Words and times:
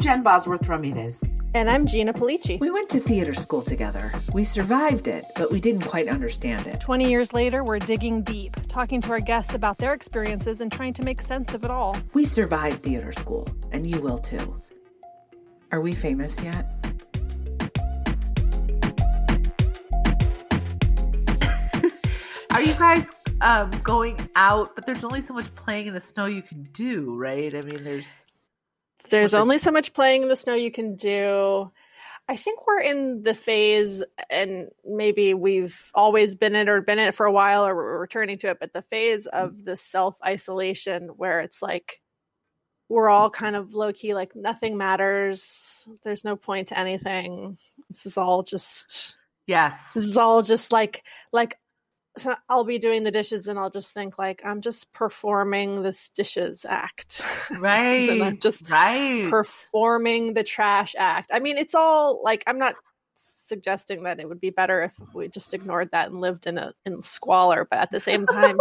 I'm 0.00 0.04
Jen 0.04 0.22
Bosworth 0.22 0.66
Ramirez. 0.66 1.30
And 1.52 1.68
I'm 1.68 1.86
Gina 1.86 2.14
Pulice. 2.14 2.58
We 2.58 2.70
went 2.70 2.88
to 2.88 2.98
theater 2.98 3.34
school 3.34 3.60
together. 3.60 4.14
We 4.32 4.44
survived 4.44 5.08
it, 5.08 5.26
but 5.36 5.52
we 5.52 5.60
didn't 5.60 5.82
quite 5.82 6.08
understand 6.08 6.66
it. 6.66 6.80
20 6.80 7.10
years 7.10 7.34
later, 7.34 7.62
we're 7.62 7.80
digging 7.80 8.22
deep, 8.22 8.56
talking 8.66 9.02
to 9.02 9.10
our 9.10 9.20
guests 9.20 9.52
about 9.52 9.76
their 9.76 9.92
experiences 9.92 10.62
and 10.62 10.72
trying 10.72 10.94
to 10.94 11.02
make 11.02 11.20
sense 11.20 11.52
of 11.52 11.64
it 11.64 11.70
all. 11.70 11.98
We 12.14 12.24
survived 12.24 12.82
theater 12.82 13.12
school, 13.12 13.46
and 13.72 13.86
you 13.86 14.00
will 14.00 14.16
too. 14.16 14.62
Are 15.70 15.82
we 15.82 15.92
famous 15.92 16.42
yet? 16.42 16.64
Are 22.52 22.62
you 22.62 22.72
guys 22.72 23.06
um, 23.42 23.70
going 23.82 24.16
out? 24.34 24.74
But 24.74 24.86
there's 24.86 25.04
only 25.04 25.20
so 25.20 25.34
much 25.34 25.54
playing 25.56 25.88
in 25.88 25.92
the 25.92 26.00
snow 26.00 26.24
you 26.24 26.40
can 26.40 26.70
do, 26.72 27.14
right? 27.16 27.54
I 27.54 27.60
mean, 27.66 27.84
there's 27.84 28.06
there's 29.08 29.34
only 29.34 29.58
so 29.58 29.70
much 29.70 29.92
playing 29.92 30.22
in 30.22 30.28
the 30.28 30.36
snow 30.36 30.54
you 30.54 30.70
can 30.70 30.96
do. 30.96 31.70
I 32.28 32.36
think 32.36 32.64
we're 32.66 32.80
in 32.80 33.24
the 33.24 33.34
phase, 33.34 34.04
and 34.30 34.68
maybe 34.84 35.34
we've 35.34 35.90
always 35.94 36.36
been 36.36 36.54
in 36.54 36.68
or 36.68 36.80
been 36.80 37.00
in 37.00 37.08
it 37.08 37.14
for 37.14 37.26
a 37.26 37.32
while, 37.32 37.66
or 37.66 37.74
we're 37.74 37.98
returning 37.98 38.38
to 38.38 38.50
it, 38.50 38.60
but 38.60 38.72
the 38.72 38.82
phase 38.82 39.26
of 39.26 39.64
the 39.64 39.76
self 39.76 40.16
isolation 40.24 41.08
where 41.08 41.40
it's 41.40 41.60
like 41.60 42.00
we're 42.88 43.08
all 43.08 43.30
kind 43.30 43.56
of 43.56 43.74
low 43.74 43.92
key, 43.92 44.14
like 44.14 44.36
nothing 44.36 44.76
matters. 44.76 45.88
There's 46.02 46.24
no 46.24 46.36
point 46.36 46.68
to 46.68 46.78
anything. 46.78 47.56
This 47.88 48.06
is 48.06 48.16
all 48.16 48.42
just 48.42 49.16
yes. 49.46 49.94
This 49.94 50.04
is 50.04 50.16
all 50.16 50.42
just 50.42 50.70
like 50.70 51.04
like 51.32 51.58
so 52.18 52.34
I'll 52.48 52.64
be 52.64 52.78
doing 52.78 53.04
the 53.04 53.10
dishes 53.10 53.46
and 53.46 53.58
I'll 53.58 53.70
just 53.70 53.92
think 53.92 54.18
like 54.18 54.42
I'm 54.44 54.60
just 54.60 54.92
performing 54.92 55.82
this 55.82 56.08
dishes 56.10 56.66
act. 56.68 57.22
Right. 57.58 58.08
and 58.08 58.22
I'm 58.22 58.38
just 58.38 58.70
right. 58.70 59.28
performing 59.28 60.34
the 60.34 60.44
trash 60.44 60.94
act. 60.96 61.30
I 61.32 61.40
mean, 61.40 61.58
it's 61.58 61.74
all 61.74 62.22
like 62.22 62.44
I'm 62.46 62.58
not 62.58 62.76
suggesting 63.16 64.04
that 64.04 64.20
it 64.20 64.28
would 64.28 64.40
be 64.40 64.50
better 64.50 64.82
if 64.82 64.94
we 65.12 65.28
just 65.28 65.52
ignored 65.52 65.90
that 65.92 66.10
and 66.10 66.20
lived 66.20 66.46
in 66.46 66.58
a 66.58 66.72
in 66.86 67.02
squalor, 67.02 67.66
but 67.68 67.80
at 67.80 67.90
the 67.90 68.00
same 68.00 68.24
time 68.24 68.58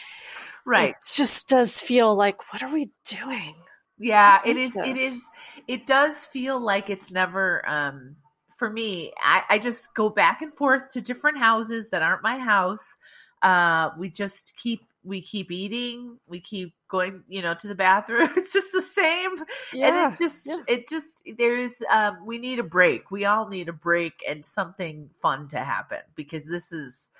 right. 0.66 0.90
It 0.90 0.96
just 1.14 1.48
does 1.48 1.80
feel 1.80 2.14
like 2.14 2.52
what 2.52 2.62
are 2.62 2.72
we 2.72 2.90
doing? 3.04 3.54
Yeah, 3.98 4.40
it 4.44 4.56
is, 4.56 4.76
it 4.76 4.98
is 4.98 5.22
it 5.66 5.86
does 5.86 6.26
feel 6.26 6.60
like 6.60 6.90
it's 6.90 7.10
never 7.10 7.66
um 7.68 8.16
for 8.56 8.70
me, 8.70 9.12
I, 9.20 9.42
I 9.50 9.58
just 9.58 9.94
go 9.94 10.08
back 10.08 10.42
and 10.42 10.52
forth 10.52 10.90
to 10.92 11.00
different 11.00 11.38
houses 11.38 11.88
that 11.90 12.02
aren't 12.02 12.22
my 12.22 12.38
house. 12.38 12.84
Uh, 13.42 13.90
we 13.98 14.08
just 14.08 14.56
keep 14.56 14.82
we 15.04 15.20
keep 15.20 15.52
eating, 15.52 16.18
we 16.26 16.40
keep 16.40 16.74
going, 16.88 17.22
you 17.28 17.40
know, 17.40 17.54
to 17.54 17.68
the 17.68 17.74
bathroom. 17.76 18.28
It's 18.36 18.52
just 18.52 18.72
the 18.72 18.82
same, 18.82 19.44
yeah, 19.72 19.86
and 19.86 20.12
it's 20.12 20.18
just 20.18 20.46
yeah. 20.46 20.58
it 20.66 20.88
just 20.88 21.22
there's 21.38 21.80
um, 21.92 22.24
we 22.26 22.38
need 22.38 22.58
a 22.58 22.64
break. 22.64 23.10
We 23.10 23.24
all 23.24 23.48
need 23.48 23.68
a 23.68 23.72
break 23.72 24.14
and 24.28 24.44
something 24.44 25.10
fun 25.20 25.48
to 25.48 25.58
happen 25.58 26.00
because 26.16 26.44
this 26.46 26.72
is 26.72 27.12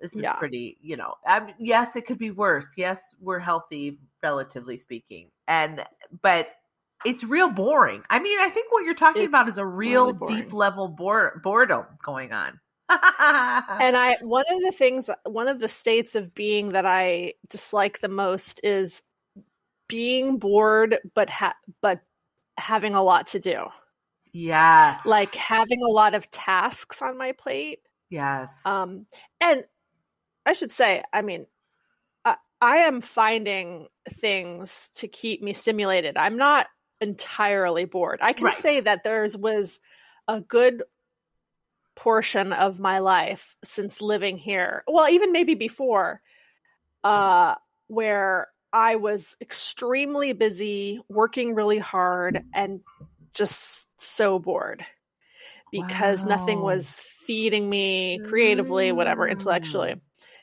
this 0.00 0.14
is 0.14 0.22
yeah. 0.22 0.34
pretty 0.34 0.76
you 0.82 0.96
know 0.96 1.14
um, 1.26 1.48
yes 1.58 1.96
it 1.96 2.04
could 2.04 2.18
be 2.18 2.30
worse 2.30 2.72
yes 2.76 3.14
we're 3.20 3.38
healthy 3.38 3.98
relatively 4.22 4.76
speaking 4.76 5.28
and 5.46 5.84
but 6.20 6.48
it's 7.04 7.24
real 7.24 7.50
boring. 7.50 8.02
I 8.10 8.18
mean, 8.18 8.38
I 8.40 8.48
think 8.48 8.72
what 8.72 8.84
you're 8.84 8.94
talking 8.94 9.22
it, 9.22 9.28
about 9.28 9.48
is 9.48 9.58
a 9.58 9.66
real 9.66 10.12
really 10.12 10.42
deep 10.42 10.52
level 10.52 10.88
bore- 10.88 11.40
boredom 11.42 11.86
going 12.02 12.32
on. 12.32 12.60
and 12.90 13.96
I 13.96 14.16
one 14.20 14.44
of 14.50 14.60
the 14.60 14.72
things 14.72 15.08
one 15.24 15.48
of 15.48 15.58
the 15.58 15.68
states 15.68 16.14
of 16.14 16.34
being 16.34 16.70
that 16.70 16.84
I 16.84 17.32
dislike 17.48 18.00
the 18.00 18.08
most 18.08 18.60
is 18.62 19.00
being 19.88 20.38
bored 20.38 20.98
but 21.14 21.30
ha- 21.30 21.56
but 21.80 22.00
having 22.58 22.94
a 22.94 23.02
lot 23.02 23.28
to 23.28 23.40
do. 23.40 23.64
Yes. 24.32 25.06
Like 25.06 25.34
having 25.34 25.82
a 25.82 25.90
lot 25.90 26.14
of 26.14 26.30
tasks 26.30 27.00
on 27.00 27.16
my 27.16 27.32
plate. 27.32 27.80
Yes. 28.10 28.54
Um 28.66 29.06
and 29.40 29.64
I 30.44 30.52
should 30.52 30.72
say, 30.72 31.02
I 31.10 31.22
mean, 31.22 31.46
I, 32.26 32.36
I 32.60 32.76
am 32.78 33.00
finding 33.00 33.88
things 34.10 34.90
to 34.96 35.08
keep 35.08 35.42
me 35.42 35.54
stimulated. 35.54 36.18
I'm 36.18 36.36
not 36.36 36.66
entirely 37.04 37.84
bored. 37.84 38.18
I 38.22 38.32
can 38.32 38.46
right. 38.46 38.54
say 38.54 38.80
that 38.80 39.04
there's 39.04 39.36
was 39.36 39.80
a 40.26 40.40
good 40.40 40.82
portion 41.94 42.52
of 42.52 42.80
my 42.80 42.98
life 42.98 43.56
since 43.62 44.02
living 44.02 44.36
here. 44.36 44.82
Well, 44.88 45.08
even 45.08 45.32
maybe 45.32 45.54
before 45.54 46.20
uh 47.04 47.54
where 47.86 48.48
I 48.72 48.96
was 48.96 49.36
extremely 49.40 50.32
busy, 50.32 51.00
working 51.08 51.54
really 51.54 51.78
hard 51.78 52.42
and 52.52 52.80
just 53.32 53.86
so 54.00 54.38
bored 54.40 54.84
because 55.70 56.22
wow. 56.22 56.30
nothing 56.30 56.60
was 56.60 57.00
feeding 57.00 57.68
me 57.68 58.20
creatively, 58.26 58.90
whatever, 58.90 59.28
intellectually. 59.28 59.90
Mm. 59.90 60.00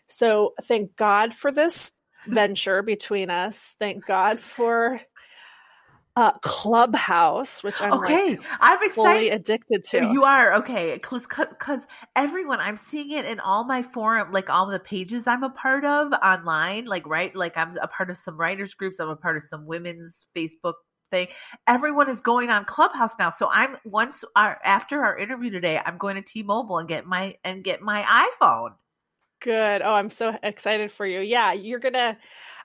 So 0.08 0.54
thank 0.64 0.96
God 0.96 1.34
for 1.34 1.52
this 1.52 1.92
venture 2.28 2.82
between 2.84 3.30
us. 3.30 3.76
Thank 3.80 4.06
God 4.06 4.40
for 4.40 5.02
uh, 6.16 6.32
Clubhouse, 6.42 7.64
which 7.64 7.82
I'm 7.82 7.94
okay. 7.94 8.32
Like 8.32 8.42
I'm 8.60 8.78
excited. 8.84 8.94
fully 8.94 9.30
addicted 9.30 9.84
to. 9.86 10.10
You 10.12 10.24
are 10.24 10.56
okay, 10.56 10.94
because 10.96 11.26
because 11.28 11.88
everyone 12.16 12.60
I'm 12.60 12.78
seeing 12.78 13.12
it 13.12 13.26
in 13.26 13.40
all 13.40 13.64
my 13.64 13.82
forum, 13.82 14.32
like 14.32 14.50
all 14.50 14.68
the 14.68 14.80
pages 14.80 15.28
I'm 15.28 15.44
a 15.44 15.50
part 15.50 15.86
of 15.86 16.12
online, 16.14 16.86
like 16.86 17.08
right, 17.08 17.34
like 17.36 17.58
I'm 17.58 17.78
a 17.82 17.88
part 17.88 18.10
of 18.10 18.18
some 18.18 18.38
writers 18.38 18.74
groups. 18.74 19.00
I'm 19.00 19.10
a 19.10 19.16
part 19.16 19.38
of 19.38 19.44
some 19.44 19.66
women's 19.66 20.28
Facebook 20.36 20.74
thing. 21.12 21.28
Everyone 21.68 22.10
is 22.10 22.20
going 22.20 22.50
on 22.50 22.66
Clubhouse 22.66 23.14
now, 23.18 23.30
so 23.30 23.50
I'm 23.52 23.78
once 23.86 24.24
our 24.36 24.60
after 24.66 25.04
our 25.04 25.18
interview 25.18 25.50
today, 25.50 25.80
I'm 25.84 25.98
going 25.98 26.16
to 26.16 26.22
T-Mobile 26.22 26.78
and 26.80 26.90
get 26.90 27.06
my 27.06 27.36
and 27.46 27.64
get 27.64 27.82
my 27.82 28.30
iPhone. 28.42 28.72
Good. 29.42 29.82
Oh, 29.82 29.94
I'm 29.94 30.12
so 30.12 30.38
excited 30.44 30.92
for 30.92 31.06
you. 31.06 31.22
Yeah, 31.22 31.54
you're 31.54 31.80
gonna. 31.80 32.18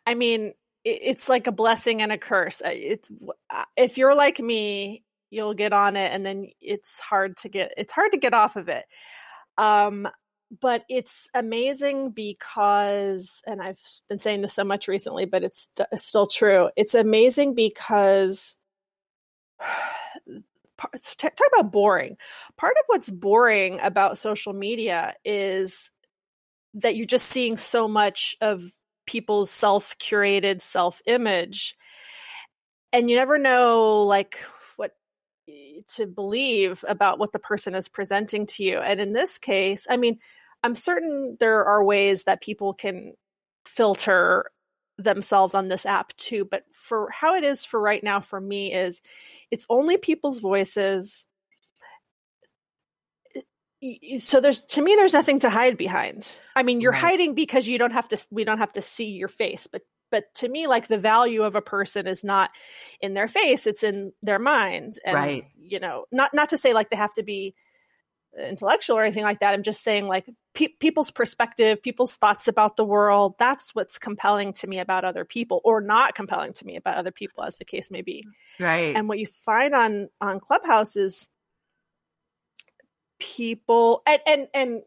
I 0.04 0.14
mean, 0.14 0.52
it's 0.86 1.28
like 1.28 1.48
a 1.48 1.52
blessing 1.52 2.00
and 2.00 2.12
a 2.12 2.18
curse. 2.18 2.62
Uh, 2.64 2.70
it's 2.72 3.10
uh, 3.50 3.64
if 3.76 3.98
you're 3.98 4.14
like 4.14 4.38
me, 4.38 5.02
you'll 5.30 5.54
get 5.54 5.72
on 5.72 5.96
it 5.96 6.12
and 6.12 6.24
then 6.24 6.48
it's 6.60 7.00
hard 7.00 7.36
to 7.38 7.48
get 7.48 7.72
it's 7.76 7.92
hard 7.92 8.12
to 8.12 8.18
get 8.18 8.32
off 8.34 8.56
of 8.56 8.68
it. 8.68 8.84
Um 9.58 10.08
but 10.60 10.84
it's 10.88 11.28
amazing 11.34 12.10
because 12.10 13.42
and 13.46 13.60
I've 13.60 13.80
been 14.08 14.20
saying 14.20 14.42
this 14.42 14.54
so 14.54 14.62
much 14.62 14.86
recently, 14.86 15.24
but 15.24 15.42
it's, 15.42 15.66
it's 15.90 16.06
still 16.06 16.28
true. 16.28 16.70
It's 16.76 16.94
amazing 16.94 17.54
because 17.56 18.54
talk 20.78 21.32
about 21.52 21.72
boring. 21.72 22.16
Part 22.56 22.76
of 22.78 22.84
what's 22.86 23.10
boring 23.10 23.80
about 23.82 24.18
social 24.18 24.52
media 24.52 25.14
is 25.24 25.90
that 26.74 26.94
you're 26.94 27.06
just 27.06 27.26
seeing 27.26 27.56
so 27.56 27.88
much 27.88 28.36
of 28.40 28.62
people's 29.06 29.50
self 29.50 29.96
curated 29.98 30.60
self 30.60 31.00
image. 31.06 31.76
And 32.92 33.10
you 33.10 33.16
never 33.16 33.38
know, 33.38 34.04
like, 34.04 34.38
what 34.76 34.92
eh, 35.48 35.80
to 35.96 36.06
believe 36.06 36.84
about 36.88 37.18
what 37.18 37.32
the 37.32 37.38
person 37.38 37.74
is 37.74 37.88
presenting 37.88 38.46
to 38.46 38.64
you. 38.64 38.78
And 38.78 39.00
in 39.00 39.12
this 39.12 39.38
case, 39.38 39.86
I 39.88 39.96
mean, 39.96 40.18
I'm 40.62 40.74
certain 40.74 41.36
there 41.40 41.64
are 41.64 41.84
ways 41.84 42.24
that 42.24 42.42
people 42.42 42.74
can 42.74 43.14
filter 43.66 44.50
themselves 44.98 45.54
on 45.54 45.68
this 45.68 45.84
app 45.84 46.16
too 46.16 46.44
but 46.44 46.64
for 46.72 47.10
how 47.10 47.34
it 47.34 47.44
is 47.44 47.64
for 47.66 47.78
right 47.78 48.02
now 48.02 48.18
for 48.18 48.40
me 48.40 48.72
is 48.72 49.02
it's 49.50 49.66
only 49.68 49.98
people's 49.98 50.38
voices 50.38 51.26
so 54.18 54.40
there's 54.40 54.64
to 54.64 54.82
me 54.82 54.94
there's 54.94 55.12
nothing 55.12 55.40
to 55.40 55.50
hide 55.50 55.76
behind. 55.76 56.38
I 56.54 56.62
mean 56.62 56.80
you're 56.80 56.92
right. 56.92 57.00
hiding 57.00 57.34
because 57.34 57.68
you 57.68 57.78
don't 57.78 57.92
have 57.92 58.08
to 58.08 58.26
we 58.30 58.44
don't 58.44 58.58
have 58.58 58.72
to 58.72 58.82
see 58.82 59.10
your 59.10 59.28
face 59.28 59.66
but 59.66 59.82
but 60.10 60.32
to 60.34 60.48
me 60.48 60.66
like 60.66 60.86
the 60.86 60.98
value 60.98 61.42
of 61.42 61.56
a 61.56 61.62
person 61.62 62.06
is 62.06 62.24
not 62.24 62.50
in 63.00 63.14
their 63.14 63.28
face 63.28 63.66
it's 63.66 63.82
in 63.82 64.12
their 64.22 64.38
mind. 64.38 64.98
And 65.04 65.14
right. 65.14 65.44
you 65.58 65.78
know 65.78 66.06
not 66.10 66.32
not 66.32 66.50
to 66.50 66.58
say 66.58 66.72
like 66.72 66.90
they 66.90 66.96
have 66.96 67.12
to 67.14 67.22
be 67.22 67.54
intellectual 68.38 68.98
or 68.98 69.02
anything 69.02 69.24
like 69.24 69.40
that. 69.40 69.54
I'm 69.54 69.62
just 69.62 69.82
saying 69.82 70.06
like 70.06 70.28
pe- 70.54 70.68
people's 70.80 71.10
perspective 71.10 71.82
people's 71.82 72.16
thoughts 72.16 72.48
about 72.48 72.76
the 72.76 72.84
world 72.84 73.34
that's 73.38 73.74
what's 73.74 73.98
compelling 73.98 74.52
to 74.54 74.66
me 74.66 74.78
about 74.78 75.04
other 75.04 75.24
people 75.24 75.60
or 75.64 75.80
not 75.80 76.14
compelling 76.14 76.52
to 76.54 76.66
me 76.66 76.76
about 76.76 76.96
other 76.96 77.12
people 77.12 77.44
as 77.44 77.56
the 77.56 77.64
case 77.64 77.90
may 77.90 78.02
be. 78.02 78.24
Right. 78.58 78.96
And 78.96 79.08
what 79.08 79.18
you 79.18 79.26
find 79.26 79.74
on 79.74 80.08
on 80.20 80.40
clubhouse 80.40 80.96
is 80.96 81.30
people 83.18 84.02
and 84.06 84.20
and 84.26 84.48
and 84.54 84.82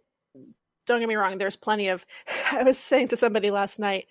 don't 0.86 1.00
get 1.00 1.10
me 1.10 1.16
wrong 1.16 1.38
there's 1.38 1.56
plenty 1.56 1.88
of 1.90 2.06
i 2.52 2.64
was 2.64 2.78
saying 2.78 3.08
to 3.08 3.18
somebody 3.18 3.52
last 3.52 3.80
night 3.80 4.06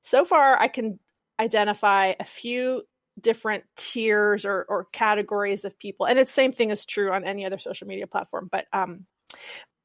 so 0.00 0.24
far 0.24 0.60
i 0.60 0.68
can 0.68 0.98
identify 1.40 2.14
a 2.18 2.24
few 2.24 2.82
different 3.20 3.64
tiers 3.76 4.44
or, 4.46 4.64
or 4.68 4.86
categories 4.92 5.64
of 5.64 5.78
people 5.78 6.06
and 6.06 6.18
it's 6.18 6.32
same 6.32 6.52
thing 6.52 6.70
is 6.70 6.86
true 6.86 7.12
on 7.12 7.24
any 7.24 7.44
other 7.44 7.58
social 7.58 7.86
media 7.86 8.06
platform 8.06 8.48
but 8.50 8.66
um 8.72 9.06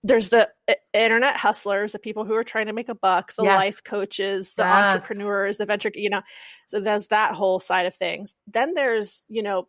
there's 0.03 0.29
the 0.29 0.49
uh, 0.69 0.73
internet 0.93 1.35
hustlers 1.35 1.91
the 1.91 1.99
people 1.99 2.23
who 2.23 2.35
are 2.35 2.43
trying 2.43 2.67
to 2.67 2.73
make 2.73 2.89
a 2.89 2.95
buck 2.95 3.33
the 3.35 3.43
yes. 3.43 3.55
life 3.55 3.83
coaches 3.83 4.53
the 4.53 4.63
yes. 4.63 4.93
entrepreneurs 4.93 5.57
the 5.57 5.65
venture 5.65 5.91
you 5.93 6.09
know 6.09 6.21
so 6.67 6.79
there's 6.79 7.07
that 7.07 7.33
whole 7.33 7.59
side 7.59 7.85
of 7.85 7.95
things 7.95 8.33
then 8.47 8.73
there's 8.73 9.25
you 9.27 9.43
know 9.43 9.67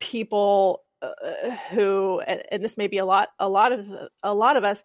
people 0.00 0.82
uh, 1.02 1.50
who 1.70 2.20
and, 2.26 2.42
and, 2.50 2.64
this 2.64 2.78
may 2.78 2.86
be 2.86 2.98
a 2.98 3.04
lot 3.04 3.30
a 3.38 3.48
lot 3.48 3.72
of 3.72 3.86
a 4.22 4.34
lot 4.34 4.56
of 4.56 4.64
us 4.64 4.84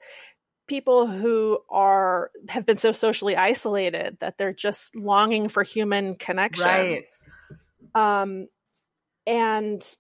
people 0.68 1.08
who 1.08 1.60
are 1.70 2.32
have 2.50 2.66
been 2.66 2.78
so 2.78 2.92
socially 2.92 3.36
isolated 3.36 4.18
that 4.20 4.38
they're 4.38 4.54
just 4.54 4.96
longing 4.96 5.48
for 5.48 5.64
human 5.64 6.16
connection 6.16 6.66
right 6.66 7.06
um 7.96 8.48
and 9.28 9.98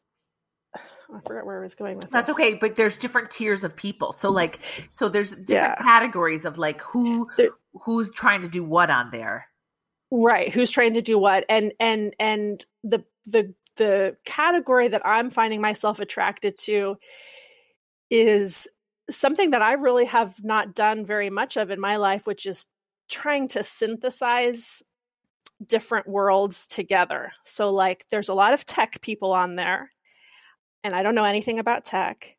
I 0.75 1.19
forgot 1.25 1.45
where 1.45 1.59
I 1.59 1.63
was 1.63 1.75
going 1.75 1.97
with 1.97 2.09
That's 2.09 2.27
this. 2.27 2.35
okay, 2.35 2.55
but 2.55 2.75
there's 2.75 2.97
different 2.97 3.31
tiers 3.31 3.63
of 3.63 3.75
people. 3.75 4.11
So 4.11 4.29
like 4.29 4.59
so 4.91 5.07
there's 5.07 5.29
different 5.29 5.49
yeah. 5.49 5.75
categories 5.75 6.43
of 6.43 6.57
like 6.57 6.81
who 6.81 7.29
there, 7.37 7.51
who's 7.81 8.09
trying 8.11 8.41
to 8.41 8.49
do 8.49 8.63
what 8.63 8.89
on 8.89 9.11
there. 9.11 9.47
Right, 10.11 10.53
who's 10.53 10.71
trying 10.71 10.93
to 10.93 11.01
do 11.01 11.17
what 11.17 11.45
and 11.49 11.73
and 11.79 12.13
and 12.19 12.65
the 12.83 13.05
the 13.25 13.53
the 13.77 14.17
category 14.25 14.89
that 14.89 15.05
I'm 15.05 15.29
finding 15.29 15.61
myself 15.61 15.99
attracted 15.99 16.57
to 16.59 16.97
is 18.09 18.67
something 19.09 19.51
that 19.51 19.61
I 19.61 19.73
really 19.73 20.05
have 20.05 20.35
not 20.43 20.75
done 20.75 21.05
very 21.05 21.29
much 21.29 21.57
of 21.57 21.71
in 21.71 21.79
my 21.79 21.97
life, 21.97 22.27
which 22.27 22.45
is 22.45 22.67
trying 23.09 23.47
to 23.49 23.63
synthesize 23.63 24.83
different 25.65 26.07
worlds 26.07 26.67
together. 26.67 27.31
So, 27.43 27.71
like, 27.71 28.05
there's 28.11 28.29
a 28.29 28.33
lot 28.33 28.53
of 28.53 28.65
tech 28.65 29.01
people 29.01 29.31
on 29.31 29.55
there, 29.55 29.91
and 30.83 30.95
I 30.95 31.03
don't 31.03 31.15
know 31.15 31.23
anything 31.23 31.59
about 31.59 31.85
tech. 31.85 32.35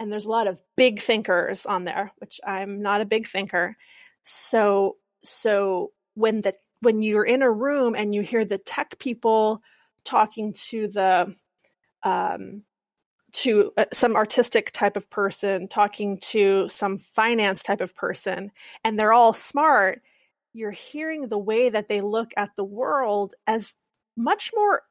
And 0.00 0.12
there's 0.12 0.26
a 0.26 0.30
lot 0.30 0.46
of 0.46 0.62
big 0.76 1.00
thinkers 1.00 1.66
on 1.66 1.84
there, 1.84 2.12
which 2.18 2.40
I'm 2.46 2.82
not 2.82 3.00
a 3.00 3.06
big 3.06 3.26
thinker. 3.26 3.76
So, 4.22 4.96
so 5.24 5.92
when 6.14 6.42
the 6.42 6.54
when 6.80 7.02
you're 7.02 7.24
in 7.24 7.42
a 7.42 7.50
room 7.50 7.96
and 7.96 8.14
you 8.14 8.22
hear 8.22 8.44
the 8.44 8.58
tech 8.58 8.98
people 8.98 9.62
talking 10.08 10.52
to 10.54 10.88
the 10.88 11.34
um, 12.02 12.62
to 13.32 13.72
uh, 13.76 13.84
some 13.92 14.16
artistic 14.16 14.72
type 14.72 14.96
of 14.96 15.10
person, 15.10 15.68
talking 15.68 16.18
to 16.18 16.68
some 16.68 16.98
finance 16.98 17.62
type 17.62 17.80
of 17.80 17.94
person, 17.94 18.50
and 18.84 18.98
they're 18.98 19.12
all 19.12 19.34
smart, 19.34 20.00
you're 20.54 20.70
hearing 20.70 21.28
the 21.28 21.38
way 21.38 21.68
that 21.68 21.88
they 21.88 22.00
look 22.00 22.30
at 22.36 22.50
the 22.56 22.64
world 22.64 23.34
as 23.46 23.74
much 24.16 24.50
more 24.56 24.82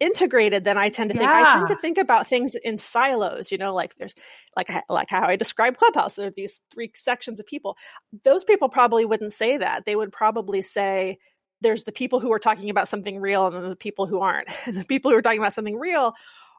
integrated 0.00 0.64
than 0.64 0.76
I 0.76 0.88
tend 0.88 1.10
to 1.10 1.16
think. 1.16 1.30
I 1.34 1.44
tend 1.44 1.68
to 1.68 1.76
think 1.76 1.98
about 1.98 2.26
things 2.26 2.56
in 2.56 2.78
silos, 2.78 3.52
you 3.52 3.58
know, 3.58 3.72
like 3.72 3.94
there's 3.96 4.14
like 4.56 4.68
like 4.88 5.08
how 5.08 5.22
I 5.22 5.36
describe 5.36 5.76
Clubhouse. 5.76 6.16
There 6.16 6.26
are 6.26 6.32
these 6.32 6.60
three 6.72 6.90
sections 6.94 7.38
of 7.38 7.46
people. 7.46 7.76
Those 8.24 8.44
people 8.44 8.68
probably 8.68 9.04
wouldn't 9.04 9.32
say 9.32 9.56
that. 9.58 9.84
They 9.84 9.96
would 9.96 10.12
probably 10.12 10.62
say 10.62 11.18
there's 11.60 11.84
the 11.84 11.92
people 11.92 12.20
who 12.20 12.32
are 12.32 12.38
talking 12.38 12.70
about 12.70 12.88
something 12.88 13.18
real 13.20 13.46
and 13.46 13.56
then 13.56 13.68
the 13.68 13.76
people 13.76 14.06
who 14.06 14.20
aren't. 14.20 14.48
And 14.66 14.76
the 14.76 14.84
people 14.84 15.10
who 15.10 15.16
are 15.16 15.22
talking 15.22 15.40
about 15.40 15.52
something 15.52 15.78
real 15.78 16.14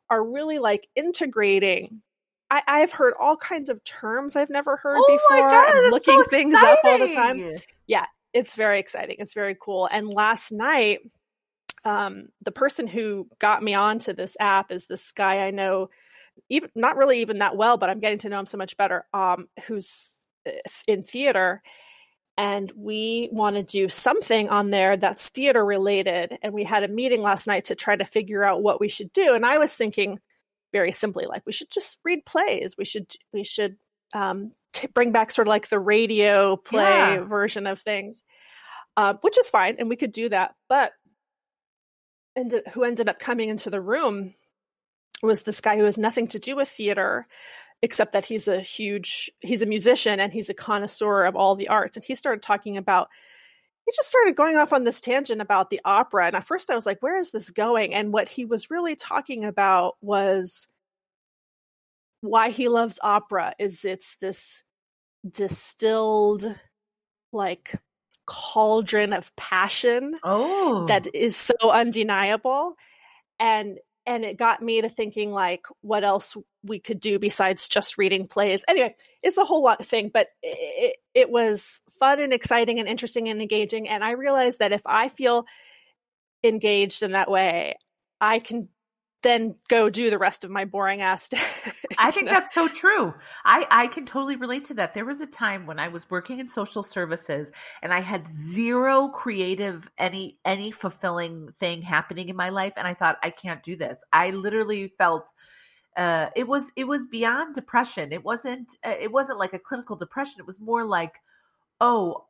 are 0.09 0.23
really 0.23 0.59
like 0.59 0.87
integrating. 0.95 2.01
I, 2.51 2.79
have 2.79 2.91
heard 2.91 3.15
all 3.19 3.35
kinds 3.35 3.69
of 3.69 3.83
terms 3.83 4.35
I've 4.35 4.49
never 4.49 4.77
heard 4.77 4.97
oh 4.99 5.05
before. 5.07 5.49
God, 5.49 5.67
I'm 5.67 5.91
looking 5.91 6.21
so 6.23 6.29
things 6.29 6.53
up 6.53 6.79
all 6.83 6.97
the 6.97 7.09
time. 7.09 7.51
Yeah, 7.87 8.05
it's 8.33 8.53
very 8.55 8.79
exciting. 8.79 9.17
It's 9.19 9.33
very 9.33 9.57
cool. 9.59 9.89
And 9.91 10.07
last 10.07 10.51
night, 10.51 10.99
um, 11.85 12.29
the 12.41 12.51
person 12.51 12.87
who 12.87 13.27
got 13.39 13.63
me 13.63 13.73
onto 13.73 14.13
this 14.13 14.37
app 14.39 14.71
is 14.71 14.87
this 14.87 15.11
guy 15.11 15.45
I 15.45 15.51
know, 15.51 15.89
even 16.49 16.69
not 16.75 16.97
really 16.97 17.21
even 17.21 17.39
that 17.39 17.57
well, 17.57 17.77
but 17.77 17.89
I'm 17.89 17.99
getting 17.99 18.19
to 18.19 18.29
know 18.29 18.39
him 18.39 18.45
so 18.45 18.57
much 18.57 18.77
better. 18.77 19.05
Um, 19.13 19.47
who's 19.65 20.11
uh, 20.47 20.51
in 20.87 21.03
theater, 21.03 21.61
and 22.37 22.71
we 22.75 23.29
want 23.31 23.55
to 23.55 23.63
do 23.63 23.87
something 23.87 24.49
on 24.49 24.69
there 24.69 24.97
that's 24.97 25.29
theater 25.29 25.63
related. 25.63 26.37
And 26.41 26.53
we 26.53 26.63
had 26.63 26.83
a 26.83 26.89
meeting 26.89 27.21
last 27.21 27.47
night 27.47 27.65
to 27.65 27.75
try 27.75 27.95
to 27.95 28.05
figure 28.05 28.43
out 28.43 28.61
what 28.61 28.79
we 28.79 28.89
should 28.89 29.13
do. 29.13 29.35
And 29.35 29.45
I 29.45 29.57
was 29.57 29.73
thinking 29.73 30.19
very 30.73 30.91
simply, 30.91 31.25
like 31.25 31.43
we 31.45 31.53
should 31.53 31.71
just 31.71 31.99
read 32.03 32.25
plays. 32.25 32.75
We 32.77 32.83
should 32.83 33.13
we 33.31 33.43
should 33.43 33.77
um, 34.13 34.51
t- 34.73 34.87
bring 34.87 35.11
back 35.11 35.31
sort 35.31 35.47
of 35.47 35.49
like 35.49 35.69
the 35.69 35.79
radio 35.79 36.57
play 36.57 36.81
yeah. 36.81 37.19
version 37.19 37.67
of 37.67 37.79
things, 37.79 38.23
uh, 38.97 39.13
which 39.21 39.37
is 39.37 39.49
fine, 39.49 39.77
and 39.79 39.87
we 39.87 39.95
could 39.95 40.11
do 40.11 40.27
that. 40.29 40.55
But 40.67 40.91
ended, 42.35 42.63
who 42.73 42.83
ended 42.83 43.07
up 43.07 43.19
coming 43.19 43.49
into 43.49 43.69
the 43.69 43.81
room 43.81 44.33
was 45.23 45.43
this 45.43 45.61
guy 45.61 45.77
who 45.77 45.85
has 45.85 45.97
nothing 45.97 46.27
to 46.29 46.39
do 46.39 46.55
with 46.57 46.67
theater 46.67 47.27
except 47.81 48.13
that 48.13 48.25
he's 48.25 48.47
a 48.47 48.59
huge 48.59 49.31
he's 49.41 49.61
a 49.61 49.65
musician 49.65 50.19
and 50.19 50.33
he's 50.33 50.49
a 50.49 50.53
connoisseur 50.53 51.25
of 51.25 51.35
all 51.35 51.55
the 51.55 51.67
arts. 51.67 51.97
And 51.97 52.03
he 52.03 52.15
started 52.15 52.41
talking 52.41 52.77
about 52.77 53.09
he 53.85 53.91
just 53.95 54.09
started 54.09 54.35
going 54.35 54.57
off 54.57 54.73
on 54.73 54.83
this 54.83 55.01
tangent 55.01 55.41
about 55.41 55.69
the 55.69 55.81
opera. 55.85 56.27
And 56.27 56.35
at 56.35 56.47
first 56.47 56.71
i 56.71 56.75
was 56.75 56.85
like 56.85 57.01
where 57.01 57.19
is 57.19 57.31
this 57.31 57.49
going? 57.49 57.93
And 57.93 58.11
what 58.13 58.29
he 58.29 58.45
was 58.45 58.71
really 58.71 58.95
talking 58.95 59.45
about 59.45 59.95
was 60.01 60.67
why 62.21 62.49
he 62.49 62.69
loves 62.69 62.99
opera 63.03 63.53
is 63.59 63.85
it's 63.85 64.15
this 64.17 64.63
distilled 65.29 66.55
like 67.31 67.75
cauldron 68.25 69.13
of 69.13 69.35
passion 69.35 70.17
oh. 70.23 70.85
that 70.87 71.07
is 71.13 71.35
so 71.35 71.53
undeniable. 71.63 72.75
And 73.39 73.77
and 74.05 74.23
it 74.23 74.37
got 74.37 74.61
me 74.61 74.81
to 74.81 74.89
thinking 74.89 75.31
like 75.31 75.65
what 75.81 76.03
else 76.03 76.35
we 76.63 76.79
could 76.79 76.99
do 76.99 77.19
besides 77.19 77.67
just 77.67 77.97
reading 77.97 78.27
plays 78.27 78.63
anyway 78.67 78.93
it's 79.23 79.37
a 79.37 79.45
whole 79.45 79.63
lot 79.63 79.79
of 79.79 79.87
thing 79.87 80.09
but 80.13 80.27
it, 80.41 80.97
it 81.13 81.29
was 81.29 81.81
fun 81.99 82.19
and 82.19 82.33
exciting 82.33 82.79
and 82.79 82.87
interesting 82.87 83.29
and 83.29 83.41
engaging 83.41 83.87
and 83.87 84.03
i 84.03 84.11
realized 84.11 84.59
that 84.59 84.71
if 84.71 84.81
i 84.85 85.09
feel 85.09 85.45
engaged 86.43 87.03
in 87.03 87.11
that 87.11 87.29
way 87.29 87.75
i 88.21 88.39
can 88.39 88.69
then 89.25 89.55
go 89.69 89.89
do 89.89 90.11
the 90.11 90.19
rest 90.19 90.43
of 90.43 90.51
my 90.51 90.65
boring 90.65 91.01
ass. 91.01 91.27
I 91.99 92.11
think 92.11 92.29
that's 92.29 92.53
so 92.53 92.67
true. 92.67 93.13
I 93.43 93.65
I 93.69 93.87
can 93.87 94.05
totally 94.05 94.35
relate 94.35 94.65
to 94.65 94.73
that. 94.75 94.93
There 94.93 95.05
was 95.05 95.21
a 95.21 95.25
time 95.25 95.65
when 95.65 95.79
I 95.79 95.87
was 95.87 96.09
working 96.09 96.39
in 96.39 96.47
social 96.47 96.83
services 96.83 97.51
and 97.81 97.93
I 97.93 98.01
had 98.01 98.27
zero 98.27 99.09
creative 99.09 99.87
any 99.97 100.37
any 100.45 100.71
fulfilling 100.71 101.49
thing 101.59 101.81
happening 101.81 102.29
in 102.29 102.35
my 102.35 102.49
life 102.49 102.73
and 102.77 102.87
I 102.87 102.93
thought 102.93 103.17
I 103.23 103.29
can't 103.29 103.63
do 103.63 103.75
this. 103.75 103.99
I 104.13 104.31
literally 104.31 104.87
felt 104.87 105.31
uh 105.97 106.27
it 106.35 106.47
was 106.47 106.71
it 106.75 106.87
was 106.87 107.05
beyond 107.05 107.55
depression. 107.55 108.11
It 108.11 108.23
wasn't 108.23 108.77
uh, 108.85 108.95
it 108.99 109.11
wasn't 109.11 109.39
like 109.39 109.53
a 109.53 109.59
clinical 109.59 109.95
depression. 109.95 110.39
It 110.39 110.47
was 110.47 110.59
more 110.59 110.83
like 110.83 111.15
oh, 111.81 112.25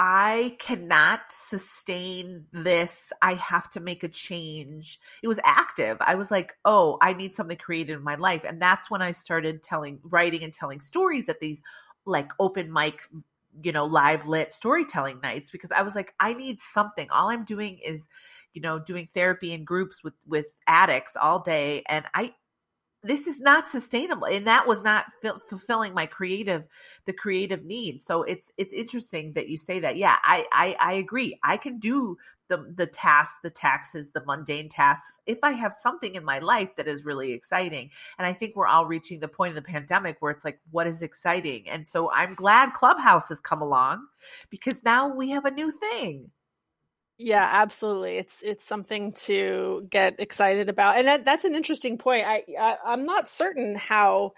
I 0.00 0.54
cannot 0.60 1.22
sustain 1.30 2.44
this. 2.52 3.12
I 3.20 3.34
have 3.34 3.68
to 3.70 3.80
make 3.80 4.04
a 4.04 4.08
change. 4.08 5.00
It 5.24 5.26
was 5.26 5.40
active. 5.42 5.96
I 6.00 6.14
was 6.14 6.30
like, 6.30 6.54
oh, 6.64 6.98
I 7.02 7.14
need 7.14 7.34
something 7.34 7.56
creative 7.56 7.98
in 7.98 8.04
my 8.04 8.14
life. 8.14 8.44
And 8.44 8.62
that's 8.62 8.88
when 8.88 9.02
I 9.02 9.10
started 9.10 9.60
telling, 9.60 9.98
writing 10.04 10.44
and 10.44 10.54
telling 10.54 10.78
stories 10.78 11.28
at 11.28 11.40
these 11.40 11.64
like 12.06 12.30
open 12.38 12.72
mic, 12.72 13.02
you 13.60 13.72
know, 13.72 13.86
live 13.86 14.24
lit 14.28 14.54
storytelling 14.54 15.18
nights 15.20 15.50
because 15.50 15.72
I 15.72 15.82
was 15.82 15.96
like, 15.96 16.14
I 16.20 16.32
need 16.32 16.60
something. 16.60 17.10
All 17.10 17.28
I'm 17.28 17.44
doing 17.44 17.80
is, 17.84 18.08
you 18.54 18.60
know, 18.62 18.78
doing 18.78 19.08
therapy 19.12 19.52
in 19.52 19.64
groups 19.64 20.04
with 20.04 20.14
with 20.24 20.46
addicts 20.68 21.16
all 21.20 21.40
day 21.40 21.82
and 21.88 22.04
I 22.14 22.34
this 23.02 23.26
is 23.26 23.40
not 23.40 23.68
sustainable 23.68 24.26
and 24.26 24.46
that 24.46 24.66
was 24.66 24.82
not 24.82 25.06
f- 25.24 25.40
fulfilling 25.48 25.94
my 25.94 26.06
creative 26.06 26.64
the 27.06 27.12
creative 27.12 27.64
need. 27.64 28.02
So 28.02 28.22
it's 28.22 28.50
it's 28.56 28.74
interesting 28.74 29.32
that 29.34 29.48
you 29.48 29.56
say 29.56 29.80
that. 29.80 29.96
Yeah 29.96 30.16
I, 30.24 30.46
I 30.52 30.76
i 30.80 30.92
agree. 30.94 31.38
I 31.42 31.56
can 31.56 31.78
do 31.78 32.16
the 32.48 32.72
the 32.76 32.86
tasks 32.86 33.38
the 33.42 33.50
taxes 33.50 34.10
the 34.10 34.24
mundane 34.24 34.70
tasks 34.70 35.20
if 35.26 35.38
i 35.42 35.50
have 35.52 35.74
something 35.74 36.14
in 36.14 36.24
my 36.24 36.38
life 36.38 36.70
that 36.76 36.88
is 36.88 37.04
really 37.04 37.32
exciting. 37.32 37.90
And 38.18 38.26
i 38.26 38.32
think 38.32 38.56
we're 38.56 38.66
all 38.66 38.86
reaching 38.86 39.20
the 39.20 39.28
point 39.28 39.56
of 39.56 39.62
the 39.62 39.70
pandemic 39.70 40.16
where 40.20 40.32
it's 40.32 40.44
like 40.44 40.58
what 40.70 40.86
is 40.86 41.02
exciting? 41.02 41.68
And 41.68 41.86
so 41.86 42.10
i'm 42.12 42.34
glad 42.34 42.72
clubhouse 42.74 43.28
has 43.28 43.40
come 43.40 43.62
along 43.62 44.06
because 44.50 44.82
now 44.82 45.14
we 45.14 45.30
have 45.30 45.44
a 45.44 45.50
new 45.50 45.70
thing 45.70 46.30
yeah, 47.18 47.48
absolutely. 47.50 48.16
It's 48.16 48.42
it's 48.42 48.64
something 48.64 49.12
to 49.24 49.82
get 49.90 50.16
excited 50.20 50.68
about, 50.68 50.98
and 50.98 51.08
that, 51.08 51.24
that's 51.24 51.44
an 51.44 51.56
interesting 51.56 51.98
point. 51.98 52.24
I, 52.26 52.44
I 52.58 52.76
I'm 52.86 53.04
not 53.04 53.28
certain 53.28 53.74
how 53.74 54.32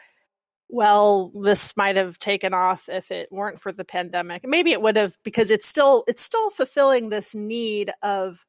well 0.71 1.31
this 1.43 1.77
might 1.77 1.97
have 1.97 2.19
taken 2.19 2.55
off 2.55 2.89
if 2.89 3.11
it 3.11 3.29
weren't 3.31 3.61
for 3.61 3.71
the 3.71 3.85
pandemic. 3.85 4.43
Maybe 4.49 4.73
it 4.73 4.81
would 4.81 4.97
have 4.97 5.15
because 5.25 5.51
it's 5.51 5.69
still 5.69 6.05
it's 6.09 6.25
still 6.25 6.49
fulfilling 6.51 7.11
this 7.11 7.35
need 7.35 7.93
of 8.03 8.47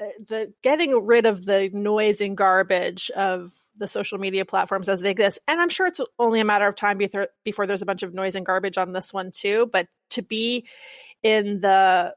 uh, 0.00 0.06
the 0.26 0.52
getting 0.62 1.06
rid 1.06 1.24
of 1.24 1.44
the 1.44 1.70
noise 1.72 2.20
and 2.20 2.36
garbage 2.36 3.10
of 3.12 3.52
the 3.76 3.86
social 3.86 4.18
media 4.18 4.44
platforms 4.44 4.88
as 4.88 5.00
they 5.00 5.10
exist. 5.10 5.38
And 5.46 5.60
I'm 5.60 5.68
sure 5.68 5.86
it's 5.86 6.00
only 6.18 6.40
a 6.40 6.44
matter 6.44 6.66
of 6.66 6.74
time 6.74 6.98
before 6.98 7.28
before 7.44 7.68
there's 7.68 7.82
a 7.82 7.86
bunch 7.86 8.02
of 8.02 8.12
noise 8.12 8.34
and 8.34 8.44
garbage 8.44 8.76
on 8.76 8.92
this 8.92 9.12
one 9.12 9.30
too. 9.32 9.68
But 9.72 9.86
to 10.10 10.22
be 10.22 10.66
in 11.22 11.60
the 11.60 12.14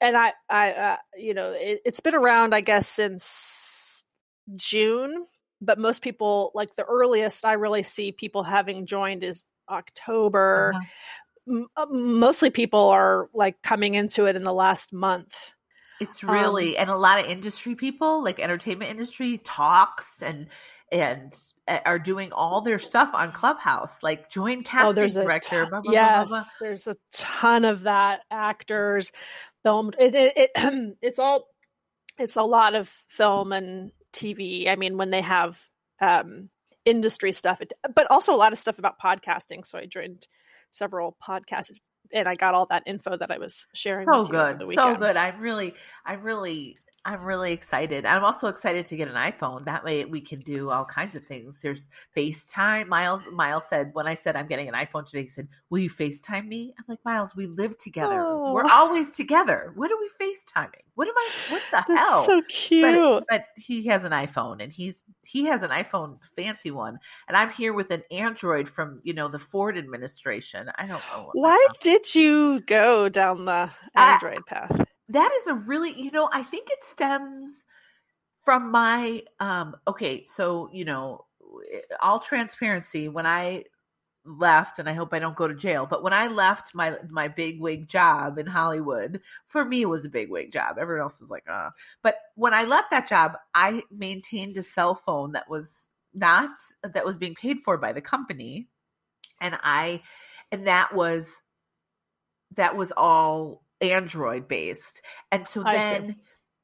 and 0.00 0.16
I, 0.16 0.32
I, 0.48 0.72
uh, 0.72 0.96
you 1.16 1.34
know, 1.34 1.52
it, 1.52 1.80
it's 1.84 2.00
been 2.00 2.14
around, 2.14 2.54
I 2.54 2.60
guess, 2.60 2.88
since 2.88 4.04
June. 4.56 5.26
But 5.62 5.78
most 5.78 6.00
people, 6.02 6.52
like 6.54 6.74
the 6.74 6.84
earliest 6.84 7.44
I 7.44 7.52
really 7.52 7.82
see 7.82 8.12
people 8.12 8.42
having 8.42 8.86
joined 8.86 9.22
is 9.22 9.44
October. 9.68 10.72
Uh-huh. 10.74 11.64
M- 11.76 12.18
mostly 12.18 12.50
people 12.50 12.88
are 12.88 13.28
like 13.34 13.60
coming 13.62 13.94
into 13.94 14.26
it 14.26 14.36
in 14.36 14.42
the 14.42 14.54
last 14.54 14.92
month. 14.92 15.34
It's 16.00 16.24
really, 16.24 16.78
um, 16.78 16.82
and 16.82 16.90
a 16.90 16.96
lot 16.96 17.22
of 17.22 17.26
industry 17.26 17.74
people, 17.74 18.24
like 18.24 18.40
entertainment 18.40 18.90
industry, 18.90 19.38
talks 19.44 20.22
and 20.22 20.46
and 20.90 21.38
are 21.68 21.98
doing 21.98 22.32
all 22.32 22.62
their 22.62 22.78
stuff 22.78 23.10
on 23.12 23.30
Clubhouse, 23.32 24.02
like 24.02 24.30
join 24.30 24.64
casting 24.64 24.88
oh, 24.88 24.92
there's 24.92 25.16
a 25.16 25.22
director. 25.22 25.66
Blah, 25.66 25.82
blah, 25.82 25.92
yes, 25.92 26.28
blah, 26.28 26.42
there's 26.60 26.86
a 26.86 26.96
ton 27.12 27.64
of 27.64 27.82
that. 27.82 28.22
Actors, 28.30 29.12
filmed. 29.62 29.96
It, 29.98 30.14
it, 30.14 30.32
it 30.36 30.96
it's 31.02 31.18
all 31.18 31.46
it's 32.18 32.36
a 32.36 32.42
lot 32.42 32.74
of 32.74 32.88
film 33.08 33.52
and 33.52 33.92
TV. 34.12 34.68
I 34.68 34.76
mean, 34.76 34.96
when 34.96 35.10
they 35.10 35.22
have 35.22 35.60
um, 36.00 36.50
industry 36.84 37.32
stuff, 37.32 37.60
it, 37.60 37.72
but 37.94 38.06
also 38.10 38.34
a 38.34 38.36
lot 38.36 38.52
of 38.52 38.58
stuff 38.58 38.78
about 38.78 39.00
podcasting. 39.02 39.66
So 39.66 39.78
I 39.78 39.86
joined 39.86 40.26
several 40.70 41.16
podcasts 41.22 41.80
and 42.12 42.28
I 42.28 42.34
got 42.34 42.54
all 42.54 42.66
that 42.66 42.82
info 42.86 43.16
that 43.16 43.30
I 43.30 43.38
was 43.38 43.66
sharing. 43.74 44.06
So 44.06 44.26
good, 44.26 44.60
so 44.74 44.96
good. 44.96 45.16
I'm 45.16 45.40
really, 45.40 45.74
I'm 46.04 46.22
really 46.22 46.78
I'm 47.04 47.24
really 47.24 47.52
excited. 47.52 48.04
I'm 48.04 48.24
also 48.24 48.48
excited 48.48 48.84
to 48.86 48.96
get 48.96 49.08
an 49.08 49.14
iPhone. 49.14 49.64
That 49.64 49.82
way 49.82 50.04
we 50.04 50.20
can 50.20 50.38
do 50.40 50.70
all 50.70 50.84
kinds 50.84 51.16
of 51.16 51.24
things. 51.24 51.56
There's 51.62 51.88
FaceTime. 52.14 52.88
Miles 52.88 53.26
Miles 53.32 53.66
said 53.68 53.90
when 53.94 54.06
I 54.06 54.14
said 54.14 54.36
I'm 54.36 54.46
getting 54.46 54.68
an 54.68 54.74
iPhone 54.74 55.06
today, 55.06 55.22
he 55.22 55.30
said, 55.30 55.48
Will 55.70 55.78
you 55.78 55.88
FaceTime 55.88 56.46
me? 56.46 56.74
I'm 56.78 56.84
like, 56.88 56.98
Miles, 57.04 57.34
we 57.34 57.46
live 57.46 57.78
together. 57.78 58.20
Oh. 58.20 58.52
We're 58.52 58.70
always 58.70 59.10
together. 59.12 59.72
What 59.76 59.90
are 59.90 59.96
we 59.98 60.10
FaceTiming? 60.20 60.82
What 60.94 61.08
am 61.08 61.14
I 61.16 61.30
what 61.48 61.62
the 61.70 61.84
That's 61.88 62.08
hell? 62.08 62.22
So 62.22 62.42
cute. 62.48 62.82
But, 62.82 63.24
but, 63.30 63.44
he 63.56 63.86
has 63.86 64.04
an 64.04 64.12
iPhone 64.12 64.62
and 64.62 64.70
he's 64.70 65.02
he 65.24 65.46
has 65.46 65.62
an 65.62 65.70
iPhone 65.70 66.18
fancy 66.36 66.70
one. 66.70 66.98
And 67.28 67.36
I'm 67.36 67.48
here 67.48 67.72
with 67.72 67.90
an 67.92 68.02
Android 68.10 68.68
from, 68.68 69.00
you 69.04 69.14
know, 69.14 69.28
the 69.28 69.38
Ford 69.38 69.78
administration. 69.78 70.70
I 70.76 70.86
don't 70.86 71.02
know. 71.10 71.30
Why 71.32 71.66
did 71.80 72.14
you 72.14 72.60
go 72.60 73.08
down 73.08 73.46
the 73.46 73.70
Android 73.94 74.40
I, 74.50 74.54
path? 74.54 74.86
That 75.10 75.32
is 75.40 75.46
a 75.48 75.54
really 75.54 75.98
you 76.00 76.10
know 76.10 76.28
i 76.32 76.42
think 76.42 76.68
it 76.70 76.82
stems 76.82 77.64
from 78.44 78.70
my 78.70 79.22
um 79.40 79.74
okay 79.86 80.24
so 80.24 80.68
you 80.72 80.84
know 80.84 81.24
all 82.00 82.18
transparency 82.18 83.08
when 83.08 83.26
i 83.26 83.64
left 84.24 84.78
and 84.78 84.88
i 84.88 84.92
hope 84.92 85.12
i 85.12 85.18
don't 85.18 85.36
go 85.36 85.48
to 85.48 85.54
jail 85.54 85.86
but 85.88 86.02
when 86.02 86.12
i 86.12 86.26
left 86.26 86.74
my 86.74 86.94
my 87.08 87.26
big 87.26 87.60
wig 87.60 87.88
job 87.88 88.38
in 88.38 88.46
hollywood 88.46 89.20
for 89.46 89.64
me 89.64 89.82
it 89.82 89.88
was 89.88 90.04
a 90.04 90.10
big 90.10 90.30
wig 90.30 90.52
job. 90.52 90.76
Everyone 90.78 91.02
else 91.02 91.20
was 91.20 91.30
like 91.30 91.44
uh. 91.50 91.70
But 92.02 92.16
when 92.34 92.52
i 92.54 92.64
left 92.64 92.90
that 92.90 93.08
job 93.08 93.32
i 93.54 93.82
maintained 93.90 94.56
a 94.58 94.62
cell 94.62 94.94
phone 94.94 95.32
that 95.32 95.48
was 95.48 95.92
not 96.14 96.50
that 96.82 97.04
was 97.04 97.16
being 97.16 97.34
paid 97.34 97.58
for 97.64 97.78
by 97.78 97.92
the 97.92 98.00
company 98.00 98.68
and 99.40 99.56
i 99.62 100.02
and 100.52 100.66
that 100.66 100.94
was 100.94 101.42
that 102.56 102.76
was 102.76 102.92
all 102.96 103.62
Android 103.80 104.48
based. 104.48 105.02
And 105.32 105.46
so 105.46 105.62
then 105.62 106.16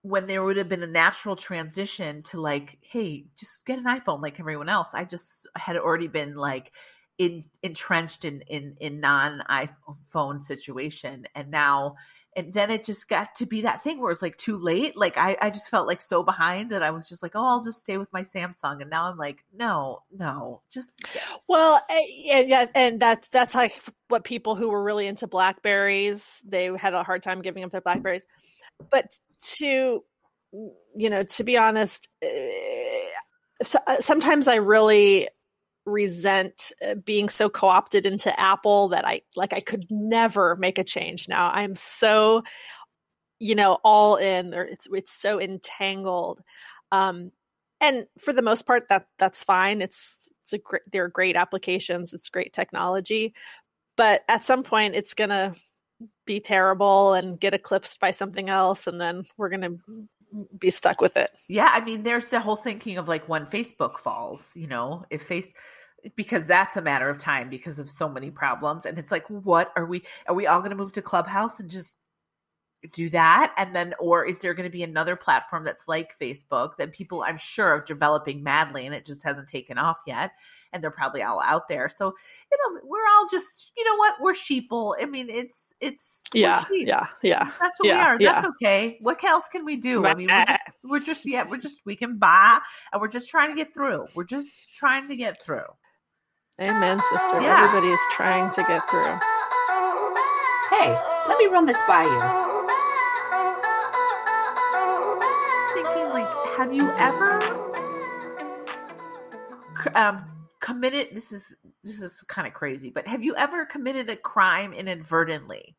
when 0.02 0.26
there 0.26 0.44
would 0.44 0.56
have 0.56 0.68
been 0.68 0.82
a 0.82 0.86
natural 0.86 1.36
transition 1.36 2.22
to 2.22 2.40
like, 2.40 2.78
hey, 2.80 3.24
just 3.36 3.66
get 3.66 3.78
an 3.78 3.84
iPhone 3.84 4.22
like 4.22 4.38
everyone 4.38 4.68
else, 4.68 4.88
I 4.94 5.04
just 5.04 5.48
had 5.56 5.76
already 5.76 6.08
been 6.08 6.36
like 6.36 6.72
in 7.18 7.44
entrenched 7.62 8.24
in 8.24 8.42
in 8.42 8.76
in 8.80 9.00
non 9.00 9.42
iPhone 9.50 10.42
situation. 10.42 11.26
And 11.34 11.50
now 11.50 11.96
and 12.36 12.52
then 12.52 12.70
it 12.70 12.84
just 12.84 13.08
got 13.08 13.34
to 13.36 13.46
be 13.46 13.62
that 13.62 13.82
thing 13.82 13.98
where 13.98 14.12
it's 14.12 14.20
like 14.20 14.36
too 14.36 14.58
late. 14.58 14.94
Like 14.94 15.16
I, 15.16 15.38
I 15.40 15.48
just 15.48 15.70
felt 15.70 15.86
like 15.86 16.02
so 16.02 16.22
behind 16.22 16.70
that 16.70 16.82
I 16.82 16.90
was 16.90 17.08
just 17.08 17.22
like, 17.22 17.32
oh, 17.34 17.44
I'll 17.44 17.64
just 17.64 17.80
stay 17.80 17.96
with 17.96 18.12
my 18.12 18.20
Samsung. 18.20 18.82
And 18.82 18.90
now 18.90 19.06
I'm 19.06 19.16
like, 19.16 19.38
no, 19.56 20.02
no, 20.16 20.60
just. 20.70 21.02
Well, 21.48 21.80
eh, 21.88 22.02
yeah, 22.08 22.40
yeah, 22.40 22.66
and 22.74 23.00
that's 23.00 23.26
that's 23.28 23.54
like 23.54 23.80
what 24.08 24.22
people 24.22 24.54
who 24.54 24.68
were 24.68 24.82
really 24.82 25.06
into 25.06 25.26
Blackberries 25.26 26.42
they 26.46 26.70
had 26.76 26.92
a 26.94 27.02
hard 27.02 27.22
time 27.22 27.40
giving 27.40 27.64
up 27.64 27.72
their 27.72 27.80
Blackberries, 27.80 28.26
but 28.90 29.18
to 29.40 30.04
you 30.96 31.10
know, 31.10 31.22
to 31.22 31.44
be 31.44 31.56
honest, 31.56 32.08
uh, 32.22 33.96
sometimes 34.00 34.48
I 34.48 34.56
really 34.56 35.28
resent 35.86 36.72
uh, 36.86 36.94
being 36.94 37.28
so 37.28 37.48
co-opted 37.48 38.04
into 38.04 38.38
Apple 38.38 38.88
that 38.88 39.06
I 39.06 39.22
like 39.36 39.52
I 39.52 39.60
could 39.60 39.86
never 39.90 40.56
make 40.56 40.78
a 40.78 40.84
change 40.84 41.28
now. 41.28 41.50
I'm 41.50 41.76
so 41.76 42.42
you 43.38 43.54
know 43.54 43.78
all 43.84 44.16
in 44.16 44.52
or 44.52 44.64
it's 44.64 44.88
it's 44.92 45.12
so 45.12 45.40
entangled. 45.40 46.42
Um 46.92 47.30
and 47.80 48.06
for 48.18 48.32
the 48.32 48.42
most 48.42 48.66
part 48.66 48.88
that 48.88 49.06
that's 49.18 49.44
fine. 49.44 49.80
It's 49.80 50.30
it's 50.42 50.52
a 50.52 50.58
great 50.58 50.82
they're 50.90 51.08
great 51.08 51.36
applications, 51.36 52.12
it's 52.12 52.28
great 52.28 52.52
technology, 52.52 53.32
but 53.96 54.22
at 54.28 54.44
some 54.44 54.62
point 54.62 54.94
it's 54.96 55.14
going 55.14 55.30
to 55.30 55.54
be 56.26 56.40
terrible 56.40 57.14
and 57.14 57.40
get 57.40 57.54
eclipsed 57.54 58.00
by 58.00 58.10
something 58.10 58.50
else 58.50 58.86
and 58.86 59.00
then 59.00 59.24
we're 59.36 59.48
going 59.48 59.62
to 59.62 60.48
be 60.58 60.70
stuck 60.70 61.00
with 61.00 61.16
it. 61.16 61.30
Yeah, 61.48 61.70
I 61.72 61.84
mean, 61.84 62.02
there's 62.02 62.26
the 62.26 62.40
whole 62.40 62.56
thinking 62.56 62.98
of 62.98 63.08
like 63.08 63.28
when 63.28 63.46
Facebook 63.46 63.98
falls, 63.98 64.50
you 64.54 64.66
know, 64.66 65.04
if 65.10 65.22
face 65.22 65.52
because 66.14 66.46
that's 66.46 66.76
a 66.76 66.82
matter 66.82 67.08
of 67.08 67.18
time 67.18 67.48
because 67.48 67.78
of 67.78 67.90
so 67.90 68.08
many 68.08 68.30
problems, 68.30 68.86
and 68.86 68.98
it's 68.98 69.10
like, 69.10 69.26
what 69.28 69.72
are 69.76 69.86
we? 69.86 70.02
Are 70.28 70.34
we 70.34 70.46
all 70.46 70.60
going 70.60 70.70
to 70.70 70.76
move 70.76 70.92
to 70.92 71.02
Clubhouse 71.02 71.60
and 71.60 71.70
just 71.70 71.96
do 72.92 73.08
that? 73.10 73.52
And 73.56 73.74
then 73.74 73.94
or 73.98 74.24
is 74.24 74.38
there 74.38 74.54
going 74.54 74.68
to 74.68 74.72
be 74.72 74.82
another 74.82 75.16
platform 75.16 75.64
that's 75.64 75.88
like 75.88 76.16
facebook 76.20 76.76
that 76.76 76.92
people 76.92 77.24
i'm 77.26 77.38
sure 77.38 77.66
are 77.66 77.80
developing 77.80 78.44
madly 78.44 78.86
and 78.86 78.94
it 78.94 79.04
just 79.04 79.24
hasn't 79.24 79.48
taken 79.48 79.76
off 79.76 79.96
yet 80.06 80.30
and 80.76 80.82
they're 80.82 80.90
probably 80.90 81.22
all 81.22 81.40
out 81.40 81.68
there. 81.68 81.88
So 81.88 82.14
you 82.52 82.58
know 82.58 82.80
we're 82.84 83.06
all 83.16 83.26
just 83.30 83.72
you 83.76 83.84
know 83.84 83.96
what? 83.96 84.14
We're 84.20 84.34
sheeple. 84.34 84.94
I 85.00 85.06
mean 85.06 85.28
it's 85.30 85.74
it's 85.80 86.22
yeah 86.32 86.62
yeah 86.70 87.06
yeah 87.22 87.50
that's 87.60 87.78
what 87.78 87.88
yeah, 87.88 87.94
we 87.94 88.00
are 88.00 88.20
yeah. 88.20 88.32
that's 88.32 88.46
okay. 88.48 88.98
What 89.00 89.22
else 89.24 89.48
can 89.50 89.64
we 89.64 89.76
do? 89.76 90.04
I 90.06 90.14
mean 90.14 90.28
we're 90.30 90.44
just, 90.44 90.60
we're 90.84 91.00
just 91.00 91.26
yeah 91.26 91.44
we're 91.48 91.58
just 91.58 91.80
we 91.84 91.96
can 91.96 92.18
buy 92.18 92.60
and 92.92 93.00
we're 93.00 93.08
just 93.08 93.30
trying 93.30 93.50
to 93.50 93.56
get 93.56 93.72
through. 93.72 94.06
We're 94.14 94.24
just 94.24 94.74
trying 94.76 95.08
to 95.08 95.16
get 95.16 95.42
through 95.42 95.64
amen 96.60 97.00
sister. 97.10 97.40
Yeah. 97.40 97.64
everybody 97.64 97.92
is 97.92 98.00
trying 98.12 98.50
to 98.50 98.62
get 98.62 98.88
through. 98.90 99.18
Hey 100.70 100.98
let 101.28 101.38
me 101.38 101.46
run 101.46 101.66
this 101.66 101.80
by 101.86 102.02
you. 102.04 102.46
Thinking, 105.74 106.08
like, 106.08 106.28
have 106.56 106.72
you 106.72 106.88
ever 106.92 107.40
um, 109.94 110.24
committed 110.60 111.08
this 111.12 111.32
is 111.32 111.54
this 111.84 112.00
is 112.00 112.22
kind 112.28 112.46
of 112.46 112.54
crazy 112.54 112.90
but 112.90 113.06
have 113.06 113.22
you 113.22 113.36
ever 113.36 113.66
committed 113.66 114.08
a 114.08 114.16
crime 114.16 114.72
inadvertently? 114.72 115.76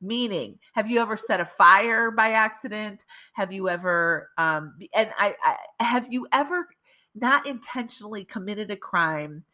Meaning 0.00 0.58
have 0.74 0.90
you 0.90 1.00
ever 1.00 1.16
set 1.16 1.40
a 1.40 1.46
fire 1.46 2.10
by 2.10 2.30
accident? 2.30 3.04
Have 3.34 3.52
you 3.52 3.68
ever 3.68 4.30
um 4.38 4.74
and 4.94 5.10
i, 5.18 5.34
I 5.44 5.84
have 5.84 6.08
you 6.10 6.26
ever 6.32 6.66
not 7.14 7.46
intentionally 7.46 8.24
committed 8.24 8.70
a 8.70 8.76
crime 8.76 9.44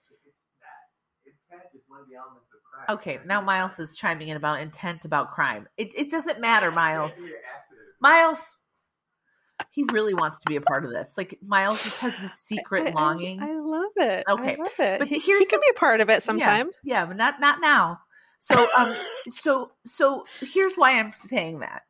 okay 2.88 3.18
now 3.26 3.40
miles 3.40 3.78
is 3.78 3.96
chiming 3.96 4.28
in 4.28 4.36
about 4.36 4.60
intent 4.60 5.04
about 5.04 5.30
crime 5.30 5.68
it, 5.76 5.92
it 5.94 6.10
doesn't 6.10 6.40
matter 6.40 6.70
miles 6.70 7.12
miles 8.00 8.38
he 9.70 9.84
really 9.92 10.14
wants 10.14 10.40
to 10.40 10.48
be 10.48 10.56
a 10.56 10.60
part 10.60 10.84
of 10.84 10.90
this. 10.90 11.14
Like 11.16 11.38
Miles 11.42 11.82
just 11.82 12.00
has 12.00 12.14
this 12.20 12.34
secret 12.34 12.88
I, 12.88 12.90
longing. 12.90 13.42
I, 13.42 13.50
I, 13.50 13.58
love 13.58 13.92
it. 13.96 14.24
Okay, 14.28 14.56
love 14.56 14.68
it. 14.78 14.98
But 14.98 15.08
he, 15.08 15.18
he 15.18 15.46
can 15.46 15.60
be 15.60 15.70
a 15.70 15.78
part 15.78 16.00
of 16.00 16.10
it 16.10 16.22
sometime. 16.22 16.70
Yeah, 16.82 17.00
yeah, 17.00 17.06
but 17.06 17.16
not 17.16 17.40
not 17.40 17.60
now. 17.60 18.00
So 18.38 18.66
um, 18.76 18.94
so 19.30 19.70
so 19.84 20.24
here's 20.40 20.74
why 20.74 20.98
I'm 20.98 21.12
saying 21.16 21.60
that. 21.60 21.82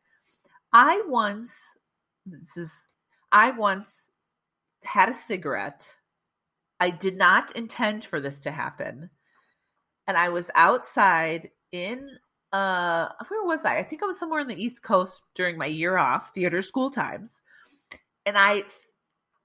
I 0.72 1.02
once 1.06 1.54
this 2.26 2.56
is 2.56 2.90
I 3.30 3.50
once 3.50 4.10
had 4.84 5.08
a 5.08 5.14
cigarette. 5.14 5.86
I 6.78 6.90
did 6.90 7.16
not 7.16 7.54
intend 7.56 8.04
for 8.04 8.20
this 8.20 8.40
to 8.40 8.50
happen. 8.50 9.08
And 10.06 10.16
I 10.16 10.28
was 10.30 10.50
outside 10.54 11.50
in 11.70 12.08
uh 12.52 13.08
where 13.28 13.44
was 13.44 13.64
I? 13.64 13.78
I 13.78 13.82
think 13.82 14.02
I 14.02 14.06
was 14.06 14.18
somewhere 14.18 14.40
on 14.40 14.46
the 14.46 14.62
East 14.62 14.82
Coast 14.82 15.22
during 15.34 15.56
my 15.56 15.66
year 15.66 15.96
off, 15.96 16.34
theater 16.34 16.60
school 16.62 16.90
times 16.90 17.40
and 18.26 18.36
I 18.36 18.64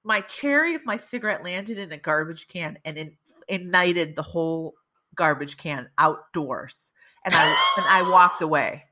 my 0.04 0.22
cherry 0.22 0.76
of 0.76 0.86
my 0.86 0.98
cigarette 0.98 1.44
landed 1.44 1.78
in 1.78 1.92
a 1.92 1.98
garbage 1.98 2.48
can 2.48 2.78
and 2.86 2.98
it 2.98 3.14
ignited 3.48 4.16
the 4.16 4.22
whole 4.22 4.74
garbage 5.16 5.58
can 5.58 5.90
outdoors 5.98 6.92
and 7.26 7.34
I 7.34 7.74
and 7.78 7.86
I 7.88 8.10
walked 8.10 8.42
away. 8.42 8.84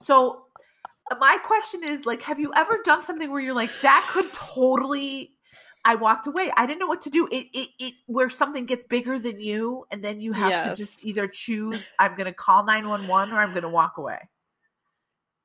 So 0.00 0.44
my 1.18 1.38
question 1.42 1.82
is 1.82 2.06
like 2.06 2.22
have 2.22 2.38
you 2.38 2.52
ever 2.54 2.80
done 2.84 3.02
something 3.02 3.30
where 3.30 3.40
you're 3.40 3.54
like 3.54 3.70
that 3.82 4.06
could 4.12 4.30
totally 4.32 5.32
I 5.84 5.94
walked 5.94 6.26
away. 6.26 6.52
I 6.56 6.66
didn't 6.66 6.80
know 6.80 6.86
what 6.86 7.02
to 7.02 7.10
do. 7.10 7.28
It 7.30 7.46
it, 7.52 7.68
it 7.78 7.94
where 8.06 8.28
something 8.28 8.66
gets 8.66 8.84
bigger 8.84 9.18
than 9.18 9.40
you 9.40 9.86
and 9.90 10.02
then 10.02 10.20
you 10.20 10.32
have 10.32 10.50
yes. 10.50 10.76
to 10.78 10.84
just 10.84 11.04
either 11.04 11.26
choose 11.28 11.80
I'm 11.98 12.14
going 12.14 12.26
to 12.26 12.32
call 12.32 12.64
911 12.64 13.34
or 13.34 13.38
I'm 13.38 13.50
going 13.50 13.62
to 13.62 13.68
walk 13.68 13.98
away. 13.98 14.18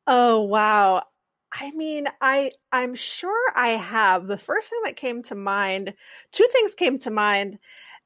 Oh 0.08 0.42
wow. 0.42 1.04
I 1.52 1.72
mean, 1.72 2.08
I 2.20 2.52
I'm 2.72 2.96
sure 2.96 3.52
I 3.56 3.70
have. 3.70 4.28
The 4.28 4.38
first 4.38 4.70
thing 4.70 4.80
that 4.86 4.96
came 4.96 5.22
to 5.24 5.36
mind, 5.36 5.94
two 6.32 6.48
things 6.52 6.76
came 6.76 6.98
to 7.00 7.12
mind 7.12 7.60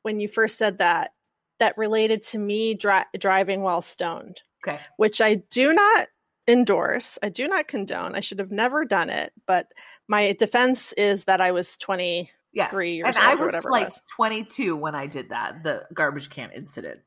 when 0.03 0.19
you 0.19 0.27
first 0.27 0.57
said 0.57 0.79
that 0.79 1.13
that 1.59 1.77
related 1.77 2.21
to 2.21 2.37
me 2.37 2.73
dri- 2.73 3.05
driving 3.17 3.61
while 3.61 3.81
stoned. 3.81 4.41
Okay. 4.67 4.79
Which 4.97 5.21
I 5.21 5.35
do 5.35 5.73
not 5.73 6.07
endorse. 6.47 7.19
I 7.21 7.29
do 7.29 7.47
not 7.47 7.67
condone. 7.67 8.15
I 8.15 8.21
should 8.21 8.39
have 8.39 8.51
never 8.51 8.85
done 8.85 9.09
it, 9.09 9.33
but 9.45 9.71
my 10.07 10.33
defense 10.33 10.93
is 10.93 11.25
that 11.25 11.41
I 11.41 11.51
was 11.51 11.77
20 11.77 12.31
yes. 12.53 12.71
three 12.71 12.91
years 12.95 13.07
and 13.07 13.17
old 13.17 13.25
I 13.25 13.35
was 13.35 13.45
whatever 13.47 13.71
like 13.71 13.85
was. 13.85 14.01
22 14.15 14.75
when 14.75 14.95
I 14.95 15.07
did 15.07 15.29
that, 15.29 15.63
the 15.63 15.83
garbage 15.93 16.29
can 16.29 16.51
incident. 16.55 16.99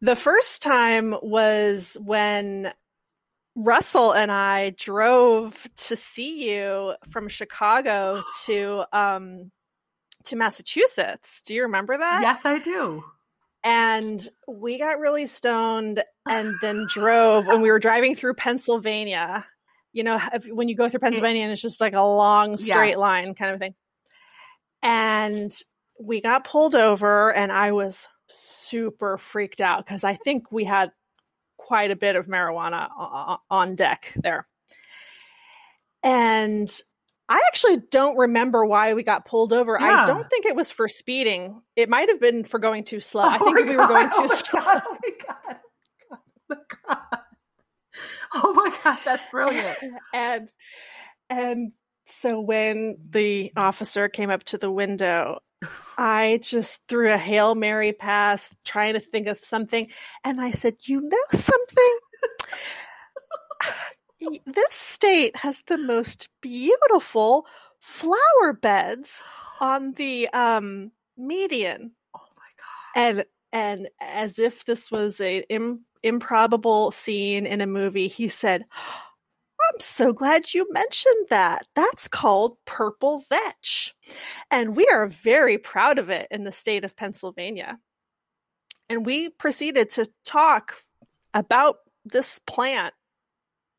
The 0.00 0.16
first 0.16 0.62
time 0.62 1.14
was 1.22 1.96
when 2.00 2.72
Russell 3.54 4.12
and 4.12 4.30
I 4.30 4.70
drove 4.70 5.66
to 5.88 5.96
see 5.96 6.50
you 6.50 6.94
from 7.08 7.28
Chicago 7.28 8.22
to 8.44 8.84
um 8.92 9.50
to 10.24 10.36
Massachusetts. 10.36 11.42
Do 11.46 11.54
you 11.54 11.62
remember 11.62 11.96
that? 11.96 12.20
Yes, 12.22 12.44
I 12.44 12.58
do. 12.58 13.02
And 13.66 14.22
we 14.46 14.78
got 14.78 15.00
really 15.00 15.26
stoned 15.26 16.04
and 16.24 16.54
then 16.62 16.86
drove 16.88 17.48
when 17.48 17.62
we 17.62 17.70
were 17.72 17.80
driving 17.80 18.14
through 18.14 18.34
Pennsylvania. 18.34 19.44
You 19.92 20.04
know, 20.04 20.20
when 20.52 20.68
you 20.68 20.76
go 20.76 20.88
through 20.88 21.00
mm. 21.00 21.04
Pennsylvania 21.04 21.42
and 21.42 21.50
it's 21.50 21.60
just 21.60 21.80
like 21.80 21.94
a 21.94 22.00
long 22.00 22.58
straight 22.58 22.90
yes. 22.90 22.98
line 22.98 23.34
kind 23.34 23.50
of 23.50 23.58
thing. 23.58 23.74
And 24.84 25.50
we 26.00 26.20
got 26.20 26.44
pulled 26.44 26.76
over 26.76 27.34
and 27.34 27.50
I 27.50 27.72
was 27.72 28.06
super 28.28 29.18
freaked 29.18 29.60
out 29.60 29.84
because 29.84 30.04
I 30.04 30.14
think 30.14 30.52
we 30.52 30.62
had 30.62 30.92
quite 31.56 31.90
a 31.90 31.96
bit 31.96 32.14
of 32.14 32.28
marijuana 32.28 33.38
on 33.50 33.74
deck 33.74 34.12
there. 34.22 34.46
And 36.04 36.70
I 37.28 37.42
actually 37.48 37.78
don't 37.90 38.16
remember 38.16 38.64
why 38.64 38.94
we 38.94 39.02
got 39.02 39.24
pulled 39.24 39.52
over. 39.52 39.76
Yeah. 39.80 40.02
I 40.02 40.04
don't 40.06 40.28
think 40.30 40.46
it 40.46 40.54
was 40.54 40.70
for 40.70 40.86
speeding. 40.86 41.60
It 41.74 41.88
might 41.88 42.08
have 42.08 42.20
been 42.20 42.44
for 42.44 42.58
going 42.58 42.84
too 42.84 43.00
slow. 43.00 43.24
Oh 43.24 43.28
I 43.28 43.38
think 43.38 43.56
we 43.56 43.74
God. 43.74 43.76
were 43.76 43.86
going 43.86 44.08
too 44.10 44.16
oh 44.20 44.26
slow. 44.26 44.60
God. 44.60 44.82
Oh 44.86 44.96
my 45.02 45.10
God. 45.26 45.56
Oh 46.12 46.18
my 46.48 46.56
God. 46.84 47.18
Oh 48.34 48.52
my 48.52 48.76
God, 48.84 48.98
that's 49.04 49.22
brilliant. 49.30 49.78
and 50.14 50.52
and 51.30 51.70
so 52.06 52.40
when 52.40 52.96
the 53.10 53.52
officer 53.56 54.08
came 54.08 54.30
up 54.30 54.44
to 54.44 54.58
the 54.58 54.70
window, 54.70 55.38
I 55.98 56.38
just 56.42 56.86
threw 56.88 57.10
a 57.12 57.16
Hail 57.16 57.54
Mary 57.54 57.92
pass 57.92 58.54
trying 58.64 58.94
to 58.94 59.00
think 59.00 59.26
of 59.26 59.38
something. 59.38 59.90
And 60.24 60.40
I 60.40 60.50
said, 60.52 60.76
You 60.82 61.00
know 61.00 61.16
something? 61.30 61.98
this 64.20 64.72
state 64.74 65.36
has 65.36 65.62
the 65.66 65.78
most 65.78 66.28
beautiful 66.40 67.46
flower 67.80 68.52
beds 68.60 69.22
on 69.60 69.92
the 69.92 70.28
um, 70.30 70.92
median. 71.16 71.92
Oh 72.14 72.20
my 72.36 72.50
god! 72.56 73.00
And 73.00 73.24
and 73.52 73.88
as 74.00 74.38
if 74.38 74.64
this 74.64 74.90
was 74.90 75.20
a 75.20 75.44
Im- 75.48 75.84
improbable 76.02 76.90
scene 76.90 77.46
in 77.46 77.60
a 77.60 77.66
movie, 77.66 78.08
he 78.08 78.28
said, 78.28 78.64
I'm 79.72 79.80
so 79.80 80.12
glad 80.12 80.54
you 80.54 80.70
mentioned 80.72 81.26
that. 81.30 81.66
That's 81.74 82.08
called 82.08 82.56
purple 82.64 83.20
vetch. 83.28 83.94
And 84.50 84.76
we 84.76 84.86
are 84.86 85.06
very 85.08 85.58
proud 85.58 85.98
of 85.98 86.10
it 86.10 86.28
in 86.30 86.44
the 86.44 86.52
state 86.52 86.84
of 86.84 86.96
Pennsylvania. 86.96 87.78
And 88.88 89.04
we 89.04 89.30
proceeded 89.30 89.90
to 89.90 90.08
talk 90.24 90.76
about 91.34 91.78
this 92.04 92.38
plant, 92.46 92.94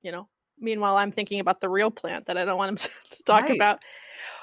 you 0.08 0.14
know, 0.14 0.30
meanwhile 0.58 0.96
I'm 0.96 1.12
thinking 1.12 1.42
about 1.42 1.60
the 1.60 1.68
real 1.68 1.92
plant 1.92 2.28
that 2.28 2.38
I 2.38 2.46
don't 2.46 2.58
want 2.58 2.70
him 2.70 2.78
to, 3.12 3.24
talk 3.24 3.44
right. 3.44 3.56
about 3.56 3.84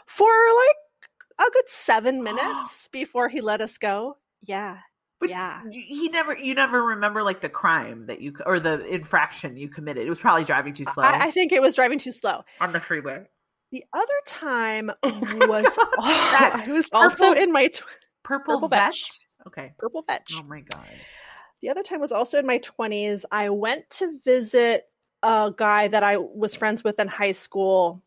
for 0.05 0.29
like 0.29 1.49
a 1.49 1.51
good 1.51 1.69
7 1.69 2.23
minutes 2.23 2.89
before 2.89 3.31
he 3.31 3.41
let 3.41 3.63
us 3.63 3.79
go. 3.79 4.19
Yeah. 4.43 4.77
But 5.21 5.31
yeah. 5.31 5.63
He 5.73 6.11
never, 6.11 6.37
you 6.37 6.55
never 6.55 6.83
remember 6.83 7.23
like 7.23 7.41
the 7.41 7.49
crime 7.49 8.07
that 8.09 8.21
you, 8.21 8.35
or 8.45 8.61
the 8.61 8.85
infraction 8.85 9.57
you 9.57 9.71
committed. 9.71 10.07
It 10.07 10.11
was 10.11 10.19
probably 10.19 10.45
driving 10.45 10.75
too 10.75 10.85
slow. 10.85 11.03
I, 11.03 11.29
I 11.29 11.31
think 11.31 11.51
it 11.51 11.63
was 11.63 11.77
driving 11.77 11.99
too 11.99 12.13
slow. 12.13 12.43
On 12.61 12.73
the 12.73 12.81
freeway. 12.81 13.23
The 13.73 13.85
other 13.95 14.05
time 14.27 14.91
oh 15.03 15.19
was, 15.47 15.79
oh, 15.79 15.95
I 15.99 16.67
was 16.69 16.91
purple, 16.91 17.05
also 17.05 17.33
in 17.33 17.53
my 17.53 17.69
tw- 17.69 17.85
purple, 18.23 18.57
purple 18.57 18.69
vetch. 18.69 19.11
Okay. 19.47 19.73
Purple 19.79 20.03
vetch. 20.03 20.35
Oh 20.35 20.43
my 20.43 20.61
God. 20.61 20.85
The 21.63 21.71
other 21.71 21.83
time 21.83 22.01
was 22.03 22.13
also 22.13 22.39
in 22.39 22.47
my 22.47 22.59
20s. 22.59 23.25
I 23.33 23.49
went 23.49 23.89
to 23.91 24.19
visit 24.27 24.85
a 25.25 25.55
guy 25.57 25.89
that 25.89 26.03
I 26.03 26.19
was 26.19 26.55
friends 26.55 26.85
with 26.85 27.01
in 27.01 27.09
high 27.09 27.33
school. 27.33 28.03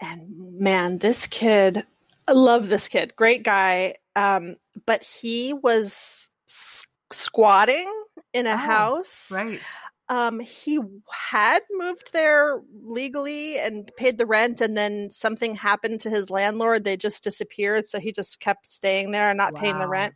And 0.00 0.58
man, 0.58 0.98
this 0.98 1.26
kid, 1.26 1.84
I 2.26 2.32
love 2.32 2.68
this 2.68 2.88
kid. 2.88 3.14
Great 3.16 3.42
guy. 3.42 3.96
Um, 4.14 4.56
but 4.86 5.02
he 5.02 5.52
was 5.52 6.30
s- 6.48 6.86
squatting 7.12 7.92
in 8.32 8.46
a 8.46 8.52
oh, 8.52 8.56
house. 8.56 9.32
Right. 9.32 9.60
Um, 10.08 10.40
he 10.40 10.80
had 11.10 11.60
moved 11.70 12.12
there 12.12 12.60
legally 12.82 13.58
and 13.58 13.90
paid 13.96 14.18
the 14.18 14.26
rent, 14.26 14.60
and 14.60 14.76
then 14.76 15.10
something 15.10 15.54
happened 15.54 16.00
to 16.00 16.10
his 16.10 16.30
landlord. 16.30 16.82
They 16.82 16.96
just 16.96 17.22
disappeared, 17.22 17.86
so 17.86 18.00
he 18.00 18.10
just 18.10 18.40
kept 18.40 18.72
staying 18.72 19.12
there 19.12 19.30
and 19.30 19.36
not 19.36 19.54
wow. 19.54 19.60
paying 19.60 19.78
the 19.78 19.86
rent. 19.86 20.14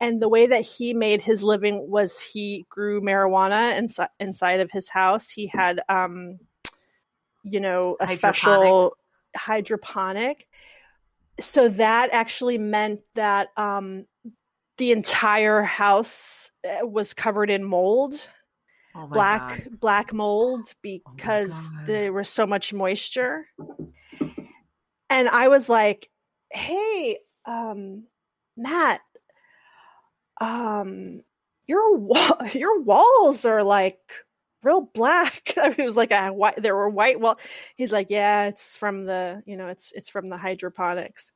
And 0.00 0.20
the 0.22 0.28
way 0.28 0.46
that 0.46 0.62
he 0.62 0.94
made 0.94 1.20
his 1.22 1.42
living 1.42 1.90
was 1.90 2.20
he 2.20 2.66
grew 2.68 3.00
marijuana 3.00 3.76
inside 3.76 4.10
inside 4.20 4.60
of 4.60 4.70
his 4.70 4.88
house. 4.88 5.30
He 5.30 5.46
had, 5.46 5.80
um, 5.88 6.38
you 7.42 7.60
know, 7.60 7.96
a 8.00 8.08
special 8.08 8.96
hydroponic. 9.36 10.46
so 11.40 11.68
that 11.68 12.10
actually 12.12 12.58
meant 12.58 13.00
that 13.14 13.48
um, 13.56 14.06
the 14.78 14.92
entire 14.92 15.62
house 15.62 16.50
uh, 16.64 16.86
was 16.86 17.14
covered 17.14 17.50
in 17.50 17.64
mold. 17.64 18.28
Oh 18.94 19.06
black 19.06 19.64
God. 19.64 19.80
black 19.80 20.12
mold 20.12 20.66
oh 20.66 20.72
because 20.82 21.70
oh 21.72 21.84
there 21.86 22.12
was 22.12 22.28
so 22.28 22.46
much 22.46 22.72
moisture. 22.72 23.46
And 25.10 25.28
i 25.28 25.48
was 25.48 25.68
like 25.68 26.10
hey 26.50 27.18
um, 27.44 28.04
matt 28.56 29.00
um 30.40 31.22
your 31.66 31.96
wall 31.96 32.38
your 32.54 32.80
walls 32.82 33.44
are 33.44 33.62
like 33.62 34.00
real 34.62 34.82
black. 34.82 35.54
It 35.56 35.84
was 35.84 35.96
like 35.96 36.10
a 36.12 36.28
white. 36.32 36.56
There 36.56 36.74
were 36.76 36.88
white. 36.90 37.20
Well, 37.20 37.38
he's 37.76 37.92
like, 37.92 38.10
yeah, 38.10 38.46
it's 38.46 38.76
from 38.76 39.04
the 39.04 39.42
you 39.46 39.56
know, 39.56 39.68
it's 39.68 39.92
it's 39.92 40.10
from 40.10 40.28
the 40.28 40.36
hydroponics, 40.38 41.32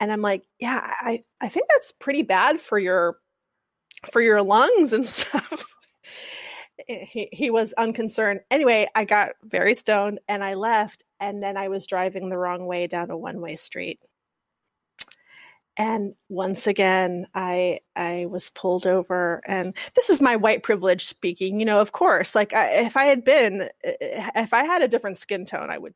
and 0.00 0.12
I'm 0.12 0.22
like, 0.22 0.44
yeah, 0.60 0.80
I 1.00 1.24
I 1.40 1.48
think 1.48 1.66
that's 1.70 1.92
pretty 1.92 2.22
bad 2.22 2.60
for 2.60 2.78
your 2.78 3.18
for 4.12 4.20
your 4.20 4.42
lungs 4.42 4.92
and 4.92 5.06
stuff. 5.08 5.76
he 6.88 7.28
he 7.32 7.50
was 7.50 7.72
unconcerned. 7.74 8.40
Anyway, 8.50 8.88
I 8.94 9.04
got 9.04 9.30
very 9.42 9.74
stoned 9.74 10.20
and 10.28 10.44
I 10.44 10.54
left, 10.54 11.04
and 11.20 11.42
then 11.42 11.56
I 11.56 11.68
was 11.68 11.86
driving 11.86 12.28
the 12.28 12.38
wrong 12.38 12.66
way 12.66 12.86
down 12.86 13.10
a 13.10 13.16
one 13.16 13.40
way 13.40 13.56
street 13.56 14.00
and 15.76 16.14
once 16.28 16.66
again 16.66 17.26
i 17.34 17.80
i 17.94 18.26
was 18.26 18.50
pulled 18.50 18.86
over. 18.86 19.42
And 19.46 19.76
this 19.94 20.10
is 20.10 20.22
my 20.22 20.36
white 20.36 20.62
privilege 20.62 21.04
speaking 21.04 21.60
you 21.60 21.66
know 21.66 21.80
of 21.80 21.92
course 21.92 22.34
like 22.34 22.52
I, 22.52 22.84
if 22.86 22.96
i 22.96 23.04
had 23.06 23.24
been 23.24 23.68
if 23.82 24.54
i 24.54 24.64
had 24.64 24.82
a 24.82 24.88
different 24.88 25.18
skin 25.18 25.44
tone 25.44 25.70
i 25.70 25.78
would 25.78 25.94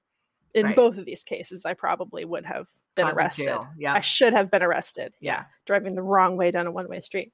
in 0.55 0.67
right. 0.67 0.77
both 0.77 0.99
of 0.99 1.05
these 1.05 1.25
cases 1.25 1.65
i 1.65 1.75
probably 1.75 2.25
would 2.25 2.47
have 2.47 2.67
been 2.97 3.07
arrested. 3.07 3.57
yeah. 3.79 3.95
I 3.95 4.01
should 4.01 4.33
have 4.33 4.51
been 4.51 4.63
arrested. 4.63 5.15
Yeah. 5.21 5.33
yeah. 5.33 5.45
Driving 5.65 5.95
the 5.95 6.03
wrong 6.03 6.37
way 6.37 6.51
down 6.51 6.67
a 6.67 6.73
one-way 6.73 7.01
street. 7.01 7.33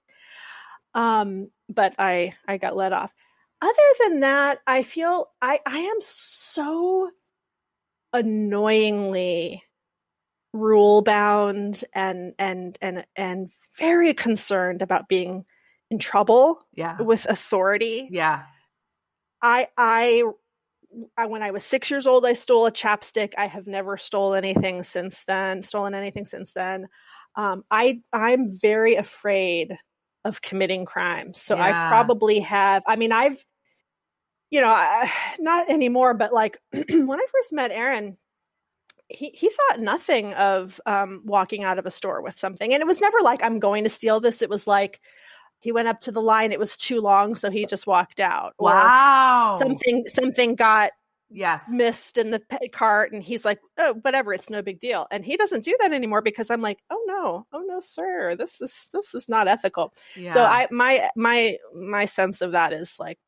Um 0.95 1.51
but 1.69 1.95
i 1.99 2.35
i 2.47 2.59
got 2.59 2.77
let 2.77 2.93
off. 2.93 3.13
Other 3.61 3.73
than 4.01 4.21
that 4.21 4.59
i 4.67 4.83
feel 4.83 5.29
i 5.41 5.61
i 5.67 5.79
am 5.79 5.97
so 6.01 7.11
annoyingly 8.13 9.63
rule 10.57 11.03
bound 11.03 11.85
and 11.93 12.35
and 12.39 12.79
and 12.81 13.07
and 13.15 13.51
very 13.79 14.15
concerned 14.15 14.83
about 14.83 15.09
being 15.09 15.45
in 15.91 15.99
trouble 15.99 16.67
yeah. 16.75 17.01
with 17.01 17.27
authority. 17.27 18.09
Yeah. 18.11 18.43
I 19.43 19.69
I 19.77 20.25
I, 21.17 21.27
when 21.27 21.43
I 21.43 21.51
was 21.51 21.65
six 21.65 21.91
years 21.91 22.07
old, 22.07 22.25
I 22.25 22.33
stole 22.33 22.67
a 22.67 22.73
chapstick. 22.73 23.35
I 23.37 23.47
have 23.47 23.67
never 23.67 23.97
stole 23.97 24.35
anything 24.35 24.83
since 24.83 25.25
then. 25.25 25.63
Stolen 25.63 25.95
anything 25.95 26.25
since 26.25 26.53
then. 26.53 26.89
Um, 27.35 27.65
I 27.71 28.01
I'm 28.13 28.49
very 28.49 28.95
afraid 28.95 29.77
of 30.25 30.41
committing 30.41 30.85
crimes, 30.85 31.41
so 31.41 31.57
yeah. 31.57 31.85
I 31.85 31.89
probably 31.89 32.41
have. 32.41 32.83
I 32.87 32.97
mean, 32.97 33.13
I've, 33.13 33.45
you 34.51 34.61
know, 34.61 34.69
I, 34.69 35.13
not 35.39 35.71
anymore, 35.71 36.15
but 36.15 36.33
like 36.33 36.59
when 36.73 37.21
I 37.21 37.27
first 37.31 37.53
met 37.53 37.73
Aaron, 37.73 38.17
he, 39.09 39.31
he 39.35 39.51
thought 39.51 39.81
nothing 39.81 40.35
of 40.35 40.81
um, 40.87 41.23
walking 41.25 41.65
out 41.65 41.79
of 41.79 41.87
a 41.87 41.91
store 41.91 42.23
with 42.23 42.35
something. 42.35 42.73
And 42.73 42.81
it 42.81 42.87
was 42.87 43.01
never 43.01 43.19
like, 43.23 43.43
I'm 43.43 43.59
going 43.59 43.85
to 43.85 43.91
steal 43.91 44.21
this. 44.21 44.43
It 44.43 44.51
was 44.51 44.67
like, 44.67 45.01
he 45.61 45.73
went 45.73 45.89
up 45.89 46.01
to 46.01 46.13
the 46.13 46.23
line, 46.23 46.53
it 46.53 46.59
was 46.59 46.77
too 46.77 47.01
long, 47.01 47.35
so 47.35 47.51
he 47.51 47.67
just 47.67 47.87
walked 47.87 48.21
out. 48.21 48.55
Wow. 48.59 49.55
Or 49.55 49.59
something, 49.59 50.05
something 50.07 50.55
got 50.55 50.93
yes 51.31 51.65
missed 51.69 52.19
in 52.19 52.31
the 52.31 52.41
cart 52.73 53.13
and 53.13 53.21
he's 53.23 53.45
like 53.45 53.59
oh 53.79 53.95
whatever 54.03 54.33
it's 54.33 54.49
no 54.49 54.63
big 54.63 54.79
deal 54.79 55.09
and 55.11 55.25
he 55.25 55.37
doesn't 55.37 55.65
do 55.65 55.77
that 55.81 55.93
anymore 55.93 56.23
because 56.23 56.51
i'm 56.51 56.63
like 56.63 56.79
oh 56.89 57.03
no 57.07 57.47
oh 57.53 57.65
no 57.67 57.81
sir 57.81 58.37
this 58.37 58.61
is 58.61 58.89
this 58.93 59.13
is 59.13 59.29
not 59.29 59.49
ethical 59.49 59.93
yeah. 60.15 60.33
so 60.33 60.45
i 60.45 60.69
my 60.71 61.09
my 61.17 61.57
my 61.75 62.05
sense 62.05 62.43
of 62.43 62.53
that 62.53 62.73
is 62.73 62.99
like 63.01 63.19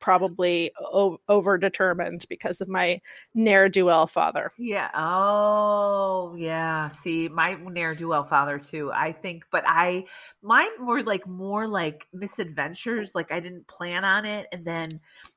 probably 0.00 0.70
o- 0.80 1.20
over 1.28 1.58
determined 1.58 2.24
because 2.28 2.60
of 2.60 2.68
my 2.68 3.00
ne'er 3.34 3.68
do 3.68 3.86
well 3.86 4.06
father. 4.06 4.52
Yeah. 4.58 4.90
Oh, 4.94 6.34
yeah. 6.36 6.88
See, 6.88 7.28
my 7.28 7.54
ne'er 7.54 7.94
do 7.94 8.08
well 8.08 8.24
father 8.24 8.58
too. 8.58 8.90
I 8.92 9.12
think, 9.12 9.44
but 9.50 9.64
I 9.66 10.04
mine 10.42 10.68
were 10.80 11.02
like 11.02 11.26
more 11.26 11.66
like 11.66 12.06
misadventures. 12.12 13.14
Like 13.14 13.32
I 13.32 13.40
didn't 13.40 13.66
plan 13.68 14.04
on 14.04 14.24
it, 14.24 14.46
and 14.52 14.64
then 14.64 14.86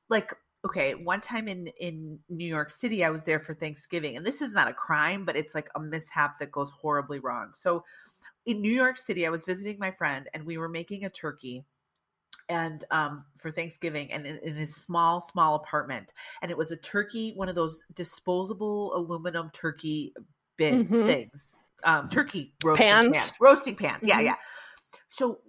like 0.10 0.34
okay, 0.66 0.94
one 0.94 1.22
time 1.22 1.48
in 1.48 1.68
in 1.80 2.20
New 2.30 2.46
York 2.48 2.72
City, 2.72 3.04
I 3.04 3.10
was 3.10 3.24
there 3.24 3.40
for 3.40 3.54
Thanksgiving, 3.54 4.18
and 4.18 4.26
this 4.26 4.42
is 4.42 4.54
not 4.54 4.68
a 4.68 4.74
crime, 4.74 5.26
but 5.26 5.36
it's 5.36 5.56
like 5.56 5.70
a 5.76 5.80
mishap 5.80 6.40
that 6.40 6.52
goes 6.52 6.70
horribly 6.82 7.20
wrong. 7.20 7.52
So 7.54 7.84
in 8.46 8.62
New 8.62 8.72
York 8.72 8.98
City, 8.98 9.26
I 9.26 9.30
was 9.30 9.44
visiting 9.44 9.78
my 9.80 9.92
friend, 9.92 10.30
and 10.34 10.46
we 10.46 10.58
were 10.58 10.70
making 10.70 11.06
a 11.06 11.10
turkey 11.10 11.66
and 12.50 12.84
um, 12.92 13.26
for 13.38 13.52
Thanksgiving, 13.52 14.12
and 14.12 14.26
in, 14.26 14.38
in, 14.40 14.56
his 14.56 14.76
small, 14.76 15.22
small 15.22 15.56
apartment, 15.56 16.14
and 16.42 16.52
it 16.52 16.58
was 16.58 16.72
a 16.72 16.78
turkey, 16.78 17.34
one 17.36 17.50
of 17.50 17.56
those 17.56 17.84
disposable 17.94 18.96
aluminum 18.96 19.50
turkey 19.54 20.14
big 20.58 20.74
mm-hmm. 20.74 21.06
things, 21.08 21.56
um, 21.84 22.10
turkey 22.10 22.54
roasting 22.64 22.86
pans. 22.86 23.06
pans. 23.06 23.34
roasting 23.40 23.76
pans. 23.76 23.98
Mm-hmm. 23.98 24.08
Yeah, 24.08 24.20
yeah. 24.20 24.36
So 25.10 25.40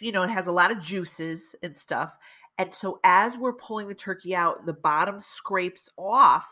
you 0.00 0.12
know, 0.12 0.22
it 0.22 0.30
has 0.30 0.46
a 0.46 0.52
lot 0.52 0.70
of 0.70 0.80
juices 0.80 1.54
and 1.62 1.76
stuff, 1.76 2.16
and 2.58 2.74
so 2.74 3.00
as 3.04 3.36
we're 3.36 3.54
pulling 3.54 3.88
the 3.88 3.94
turkey 3.94 4.34
out, 4.34 4.66
the 4.66 4.72
bottom 4.72 5.20
scrapes 5.20 5.88
off 5.96 6.46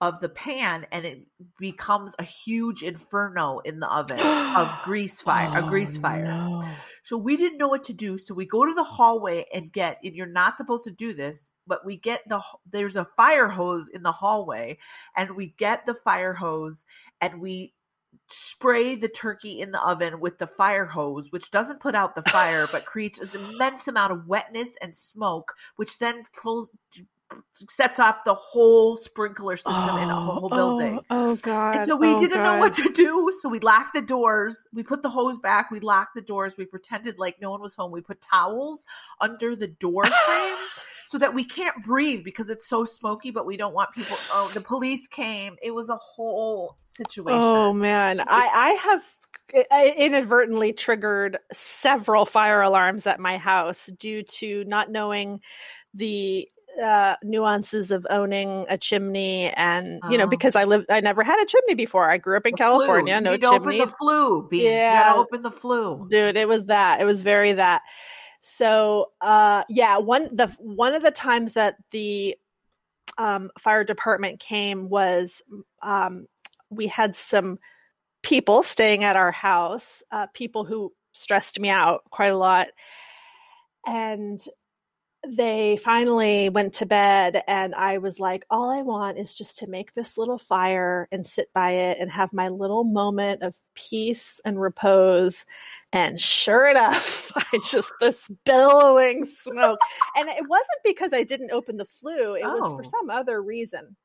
of 0.00 0.20
the 0.20 0.28
pan 0.28 0.86
and 0.92 1.04
it 1.04 1.26
becomes 1.58 2.14
a 2.18 2.22
huge 2.22 2.82
inferno 2.82 3.58
in 3.60 3.80
the 3.80 3.88
oven 3.88 4.18
of 4.20 4.72
grease 4.84 5.20
fire, 5.20 5.50
oh, 5.52 5.66
a 5.66 5.68
grease 5.68 5.96
fire. 5.96 6.24
No. 6.24 6.68
So 7.08 7.16
we 7.16 7.38
didn't 7.38 7.56
know 7.56 7.68
what 7.68 7.84
to 7.84 7.94
do. 7.94 8.18
So 8.18 8.34
we 8.34 8.44
go 8.44 8.66
to 8.66 8.74
the 8.74 8.84
hallway 8.84 9.46
and 9.54 9.72
get, 9.72 9.98
and 10.04 10.14
you're 10.14 10.26
not 10.26 10.58
supposed 10.58 10.84
to 10.84 10.90
do 10.90 11.14
this, 11.14 11.52
but 11.66 11.82
we 11.82 11.96
get 11.96 12.20
the, 12.28 12.38
there's 12.70 12.96
a 12.96 13.08
fire 13.16 13.48
hose 13.48 13.88
in 13.88 14.02
the 14.02 14.12
hallway 14.12 14.76
and 15.16 15.34
we 15.34 15.54
get 15.56 15.86
the 15.86 15.94
fire 15.94 16.34
hose 16.34 16.84
and 17.22 17.40
we 17.40 17.72
spray 18.28 18.94
the 18.94 19.08
turkey 19.08 19.62
in 19.62 19.70
the 19.70 19.80
oven 19.80 20.20
with 20.20 20.36
the 20.36 20.46
fire 20.46 20.84
hose, 20.84 21.32
which 21.32 21.50
doesn't 21.50 21.80
put 21.80 21.94
out 21.94 22.14
the 22.14 22.30
fire, 22.30 22.66
but 22.70 22.84
creates 22.84 23.20
an 23.20 23.30
immense 23.32 23.88
amount 23.88 24.12
of 24.12 24.28
wetness 24.28 24.76
and 24.82 24.94
smoke, 24.94 25.54
which 25.76 25.98
then 25.98 26.24
pulls 26.38 26.68
sets 27.70 27.98
off 27.98 28.24
the 28.24 28.34
whole 28.34 28.96
sprinkler 28.96 29.56
system 29.56 29.74
oh, 29.74 30.02
in 30.02 30.08
a 30.08 30.16
oh, 30.16 30.20
whole 30.20 30.48
building. 30.48 31.00
Oh, 31.10 31.30
oh 31.30 31.36
god. 31.36 31.76
And 31.76 31.88
so 31.88 31.96
we 31.96 32.08
oh, 32.08 32.20
didn't 32.20 32.38
god. 32.38 32.54
know 32.54 32.60
what 32.60 32.74
to 32.74 32.90
do. 32.92 33.30
So 33.40 33.48
we 33.48 33.60
locked 33.60 33.94
the 33.94 34.00
doors. 34.00 34.66
We 34.72 34.82
put 34.82 35.02
the 35.02 35.10
hose 35.10 35.38
back. 35.38 35.70
We 35.70 35.80
locked 35.80 36.14
the 36.14 36.22
doors. 36.22 36.54
We 36.56 36.64
pretended 36.64 37.18
like 37.18 37.40
no 37.40 37.50
one 37.50 37.60
was 37.60 37.74
home. 37.74 37.90
We 37.90 38.00
put 38.00 38.20
towels 38.20 38.84
under 39.20 39.56
the 39.56 39.66
door 39.66 40.04
frames 40.26 40.86
so 41.08 41.18
that 41.18 41.34
we 41.34 41.44
can't 41.44 41.84
breathe 41.84 42.22
because 42.22 42.50
it's 42.50 42.68
so 42.68 42.84
smoky, 42.84 43.30
but 43.30 43.46
we 43.46 43.56
don't 43.56 43.74
want 43.74 43.92
people 43.92 44.16
oh 44.32 44.50
the 44.54 44.60
police 44.60 45.06
came. 45.08 45.56
It 45.62 45.72
was 45.72 45.88
a 45.88 45.96
whole 45.96 46.76
situation. 46.84 47.40
Oh 47.40 47.72
man. 47.72 48.20
I 48.20 48.24
I 48.54 48.70
have 48.70 49.02
I 49.70 49.94
inadvertently 49.96 50.74
triggered 50.74 51.38
several 51.52 52.26
fire 52.26 52.60
alarms 52.60 53.06
at 53.06 53.18
my 53.18 53.38
house 53.38 53.86
due 53.98 54.22
to 54.22 54.64
not 54.64 54.90
knowing 54.90 55.40
the 55.94 56.48
uh, 56.82 57.16
nuances 57.22 57.90
of 57.90 58.06
owning 58.10 58.64
a 58.68 58.78
chimney 58.78 59.50
and 59.56 60.00
you 60.10 60.16
know 60.16 60.24
oh. 60.24 60.28
because 60.28 60.54
i 60.54 60.64
lived 60.64 60.86
i 60.90 61.00
never 61.00 61.22
had 61.22 61.40
a 61.42 61.46
chimney 61.46 61.74
before 61.74 62.10
i 62.10 62.16
grew 62.16 62.36
up 62.36 62.46
in 62.46 62.52
the 62.52 62.56
california 62.56 63.14
flu. 63.16 63.24
no 63.24 63.32
You'd 63.32 63.42
chimney 63.42 63.56
open 63.56 63.78
the 63.78 63.96
flue 63.96 64.48
Bean. 64.48 64.72
yeah 64.72 65.14
open 65.16 65.42
the 65.42 65.50
flue 65.50 66.06
dude 66.08 66.36
it 66.36 66.48
was 66.48 66.66
that 66.66 67.00
it 67.00 67.04
was 67.04 67.22
very 67.22 67.52
that 67.52 67.82
so 68.40 69.10
uh 69.20 69.64
yeah 69.68 69.98
one 69.98 70.34
the 70.34 70.48
one 70.58 70.94
of 70.94 71.02
the 71.02 71.10
times 71.10 71.54
that 71.54 71.76
the 71.90 72.36
um 73.16 73.50
fire 73.58 73.84
department 73.84 74.38
came 74.38 74.88
was 74.88 75.42
um 75.82 76.26
we 76.70 76.86
had 76.86 77.16
some 77.16 77.58
people 78.22 78.62
staying 78.62 79.04
at 79.04 79.16
our 79.16 79.32
house 79.32 80.02
uh 80.12 80.26
people 80.34 80.64
who 80.64 80.92
stressed 81.12 81.58
me 81.58 81.68
out 81.68 82.02
quite 82.10 82.32
a 82.32 82.36
lot 82.36 82.68
and 83.86 84.40
they 85.26 85.76
finally 85.78 86.48
went 86.48 86.74
to 86.74 86.86
bed 86.86 87.42
and 87.48 87.74
I 87.74 87.98
was 87.98 88.20
like, 88.20 88.44
all 88.50 88.70
I 88.70 88.82
want 88.82 89.18
is 89.18 89.34
just 89.34 89.58
to 89.58 89.66
make 89.66 89.92
this 89.92 90.16
little 90.16 90.38
fire 90.38 91.08
and 91.10 91.26
sit 91.26 91.52
by 91.52 91.72
it 91.72 91.98
and 91.98 92.10
have 92.10 92.32
my 92.32 92.48
little 92.48 92.84
moment 92.84 93.42
of 93.42 93.56
peace 93.74 94.40
and 94.44 94.60
repose. 94.60 95.44
And 95.92 96.20
sure 96.20 96.68
enough, 96.70 97.32
I 97.52 97.58
just 97.64 97.90
this 98.00 98.30
billowing 98.44 99.24
smoke. 99.24 99.80
and 100.16 100.28
it 100.28 100.48
wasn't 100.48 100.78
because 100.84 101.12
I 101.12 101.24
didn't 101.24 101.50
open 101.50 101.78
the 101.78 101.84
flue, 101.84 102.34
it 102.34 102.44
oh. 102.44 102.52
was 102.52 102.72
for 102.72 102.84
oh. 102.84 102.98
some 103.00 103.10
other 103.10 103.42
reason. 103.42 103.96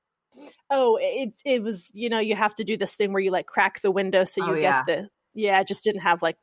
Oh, 0.71 0.97
it 0.99 1.33
it 1.45 1.61
was, 1.61 1.91
you 1.93 2.09
know, 2.09 2.19
you 2.19 2.35
have 2.35 2.55
to 2.55 2.63
do 2.63 2.75
this 2.75 2.95
thing 2.95 3.13
where 3.13 3.21
you 3.21 3.29
like 3.29 3.45
crack 3.45 3.81
the 3.81 3.91
window 3.91 4.25
so 4.25 4.43
oh, 4.43 4.47
you 4.47 4.57
oh, 4.57 4.61
get 4.61 4.85
the 4.87 5.09
yeah, 5.35 5.59
I 5.59 5.63
just 5.63 5.83
didn't 5.83 6.01
have 6.01 6.23
like 6.23 6.37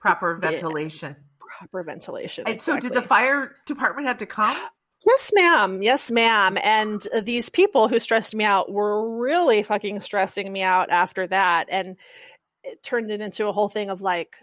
proper 0.00 0.36
ventilation 0.36 1.16
proper 1.58 1.82
ventilation. 1.82 2.44
And 2.46 2.56
exactly. 2.56 2.88
so, 2.88 2.94
did 2.94 3.02
the 3.02 3.06
fire 3.06 3.56
department 3.66 4.06
have 4.08 4.18
to 4.18 4.26
come? 4.26 4.56
Yes, 5.06 5.30
ma'am. 5.34 5.82
Yes, 5.82 6.10
ma'am. 6.10 6.56
And 6.62 7.06
uh, 7.14 7.20
these 7.20 7.50
people 7.50 7.88
who 7.88 8.00
stressed 8.00 8.34
me 8.34 8.44
out 8.44 8.72
were 8.72 9.18
really 9.18 9.62
fucking 9.62 10.00
stressing 10.00 10.50
me 10.50 10.62
out 10.62 10.90
after 10.90 11.26
that. 11.26 11.66
And 11.70 11.96
it 12.62 12.82
turned 12.82 13.10
it 13.10 13.20
into 13.20 13.46
a 13.46 13.52
whole 13.52 13.68
thing 13.68 13.90
of 13.90 14.00
like, 14.00 14.36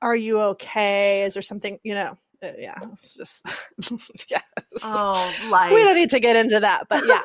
are 0.00 0.16
you 0.16 0.40
okay? 0.40 1.22
Is 1.22 1.34
there 1.34 1.42
something, 1.42 1.78
you 1.84 1.94
know? 1.94 2.18
Uh, 2.42 2.50
yeah, 2.58 2.74
it's 2.92 3.14
just, 3.14 3.46
yes. 4.28 4.42
Oh, 4.82 5.48
life. 5.48 5.72
We 5.72 5.84
don't 5.84 5.94
need 5.94 6.10
to 6.10 6.18
get 6.18 6.34
into 6.34 6.58
that, 6.58 6.88
but 6.88 7.06
yeah. 7.06 7.22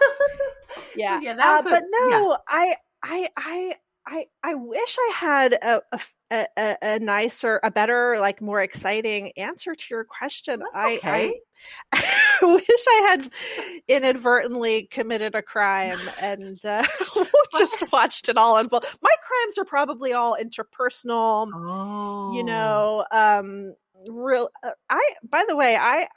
Yeah. 0.96 1.20
so, 1.20 1.26
yeah 1.26 1.36
uh, 1.40 1.62
but 1.64 1.84
no, 1.90 2.30
yeah. 2.30 2.36
I, 2.48 2.76
I, 3.02 3.30
I, 3.36 3.76
I, 4.08 4.26
I 4.42 4.56
wish 4.56 4.98
I 4.98 5.12
had 5.16 5.54
a, 5.54 5.82
a, 5.92 6.46
a, 6.58 6.78
a, 6.82 7.00
nicer, 7.00 7.60
a 7.62 7.70
better, 7.70 8.18
like 8.22 8.42
more 8.42 8.62
exciting 8.62 9.34
answer 9.36 9.76
to 9.76 9.86
your 9.90 10.06
question. 10.06 10.64
I, 10.74 10.96
okay. 10.96 11.42
I, 11.92 12.16
I, 12.42 12.46
wish 12.46 12.66
I 12.70 13.08
had 13.10 13.30
inadvertently 13.88 14.86
committed 14.86 15.36
a 15.36 15.42
crime 15.42 16.00
and 16.22 16.64
uh, 16.66 16.86
just 17.58 17.92
watched 17.92 18.30
it 18.30 18.38
all 18.38 18.58
unfold. 18.58 18.86
My 19.02 19.12
crimes 19.28 19.58
are 19.58 19.66
probably 19.66 20.14
all 20.14 20.38
interpersonal. 20.42 21.50
Oh. 21.54 22.32
You 22.34 22.46
know, 22.46 23.06
um, 23.12 23.76
real. 24.08 24.50
Uh, 24.64 24.72
I. 24.90 25.04
By 25.30 25.44
the 25.48 25.56
way, 25.58 25.76
I 25.76 26.08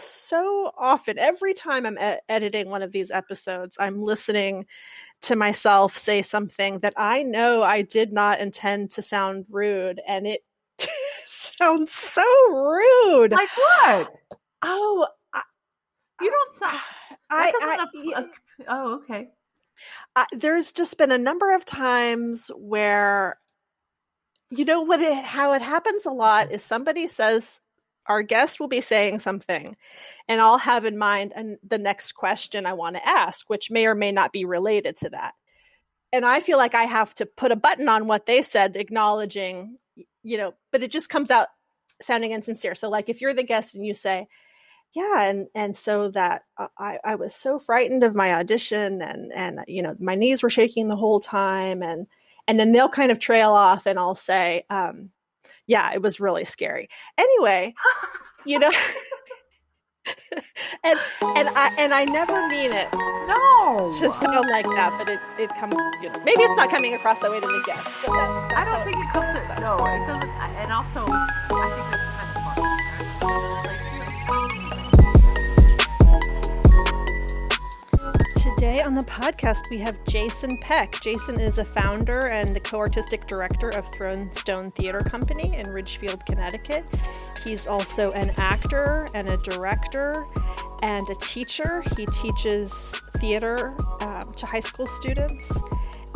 so 0.00 0.72
often 0.76 1.18
every 1.18 1.54
time 1.54 1.86
i'm 1.86 1.98
e- 1.98 2.18
editing 2.28 2.68
one 2.68 2.82
of 2.82 2.90
these 2.90 3.10
episodes 3.10 3.76
i'm 3.78 4.02
listening 4.02 4.66
to 5.22 5.36
myself 5.36 5.96
say 5.96 6.22
something 6.22 6.78
that 6.80 6.94
I 6.96 7.22
know 7.22 7.62
I 7.62 7.82
did 7.82 8.12
not 8.12 8.40
intend 8.40 8.92
to 8.92 9.02
sound 9.02 9.46
rude, 9.50 10.00
and 10.06 10.26
it 10.26 10.40
sounds 11.26 11.92
so 11.92 12.24
rude. 12.48 13.32
Like 13.32 13.48
what? 13.56 14.12
Oh, 14.62 15.06
I, 15.32 15.42
you 16.20 16.30
don't 16.30 16.54
sound. 16.54 16.80
I, 17.30 17.52
I, 17.62 17.86
a, 18.16 18.26
oh, 18.68 18.94
okay. 18.94 19.28
there's 20.32 20.72
just 20.72 20.98
been 20.98 21.12
a 21.12 21.18
number 21.18 21.54
of 21.54 21.64
times 21.64 22.50
where, 22.56 23.38
you 24.50 24.64
know, 24.64 24.82
what 24.82 25.00
it, 25.00 25.24
how 25.24 25.52
it 25.52 25.62
happens 25.62 26.06
a 26.06 26.10
lot 26.10 26.50
is 26.50 26.64
somebody 26.64 27.06
says 27.06 27.60
our 28.10 28.22
guest 28.22 28.58
will 28.58 28.68
be 28.68 28.80
saying 28.80 29.20
something 29.20 29.76
and 30.26 30.40
I'll 30.40 30.58
have 30.58 30.84
in 30.84 30.98
mind 30.98 31.32
an, 31.36 31.58
the 31.66 31.78
next 31.78 32.12
question 32.12 32.66
I 32.66 32.72
want 32.72 32.96
to 32.96 33.08
ask, 33.08 33.48
which 33.48 33.70
may 33.70 33.86
or 33.86 33.94
may 33.94 34.10
not 34.10 34.32
be 34.32 34.44
related 34.44 34.96
to 34.96 35.10
that. 35.10 35.34
And 36.12 36.26
I 36.26 36.40
feel 36.40 36.58
like 36.58 36.74
I 36.74 36.84
have 36.84 37.14
to 37.14 37.26
put 37.26 37.52
a 37.52 37.56
button 37.56 37.88
on 37.88 38.08
what 38.08 38.26
they 38.26 38.42
said, 38.42 38.74
acknowledging, 38.74 39.78
you 40.24 40.38
know, 40.38 40.54
but 40.72 40.82
it 40.82 40.90
just 40.90 41.08
comes 41.08 41.30
out 41.30 41.48
sounding 42.02 42.32
insincere. 42.32 42.74
So, 42.74 42.88
like, 42.88 43.08
if 43.08 43.20
you're 43.20 43.32
the 43.32 43.44
guest 43.44 43.76
and 43.76 43.86
you 43.86 43.94
say, 43.94 44.26
yeah 44.92 45.22
and 45.22 45.46
and 45.54 45.76
so 45.76 46.10
that 46.10 46.42
uh, 46.58 46.66
i 46.76 46.98
i 47.04 47.14
was 47.14 47.32
so 47.32 47.60
frightened 47.60 48.02
of 48.02 48.16
my 48.16 48.34
audition 48.34 49.00
and 49.00 49.32
and 49.32 49.60
you 49.68 49.82
know 49.82 49.94
my 50.00 50.16
knees 50.16 50.42
were 50.42 50.50
shaking 50.50 50.88
the 50.88 50.96
whole 50.96 51.20
time 51.20 51.80
and 51.80 52.08
and 52.48 52.58
then 52.58 52.72
they'll 52.72 52.88
kind 52.88 53.12
of 53.12 53.20
trail 53.20 53.52
off 53.52 53.86
and 53.86 54.00
i'll 54.00 54.16
say 54.16 54.64
um 54.68 55.10
yeah, 55.66 55.92
it 55.92 56.02
was 56.02 56.20
really 56.20 56.44
scary. 56.44 56.88
Anyway, 57.18 57.74
you 58.44 58.58
know, 58.58 58.70
and 60.84 60.98
and 61.36 61.48
I 61.54 61.74
and 61.78 61.94
I 61.94 62.04
never 62.04 62.48
mean 62.48 62.72
it. 62.72 62.88
No, 62.92 63.92
to 64.00 64.10
sound 64.10 64.48
like 64.50 64.66
that, 64.66 64.94
but 64.98 65.08
it 65.08 65.20
it 65.38 65.50
comes. 65.56 65.74
You 66.02 66.10
know, 66.10 66.18
maybe 66.24 66.42
it's 66.42 66.56
not 66.56 66.70
coming 66.70 66.94
across 66.94 67.18
that 67.20 67.30
way 67.30 67.40
to 67.40 67.46
the 67.46 67.62
guests. 67.66 67.96
But 68.02 68.12
that, 68.12 68.52
I 68.56 68.64
don't 68.64 68.84
think 68.84 68.96
it 68.96 69.10
comes. 69.12 69.32
To, 69.32 69.60
no, 69.60 69.74
it 69.74 70.06
doesn't. 70.06 70.30
And 70.60 70.72
also, 70.72 71.04
I 71.06 71.90
think 71.90 71.99
Today 78.60 78.82
on 78.82 78.94
the 78.94 79.00
podcast, 79.04 79.70
we 79.70 79.78
have 79.78 80.04
Jason 80.04 80.58
Peck. 80.58 81.00
Jason 81.00 81.40
is 81.40 81.56
a 81.56 81.64
founder 81.64 82.28
and 82.28 82.54
the 82.54 82.60
co 82.60 82.76
artistic 82.76 83.26
director 83.26 83.70
of 83.70 83.90
Thrown 83.90 84.30
Stone 84.34 84.72
Theater 84.72 84.98
Company 84.98 85.56
in 85.56 85.66
Ridgefield, 85.70 86.20
Connecticut. 86.26 86.84
He's 87.42 87.66
also 87.66 88.12
an 88.12 88.32
actor 88.36 89.06
and 89.14 89.30
a 89.30 89.38
director, 89.38 90.26
and 90.82 91.08
a 91.08 91.14
teacher. 91.14 91.82
He 91.96 92.04
teaches 92.04 93.00
theater 93.16 93.74
um, 94.02 94.30
to 94.34 94.44
high 94.44 94.60
school 94.60 94.86
students, 94.86 95.58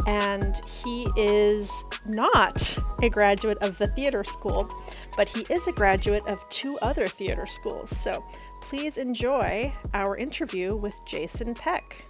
and 0.07 0.55
he 0.67 1.09
is 1.17 1.83
not 2.07 2.79
a 3.03 3.09
graduate 3.09 3.57
of 3.63 3.79
the 3.79 3.87
theater 3.87 4.23
school, 4.23 4.69
but 5.17 5.31
he 5.31 5.47
is 5.49 5.67
a 5.67 5.73
graduate 5.73 6.27
of 6.27 6.47
two 6.51 6.79
other 6.83 7.07
theater 7.07 7.47
schools. 7.47 7.89
So 7.89 8.23
please 8.61 8.99
enjoy 8.99 9.73
our 9.95 10.19
interview 10.19 10.77
with 10.77 10.95
Jason 11.07 11.55
Peck 11.55 12.05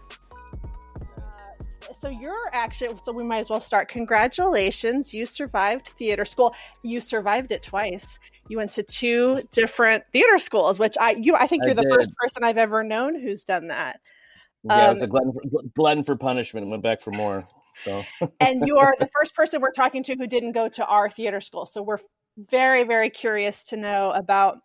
so 2.04 2.10
you're 2.10 2.50
actually 2.52 2.94
so 3.02 3.12
we 3.12 3.24
might 3.24 3.38
as 3.38 3.48
well 3.48 3.60
start. 3.60 3.88
Congratulations. 3.88 5.14
You 5.14 5.24
survived 5.24 5.88
theater 5.98 6.26
school. 6.26 6.54
You 6.82 7.00
survived 7.00 7.50
it 7.50 7.62
twice. 7.62 8.18
You 8.48 8.58
went 8.58 8.72
to 8.72 8.82
two 8.82 9.42
different 9.50 10.04
theater 10.12 10.38
schools 10.38 10.78
which 10.78 10.96
i 11.00 11.12
you 11.12 11.34
i 11.34 11.46
think 11.46 11.62
you're 11.64 11.70
I 11.70 11.74
the 11.74 11.88
first 11.90 12.14
person 12.16 12.44
i've 12.44 12.58
ever 12.58 12.84
known 12.84 13.18
who's 13.18 13.44
done 13.44 13.68
that. 13.68 14.00
Yeah 14.64 14.88
um, 14.88 14.94
it's 14.94 15.02
a 15.02 15.06
glutton 15.06 15.32
for, 15.32 15.62
glutton 15.74 16.04
for 16.04 16.16
punishment. 16.16 16.66
Went 16.68 16.82
back 16.82 17.00
for 17.00 17.10
more 17.10 17.48
so. 17.84 18.04
And 18.40 18.66
you 18.66 18.76
are 18.76 18.94
the 18.98 19.08
first 19.18 19.34
person 19.34 19.62
we're 19.62 19.72
talking 19.72 20.02
to 20.04 20.14
who 20.14 20.26
didn't 20.26 20.52
go 20.52 20.68
to 20.68 20.84
our 20.84 21.08
theater 21.08 21.40
school. 21.40 21.64
So 21.64 21.82
we're 21.82 21.98
very 22.36 22.84
very 22.84 23.08
curious 23.08 23.64
to 23.66 23.76
know 23.78 24.10
about 24.10 24.58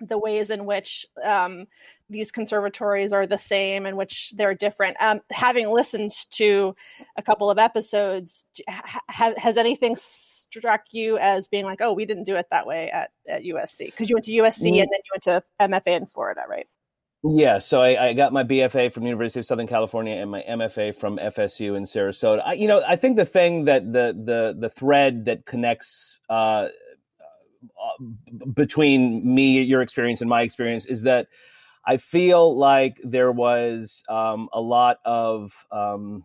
the 0.00 0.18
ways 0.18 0.50
in 0.50 0.64
which 0.64 1.06
um, 1.22 1.66
these 2.08 2.32
conservatories 2.32 3.12
are 3.12 3.26
the 3.26 3.38
same 3.38 3.86
and 3.86 3.96
which 3.96 4.32
they're 4.36 4.54
different. 4.54 4.96
Um, 5.00 5.20
having 5.30 5.68
listened 5.68 6.12
to 6.32 6.74
a 7.16 7.22
couple 7.22 7.50
of 7.50 7.58
episodes, 7.58 8.46
ha- 8.68 9.34
has 9.36 9.56
anything 9.56 9.96
struck 9.96 10.86
you 10.92 11.18
as 11.18 11.48
being 11.48 11.64
like, 11.64 11.80
"Oh, 11.80 11.92
we 11.92 12.06
didn't 12.06 12.24
do 12.24 12.36
it 12.36 12.46
that 12.50 12.66
way 12.66 12.90
at, 12.90 13.10
at 13.28 13.42
USC"? 13.42 13.86
Because 13.86 14.08
you 14.08 14.16
went 14.16 14.24
to 14.24 14.32
USC 14.32 14.66
mm-hmm. 14.66 14.80
and 14.80 14.88
then 14.90 15.00
you 15.04 15.12
went 15.14 15.22
to 15.24 15.42
MFA 15.60 15.96
in 15.96 16.06
Florida, 16.06 16.42
right? 16.48 16.66
Yeah, 17.22 17.58
so 17.58 17.82
I, 17.82 18.08
I, 18.08 18.12
got 18.14 18.32
my 18.32 18.44
BFA 18.44 18.90
from 18.90 19.02
the 19.02 19.10
University 19.10 19.40
of 19.40 19.46
Southern 19.46 19.66
California 19.66 20.14
and 20.14 20.30
my 20.30 20.42
MFA 20.48 20.94
from 20.94 21.18
FSU 21.18 21.76
in 21.76 21.82
Sarasota. 21.82 22.40
I, 22.42 22.52
you 22.54 22.66
know, 22.66 22.82
I 22.86 22.96
think 22.96 23.16
the 23.16 23.26
thing 23.26 23.66
that 23.66 23.84
the 23.84 24.14
the 24.16 24.56
the 24.58 24.68
thread 24.70 25.26
that 25.26 25.44
connects 25.44 26.18
uh, 26.30 26.68
between 28.54 29.34
me, 29.34 29.62
your 29.62 29.82
experience, 29.82 30.20
and 30.20 30.30
my 30.30 30.42
experience 30.42 30.86
is 30.86 31.02
that 31.02 31.28
I 31.84 31.96
feel 31.96 32.56
like 32.56 33.00
there 33.02 33.32
was 33.32 34.02
um, 34.08 34.48
a 34.52 34.60
lot 34.60 34.98
of 35.04 35.52
um, 35.72 36.24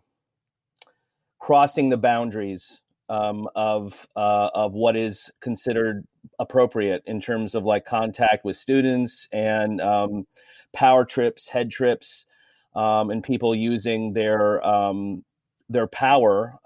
crossing 1.38 1.88
the 1.88 1.96
boundaries 1.96 2.82
um, 3.08 3.48
of 3.54 4.06
uh, 4.16 4.50
of 4.54 4.72
what 4.72 4.96
is 4.96 5.30
considered 5.40 6.06
appropriate 6.38 7.02
in 7.06 7.20
terms 7.20 7.54
of 7.54 7.64
like 7.64 7.84
contact 7.84 8.44
with 8.44 8.56
students 8.56 9.28
and 9.32 9.80
um, 9.80 10.26
power 10.72 11.04
trips, 11.04 11.48
head 11.48 11.70
trips, 11.70 12.26
um, 12.74 13.10
and 13.10 13.22
people 13.22 13.54
using 13.54 14.12
their 14.12 14.64
um, 14.66 15.24
their 15.68 15.86
power 15.86 16.58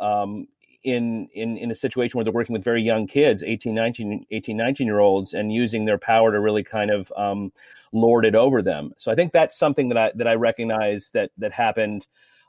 in, 0.83 1.29
in, 1.35 1.57
in 1.57 1.71
a 1.71 1.75
situation 1.75 2.17
where 2.17 2.25
they're 2.25 2.33
working 2.33 2.53
with 2.55 2.65
very 2.65 2.83
young 2.83 3.07
kids 3.07 3.43
18 3.43 3.75
19 3.75 4.27
18 4.31 4.57
19 4.57 4.87
year 4.87 4.99
olds 4.99 5.35
and 5.35 5.53
using 5.53 5.85
their 5.85 5.99
power 5.99 6.33
to 6.33 6.41
really 6.41 6.65
kind 6.65 6.91
of 6.91 7.13
um, 7.17 7.53
lord 7.93 8.25
it 8.25 8.35
over 8.35 8.63
them. 8.63 8.93
So 8.97 9.13
i 9.13 9.15
think 9.15 9.33
that's 9.33 9.59
something 9.59 9.91
that 9.91 9.99
i 9.99 10.13
that 10.15 10.27
i 10.27 10.35
recognize 10.35 11.11
that 11.13 11.31
that 11.39 11.53
happened 11.53 12.07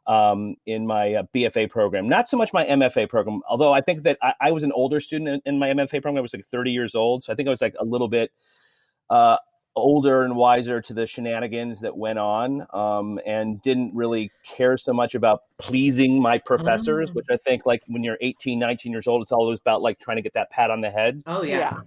um, 0.08 0.56
in 0.66 0.88
my 0.88 1.16
uh, 1.16 1.24
bfa 1.34 1.70
program. 1.70 2.08
Not 2.08 2.28
so 2.28 2.38
much 2.38 2.54
my 2.54 2.66
mfa 2.66 3.10
program 3.10 3.42
although 3.50 3.74
i 3.74 3.82
think 3.82 4.04
that 4.04 4.18
i, 4.22 4.34
I 4.40 4.52
was 4.52 4.64
an 4.64 4.72
older 4.72 5.00
student 5.00 5.44
in, 5.46 5.54
in, 5.54 5.60
my 5.60 5.70
mfa 5.70 6.02
program. 6.02 6.18
I 6.18 6.22
was 6.22 6.34
like 6.34 6.46
30 6.46 6.72
years 6.72 6.96
old 6.96 7.24
so 7.24 7.34
i 7.34 7.36
think 7.36 7.48
i 7.48 7.52
was 7.52 7.62
like 7.62 7.76
a 7.80 7.86
little 7.86 8.08
bit 8.08 8.32
uh, 9.10 9.38
older 9.76 10.24
and 10.24 10.36
wiser 10.36 10.82
to 10.82 10.94
the 10.94 11.08
shenanigans 11.08 11.82
that 11.82 11.96
went 11.96 12.20
on 12.20 12.66
um, 12.74 13.20
and 13.26 13.62
didn't 13.62 13.96
really 13.96 14.32
care 14.44 14.78
so 14.78 14.94
much 14.94 15.16
about 15.16 15.44
pleasing 15.58 16.22
my 16.22 16.38
professors, 16.38 17.12
mm. 17.12 17.16
which 17.16 17.28
I 17.30 17.38
think 17.38 17.66
like 17.66 17.84
when 17.88 18.04
you're 18.04 18.18
18, 18.22 18.60
19 18.60 18.92
years 18.92 19.08
old, 19.08 19.22
it's 19.22 19.32
always 19.32 19.60
about 19.60 19.82
like 19.82 20.00
trying 20.00 20.18
to 20.18 20.24
get 20.24 20.34
that 20.34 20.50
pat 20.50 20.72
on 20.72 20.82
the 20.82 20.92
head. 20.92 21.24
Oh, 21.26 21.44
yeah. 21.44 21.58
yeah 21.58 21.80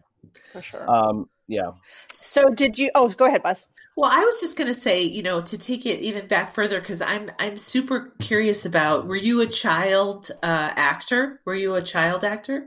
for 0.53 0.63
sure. 0.63 0.91
Um, 0.91 1.29
yeah. 1.47 1.73
So 2.09 2.55
did 2.55 2.79
you? 2.79 2.91
Oh, 2.95 3.09
go 3.09 3.27
ahead, 3.27 3.43
Buzz. 3.43 3.69
Well, 3.97 4.11
I 4.13 4.25
was 4.25 4.41
just 4.41 4.57
going 4.57 4.67
to 4.67 4.75
say, 4.75 5.05
you 5.05 5.23
know, 5.23 5.41
to 5.43 5.59
take 5.59 5.87
it 5.87 6.01
even 6.01 6.27
back 6.27 6.51
further, 6.51 6.81
because 6.81 7.03
I'm 7.03 7.31
I'm 7.39 7.57
super 7.57 8.13
curious 8.21 8.65
about. 8.65 9.07
Were 9.07 9.17
you 9.17 9.43
a 9.43 9.47
child 9.47 10.31
uh, 10.43 10.73
actor? 10.77 11.41
Were 11.45 11.55
you 11.55 11.75
a 11.75 11.83
child 11.83 12.25
actor? 12.25 12.67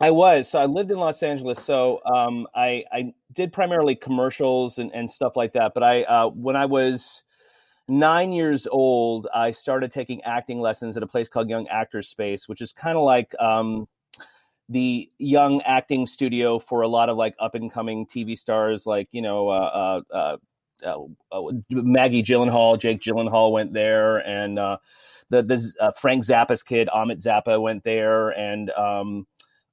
I 0.00 0.10
was. 0.10 0.48
So 0.48 0.60
I 0.60 0.66
lived 0.66 0.90
in 0.90 0.98
Los 0.98 1.22
Angeles. 1.22 1.62
So 1.62 2.00
um, 2.04 2.46
I, 2.54 2.84
I 2.92 3.12
did 3.32 3.52
primarily 3.52 3.96
commercials 3.96 4.78
and, 4.78 4.92
and 4.94 5.10
stuff 5.10 5.36
like 5.36 5.52
that. 5.54 5.72
But 5.74 5.82
I, 5.82 6.02
uh, 6.04 6.28
when 6.28 6.56
I 6.56 6.66
was 6.66 7.24
nine 7.88 8.32
years 8.32 8.66
old, 8.66 9.26
I 9.34 9.50
started 9.50 9.90
taking 9.90 10.22
acting 10.22 10.60
lessons 10.60 10.96
at 10.96 11.02
a 11.02 11.06
place 11.06 11.28
called 11.28 11.48
Young 11.48 11.66
Actors 11.68 12.08
Space, 12.08 12.48
which 12.48 12.60
is 12.60 12.72
kind 12.72 12.96
of 12.96 13.04
like 13.04 13.34
um, 13.40 13.88
the 14.68 15.10
young 15.18 15.62
acting 15.62 16.06
studio 16.06 16.58
for 16.58 16.82
a 16.82 16.88
lot 16.88 17.08
of 17.08 17.16
like 17.16 17.34
up 17.40 17.54
and 17.54 17.72
coming 17.72 18.06
TV 18.06 18.38
stars, 18.38 18.86
like 18.86 19.08
you 19.12 19.22
know. 19.22 19.48
Uh, 19.48 20.02
uh, 20.12 20.14
uh, 20.14 20.36
uh, 20.84 20.96
uh 21.32 21.52
Maggie 21.70 22.22
Gyllenhaal, 22.22 22.78
Jake 22.78 23.00
Gyllenhaal 23.00 23.50
went 23.50 23.72
there, 23.72 24.18
and 24.18 24.60
uh, 24.60 24.76
the 25.30 25.42
the 25.42 25.92
Frank 25.98 26.24
Zappa's 26.24 26.62
kid, 26.62 26.88
Ahmet 26.90 27.18
Zappa, 27.18 27.60
went 27.60 27.82
there, 27.82 28.28
and 28.28 28.70
um, 28.70 29.26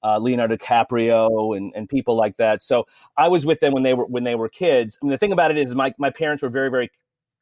uh, 0.05 0.19
Leonardo 0.19 0.55
DiCaprio 0.55 1.57
and, 1.57 1.73
and 1.75 1.89
people 1.89 2.15
like 2.15 2.37
that. 2.37 2.61
So 2.61 2.85
I 3.17 3.27
was 3.27 3.45
with 3.45 3.59
them 3.59 3.73
when 3.73 3.83
they 3.83 3.93
were 3.93 4.05
when 4.05 4.23
they 4.23 4.35
were 4.35 4.49
kids. 4.49 4.97
I 5.01 5.05
mean, 5.05 5.11
the 5.11 5.17
thing 5.17 5.31
about 5.31 5.51
it 5.51 5.57
is 5.57 5.73
my 5.73 5.93
my 5.97 6.11
parents 6.11 6.43
were 6.43 6.49
very 6.49 6.69
very 6.69 6.91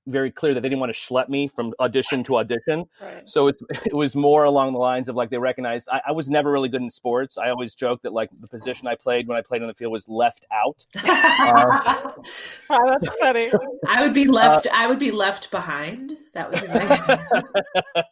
very 0.06 0.32
clear 0.32 0.54
that 0.54 0.60
they 0.62 0.67
didn't 0.67 0.82
want 0.82 0.93
to 0.93 0.99
schlep 0.99 1.30
me 1.30 1.47
from 1.47 1.73
audition 1.80 2.26
to 2.26 2.36
audition. 2.36 2.86
Right. 3.02 3.28
So 3.28 3.47
it, 3.47 3.56
it 3.86 3.93
was 3.93 4.15
more 4.15 4.43
along 4.43 4.73
the 4.73 4.80
lines 4.80 5.08
of 5.10 5.15
like 5.15 5.30
they 5.30 5.38
recognized 5.38 5.88
I, 5.89 6.02
I, 6.08 6.12
was 6.12 6.30
never 6.30 6.52
really 6.52 6.67
good 6.69 6.82
in 6.82 6.89
sports. 6.89 7.38
I 7.38 7.49
always 7.49 7.73
joke 7.73 8.02
that 8.02 8.12
like 8.12 8.30
the 8.38 8.47
position 8.47 8.88
I 8.88 8.95
played 8.95 9.28
when 9.28 9.38
I 9.38 9.41
played 9.41 9.62
on 9.62 9.67
the 9.67 9.73
field 9.73 9.93
was 9.93 10.08
left 10.10 10.45
out. 10.52 10.86
uh, 11.06 12.12
oh, 12.69 12.99
that's 12.99 13.15
funny. 13.19 13.47
I 13.88 14.04
would 14.04 14.13
be 14.13 14.28
left. 14.28 14.67
Uh, 14.67 14.71
I 14.73 14.88
would 14.88 14.99
be 14.99 15.12
left 15.12 15.52
behind. 15.52 16.17
That 16.34 16.52
would 16.52 16.62
be 16.62 16.67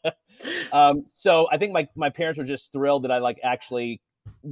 my. 0.04 0.90
um, 0.90 1.06
so 1.12 1.48
I 1.52 1.58
think 1.58 1.74
my 1.74 1.88
my 1.96 2.10
parents 2.10 2.38
were 2.38 2.46
just 2.46 2.72
thrilled 2.72 3.04
that 3.04 3.12
I 3.12 3.18
like 3.18 3.40
actually 3.44 4.02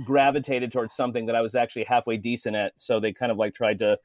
gravitated 0.03 0.71
towards 0.71 0.95
something 0.95 1.25
that 1.27 1.35
I 1.35 1.41
was 1.41 1.55
actually 1.55 1.85
halfway 1.85 2.17
decent 2.17 2.55
at. 2.55 2.73
So 2.75 2.99
they 2.99 3.13
kind 3.13 3.31
of 3.31 3.37
like 3.37 3.53
tried 3.53 3.79
to 3.79 3.97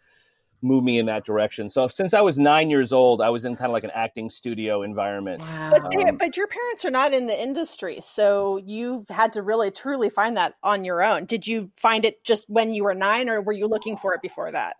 move 0.62 0.82
me 0.82 0.98
in 0.98 1.06
that 1.06 1.24
direction. 1.26 1.68
So 1.68 1.88
since 1.88 2.14
I 2.14 2.22
was 2.22 2.38
nine 2.38 2.70
years 2.70 2.92
old, 2.92 3.20
I 3.20 3.28
was 3.28 3.44
in 3.44 3.54
kind 3.54 3.66
of 3.66 3.72
like 3.72 3.84
an 3.84 3.90
acting 3.94 4.30
studio 4.30 4.82
environment. 4.82 5.42
Wow. 5.42 5.70
But, 5.72 5.90
they, 5.90 6.04
um, 6.04 6.16
but 6.16 6.36
your 6.36 6.46
parents 6.46 6.84
are 6.84 6.90
not 6.90 7.12
in 7.12 7.26
the 7.26 7.38
industry, 7.38 8.00
so 8.00 8.56
you 8.56 9.04
had 9.10 9.34
to 9.34 9.42
really 9.42 9.70
truly 9.70 10.08
find 10.08 10.36
that 10.38 10.54
on 10.62 10.84
your 10.84 11.02
own. 11.02 11.26
Did 11.26 11.46
you 11.46 11.70
find 11.76 12.04
it 12.04 12.24
just 12.24 12.48
when 12.48 12.72
you 12.72 12.84
were 12.84 12.94
nine, 12.94 13.28
or 13.28 13.42
were 13.42 13.52
you 13.52 13.66
looking 13.66 13.96
for 13.96 14.14
it 14.14 14.22
before 14.22 14.50
that? 14.52 14.76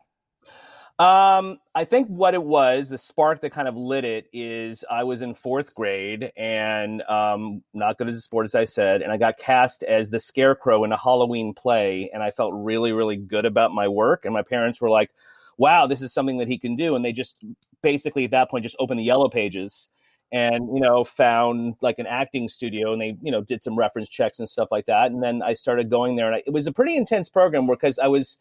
Um, 0.96 1.58
I 1.74 1.84
think 1.84 2.06
what 2.06 2.34
it 2.34 2.42
was, 2.42 2.88
the 2.88 2.98
spark 2.98 3.40
that 3.40 3.50
kind 3.50 3.66
of 3.66 3.76
lit 3.76 4.04
it 4.04 4.28
is 4.32 4.84
I 4.88 5.02
was 5.02 5.22
in 5.22 5.34
fourth 5.34 5.74
grade 5.74 6.30
and 6.36 7.02
um, 7.02 7.62
not 7.72 7.98
good 7.98 8.06
at 8.06 8.14
the 8.14 8.20
sport, 8.20 8.44
as 8.44 8.54
I 8.54 8.64
said, 8.64 9.02
and 9.02 9.10
I 9.10 9.16
got 9.16 9.36
cast 9.36 9.82
as 9.82 10.10
the 10.10 10.20
scarecrow 10.20 10.84
in 10.84 10.92
a 10.92 10.96
Halloween 10.96 11.52
play, 11.52 12.10
and 12.14 12.22
I 12.22 12.30
felt 12.30 12.52
really, 12.54 12.92
really 12.92 13.16
good 13.16 13.44
about 13.44 13.72
my 13.72 13.88
work. 13.88 14.24
And 14.24 14.32
my 14.32 14.42
parents 14.42 14.80
were 14.80 14.90
like, 14.90 15.10
wow, 15.58 15.88
this 15.88 16.00
is 16.00 16.12
something 16.12 16.38
that 16.38 16.46
he 16.48 16.58
can 16.58 16.76
do. 16.76 16.94
And 16.94 17.04
they 17.04 17.12
just 17.12 17.38
basically 17.82 18.24
at 18.24 18.30
that 18.30 18.48
point 18.48 18.62
just 18.62 18.76
opened 18.78 19.00
the 19.00 19.04
yellow 19.04 19.28
pages 19.28 19.88
and 20.32 20.68
you 20.74 20.80
know 20.80 21.04
found 21.04 21.74
like 21.82 21.98
an 21.98 22.06
acting 22.06 22.48
studio 22.48 22.92
and 22.92 23.00
they 23.00 23.16
you 23.20 23.30
know 23.30 23.42
did 23.42 23.62
some 23.62 23.76
reference 23.78 24.08
checks 24.08 24.38
and 24.38 24.48
stuff 24.48 24.68
like 24.72 24.86
that 24.86 25.12
and 25.12 25.22
then 25.22 25.42
i 25.42 25.52
started 25.52 25.90
going 25.90 26.16
there 26.16 26.26
and 26.26 26.36
I, 26.36 26.42
it 26.46 26.52
was 26.52 26.66
a 26.66 26.72
pretty 26.72 26.96
intense 26.96 27.28
program 27.28 27.66
because 27.66 27.98
i 27.98 28.06
was 28.06 28.38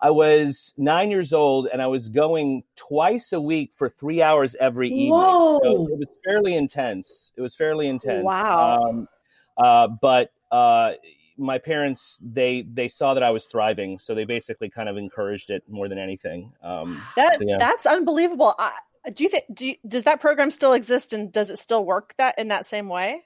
I 0.00 0.10
was 0.10 0.74
nine 0.76 1.10
years 1.10 1.32
old 1.32 1.68
and 1.72 1.82
I 1.82 1.88
was 1.88 2.08
going 2.08 2.62
twice 2.76 3.32
a 3.32 3.40
week 3.40 3.72
for 3.74 3.88
three 3.88 4.22
hours 4.22 4.54
every 4.60 4.88
evening. 4.88 5.10
Whoa. 5.10 5.60
So 5.62 5.88
it 5.88 5.98
was 5.98 6.08
fairly 6.24 6.54
intense. 6.54 7.32
It 7.36 7.40
was 7.40 7.56
fairly 7.56 7.88
intense. 7.88 8.24
Wow. 8.24 8.82
Um, 8.82 9.08
uh, 9.56 9.88
but 10.00 10.30
uh, 10.52 10.92
my 11.36 11.58
parents 11.58 12.20
they 12.22 12.62
they 12.72 12.88
saw 12.88 13.14
that 13.14 13.22
I 13.22 13.30
was 13.30 13.46
thriving, 13.46 13.98
so 13.98 14.14
they 14.14 14.24
basically 14.24 14.70
kind 14.70 14.88
of 14.88 14.96
encouraged 14.96 15.50
it 15.50 15.64
more 15.68 15.88
than 15.88 15.98
anything. 15.98 16.52
Um, 16.62 17.02
that 17.16 17.34
so 17.34 17.44
yeah. 17.44 17.56
that's 17.58 17.86
unbelievable. 17.86 18.54
I, 18.58 18.72
do 19.12 19.24
you 19.24 19.30
think 19.30 19.44
do 19.52 19.68
you, 19.68 19.76
does 19.86 20.04
that 20.04 20.20
program 20.20 20.50
still 20.50 20.74
exist 20.74 21.12
and 21.12 21.32
does 21.32 21.50
it 21.50 21.58
still 21.58 21.84
work 21.84 22.14
that 22.18 22.38
in 22.38 22.48
that 22.48 22.66
same 22.66 22.88
way? 22.88 23.24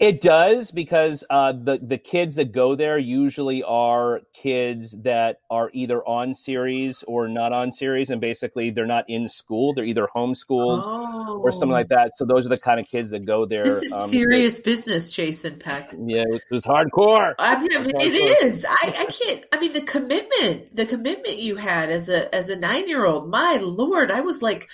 It 0.00 0.20
does 0.20 0.70
because 0.70 1.24
uh, 1.28 1.52
the 1.52 1.78
the 1.82 1.98
kids 1.98 2.36
that 2.36 2.52
go 2.52 2.74
there 2.74 2.98
usually 2.98 3.62
are 3.62 4.20
kids 4.34 4.92
that 5.02 5.40
are 5.50 5.70
either 5.72 6.02
on 6.06 6.34
series 6.34 7.04
or 7.06 7.28
not 7.28 7.52
on 7.52 7.72
series, 7.72 8.10
and 8.10 8.20
basically 8.20 8.70
they're 8.70 8.86
not 8.86 9.04
in 9.08 9.28
school; 9.28 9.74
they're 9.74 9.84
either 9.84 10.08
homeschooled 10.14 10.82
oh. 10.84 11.40
or 11.42 11.52
something 11.52 11.70
like 11.70 11.86
oh. 11.92 11.96
that. 11.96 12.16
So 12.16 12.24
those 12.24 12.46
are 12.46 12.50
the 12.50 12.56
kind 12.56 12.80
of 12.80 12.88
kids 12.88 13.10
that 13.10 13.24
go 13.24 13.46
there. 13.46 13.62
This 13.62 13.82
is 13.82 13.92
um, 13.92 14.00
serious 14.00 14.58
they, 14.58 14.70
business, 14.70 15.14
Jason 15.14 15.58
Peck. 15.58 15.92
Yeah, 15.92 16.24
it 16.26 16.42
was, 16.50 16.64
hardcore. 16.64 17.34
I 17.38 17.58
mean, 17.58 17.68
it, 17.72 18.02
it 18.02 18.44
is. 18.44 18.66
I, 18.68 18.88
I 18.88 19.04
can't. 19.06 19.46
I 19.52 19.60
mean, 19.60 19.72
the 19.72 19.80
commitment, 19.82 20.74
the 20.76 20.86
commitment 20.86 21.38
you 21.38 21.56
had 21.56 21.90
as 21.90 22.08
a 22.08 22.34
as 22.34 22.50
a 22.50 22.58
nine 22.58 22.88
year 22.88 23.04
old. 23.04 23.28
My 23.28 23.58
lord, 23.60 24.10
I 24.10 24.20
was 24.20 24.42
like 24.42 24.68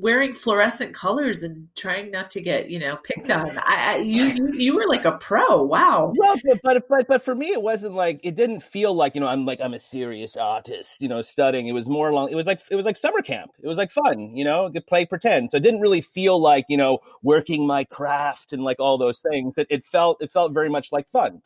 wearing 0.00 0.32
fluorescent 0.32 0.94
colors 0.94 1.42
and 1.42 1.68
trying 1.76 2.10
not 2.10 2.30
to 2.30 2.40
get 2.40 2.70
you 2.70 2.78
know 2.78 2.96
picked 2.96 3.30
on. 3.30 3.58
I, 3.58 3.96
I 3.96 4.02
you 4.02 4.52
you 4.54 4.76
were 4.76 4.86
like 4.86 5.04
a 5.04 5.12
pro. 5.12 5.62
Wow. 5.62 6.12
Yeah, 6.20 6.54
but 6.62 6.88
but 6.88 7.06
but 7.06 7.22
for 7.22 7.34
me, 7.34 7.48
it 7.48 7.62
wasn't 7.62 7.94
like 7.94 8.20
it 8.22 8.34
didn't 8.34 8.62
feel 8.62 8.94
like 8.94 9.14
you 9.14 9.20
know 9.20 9.26
I'm 9.26 9.46
like 9.46 9.60
I'm 9.60 9.74
a 9.74 9.78
serious 9.78 10.36
artist, 10.36 11.02
you 11.02 11.08
know, 11.08 11.22
studying. 11.22 11.66
It 11.66 11.72
was 11.72 11.88
more 11.88 12.08
along. 12.08 12.30
It 12.30 12.34
was 12.34 12.46
like 12.46 12.60
it 12.70 12.76
was 12.76 12.86
like 12.86 12.96
summer 12.96 13.22
camp. 13.22 13.52
It 13.62 13.68
was 13.68 13.78
like 13.78 13.90
fun, 13.90 14.36
you 14.36 14.44
know, 14.44 14.70
to 14.70 14.80
play 14.80 15.04
pretend. 15.04 15.50
So 15.50 15.58
it 15.58 15.62
didn't 15.62 15.80
really 15.80 16.00
feel 16.00 16.40
like 16.40 16.64
you 16.68 16.76
know 16.76 17.00
working 17.22 17.66
my 17.66 17.84
craft 17.84 18.52
and 18.52 18.62
like 18.62 18.80
all 18.80 18.98
those 18.98 19.20
things. 19.20 19.58
It, 19.58 19.66
it 19.70 19.84
felt 19.84 20.22
it 20.22 20.30
felt 20.30 20.52
very 20.52 20.70
much 20.70 20.92
like 20.92 21.08
fun. 21.08 21.42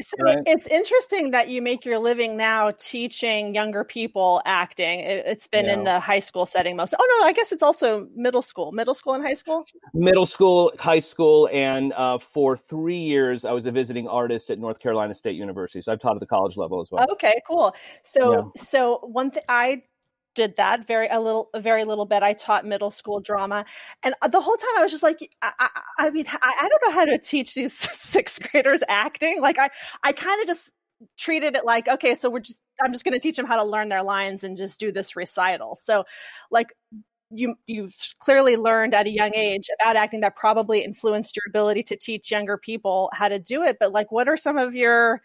So 0.00 0.16
right? 0.20 0.38
it's 0.46 0.66
interesting 0.66 1.30
that 1.30 1.48
you 1.48 1.62
make 1.62 1.84
your 1.84 1.98
living 1.98 2.36
now 2.36 2.72
teaching 2.78 3.54
younger 3.54 3.84
people 3.84 4.42
acting. 4.44 5.00
It, 5.00 5.26
has 5.26 5.46
been 5.48 5.66
yeah. 5.66 5.74
in 5.74 5.84
the 5.84 6.00
high 6.00 6.20
school 6.20 6.46
setting 6.46 6.76
most. 6.76 6.94
Oh 6.98 7.18
no, 7.20 7.26
I 7.26 7.32
guess 7.32 7.52
it's 7.52 7.62
also 7.62 7.93
middle 8.14 8.42
school, 8.42 8.72
middle 8.72 8.94
school 8.94 9.14
and 9.14 9.24
high 9.24 9.34
school. 9.34 9.64
Middle 9.92 10.26
school, 10.26 10.72
high 10.78 10.98
school, 10.98 11.48
and 11.52 11.92
uh, 11.94 12.18
for 12.18 12.56
three 12.56 12.98
years, 12.98 13.44
I 13.44 13.52
was 13.52 13.66
a 13.66 13.70
visiting 13.70 14.08
artist 14.08 14.50
at 14.50 14.58
North 14.58 14.78
Carolina 14.78 15.14
State 15.14 15.36
University. 15.36 15.80
So 15.82 15.92
I've 15.92 16.00
taught 16.00 16.16
at 16.16 16.20
the 16.20 16.26
college 16.26 16.56
level 16.56 16.80
as 16.80 16.90
well. 16.90 17.06
Okay, 17.12 17.40
cool. 17.46 17.74
So, 18.02 18.32
yeah. 18.32 18.62
so 18.62 18.98
one 19.02 19.30
thing 19.30 19.42
I 19.48 19.82
did 20.34 20.56
that 20.56 20.86
very 20.86 21.06
a 21.08 21.20
little 21.20 21.48
a 21.54 21.60
very 21.60 21.84
little 21.84 22.06
bit 22.06 22.22
i 22.22 22.32
taught 22.32 22.66
middle 22.66 22.90
school 22.90 23.20
drama 23.20 23.64
and 24.02 24.14
uh, 24.20 24.28
the 24.28 24.40
whole 24.40 24.56
time 24.56 24.70
i 24.76 24.82
was 24.82 24.90
just 24.90 25.02
like 25.02 25.18
i, 25.42 25.52
I, 25.58 26.06
I 26.06 26.10
mean 26.10 26.24
I, 26.28 26.54
I, 26.62 26.68
don't 26.68 26.82
know 26.84 26.92
how 26.92 27.04
to 27.04 27.18
teach 27.18 27.54
these 27.54 27.72
sixth 27.78 28.50
graders 28.50 28.82
acting 28.88 29.40
like 29.40 29.58
i 29.58 29.70
i 30.02 30.12
kind 30.12 30.40
of 30.40 30.46
just 30.46 30.70
treated 31.16 31.56
it 31.56 31.64
like 31.64 31.88
okay 31.88 32.14
so 32.14 32.30
we're 32.30 32.40
just 32.40 32.62
i'm 32.82 32.92
just 32.92 33.04
going 33.04 33.12
to 33.12 33.20
teach 33.20 33.36
them 33.36 33.46
how 33.46 33.56
to 33.56 33.64
learn 33.64 33.88
their 33.88 34.02
lines 34.02 34.44
and 34.44 34.56
just 34.56 34.80
do 34.80 34.90
this 34.90 35.16
recital 35.16 35.76
so 35.80 36.04
like 36.50 36.72
you 37.34 37.56
you've 37.66 37.94
clearly 38.18 38.56
learned 38.56 38.94
at 38.94 39.06
a 39.06 39.10
young 39.10 39.34
age 39.34 39.68
about 39.80 39.96
acting 39.96 40.20
that 40.20 40.36
probably 40.36 40.84
influenced 40.84 41.36
your 41.36 41.44
ability 41.48 41.82
to 41.82 41.96
teach 41.96 42.30
younger 42.30 42.56
people 42.56 43.10
how 43.12 43.28
to 43.28 43.38
do 43.38 43.62
it 43.62 43.76
but 43.80 43.92
like 43.92 44.10
what 44.12 44.28
are 44.28 44.36
some 44.36 44.56
of 44.56 44.74
your 44.74 45.20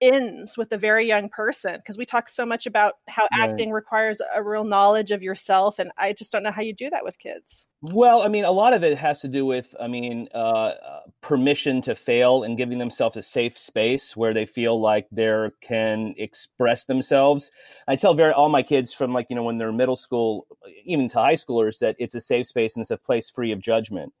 ins 0.00 0.56
with 0.56 0.72
a 0.72 0.78
very 0.78 1.06
young 1.06 1.28
person 1.28 1.76
because 1.76 1.98
we 1.98 2.06
talk 2.06 2.28
so 2.28 2.46
much 2.46 2.66
about 2.66 2.94
how 3.08 3.22
right. 3.22 3.50
acting 3.50 3.70
requires 3.70 4.20
a 4.34 4.42
real 4.42 4.64
knowledge 4.64 5.10
of 5.10 5.22
yourself 5.22 5.78
and 5.78 5.90
i 5.98 6.12
just 6.12 6.32
don't 6.32 6.42
know 6.42 6.50
how 6.50 6.62
you 6.62 6.74
do 6.74 6.90
that 6.90 7.04
with 7.04 7.18
kids. 7.18 7.66
Well 7.82 8.22
i 8.22 8.28
mean 8.28 8.44
a 8.44 8.50
lot 8.50 8.72
of 8.72 8.82
it 8.82 8.96
has 8.98 9.20
to 9.20 9.28
do 9.28 9.44
with 9.44 9.74
i 9.80 9.86
mean 9.86 10.28
uh, 10.34 10.38
uh, 10.38 11.00
permission 11.20 11.82
to 11.82 11.94
fail 11.94 12.42
and 12.42 12.56
giving 12.56 12.78
themselves 12.78 13.16
a 13.16 13.22
safe 13.22 13.58
space 13.58 14.16
where 14.16 14.34
they 14.34 14.46
feel 14.46 14.80
like 14.80 15.06
they 15.10 15.30
can 15.60 16.14
express 16.16 16.86
themselves. 16.86 17.52
I 17.86 17.96
tell 17.96 18.14
very 18.14 18.32
all 18.32 18.48
my 18.48 18.62
kids 18.62 18.92
from 18.92 19.12
like 19.12 19.26
you 19.30 19.36
know 19.36 19.42
when 19.42 19.58
they're 19.58 19.72
middle 19.72 19.96
school 19.96 20.46
even 20.84 21.08
to 21.08 21.18
high 21.18 21.34
schoolers 21.34 21.78
that 21.80 21.96
it's 21.98 22.14
a 22.14 22.20
safe 22.20 22.46
space 22.46 22.76
and 22.76 22.82
it's 22.82 22.90
a 22.90 22.96
place 22.96 23.30
free 23.30 23.52
of 23.52 23.60
judgment 23.60 24.12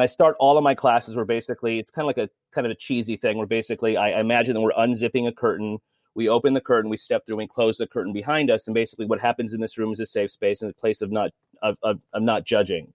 and 0.00 0.04
I 0.04 0.06
start 0.06 0.34
all 0.40 0.56
of 0.56 0.64
my 0.64 0.74
classes 0.74 1.14
where 1.14 1.26
basically 1.26 1.78
it's 1.78 1.90
kind 1.90 2.04
of 2.04 2.06
like 2.06 2.16
a 2.16 2.30
kind 2.54 2.66
of 2.66 2.70
a 2.70 2.74
cheesy 2.74 3.18
thing 3.18 3.36
where 3.36 3.46
basically 3.46 3.98
I, 3.98 4.12
I 4.12 4.20
imagine 4.20 4.54
that 4.54 4.62
we're 4.62 4.72
unzipping 4.72 5.28
a 5.28 5.32
curtain. 5.32 5.76
We 6.14 6.26
open 6.26 6.54
the 6.54 6.60
curtain, 6.62 6.90
we 6.90 6.96
step 6.96 7.26
through, 7.26 7.34
and 7.34 7.40
we 7.40 7.46
close 7.46 7.76
the 7.76 7.86
curtain 7.86 8.14
behind 8.14 8.50
us. 8.50 8.66
And 8.66 8.72
basically, 8.72 9.04
what 9.04 9.20
happens 9.20 9.52
in 9.52 9.60
this 9.60 9.76
room 9.76 9.92
is 9.92 10.00
a 10.00 10.06
safe 10.06 10.30
space 10.30 10.62
and 10.62 10.70
a 10.70 10.74
place 10.74 11.02
of 11.02 11.12
not 11.12 11.32
of, 11.62 11.76
of, 11.82 12.00
of 12.14 12.22
not 12.22 12.46
judging. 12.46 12.94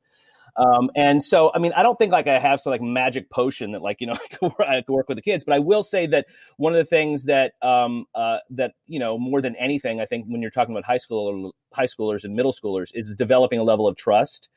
Um, 0.57 0.89
and 0.95 1.21
so, 1.21 1.51
I 1.53 1.59
mean, 1.59 1.73
I 1.75 1.83
don't 1.83 1.95
think 1.95 2.11
like 2.11 2.25
I 2.25 2.39
have 2.39 2.59
some 2.59 2.71
like 2.71 2.81
magic 2.81 3.29
potion 3.29 3.73
that 3.73 3.83
like 3.83 3.97
you 3.99 4.07
know 4.07 4.17
I 4.59 4.81
can 4.81 4.95
work 4.95 5.07
with 5.07 5.17
the 5.17 5.21
kids, 5.21 5.43
but 5.43 5.53
I 5.53 5.59
will 5.59 5.83
say 5.83 6.07
that 6.07 6.25
one 6.57 6.73
of 6.73 6.77
the 6.77 6.85
things 6.85 7.25
that 7.25 7.53
um, 7.61 8.05
uh, 8.15 8.39
that 8.49 8.73
you 8.87 8.97
know 8.97 9.19
more 9.19 9.43
than 9.43 9.55
anything, 9.57 10.01
I 10.01 10.07
think 10.07 10.25
when 10.27 10.41
you're 10.41 10.49
talking 10.49 10.73
about 10.73 10.85
high 10.85 10.97
school 10.97 11.53
high 11.71 11.85
schoolers 11.85 12.23
and 12.23 12.35
middle 12.35 12.53
schoolers, 12.53 12.89
is 12.95 13.13
developing 13.13 13.59
a 13.59 13.63
level 13.63 13.87
of 13.87 13.95
trust 13.95 14.49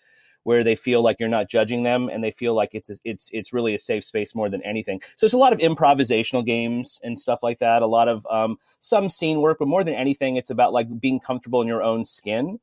where 0.49 0.65
they 0.65 0.75
feel 0.75 1.03
like 1.03 1.21
you're 1.21 1.29
not 1.29 1.47
judging 1.47 1.83
them 1.83 2.09
and 2.09 2.25
they 2.25 2.31
feel 2.31 2.55
like 2.55 2.71
it's 2.73 2.89
it's 3.05 3.29
it's 3.35 3.53
really 3.53 3.75
a 3.75 3.79
safe 3.79 4.03
space 4.03 4.35
more 4.35 4.49
than 4.49 4.63
anything. 4.63 4.99
So 5.15 5.27
it's 5.27 5.35
a 5.35 5.39
lot 5.39 5.53
of 5.53 5.59
improvisational 5.59 6.43
games 6.43 6.99
and 7.05 7.19
stuff 7.19 7.41
like 7.43 7.59
that. 7.59 7.83
A 7.83 7.87
lot 7.87 8.09
of 8.09 8.27
um, 8.31 8.57
some 8.81 9.11
scene 9.11 9.43
work, 9.43 9.59
but 9.59 9.69
more 9.69 9.85
than 9.85 9.93
anything, 9.93 10.37
it's 10.37 10.49
about 10.49 10.73
like 10.73 10.87
being 10.99 11.21
comfortable 11.21 11.61
in 11.61 11.69
your 11.69 11.83
own 11.83 12.03
skin. 12.07 12.61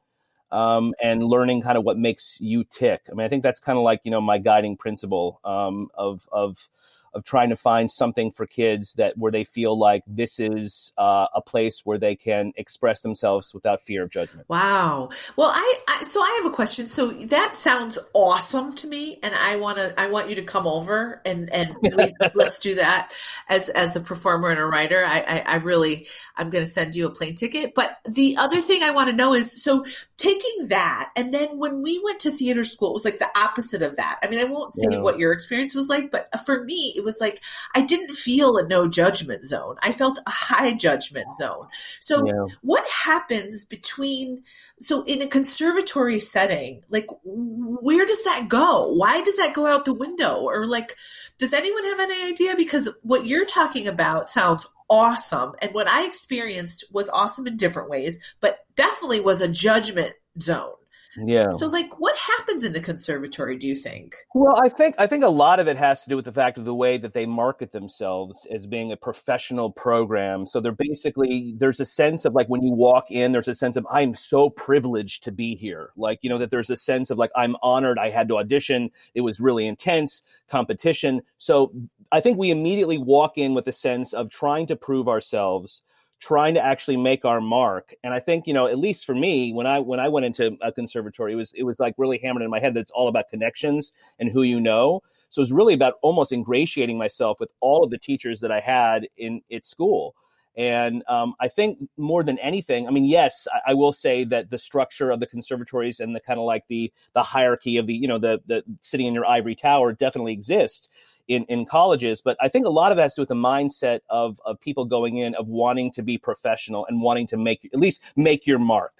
Um, 0.52 0.95
and 1.00 1.21
learning 1.21 1.62
kind 1.62 1.78
of 1.78 1.84
what 1.84 1.98
makes 2.00 2.39
you 2.41 2.63
tick. 2.63 3.02
I 3.12 3.13
mean, 3.13 3.26
I 3.26 3.30
think 3.30 3.43
that's 3.43 3.60
kind 3.60 3.78
of 3.78 3.84
like 3.84 4.02
you 4.04 4.10
know 4.10 4.21
my 4.21 4.39
guiding 4.39 4.78
principle 4.78 5.39
um, 5.45 5.89
of 5.93 6.26
of 6.32 6.67
of 7.15 7.23
trying 7.23 7.49
to 7.49 7.56
find 7.56 7.89
something 7.89 8.30
for 8.32 8.45
kids 8.45 8.93
that 8.95 9.17
where 9.17 9.32
they 9.32 9.43
feel 9.43 9.78
like 9.80 10.04
this 10.06 10.39
is 10.39 10.91
uh, 10.97 11.28
a 11.34 11.41
place 11.41 11.82
where 11.86 11.97
they 11.97 12.15
can 12.15 12.51
express 12.58 13.01
themselves 13.01 13.54
without 13.54 13.82
fear 13.82 14.04
of 14.04 14.12
judgment. 14.12 14.47
Wow. 14.49 15.10
Well, 15.38 15.49
I, 15.54 15.75
I 15.88 16.04
so 16.04 16.19
I 16.19 16.41
have 16.43 16.51
a 16.51 16.56
question. 16.56 16.88
So 16.88 17.12
that 17.12 17.56
sounds 17.56 17.97
awesome 18.13 18.75
to 18.75 18.88
me, 18.88 19.19
and 19.23 19.34
I 19.34 19.56
want 19.56 19.78
to 19.78 19.99
I 19.99 20.10
want 20.10 20.30
you 20.30 20.36
to 20.36 20.43
come 20.43 20.67
over 20.67 21.21
and 21.25 21.51
and 21.54 21.75
we, 21.82 22.13
let's 22.34 22.60
do 22.60 22.75
that 22.75 23.13
as 23.49 23.69
as 23.69 23.95
a 23.95 24.01
performer 24.01 24.49
and 24.49 24.60
a 24.60 24.65
writer. 24.65 25.04
I 25.06 25.23
I, 25.28 25.43
I 25.45 25.56
really 25.58 26.06
I'm 26.36 26.49
going 26.49 26.63
to 26.63 26.69
send 26.69 26.95
you 26.95 27.08
a 27.08 27.12
plane 27.12 27.36
ticket. 27.36 27.73
But 27.73 27.97
the 28.06 28.36
other 28.38 28.60
thing 28.60 28.84
I 28.84 28.91
want 28.91 29.10
to 29.10 29.15
know 29.15 29.34
is 29.34 29.63
so 29.63 29.86
taking 30.17 30.67
that 30.67 31.12
and 31.15 31.34
then 31.34 31.47
when 31.60 31.82
we 31.82 32.01
went 32.04 32.19
to 32.21 32.32
theater 32.32 32.63
school, 32.63 32.89
it 32.89 32.93
was 32.93 33.06
like 33.06 33.19
the 33.19 33.30
opposite 33.38 33.82
of 33.82 33.95
that. 33.95 34.19
I 34.21 34.28
mean, 34.28 34.39
I 34.39 34.43
won't 34.45 34.73
say 34.73 34.88
yeah. 34.91 34.99
what 34.99 35.17
your 35.17 35.32
experience 35.32 35.73
was 35.73 35.88
like, 35.89 36.12
but 36.12 36.28
for 36.45 36.63
me, 36.63 36.93
it 36.97 37.05
was 37.06 37.22
like 37.22 37.41
I 37.74 37.86
didn't 37.86 38.12
feel 38.12 38.58
a 38.58 38.68
no 38.68 38.89
judgment 38.89 39.46
zone. 39.46 39.76
I 39.82 39.94
felt 39.94 40.20
a 40.20 40.30
high 40.30 40.74
judgment 40.74 41.34
zone. 41.34 41.68
So 42.02 42.26
yeah. 42.26 42.44
what 42.62 42.84
happens 42.89 43.63
between 43.63 44.44
so 44.80 45.04
in 45.08 45.22
a 45.22 45.28
conservatory 45.28 46.20
setting, 46.20 46.84
like 46.89 47.08
where 47.24 48.06
does 48.06 48.24
that 48.26 48.48
go? 48.50 48.91
Why 48.94 49.22
does 49.22 49.38
that 49.38 49.54
go 49.54 49.65
out 49.65 49.86
the 49.86 49.94
window? 49.94 50.41
Or 50.41 50.68
like 50.68 50.96
does 51.38 51.54
anyone 51.54 51.84
have 51.84 52.02
any 52.02 52.30
idea 52.30 52.56
because 52.58 52.89
what 53.04 53.26
you're 53.26 53.46
talking 53.46 53.88
about 53.88 54.28
sounds 54.28 54.68
awesome 54.89 55.54
and 55.62 55.74
what 55.74 55.88
I 55.88 56.06
experienced 56.06 56.86
was 56.91 57.10
awesome 57.10 57.48
in 57.48 57.58
different 57.58 57.89
ways, 57.89 58.36
but 58.39 58.60
definitely 58.76 59.20
was 59.20 59.41
a 59.41 59.52
judgment 59.52 60.13
zone. 60.39 60.74
Yeah. 61.17 61.49
So 61.49 61.67
like 61.67 61.99
what 61.99 62.15
happens 62.17 62.63
in 62.63 62.75
a 62.75 62.80
conservatory, 62.80 63.58
do 63.58 63.67
you 63.67 63.75
think? 63.75 64.15
Well, 64.34 64.60
I 64.62 64.69
think 64.69 64.95
I 64.97 65.08
think 65.08 65.23
a 65.23 65.30
lot 65.30 65.60
of 65.60 65.67
it 65.67 65.78
has 65.78 66.04
to 66.04 66.10
do 66.10 66.15
with 66.15 66.25
the 66.25 66.32
fact 66.32 66.58
of 66.58 66.65
the 66.65 66.73
way 66.73 66.97
that 66.97 67.13
they 67.13 67.25
market 67.25 67.71
themselves 67.71 68.45
as 68.51 68.67
being 68.67 68.91
a 68.91 68.97
professional 68.97 69.71
program. 69.71 70.47
So 70.47 70.60
they're 70.60 70.71
basically 70.71 71.56
there's 71.58 71.80
a 71.80 71.86
sense 71.86 72.25
of 72.25 72.34
like 72.34 72.47
when 72.47 72.62
you 72.62 72.73
walk 72.73 73.12
in, 73.12 73.32
there's 73.32 73.47
a 73.47 73.56
sense 73.56 73.78
of 73.78 73.88
I'm 73.89 74.15
so 74.15 74.49
privileged 74.49 75.23
to 75.23 75.32
be 75.32 75.56
here. 75.56 75.91
Like, 75.95 76.19
you 76.21 76.30
know, 76.30 76.39
that 76.39 76.51
there's 76.51 76.69
a 76.69 76.78
sense 76.78 77.10
of 77.10 77.17
like 77.17 77.32
I'm 77.36 77.56
honored 77.62 77.97
I 77.97 78.10
had 78.10 78.28
to 78.30 78.38
audition. 78.38 78.91
It 79.13 79.21
was 79.21 79.39
really 79.39 79.67
intense 79.67 80.21
competition. 80.49 81.21
So 81.38 81.71
I 82.12 82.21
think 82.21 82.38
we 82.38 82.51
immediately 82.51 82.97
walk 82.97 83.38
in 83.38 83.54
with 83.54 83.67
a 83.67 83.73
sense 83.73 84.13
of 84.13 84.30
trying 84.30 84.67
to 84.67 84.75
prove 84.75 85.08
ourselves 85.08 85.82
trying 86.19 86.54
to 86.56 86.63
actually 86.63 86.97
make 86.97 87.25
our 87.25 87.41
mark. 87.41 87.93
And 88.04 88.13
I 88.13 88.19
think, 88.19 88.47
you 88.47 88.54
know, 88.54 88.67
at 88.67 88.80
least 88.80 89.06
for 89.06 89.15
me, 89.15 89.54
when 89.54 89.67
I 89.67 89.80
when 89.80 89.99
I 89.99 90.08
went 90.08 90.25
into 90.25 90.58
a 90.62 90.71
conservatory, 90.71 91.34
it 91.34 91.36
was 91.36 91.54
it 91.54 91.63
was 91.63 91.80
like 91.80 91.95
really 91.97 92.17
hammered 92.17 92.43
in 92.43 92.49
my 92.49 92.60
head 92.60 92.73
that 92.75 92.82
it's 92.82 92.91
all 92.91 93.08
about 93.08 93.30
connections 93.30 93.93
and 94.19 94.30
who 94.30 94.41
you 94.41 94.60
know. 94.60 95.01
So 95.30 95.41
it 95.41 95.43
was 95.43 95.51
really 95.51 95.73
about 95.73 95.95
almost 96.01 96.32
ingratiating 96.32 96.97
myself 96.97 97.39
with 97.39 97.51
all 97.60 97.84
of 97.84 97.89
the 97.89 97.97
teachers 97.97 98.39
that 98.41 98.51
I 98.51 98.62
had 98.62 99.08
in 99.17 99.41
at 99.51 99.65
school. 99.65 100.15
And 100.58 101.04
um, 101.10 101.36
I 101.41 101.49
think 101.49 101.80
more 101.97 102.23
than 102.23 102.39
anything, 102.39 102.88
I 102.88 102.91
mean, 102.91 103.04
yes, 103.04 103.45
I, 103.54 103.71
I, 103.71 103.73
will 103.73 103.91
say 103.91 104.23
that 104.23 104.49
the 104.49 104.58
structure 104.58 105.12
of 105.12 105.19
the 105.19 105.28
conservatories 105.28 105.99
and 105.99 106.15
the 106.15 106.21
kind 106.21 106.39
of 106.39 106.45
like 106.45 106.65
the 106.67 106.93
the 107.13 107.23
hierarchy 107.23 107.75
of 107.75 107.88
the 107.88 107.93
you 107.93 108.08
know 108.08 108.19
the 108.19 108.39
the 108.45 108.63
sitting 108.80 109.06
in 109.06 109.13
your 109.13 109.25
ivory 109.25 109.56
tower 109.56 109.91
definitely 109.91 110.32
exists 110.32 110.88
in, 111.28 111.44
in 111.46 111.66
colleges. 111.66 112.22
But 112.22 112.38
I 112.42 112.48
think 112.48 112.66
a 112.66 112.70
lot 112.70 112.92
of 112.92 112.98
that 112.98 113.04
has 113.04 113.16
to 113.16 113.20
do 113.20 113.22
with 113.24 113.30
the 113.30 113.36
mindset 113.36 114.02
of, 114.10 114.40
of 114.46 114.60
people 114.60 114.86
going 114.86 115.18
in 115.18 115.36
of 115.36 115.48
wanting 115.48 115.92
to 115.94 116.04
be 116.04 116.17
professional 116.17 116.86
and 116.86 117.02
wanting 117.02 117.28
to 117.28 117.38
make 117.38 117.69
at 117.73 117.80
least 117.80 118.04
make 118.15 118.46
your 118.46 118.60
mark. 118.60 118.94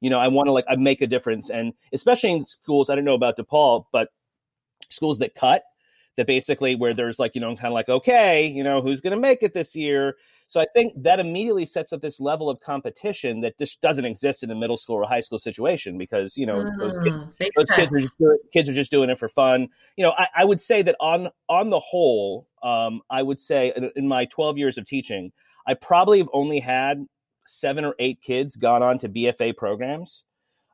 You 0.00 0.10
know, 0.10 0.18
I 0.18 0.28
want 0.28 0.48
to 0.48 0.52
like 0.52 0.64
I 0.68 0.76
make 0.76 1.00
a 1.00 1.06
difference, 1.06 1.48
and 1.48 1.72
especially 1.92 2.32
in 2.32 2.44
schools. 2.44 2.90
I 2.90 2.96
don't 2.96 3.04
know 3.04 3.14
about 3.14 3.36
DePaul, 3.36 3.84
but 3.92 4.08
schools 4.90 5.20
that 5.20 5.34
cut 5.34 5.62
that 6.16 6.26
basically 6.26 6.74
where 6.74 6.92
there's 6.92 7.18
like 7.18 7.34
you 7.34 7.40
know 7.40 7.54
kind 7.54 7.68
of 7.68 7.72
like 7.72 7.88
okay, 7.88 8.46
you 8.46 8.64
know 8.64 8.80
who's 8.82 9.00
going 9.00 9.14
to 9.14 9.20
make 9.20 9.42
it 9.42 9.54
this 9.54 9.76
year. 9.76 10.16
So 10.52 10.60
I 10.60 10.66
think 10.74 10.92
that 11.04 11.18
immediately 11.18 11.64
sets 11.64 11.94
up 11.94 12.02
this 12.02 12.20
level 12.20 12.50
of 12.50 12.60
competition 12.60 13.40
that 13.40 13.56
just 13.56 13.80
doesn't 13.80 14.04
exist 14.04 14.42
in 14.42 14.50
a 14.50 14.54
middle 14.54 14.76
school 14.76 14.96
or 14.96 15.04
high 15.04 15.22
school 15.22 15.38
situation 15.38 15.96
because 15.96 16.36
you 16.36 16.44
know 16.44 16.60
uh, 16.60 16.70
those, 16.76 16.98
kids, 16.98 17.50
those 17.56 17.70
kids, 17.70 17.90
are 17.90 17.98
just 17.98 18.18
doing, 18.18 18.38
kids 18.52 18.68
are 18.68 18.74
just 18.74 18.90
doing 18.90 19.08
it 19.08 19.18
for 19.18 19.30
fun. 19.30 19.68
You 19.96 20.04
know, 20.04 20.12
I, 20.14 20.28
I 20.36 20.44
would 20.44 20.60
say 20.60 20.82
that 20.82 20.94
on 21.00 21.30
on 21.48 21.70
the 21.70 21.78
whole, 21.78 22.48
um, 22.62 23.00
I 23.08 23.22
would 23.22 23.40
say 23.40 23.72
in, 23.74 23.92
in 23.96 24.06
my 24.06 24.26
12 24.26 24.58
years 24.58 24.76
of 24.76 24.84
teaching, 24.84 25.32
I 25.66 25.72
probably 25.72 26.18
have 26.18 26.28
only 26.34 26.60
had 26.60 27.06
seven 27.46 27.86
or 27.86 27.94
eight 27.98 28.20
kids 28.20 28.56
gone 28.56 28.82
on 28.82 28.98
to 28.98 29.08
BFA 29.08 29.56
programs. 29.56 30.22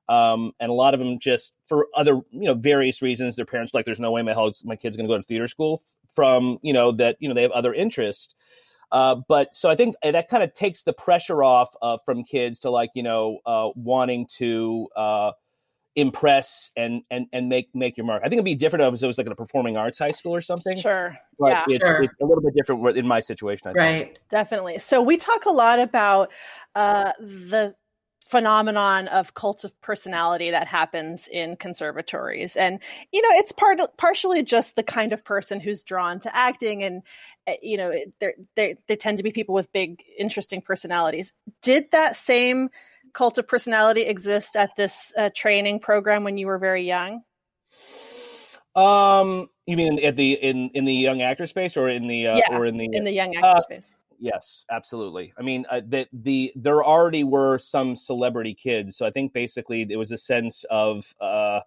Um, 0.08 0.54
and 0.58 0.70
a 0.70 0.74
lot 0.74 0.94
of 0.94 0.98
them 0.98 1.20
just 1.20 1.54
for 1.68 1.86
other 1.94 2.14
you 2.32 2.48
know 2.48 2.54
various 2.54 3.00
reasons 3.00 3.36
their 3.36 3.44
parents 3.44 3.72
like 3.72 3.84
there's 3.84 4.00
no 4.00 4.10
way 4.10 4.22
my 4.22 4.34
my 4.64 4.74
kid's 4.74 4.96
going 4.96 5.06
to 5.06 5.14
go 5.14 5.18
to 5.18 5.22
theater 5.22 5.46
school 5.46 5.82
from 6.16 6.58
you 6.62 6.72
know 6.72 6.90
that 6.90 7.16
you 7.20 7.28
know 7.28 7.34
they 7.34 7.42
have 7.42 7.52
other 7.52 7.72
interests 7.72 8.34
uh, 8.90 9.16
but 9.28 9.54
so 9.54 9.68
I 9.68 9.76
think 9.76 9.96
that 10.02 10.28
kind 10.28 10.42
of 10.42 10.54
takes 10.54 10.84
the 10.84 10.92
pressure 10.92 11.42
off 11.42 11.68
uh, 11.82 11.98
from 12.04 12.24
kids 12.24 12.60
to 12.60 12.70
like 12.70 12.90
you 12.94 13.02
know 13.02 13.38
uh, 13.44 13.68
wanting 13.74 14.26
to 14.38 14.88
uh, 14.96 15.32
impress 15.94 16.70
and 16.76 17.02
and 17.10 17.26
and 17.32 17.48
make 17.48 17.68
make 17.74 17.96
your 17.96 18.06
mark. 18.06 18.22
I 18.24 18.28
think 18.28 18.34
it'd 18.34 18.44
be 18.44 18.54
different 18.54 18.94
if 18.94 19.02
it 19.02 19.06
was 19.06 19.18
like 19.18 19.26
a 19.26 19.34
performing 19.34 19.76
arts 19.76 19.98
high 19.98 20.08
school 20.08 20.34
or 20.34 20.40
something. 20.40 20.78
Sure, 20.78 21.16
but 21.38 21.48
yeah, 21.48 21.64
it's, 21.68 21.78
sure. 21.78 22.02
it's 22.02 22.14
a 22.20 22.24
little 22.24 22.42
bit 22.42 22.54
different 22.54 22.96
in 22.96 23.06
my 23.06 23.20
situation. 23.20 23.68
I 23.68 23.72
right, 23.72 24.04
think. 24.04 24.20
definitely. 24.30 24.78
So 24.78 25.02
we 25.02 25.16
talk 25.16 25.46
a 25.46 25.50
lot 25.50 25.80
about 25.80 26.30
uh, 26.74 27.12
the 27.18 27.74
phenomenon 28.28 29.08
of 29.08 29.32
cult 29.32 29.64
of 29.64 29.80
personality 29.80 30.50
that 30.50 30.66
happens 30.66 31.28
in 31.28 31.56
conservatories. 31.56 32.56
And 32.56 32.80
you 33.10 33.22
know 33.22 33.28
it's 33.32 33.52
part 33.52 33.80
partially 33.96 34.42
just 34.42 34.76
the 34.76 34.82
kind 34.82 35.12
of 35.12 35.24
person 35.24 35.60
who's 35.60 35.82
drawn 35.82 36.18
to 36.20 36.36
acting 36.36 36.82
and 36.82 37.02
eh, 37.46 37.56
you 37.62 37.78
know 37.78 37.92
they 38.54 38.76
they 38.86 38.96
tend 38.96 39.16
to 39.16 39.22
be 39.22 39.32
people 39.32 39.54
with 39.54 39.72
big 39.72 40.02
interesting 40.18 40.60
personalities. 40.60 41.32
Did 41.62 41.90
that 41.92 42.16
same 42.16 42.68
cult 43.14 43.38
of 43.38 43.48
personality 43.48 44.02
exist 44.02 44.56
at 44.56 44.76
this 44.76 45.12
uh, 45.16 45.30
training 45.34 45.80
program 45.80 46.22
when 46.22 46.36
you 46.36 46.48
were 46.48 46.58
very 46.58 46.86
young? 46.86 47.22
Um 48.76 49.48
you 49.66 49.76
mean 49.78 50.04
at 50.04 50.16
the 50.16 50.32
in 50.32 50.70
in 50.74 50.84
the 50.84 50.94
young 50.94 51.22
actor 51.22 51.46
space 51.46 51.78
or 51.78 51.88
in 51.88 52.02
the 52.02 52.28
uh, 52.28 52.36
yeah, 52.36 52.58
or 52.58 52.66
in 52.66 52.76
the 52.76 52.90
in 52.92 53.04
the 53.04 53.12
young 53.12 53.34
actor 53.34 53.46
uh, 53.46 53.60
space 53.60 53.96
yes 54.18 54.64
absolutely. 54.70 55.32
I 55.38 55.42
mean 55.42 55.66
uh, 55.70 55.80
the, 55.86 56.06
the 56.12 56.52
there 56.56 56.82
already 56.82 57.24
were 57.24 57.58
some 57.58 57.96
celebrity 57.96 58.54
kids 58.54 58.96
so 58.96 59.06
i 59.06 59.10
think 59.10 59.32
basically 59.32 59.86
it 59.88 59.96
was 59.96 60.12
a 60.12 60.18
sense 60.18 60.64
of 60.70 61.14
uh 61.20 61.60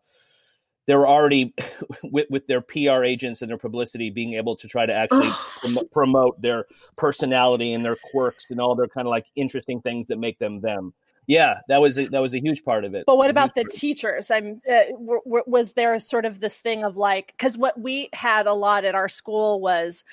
they 0.87 0.95
were 0.95 1.07
already 1.07 1.53
with, 2.03 2.27
with 2.29 2.47
their 2.47 2.61
pr 2.61 3.03
agents 3.03 3.41
and 3.41 3.49
their 3.49 3.57
publicity 3.57 4.09
being 4.09 4.33
able 4.33 4.55
to 4.57 4.67
try 4.67 4.85
to 4.85 4.93
actually 4.93 5.29
prom- 5.61 5.87
promote 5.91 6.41
their 6.41 6.65
personality 6.97 7.73
and 7.73 7.85
their 7.85 7.97
quirks 8.11 8.45
and 8.49 8.59
all 8.59 8.75
their 8.75 8.87
kind 8.87 9.07
of 9.07 9.11
like 9.11 9.25
interesting 9.35 9.81
things 9.81 10.07
that 10.07 10.17
make 10.17 10.37
them 10.39 10.61
them. 10.61 10.93
Yeah 11.27 11.59
that 11.67 11.79
was 11.79 11.97
a, 11.97 12.07
that 12.07 12.21
was 12.21 12.33
a 12.33 12.41
huge 12.41 12.63
part 12.63 12.83
of 12.83 12.95
it. 12.95 13.05
But 13.05 13.17
what 13.17 13.29
about 13.29 13.55
the 13.55 13.63
teachers? 13.63 14.31
I'm 14.31 14.59
uh, 14.69 14.83
w- 14.91 15.21
w- 15.23 15.43
was 15.45 15.73
there 15.73 15.97
sort 15.99 16.25
of 16.25 16.41
this 16.41 16.59
thing 16.59 16.83
of 16.83 16.97
like 16.97 17.33
because 17.37 17.57
what 17.57 17.79
we 17.79 18.09
had 18.11 18.47
a 18.47 18.53
lot 18.53 18.83
at 18.85 18.95
our 18.95 19.07
school 19.07 19.61
was 19.61 20.03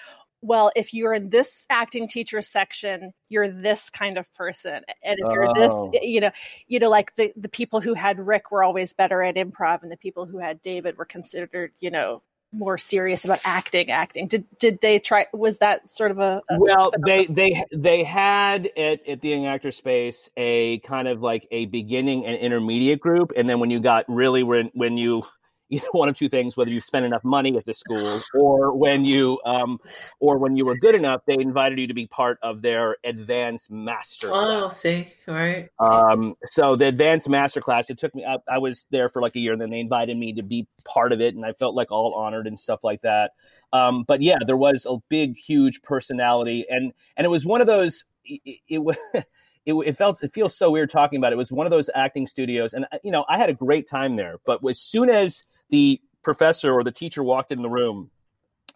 well, 0.40 0.70
if 0.76 0.94
you're 0.94 1.14
in 1.14 1.30
this 1.30 1.66
acting 1.68 2.06
teacher 2.06 2.42
section, 2.42 3.12
you're 3.28 3.48
this 3.48 3.90
kind 3.90 4.18
of 4.18 4.32
person. 4.34 4.82
And 5.02 5.18
if 5.18 5.32
you're 5.32 5.48
oh. 5.48 5.90
this, 5.92 6.02
you 6.02 6.20
know, 6.20 6.30
you 6.66 6.78
know, 6.78 6.90
like 6.90 7.16
the, 7.16 7.32
the 7.36 7.48
people 7.48 7.80
who 7.80 7.94
had 7.94 8.18
Rick 8.18 8.50
were 8.50 8.62
always 8.62 8.92
better 8.92 9.22
at 9.22 9.36
improv 9.36 9.82
and 9.82 9.90
the 9.90 9.96
people 9.96 10.26
who 10.26 10.38
had 10.38 10.62
David 10.62 10.96
were 10.96 11.04
considered, 11.04 11.72
you 11.80 11.90
know, 11.90 12.22
more 12.50 12.78
serious 12.78 13.26
about 13.26 13.38
acting 13.44 13.90
acting 13.90 14.26
did 14.26 14.46
did 14.58 14.80
they 14.80 14.98
try 14.98 15.26
was 15.34 15.58
that 15.58 15.86
sort 15.86 16.10
of 16.10 16.18
a, 16.18 16.40
a 16.48 16.58
well 16.58 16.90
they 17.04 17.26
they 17.26 17.62
they 17.72 18.02
had 18.02 18.70
at, 18.74 19.06
at 19.06 19.20
the 19.20 19.28
young 19.28 19.44
actor 19.44 19.70
space 19.70 20.30
a 20.38 20.78
kind 20.78 21.08
of 21.08 21.20
like 21.20 21.46
a 21.50 21.66
beginning 21.66 22.24
and 22.24 22.38
intermediate 22.38 23.00
group 23.00 23.32
and 23.36 23.46
then 23.48 23.60
when 23.60 23.70
you 23.70 23.80
got 23.80 24.06
really 24.08 24.42
when 24.42 24.70
when 24.72 24.96
you 24.96 25.22
either 25.70 25.86
one 25.92 26.08
of 26.08 26.16
two 26.16 26.28
things 26.28 26.56
whether 26.56 26.70
you 26.70 26.80
spent 26.80 27.04
enough 27.04 27.24
money 27.24 27.56
at 27.56 27.64
the 27.64 27.74
school 27.74 28.20
or 28.34 28.74
when 28.74 29.04
you 29.04 29.38
um 29.44 29.78
or 30.20 30.38
when 30.38 30.56
you 30.56 30.64
were 30.64 30.76
good 30.76 30.94
enough 30.94 31.20
they 31.26 31.34
invited 31.34 31.78
you 31.78 31.86
to 31.86 31.94
be 31.94 32.06
part 32.06 32.38
of 32.42 32.62
their 32.62 32.96
advanced 33.04 33.70
master 33.70 34.28
oh 34.30 34.68
see 34.68 35.08
all 35.26 35.34
right. 35.34 35.68
Um 35.78 36.34
so 36.46 36.76
the 36.76 36.86
advanced 36.86 37.28
master 37.28 37.60
class 37.60 37.90
it 37.90 37.98
took 37.98 38.14
me 38.14 38.24
I, 38.24 38.38
I, 38.48 38.58
was 38.58 38.86
there 38.90 39.08
for 39.08 39.22
like 39.22 39.36
a 39.36 39.40
year 39.40 39.52
and 39.52 39.60
then 39.60 39.70
they 39.70 39.80
invited 39.80 40.16
me 40.16 40.34
to 40.34 40.42
be 40.42 40.66
part 40.84 41.12
of 41.12 41.20
it 41.20 41.34
and 41.34 41.44
i 41.44 41.52
felt 41.52 41.74
like 41.74 41.90
all 41.90 42.14
honored 42.14 42.46
and 42.46 42.58
stuff 42.58 42.82
like 42.82 43.02
that. 43.02 43.32
Um 43.72 44.04
but 44.06 44.22
yeah 44.22 44.38
there 44.46 44.56
was 44.56 44.86
a 44.88 44.96
big 45.08 45.36
huge 45.36 45.82
personality 45.82 46.66
and 46.68 46.92
and 47.16 47.24
it 47.24 47.28
was 47.28 47.44
one 47.44 47.60
of 47.60 47.66
those 47.66 48.06
it, 48.24 48.60
it 48.68 48.78
was 48.78 48.96
it, 49.14 49.74
it, 49.74 49.96
felt 49.96 50.22
it 50.22 50.32
feels 50.32 50.56
so 50.56 50.70
weird 50.70 50.90
talking 50.90 51.18
about 51.18 51.32
it. 51.32 51.34
it 51.34 51.38
was 51.38 51.52
one 51.52 51.66
of 51.66 51.70
those 51.70 51.90
acting 51.94 52.26
studios 52.26 52.72
and 52.72 52.86
you 53.04 53.10
know 53.10 53.24
i 53.28 53.36
had 53.36 53.50
a 53.50 53.54
great 53.54 53.88
time 53.88 54.16
there 54.16 54.36
but 54.46 54.60
as 54.68 54.80
soon 54.80 55.10
as 55.10 55.42
the 55.70 56.00
professor 56.22 56.72
or 56.72 56.84
the 56.84 56.92
teacher 56.92 57.22
walked 57.22 57.52
in 57.52 57.62
the 57.62 57.68
room, 57.68 58.10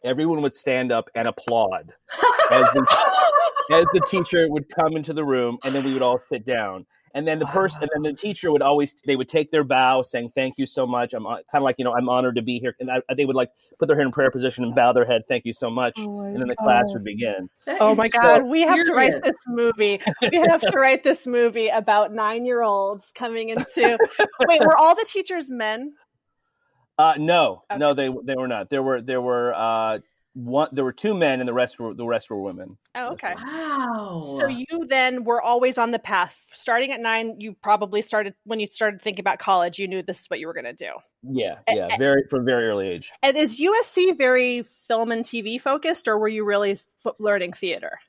everyone 0.04 0.42
would 0.42 0.54
stand 0.54 0.92
up 0.92 1.08
and 1.14 1.28
applaud 1.28 1.92
as, 2.50 2.66
the, 2.72 2.86
as 3.72 3.84
the 3.92 4.02
teacher 4.08 4.48
would 4.48 4.68
come 4.68 4.96
into 4.96 5.12
the 5.12 5.24
room, 5.24 5.58
and 5.64 5.74
then 5.74 5.84
we 5.84 5.92
would 5.92 6.02
all 6.02 6.18
sit 6.18 6.44
down. 6.44 6.86
And 7.14 7.28
then 7.28 7.38
the 7.38 7.46
person, 7.46 7.82
and 7.82 7.90
then 7.92 8.14
the 8.14 8.18
teacher 8.18 8.50
would 8.50 8.62
always, 8.62 8.94
they 9.06 9.16
would 9.16 9.28
take 9.28 9.50
their 9.50 9.64
bow, 9.64 10.02
saying, 10.02 10.30
"Thank 10.34 10.54
you 10.56 10.64
so 10.64 10.86
much." 10.86 11.12
I'm 11.12 11.26
uh, 11.26 11.34
kind 11.50 11.60
of 11.60 11.62
like, 11.62 11.76
you 11.78 11.84
know, 11.84 11.94
I'm 11.94 12.08
honored 12.08 12.36
to 12.36 12.42
be 12.42 12.58
here. 12.58 12.74
And 12.80 12.90
I, 12.90 13.02
they 13.14 13.26
would 13.26 13.36
like 13.36 13.50
put 13.78 13.86
their 13.86 13.96
head 13.96 14.06
in 14.06 14.12
prayer 14.12 14.30
position 14.30 14.64
and 14.64 14.74
bow 14.74 14.94
their 14.94 15.04
head, 15.04 15.22
"Thank 15.28 15.44
you 15.44 15.52
so 15.52 15.68
much." 15.68 15.98
Oh 15.98 16.22
and 16.22 16.40
then 16.40 16.48
the 16.48 16.56
God. 16.56 16.64
class 16.64 16.94
would 16.94 17.04
begin. 17.04 17.50
That 17.66 17.76
oh 17.80 17.94
my 17.94 18.08
God, 18.08 18.38
so 18.38 18.44
we 18.46 18.62
have 18.62 18.82
to 18.82 18.94
write 18.94 19.22
this 19.22 19.36
movie. 19.46 20.00
We 20.30 20.38
have 20.38 20.62
to 20.62 20.78
write 20.78 21.04
this 21.04 21.26
movie 21.26 21.68
about 21.68 22.12
nine 22.12 22.46
year 22.46 22.62
olds 22.62 23.12
coming 23.12 23.50
into. 23.50 23.98
Wait, 24.48 24.60
were 24.60 24.76
all 24.76 24.94
the 24.94 25.04
teachers 25.04 25.50
men? 25.50 25.92
Uh, 26.98 27.14
no, 27.18 27.62
okay. 27.70 27.78
no, 27.78 27.94
they 27.94 28.08
they 28.24 28.36
were 28.36 28.48
not. 28.48 28.70
There 28.70 28.82
were 28.82 29.00
there 29.00 29.20
were 29.20 29.54
uh, 29.54 29.98
one 30.34 30.68
there 30.72 30.84
were 30.84 30.92
two 30.92 31.14
men 31.14 31.40
and 31.40 31.48
the 31.48 31.52
rest 31.52 31.78
were 31.78 31.94
the 31.94 32.06
rest 32.06 32.30
were 32.30 32.40
women. 32.40 32.78
Oh, 32.94 33.12
okay. 33.12 33.34
Wow. 33.36 34.36
So 34.38 34.46
you 34.46 34.66
then 34.88 35.24
were 35.24 35.42
always 35.42 35.78
on 35.78 35.90
the 35.90 35.98
path. 35.98 36.36
Starting 36.52 36.92
at 36.92 37.00
nine, 37.00 37.40
you 37.40 37.54
probably 37.54 38.02
started 38.02 38.34
when 38.44 38.60
you 38.60 38.66
started 38.70 39.02
thinking 39.02 39.22
about 39.22 39.38
college. 39.38 39.78
You 39.78 39.88
knew 39.88 40.02
this 40.02 40.20
is 40.20 40.30
what 40.30 40.40
you 40.40 40.46
were 40.46 40.54
going 40.54 40.64
to 40.64 40.72
do. 40.72 40.90
Yeah, 41.22 41.58
yeah, 41.68 41.88
and, 41.88 41.98
very 41.98 42.24
from 42.28 42.44
very 42.44 42.66
early 42.66 42.88
age. 42.88 43.10
And 43.22 43.36
is 43.36 43.60
USC 43.60 44.16
very 44.16 44.64
film 44.88 45.12
and 45.12 45.24
TV 45.24 45.60
focused, 45.60 46.08
or 46.08 46.18
were 46.18 46.28
you 46.28 46.44
really 46.44 46.78
learning 47.18 47.52
theater? 47.52 48.00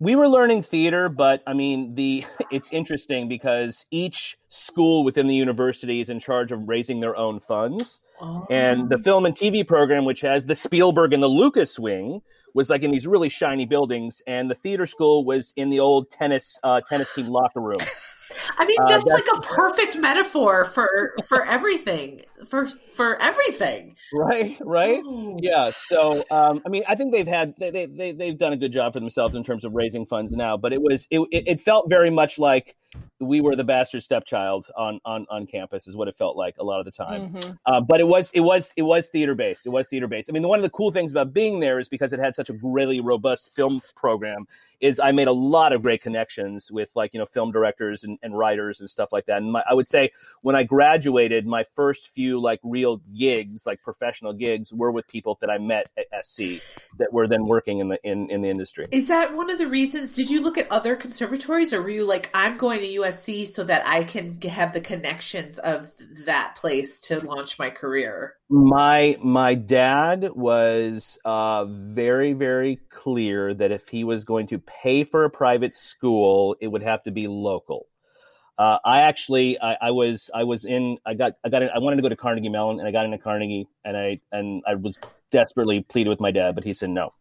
We 0.00 0.16
were 0.16 0.28
learning 0.28 0.62
theater, 0.62 1.08
but 1.08 1.42
I 1.46 1.54
mean, 1.54 1.94
the 1.94 2.24
it's 2.50 2.68
interesting 2.72 3.28
because 3.28 3.86
each 3.90 4.36
school 4.48 5.04
within 5.04 5.26
the 5.26 5.34
university 5.34 6.00
is 6.00 6.08
in 6.08 6.20
charge 6.20 6.52
of 6.52 6.68
raising 6.68 7.00
their 7.00 7.16
own 7.16 7.40
funds. 7.40 8.02
Oh. 8.20 8.46
And 8.48 8.88
the 8.88 8.98
film 8.98 9.26
and 9.26 9.34
TV 9.34 9.66
program, 9.66 10.04
which 10.04 10.22
has 10.22 10.46
the 10.46 10.54
Spielberg 10.54 11.12
and 11.12 11.22
the 11.22 11.28
Lucas 11.28 11.78
wing, 11.78 12.22
was 12.54 12.70
like 12.70 12.82
in 12.82 12.90
these 12.90 13.06
really 13.06 13.28
shiny 13.28 13.66
buildings, 13.66 14.22
and 14.26 14.50
the 14.50 14.54
theater 14.54 14.86
school 14.86 15.24
was 15.24 15.52
in 15.56 15.68
the 15.68 15.80
old 15.80 16.10
tennis 16.10 16.58
uh, 16.62 16.80
tennis 16.88 17.14
team 17.14 17.26
locker 17.26 17.60
room. 17.60 17.80
I 18.58 18.66
mean, 18.66 18.76
that's, 18.86 18.92
uh, 18.92 19.04
that's, 19.06 19.28
like 19.28 19.38
a 19.38 19.40
perfect 19.40 19.98
metaphor 19.98 20.64
for 20.64 21.14
for 21.26 21.44
everything, 21.44 22.22
for 22.48 22.66
for 22.66 23.20
everything. 23.20 23.96
Right, 24.14 24.56
right, 24.60 25.02
oh. 25.04 25.38
yeah. 25.40 25.72
So, 25.88 26.24
um, 26.30 26.62
I 26.64 26.68
mean, 26.68 26.82
I 26.88 26.94
think 26.94 27.12
they've 27.12 27.26
had 27.26 27.54
they, 27.58 27.86
they 27.86 28.12
they've 28.12 28.38
done 28.38 28.52
a 28.52 28.56
good 28.56 28.72
job 28.72 28.92
for 28.92 29.00
themselves 29.00 29.34
in 29.34 29.44
terms 29.44 29.64
of 29.64 29.74
raising 29.74 30.06
funds 30.06 30.34
now. 30.34 30.56
But 30.56 30.72
it 30.72 30.82
was 30.82 31.06
it 31.10 31.26
it 31.30 31.60
felt 31.60 31.88
very 31.88 32.10
much 32.10 32.38
like 32.38 32.76
we 33.20 33.40
were 33.40 33.56
the 33.56 33.64
bastard 33.64 34.02
stepchild 34.02 34.68
on 34.76 35.00
on 35.04 35.26
on 35.30 35.46
campus 35.46 35.86
is 35.86 35.96
what 35.96 36.08
it 36.08 36.16
felt 36.16 36.36
like 36.36 36.54
a 36.58 36.64
lot 36.64 36.78
of 36.78 36.84
the 36.84 36.90
time 36.90 37.30
mm-hmm. 37.30 37.52
uh, 37.66 37.80
but 37.80 38.00
it 38.00 38.06
was 38.06 38.30
it 38.32 38.40
was 38.40 38.72
it 38.76 38.82
was 38.82 39.08
theater 39.08 39.34
based 39.34 39.66
it 39.66 39.70
was 39.70 39.88
theater 39.88 40.06
based 40.06 40.30
i 40.30 40.32
mean 40.32 40.46
one 40.46 40.58
of 40.58 40.62
the 40.62 40.70
cool 40.70 40.90
things 40.90 41.10
about 41.10 41.32
being 41.32 41.60
there 41.60 41.78
is 41.78 41.88
because 41.88 42.12
it 42.12 42.20
had 42.20 42.34
such 42.34 42.50
a 42.50 42.54
really 42.62 43.00
robust 43.00 43.54
film 43.54 43.80
program 43.96 44.46
is 44.80 45.00
i 45.00 45.12
made 45.12 45.28
a 45.28 45.32
lot 45.32 45.72
of 45.72 45.82
great 45.82 46.02
connections 46.02 46.70
with 46.72 46.90
like 46.94 47.14
you 47.14 47.20
know 47.20 47.26
film 47.26 47.52
directors 47.52 48.04
and, 48.04 48.18
and 48.22 48.36
writers 48.36 48.80
and 48.80 48.90
stuff 48.90 49.12
like 49.12 49.26
that 49.26 49.38
and 49.38 49.52
my, 49.52 49.62
i 49.68 49.74
would 49.74 49.88
say 49.88 50.10
when 50.42 50.56
i 50.56 50.62
graduated 50.62 51.46
my 51.46 51.64
first 51.74 52.08
few 52.08 52.40
like 52.40 52.60
real 52.62 53.00
gigs 53.16 53.66
like 53.66 53.80
professional 53.82 54.32
gigs 54.32 54.72
were 54.72 54.90
with 54.90 55.06
people 55.06 55.38
that 55.40 55.50
i 55.50 55.58
met 55.58 55.90
at 55.96 56.26
sc 56.26 56.40
that 56.98 57.12
were 57.12 57.28
then 57.28 57.46
working 57.46 57.78
in 57.78 57.88
the 57.88 57.98
in, 58.02 58.28
in 58.30 58.42
the 58.42 58.50
industry 58.50 58.86
is 58.90 59.08
that 59.08 59.34
one 59.34 59.50
of 59.50 59.58
the 59.58 59.66
reasons 59.66 60.16
did 60.16 60.28
you 60.28 60.42
look 60.42 60.58
at 60.58 60.70
other 60.70 60.96
conservatories 60.96 61.72
or 61.72 61.82
were 61.82 61.90
you 61.90 62.04
like 62.04 62.30
i'm 62.34 62.56
going 62.56 62.80
to 62.80 62.96
USC 62.96 63.46
so 63.46 63.64
that 63.64 63.86
I 63.86 64.04
can 64.04 64.40
have 64.42 64.72
the 64.72 64.80
connections 64.80 65.58
of 65.58 65.90
that 66.26 66.56
place 66.56 67.00
to 67.02 67.20
launch 67.20 67.58
my 67.58 67.70
career? 67.70 68.35
My 68.48 69.16
my 69.20 69.56
dad 69.56 70.30
was 70.34 71.18
uh, 71.24 71.64
very 71.64 72.32
very 72.32 72.76
clear 72.90 73.52
that 73.54 73.72
if 73.72 73.88
he 73.88 74.04
was 74.04 74.24
going 74.24 74.46
to 74.48 74.60
pay 74.60 75.02
for 75.02 75.24
a 75.24 75.30
private 75.30 75.74
school, 75.74 76.56
it 76.60 76.68
would 76.68 76.84
have 76.84 77.02
to 77.04 77.10
be 77.10 77.26
local. 77.26 77.86
Uh, 78.58 78.78
I 78.84 79.00
actually 79.02 79.60
I, 79.60 79.76
I, 79.82 79.90
was 79.90 80.30
I 80.34 80.44
was 80.44 80.64
in 80.64 80.98
I 81.04 81.14
got 81.14 81.32
I 81.44 81.48
got 81.48 81.62
in, 81.62 81.70
I 81.74 81.78
wanted 81.78 81.96
to 81.96 82.02
go 82.02 82.08
to 82.08 82.16
Carnegie 82.16 82.48
Mellon 82.48 82.78
and 82.78 82.88
I 82.88 82.92
got 82.92 83.04
into 83.04 83.18
Carnegie 83.18 83.68
and 83.84 83.96
I 83.96 84.20
and 84.30 84.62
I 84.66 84.76
was 84.76 84.98
desperately 85.30 85.82
pleaded 85.82 86.08
with 86.08 86.20
my 86.20 86.30
dad, 86.30 86.54
but 86.54 86.62
he 86.62 86.72
said 86.72 86.90
no. 86.90 87.12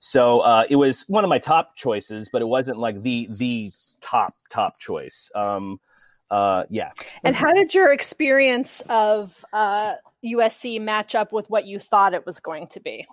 So 0.00 0.40
uh, 0.40 0.64
it 0.68 0.76
was 0.76 1.02
one 1.08 1.24
of 1.24 1.30
my 1.30 1.38
top 1.38 1.76
choices, 1.76 2.28
but 2.30 2.42
it 2.42 2.46
wasn't 2.46 2.78
like 2.78 3.00
the 3.00 3.28
the 3.30 3.70
top 4.00 4.34
top 4.50 4.78
choice. 4.78 5.30
Um, 5.34 5.78
uh, 6.30 6.64
yeah. 6.68 6.90
And 7.22 7.36
how 7.36 7.52
did 7.52 7.74
your 7.74 7.92
experience 7.92 8.82
of 8.88 9.44
uh, 9.52 9.94
USC 10.24 10.80
match 10.80 11.14
up 11.14 11.32
with 11.32 11.48
what 11.50 11.66
you 11.66 11.78
thought 11.78 12.14
it 12.14 12.26
was 12.26 12.40
going 12.40 12.68
to 12.68 12.80
be? 12.80 13.06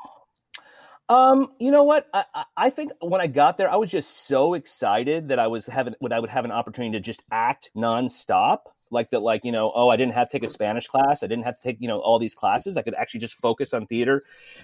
Um, 1.12 1.50
you 1.60 1.72
know 1.72 1.84
what? 1.84 2.08
I, 2.14 2.46
I 2.56 2.70
think 2.70 2.94
when 3.02 3.20
I 3.20 3.28
got 3.28 3.58
there, 3.58 3.70
I 3.70 3.76
was 3.76 3.92
just 3.92 4.28
so 4.28 4.54
excited 4.54 5.28
that 5.28 5.40
I 5.40 5.48
was 5.48 5.66
having 5.66 5.94
when 6.00 6.14
I 6.14 6.22
would 6.22 6.30
have 6.30 6.46
an 6.46 6.52
opportunity 6.52 6.94
to 6.98 7.02
just 7.02 7.22
act 7.30 7.70
nonstop. 7.76 8.60
Like 8.94 9.10
that, 9.12 9.22
like, 9.22 9.46
you 9.46 9.54
know, 9.54 9.72
oh, 9.74 9.88
I 9.88 9.96
didn't 9.96 10.14
have 10.16 10.30
to 10.30 10.32
take 10.34 10.44
a 10.44 10.52
Spanish 10.52 10.88
class. 10.88 11.24
I 11.24 11.28
didn't 11.28 11.46
have 11.46 11.56
to 11.56 11.64
take, 11.64 11.78
you 11.80 11.88
know, 11.88 12.00
all 12.00 12.20
these 12.20 12.36
classes. 12.36 12.76
I 12.76 12.82
could 12.82 12.94
actually 12.94 13.22
just 13.22 13.40
focus 13.40 13.74
on 13.74 13.88
theater. 13.88 14.22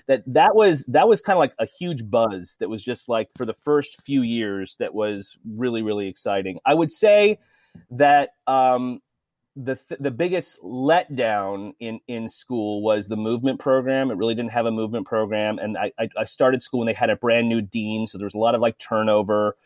That 0.07 0.23
that 0.27 0.53
was 0.53 0.85
that 0.87 1.07
was 1.07 1.21
kind 1.21 1.35
of 1.35 1.39
like 1.39 1.53
a 1.59 1.65
huge 1.65 2.09
buzz 2.09 2.57
that 2.59 2.69
was 2.69 2.83
just 2.83 3.09
like 3.09 3.29
for 3.37 3.45
the 3.45 3.53
first 3.53 4.01
few 4.01 4.21
years 4.21 4.75
that 4.77 4.93
was 4.93 5.37
really, 5.53 5.81
really 5.81 6.07
exciting. 6.07 6.59
I 6.65 6.73
would 6.73 6.91
say 6.91 7.39
that 7.91 8.31
um 8.47 9.01
the 9.57 9.75
th- 9.75 9.99
the 9.99 10.11
biggest 10.11 10.61
letdown 10.61 11.73
in 11.79 11.99
in 12.07 12.29
school 12.29 12.83
was 12.83 13.07
the 13.07 13.17
movement 13.17 13.59
program. 13.59 14.11
It 14.11 14.17
really 14.17 14.35
didn't 14.35 14.51
have 14.51 14.67
a 14.67 14.71
movement 14.71 15.07
program, 15.07 15.57
and 15.57 15.77
I, 15.77 15.91
I, 15.97 16.25
started 16.25 16.61
school 16.61 16.79
when 16.79 16.85
they 16.85 16.93
had 16.93 17.09
a 17.09 17.15
brand 17.15 17.49
new 17.49 17.61
dean, 17.61 18.05
so 18.05 18.17
there 18.17 18.25
was 18.25 18.35
a 18.35 18.39
lot 18.39 18.53
of 18.53 18.61
like 18.61 18.77
turnover, 18.77 19.57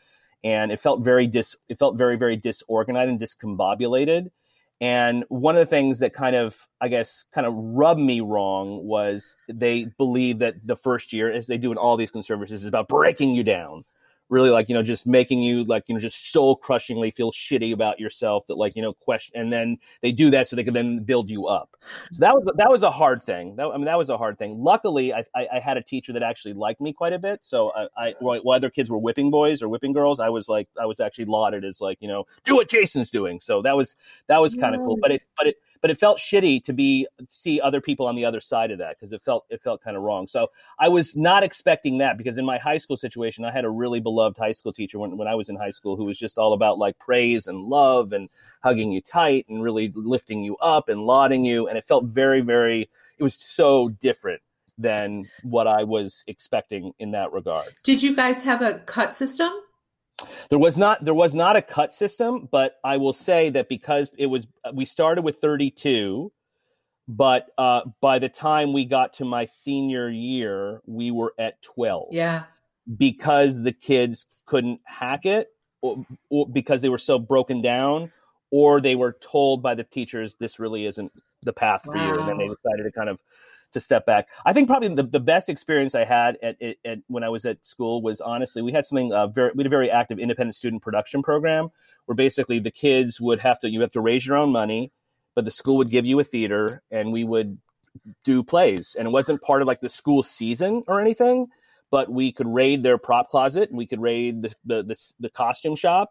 and 0.43 0.71
it 0.71 0.79
felt 0.79 1.01
very 1.01 1.27
dis 1.27 1.57
it 1.67 1.77
felt 1.77 1.97
very 1.97 2.15
very 2.15 2.37
disorganized 2.37 3.09
and 3.09 3.19
discombobulated. 3.19 4.31
And 4.79 5.25
one 5.27 5.55
of 5.55 5.59
the 5.59 5.69
things 5.69 5.99
that 5.99 6.13
kind 6.13 6.35
of 6.35 6.69
I 6.79 6.87
guess 6.87 7.25
kind 7.33 7.45
of 7.45 7.53
rubbed 7.53 7.99
me 7.99 8.21
wrong 8.21 8.85
was 8.85 9.35
they 9.49 9.87
believe 9.97 10.39
that 10.39 10.65
the 10.65 10.77
first 10.77 11.11
year, 11.11 11.29
as 11.29 11.47
they 11.47 11.57
do 11.57 11.71
in 11.71 11.77
all 11.77 11.97
these 11.97 12.11
conservatories, 12.11 12.63
is 12.63 12.67
about 12.67 12.87
breaking 12.87 13.35
you 13.35 13.43
down 13.43 13.83
really 14.32 14.49
like 14.49 14.69
you 14.69 14.73
know 14.73 14.82
just 14.82 15.05
making 15.05 15.43
you 15.43 15.63
like 15.65 15.84
you 15.88 15.93
know 15.93 15.99
just 15.99 16.32
soul 16.32 16.55
crushingly 16.55 17.11
feel 17.11 17.32
shitty 17.32 17.73
about 17.73 17.99
yourself 17.99 18.47
that 18.47 18.55
like 18.55 18.75
you 18.75 18.82
know 18.82 18.93
question 18.93 19.39
and 19.39 19.51
then 19.51 19.77
they 20.01 20.11
do 20.11 20.32
that 20.32 20.47
so 20.47 20.55
they 20.55 20.63
can 20.63 20.73
then 20.73 21.03
build 21.03 21.29
you 21.29 21.47
up. 21.47 21.75
So 22.13 22.21
that 22.21 22.34
was 22.34 22.51
that 22.55 22.71
was 22.71 22.82
a 22.82 22.89
hard 22.89 23.21
thing. 23.21 23.57
That, 23.57 23.67
i 23.67 23.75
mean 23.75 23.86
that 23.86 23.97
was 23.97 24.09
a 24.09 24.17
hard 24.17 24.39
thing. 24.39 24.57
Luckily 24.63 25.13
I, 25.13 25.25
I, 25.36 25.47
I 25.55 25.59
had 25.59 25.77
a 25.77 25.84
teacher 25.84 26.13
that 26.13 26.23
actually 26.23 26.53
liked 26.53 26.79
me 26.79 26.93
quite 26.93 27.13
a 27.13 27.19
bit. 27.19 27.43
So 27.43 27.71
i, 27.75 27.88
I 27.97 28.13
while 28.19 28.55
other 28.55 28.69
kids 28.69 28.89
were 28.89 28.97
whipping 28.97 29.29
boys 29.29 29.61
or 29.61 29.67
whipping 29.67 29.93
girls 29.93 30.19
i 30.19 30.29
was 30.29 30.47
like 30.47 30.69
i 30.82 30.86
was 30.86 30.99
actually 30.99 31.25
lauded 31.25 31.65
as 31.65 31.82
like 31.82 31.97
you 31.99 32.07
know 32.07 32.25
do 32.45 32.55
what 32.55 32.69
jason's 32.69 33.11
doing. 33.11 33.41
So 33.41 33.61
that 33.63 33.75
was 33.75 33.97
that 34.27 34.39
was 34.39 34.55
kind 34.55 34.75
of 34.75 34.82
cool 34.82 34.97
but 35.01 35.11
it 35.11 35.23
but 35.38 35.47
it 35.47 35.57
but 35.82 35.89
it 35.89 35.97
felt 35.97 36.19
shitty 36.19 36.63
to 36.63 36.73
be 36.73 37.07
see 37.27 37.59
other 37.59 37.82
people 37.82 38.05
on 38.05 38.15
the 38.15 38.25
other 38.25 38.39
side 38.39 38.71
of 38.71 38.77
that 38.77 38.95
because 38.95 39.11
it 39.11 39.21
felt 39.21 39.45
it 39.49 39.61
felt 39.61 39.82
kind 39.82 39.97
of 39.97 40.03
wrong. 40.03 40.27
So 40.27 40.47
I 40.79 40.89
was 40.89 41.15
not 41.17 41.43
expecting 41.43 41.97
that 41.97 42.17
because 42.17 42.38
in 42.38 42.45
my 42.45 42.57
high 42.57 42.77
school 42.77 42.97
situation, 42.97 43.43
I 43.43 43.51
had 43.51 43.65
a 43.65 43.69
really 43.69 43.99
beloved 43.99 44.38
high 44.38 44.51
school 44.51 44.73
teacher 44.73 44.99
when, 44.99 45.17
when 45.17 45.27
I 45.27 45.36
was 45.36 45.49
in 45.49 45.55
high 45.55 45.71
school 45.71 45.95
who 45.95 46.05
was 46.05 46.17
just 46.17 46.38
all 46.38 46.53
about 46.53 46.77
like 46.77 46.97
praise 46.99 47.47
and 47.47 47.63
love 47.63 48.13
and 48.13 48.29
hugging 48.63 48.91
you 48.91 49.01
tight 49.01 49.45
and 49.49 49.63
really 49.63 49.91
lifting 49.93 50.43
you 50.43 50.57
up 50.57 50.89
and 50.89 51.01
lauding 51.01 51.43
you, 51.43 51.67
and 51.67 51.77
it 51.77 51.86
felt 51.86 52.05
very 52.05 52.41
very. 52.41 52.89
It 53.17 53.23
was 53.23 53.36
so 53.36 53.89
different 53.89 54.41
than 54.77 55.29
what 55.43 55.67
I 55.67 55.84
was 55.84 56.23
expecting 56.27 56.93
in 56.97 57.11
that 57.11 57.32
regard. 57.34 57.67
Did 57.84 58.01
you 58.01 58.15
guys 58.15 58.43
have 58.43 58.61
a 58.61 58.79
cut 58.79 59.13
system? 59.13 59.51
There 60.49 60.59
was 60.59 60.78
not 60.78 61.03
there 61.03 61.13
was 61.13 61.36
not 61.36 61.55
a 61.55 61.61
cut 61.61 61.93
system, 61.93 62.47
but 62.51 62.78
I 62.84 62.97
will 62.97 63.13
say 63.13 63.49
that 63.51 63.69
because 63.69 64.11
it 64.17 64.28
was 64.28 64.47
we 64.74 64.86
started 64.86 65.24
with 65.24 65.38
32, 65.38 66.32
but 67.07 67.47
uh, 67.57 67.82
by 68.01 68.19
the 68.19 68.30
time 68.30 68.74
we 68.74 68.86
got 68.86 69.13
to 69.13 69.26
my 69.26 69.45
senior 69.45 70.09
year, 70.09 70.82
we 70.86 71.11
were 71.11 71.34
at 71.38 71.61
12. 71.61 72.09
Yeah. 72.11 72.43
Because 72.97 73.61
the 73.61 73.72
kids 73.72 74.28
couldn't 74.45 74.82
hack 74.86 75.26
it 75.26 75.49
or, 75.82 76.05
or 76.30 76.47
because 76.47 76.82
they 76.82 76.89
were 76.89 76.97
so 76.97 77.19
broken 77.19 77.61
down 77.61 78.11
or 78.51 78.82
they 78.82 78.95
were 78.95 79.17
told 79.22 79.63
by 79.63 79.76
the 79.76 79.84
teachers 79.84 80.36
this 80.36 80.59
really 80.59 80.86
isn't 80.86 81.11
the 81.43 81.53
path 81.53 81.86
wow. 81.86 81.93
for 81.93 81.99
you 81.99 82.19
and 82.19 82.30
then 82.30 82.38
they 82.38 82.47
decided 82.47 82.84
to 82.84 82.91
kind 82.91 83.09
of 83.09 83.19
to 83.74 83.80
step 83.80 84.05
back. 84.05 84.28
I 84.45 84.53
think 84.53 84.67
probably 84.67 84.89
the, 84.89 85.03
the 85.03 85.19
best 85.19 85.49
experience 85.49 85.95
I 85.95 86.05
had 86.05 86.38
at, 86.41 86.61
at, 86.61 86.78
at 86.86 86.99
when 87.07 87.24
I 87.24 87.30
was 87.30 87.45
at 87.45 87.65
school 87.65 88.01
was 88.01 88.22
honestly 88.22 88.61
we 88.61 88.72
had 88.72 88.86
something 88.86 89.13
uh, 89.13 89.28
very 89.28 89.51
we 89.53 89.61
had 89.61 89.67
a 89.67 89.69
very 89.69 89.91
active 89.91 90.19
independent 90.19 90.55
student 90.55 90.82
production 90.82 91.24
program 91.24 91.69
where 92.05 92.15
basically 92.15 92.59
the 92.59 92.72
kids 92.72 93.19
would 93.19 93.39
have 93.39 93.59
to 93.59 93.69
you 93.69 93.82
have 93.82 93.91
to 93.91 94.01
raise 94.01 94.26
your 94.26 94.38
own 94.38 94.51
money, 94.51 94.91
but 95.36 95.45
the 95.45 95.51
school 95.51 95.78
would 95.78 95.89
give 95.89 96.05
you 96.05 96.19
a 96.19 96.24
theater 96.24 96.82
and 96.91 97.11
we 97.11 97.24
would 97.24 97.57
do 98.24 98.43
plays 98.43 98.95
and 98.97 99.07
it 99.07 99.11
wasn't 99.11 99.41
part 99.41 99.61
of 99.61 99.67
like 99.67 99.82
the 99.82 99.89
school 99.89 100.24
season 100.24 100.84
or 100.88 101.01
anything, 101.01 101.47
but 101.89 102.09
we 102.11 102.32
could 102.32 102.47
raid 102.47 102.84
their 102.84 102.97
prop 102.97 103.30
closet 103.30 103.69
and 103.69 103.78
we 103.78 103.88
could 103.88 104.01
raid 104.01 104.43
the 104.43 104.53
the, 104.65 104.84
the, 104.84 105.13
the 105.22 105.30
costume 105.30 105.76
shop. 105.76 106.09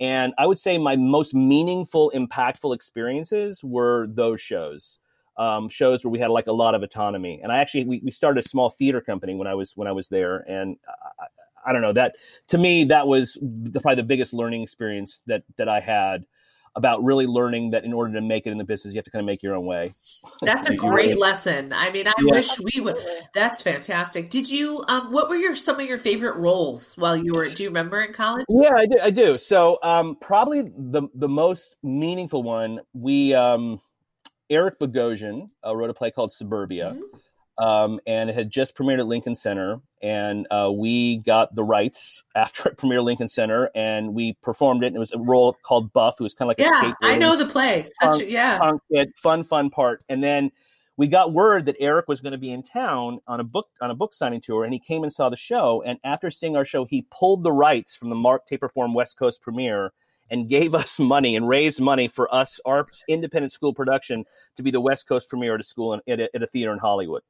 And 0.00 0.34
I 0.36 0.46
would 0.46 0.58
say 0.58 0.76
my 0.76 0.96
most 0.96 1.34
meaningful, 1.34 2.10
impactful 2.12 2.74
experiences 2.74 3.62
were 3.62 4.08
those 4.08 4.40
shows 4.40 4.98
um, 5.36 5.68
shows 5.68 6.04
where 6.04 6.10
we 6.10 6.18
had 6.18 6.30
like 6.30 6.46
a 6.46 6.52
lot 6.52 6.74
of 6.74 6.82
autonomy. 6.82 7.40
And 7.42 7.50
I 7.50 7.58
actually 7.58 7.84
we, 7.84 8.00
we 8.04 8.10
started 8.10 8.44
a 8.44 8.48
small 8.48 8.70
theater 8.70 9.00
company 9.00 9.34
when 9.34 9.46
I 9.46 9.54
was 9.54 9.76
when 9.76 9.88
I 9.88 9.92
was 9.92 10.08
there, 10.08 10.38
and 10.48 10.76
I, 10.88 11.70
I 11.70 11.72
don't 11.72 11.82
know 11.82 11.92
that 11.94 12.16
to 12.48 12.58
me 12.58 12.84
that 12.84 13.06
was 13.06 13.38
the, 13.40 13.80
probably 13.80 13.96
the 13.96 14.06
biggest 14.06 14.32
learning 14.32 14.62
experience 14.62 15.22
that 15.26 15.42
that 15.56 15.68
I 15.68 15.80
had 15.80 16.26
about 16.76 17.04
really 17.04 17.26
learning 17.26 17.70
that 17.70 17.84
in 17.84 17.92
order 17.92 18.12
to 18.14 18.20
make 18.20 18.46
it 18.46 18.50
in 18.50 18.58
the 18.58 18.64
business, 18.64 18.94
you 18.94 18.98
have 18.98 19.04
to 19.04 19.10
kind 19.10 19.20
of 19.20 19.26
make 19.26 19.42
your 19.42 19.54
own 19.54 19.64
way. 19.64 19.92
That's 20.42 20.68
a 20.68 20.74
great 20.74 21.18
lesson. 21.18 21.72
I 21.72 21.90
mean, 21.90 22.08
I 22.08 22.12
yeah. 22.18 22.32
wish 22.32 22.48
we 22.60 22.80
would. 22.80 22.98
That's 23.32 23.62
fantastic. 23.62 24.28
Did 24.28 24.50
you? 24.50 24.84
Um, 24.88 25.12
what 25.12 25.28
were 25.28 25.36
your 25.36 25.54
some 25.54 25.78
of 25.78 25.86
your 25.86 25.98
favorite 25.98 26.36
roles 26.36 26.94
while 26.96 27.16
you 27.16 27.34
were? 27.34 27.48
Do 27.48 27.62
you 27.62 27.68
remember 27.68 28.02
in 28.02 28.12
college? 28.12 28.44
Yeah, 28.48 28.72
I 28.76 28.86
do. 28.86 28.98
I 29.02 29.10
do. 29.10 29.38
So, 29.38 29.78
um, 29.82 30.16
probably 30.20 30.62
the 30.62 31.08
the 31.14 31.28
most 31.28 31.76
meaningful 31.82 32.42
one 32.42 32.80
we. 32.92 33.34
Um, 33.34 33.80
Eric 34.54 34.78
Bogosian 34.78 35.48
uh, 35.66 35.74
wrote 35.74 35.90
a 35.90 35.94
play 35.94 36.10
called 36.10 36.32
Suburbia, 36.32 36.92
mm-hmm. 36.94 37.64
um, 37.64 38.00
and 38.06 38.30
it 38.30 38.36
had 38.36 38.50
just 38.50 38.76
premiered 38.76 39.00
at 39.00 39.06
Lincoln 39.06 39.34
Center. 39.34 39.80
And 40.00 40.46
uh, 40.50 40.70
we 40.72 41.18
got 41.18 41.54
the 41.54 41.64
rights 41.64 42.22
after 42.34 42.68
it 42.70 42.78
premiered 42.78 42.98
at 42.98 43.04
Lincoln 43.04 43.28
Center, 43.28 43.70
and 43.74 44.14
we 44.14 44.36
performed 44.42 44.84
it. 44.84 44.88
And 44.88 44.96
it 44.96 45.00
was 45.00 45.12
a 45.12 45.18
role 45.18 45.56
called 45.62 45.92
Buff, 45.92 46.16
who 46.18 46.24
was 46.24 46.34
kind 46.34 46.46
of 46.46 46.56
like 46.56 46.58
yeah, 46.58 46.92
I 47.02 47.16
know 47.16 47.36
the 47.36 47.46
play. 47.46 47.84
Such 48.00 48.20
a, 48.20 48.30
yeah, 48.30 48.58
punk 48.58 48.80
kid, 48.92 49.12
fun, 49.16 49.44
fun 49.44 49.70
part. 49.70 50.04
And 50.08 50.22
then 50.22 50.52
we 50.96 51.08
got 51.08 51.32
word 51.32 51.66
that 51.66 51.76
Eric 51.80 52.06
was 52.06 52.20
going 52.20 52.32
to 52.32 52.38
be 52.38 52.52
in 52.52 52.62
town 52.62 53.18
on 53.26 53.40
a 53.40 53.44
book 53.44 53.66
on 53.80 53.90
a 53.90 53.94
book 53.94 54.14
signing 54.14 54.40
tour, 54.40 54.64
and 54.64 54.72
he 54.72 54.78
came 54.78 55.02
and 55.02 55.12
saw 55.12 55.28
the 55.28 55.36
show. 55.36 55.82
And 55.84 55.98
after 56.04 56.30
seeing 56.30 56.56
our 56.56 56.64
show, 56.64 56.84
he 56.84 57.06
pulled 57.10 57.42
the 57.42 57.52
rights 57.52 57.96
from 57.96 58.10
the 58.10 58.16
Mark 58.16 58.46
Taper 58.46 58.68
Forum 58.68 58.94
West 58.94 59.18
Coast 59.18 59.42
premiere 59.42 59.92
and 60.30 60.48
gave 60.48 60.74
us 60.82 60.98
money 60.98 61.36
and 61.36 61.48
raised 61.48 61.80
money 61.80 62.08
for 62.08 62.32
us, 62.34 62.60
our 62.64 62.86
independent 63.08 63.52
school 63.52 63.74
production, 63.74 64.24
to 64.56 64.62
be 64.62 64.70
the 64.70 64.80
West 64.80 65.08
Coast 65.08 65.28
premiere 65.28 65.54
at 65.54 65.60
a 65.60 65.64
school 65.64 65.94
in, 65.94 66.00
at, 66.08 66.20
a, 66.20 66.34
at 66.34 66.42
a 66.42 66.46
theater 66.46 66.72
in 66.72 66.78
Hollywood. 66.78 67.22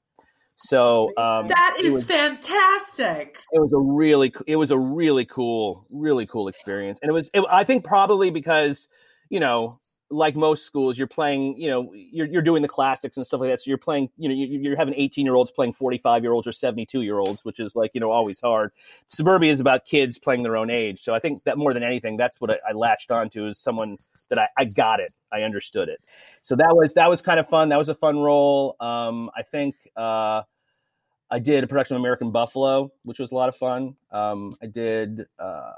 So 0.57 1.09
um, 1.17 1.47
that 1.49 1.77
is 1.83 1.93
was, 1.93 2.05
fantastic. 2.05 3.39
It 3.53 3.59
was 3.59 3.73
a 3.73 3.79
really, 3.79 4.33
it 4.47 4.57
was 4.57 4.71
a 4.71 4.79
really 4.79 5.25
cool, 5.25 5.85
really 5.91 6.27
cool 6.27 6.47
experience, 6.47 7.01
and 7.03 7.09
it 7.09 7.13
was. 7.13 7.29
It, 7.35 7.45
I 7.51 7.65
think 7.65 7.85
probably 7.85 8.31
because 8.31 8.89
you 9.31 9.41
know 9.41 9.81
like 10.11 10.37
most 10.37 10.67
schools, 10.67 10.99
you're 10.99 11.07
playing, 11.07 11.59
you 11.59 11.71
know, 11.71 11.93
you're, 11.95 12.27
you're 12.27 12.43
doing 12.43 12.63
the 12.63 12.69
classics 12.69 13.17
and 13.17 13.27
stuff 13.27 13.41
like 13.41 13.51
that. 13.51 13.61
So 13.61 13.69
you're 13.69 13.79
playing, 13.79 14.11
you 14.17 14.29
know, 14.29 14.35
you're 14.35 14.77
having 14.77 14.95
18 14.95 15.25
year 15.25 15.35
olds 15.35 15.51
playing 15.51 15.73
45 15.73 16.23
year 16.23 16.33
olds 16.33 16.47
or 16.47 16.53
72 16.53 17.03
year 17.03 17.19
olds, 17.19 17.45
which 17.45 17.59
is 17.59 17.75
like, 17.75 17.91
you 17.95 18.01
know, 18.01 18.11
always 18.11 18.41
hard. 18.41 18.73
Suburbia 19.07 19.51
is 19.51 19.61
about 19.61 19.85
kids 19.87 20.19
playing 20.19 20.43
their 20.43 20.57
own 20.57 20.71
age. 20.71 21.01
So 21.01 21.15
I 21.15 21.19
think 21.19 21.43
that 21.45 21.59
more 21.59 21.73
than 21.73 21.83
anything, 21.83 22.17
that's 22.17 22.41
what 22.41 22.51
I, 22.51 22.59
I 22.69 22.73
latched 22.73 23.11
onto 23.11 23.47
is 23.47 23.59
someone 23.59 23.99
that 24.29 24.39
I, 24.39 24.49
I 24.57 24.65
got 24.67 25.01
it. 25.01 25.15
I 25.33 25.43
understood 25.43 25.89
it. 25.89 26.01
So 26.43 26.55
that 26.57 26.77
was, 26.77 26.95
that 26.95 27.09
was 27.09 27.23
kind 27.23 27.41
of 27.41 27.49
fun. 27.49 27.71
That 27.71 27.79
was 27.79 27.89
a 27.89 27.95
fun 27.95 28.19
role. 28.19 28.77
Um, 28.81 29.31
I 29.37 29.43
think, 29.43 29.75
uh, 29.97 30.43
I 31.31 31.39
did 31.39 31.65
a 31.65 31.67
production 31.67 31.97
of 31.97 32.03
American 32.03 32.31
Buffalo, 32.31 32.93
which 33.03 33.19
was 33.19 33.33
a 33.33 33.35
lot 33.35 33.49
of 33.49 33.57
fun. 33.57 33.97
Um, 34.13 34.55
I 34.63 34.67
did, 34.67 35.27
uh, 35.39 35.73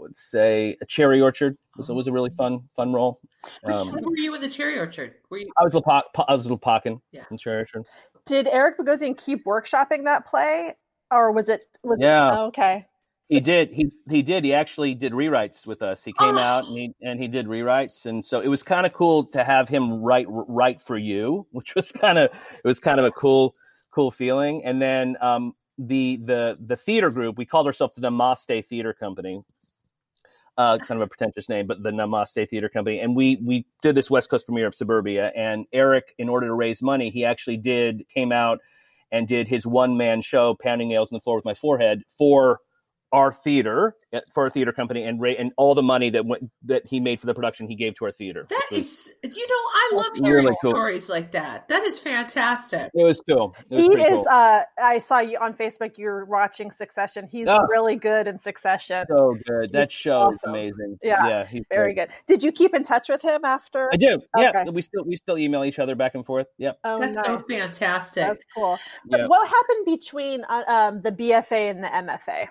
would 0.00 0.16
say 0.16 0.76
a 0.80 0.86
cherry 0.86 1.20
orchard 1.20 1.56
was, 1.76 1.88
was 1.88 2.06
a 2.06 2.12
really 2.12 2.30
fun 2.30 2.60
fun 2.74 2.92
role. 2.92 3.20
Which 3.62 3.76
um, 3.76 3.92
were 4.02 4.16
you 4.16 4.34
in 4.34 4.40
the 4.40 4.48
cherry 4.48 4.78
orchard? 4.78 5.14
Were 5.30 5.38
you? 5.38 5.50
I 5.58 5.64
was 5.64 5.74
little 5.74 6.02
po- 6.14 6.24
I 6.28 6.34
was 6.34 6.46
Lopakhin 6.46 7.00
yeah. 7.12 7.24
in 7.30 7.38
cherry 7.38 7.58
orchard. 7.58 7.84
Did 8.26 8.48
Eric 8.48 8.78
Bogosian 8.78 9.16
keep 9.16 9.44
workshopping 9.44 10.04
that 10.04 10.26
play, 10.26 10.76
or 11.10 11.32
was 11.32 11.48
it? 11.48 11.64
Was 11.82 11.98
yeah. 12.00 12.28
It, 12.28 12.36
oh, 12.36 12.46
okay. 12.46 12.86
He 13.28 13.38
did. 13.38 13.70
He 13.70 13.92
he 14.08 14.22
did. 14.22 14.44
He 14.44 14.54
actually 14.54 14.94
did 14.94 15.12
rewrites 15.12 15.64
with 15.64 15.82
us. 15.82 16.04
He 16.04 16.12
came 16.12 16.36
oh. 16.36 16.40
out 16.40 16.66
and 16.66 16.76
he 16.76 16.94
and 17.00 17.20
he 17.20 17.28
did 17.28 17.46
rewrites, 17.46 18.04
and 18.04 18.24
so 18.24 18.40
it 18.40 18.48
was 18.48 18.64
kind 18.64 18.86
of 18.86 18.92
cool 18.92 19.24
to 19.26 19.44
have 19.44 19.68
him 19.68 20.02
write 20.02 20.26
write 20.28 20.80
for 20.80 20.96
you, 20.96 21.46
which 21.52 21.76
was 21.76 21.92
kind 21.92 22.18
of 22.18 22.30
it 22.32 22.66
was 22.66 22.80
kind 22.80 22.98
of 22.98 23.06
a 23.06 23.12
cool 23.12 23.54
cool 23.92 24.10
feeling. 24.10 24.64
And 24.64 24.82
then 24.82 25.16
um, 25.20 25.54
the 25.78 26.20
the 26.24 26.58
the 26.60 26.76
theater 26.76 27.10
group 27.10 27.38
we 27.38 27.46
called 27.46 27.68
ourselves 27.68 27.94
the 27.94 28.02
Namaste 28.02 28.66
Theater 28.66 28.92
Company, 28.92 29.42
uh, 30.60 30.76
kind 30.76 31.00
of 31.00 31.06
a 31.06 31.08
pretentious 31.08 31.48
name, 31.48 31.66
but 31.66 31.82
the 31.82 31.88
Namaste 31.88 32.50
Theater 32.50 32.68
Company. 32.68 33.00
And 33.00 33.16
we 33.16 33.40
we 33.42 33.64
did 33.80 33.94
this 33.94 34.10
West 34.10 34.28
Coast 34.28 34.44
premiere 34.44 34.66
of 34.66 34.74
Suburbia. 34.74 35.32
And 35.34 35.64
Eric, 35.72 36.14
in 36.18 36.28
order 36.28 36.48
to 36.48 36.52
raise 36.52 36.82
money, 36.82 37.08
he 37.08 37.24
actually 37.24 37.56
did 37.56 38.06
came 38.14 38.30
out 38.30 38.58
and 39.10 39.26
did 39.26 39.48
his 39.48 39.66
one 39.66 39.96
man 39.96 40.20
show, 40.20 40.54
pounding 40.62 40.90
nails 40.90 41.10
in 41.10 41.16
the 41.16 41.20
floor 41.20 41.36
with 41.36 41.46
my 41.46 41.54
forehead 41.54 42.02
for 42.18 42.60
our 43.12 43.32
theater 43.32 43.96
for 44.32 44.44
our 44.44 44.50
theater 44.50 44.72
company 44.72 45.02
and 45.02 45.24
and 45.24 45.52
all 45.56 45.74
the 45.74 45.82
money 45.82 46.10
that 46.10 46.24
went 46.24 46.50
that 46.64 46.86
he 46.86 47.00
made 47.00 47.20
for 47.20 47.26
the 47.26 47.34
production 47.34 47.68
he 47.68 47.74
gave 47.74 47.94
to 47.96 48.04
our 48.04 48.12
theater. 48.12 48.46
That 48.48 48.68
is, 48.70 49.14
you 49.24 49.30
know, 49.30 49.54
I 49.54 49.90
love 49.94 50.10
hearing 50.14 50.44
really 50.44 50.56
cool. 50.62 50.70
stories 50.70 51.10
like 51.10 51.32
that. 51.32 51.68
That 51.68 51.82
is 51.84 51.98
fantastic. 51.98 52.90
It 52.94 53.04
was 53.04 53.20
cool. 53.28 53.56
It 53.68 53.76
was 53.76 53.86
he 53.86 54.02
is. 54.02 54.10
Cool. 54.10 54.26
Uh, 54.30 54.62
I 54.80 54.98
saw 54.98 55.18
you 55.18 55.38
on 55.38 55.54
Facebook. 55.54 55.98
You're 55.98 56.24
watching 56.24 56.70
Succession. 56.70 57.28
He's 57.30 57.48
oh, 57.48 57.66
really 57.68 57.96
good 57.96 58.28
in 58.28 58.38
Succession. 58.38 59.04
So 59.08 59.36
good. 59.46 59.72
That 59.72 59.90
show 59.90 60.18
awesome. 60.18 60.54
is 60.54 60.72
amazing. 60.72 60.98
Yeah, 61.02 61.26
yeah, 61.26 61.44
he's 61.44 61.64
very 61.68 61.94
good. 61.94 62.08
good. 62.08 62.16
Did 62.26 62.44
you 62.44 62.52
keep 62.52 62.74
in 62.74 62.82
touch 62.82 63.08
with 63.08 63.22
him 63.22 63.44
after? 63.44 63.90
I 63.92 63.96
do. 63.96 64.20
Okay. 64.36 64.50
Yeah, 64.54 64.64
we 64.70 64.82
still 64.82 65.04
we 65.04 65.16
still 65.16 65.38
email 65.38 65.64
each 65.64 65.78
other 65.78 65.94
back 65.94 66.14
and 66.14 66.24
forth. 66.24 66.46
Yep. 66.58 66.78
Oh, 66.84 66.98
that's 66.98 67.16
nice. 67.16 67.26
so 67.26 67.38
fantastic. 67.38 68.22
That's 68.24 68.44
cool. 68.54 68.78
But 69.06 69.28
what 69.28 69.48
happened 69.48 69.86
between 69.86 70.44
uh, 70.48 70.64
um, 70.66 70.98
the 70.98 71.12
BFA 71.12 71.70
and 71.70 71.82
the 71.82 71.88
MFA? 71.88 72.48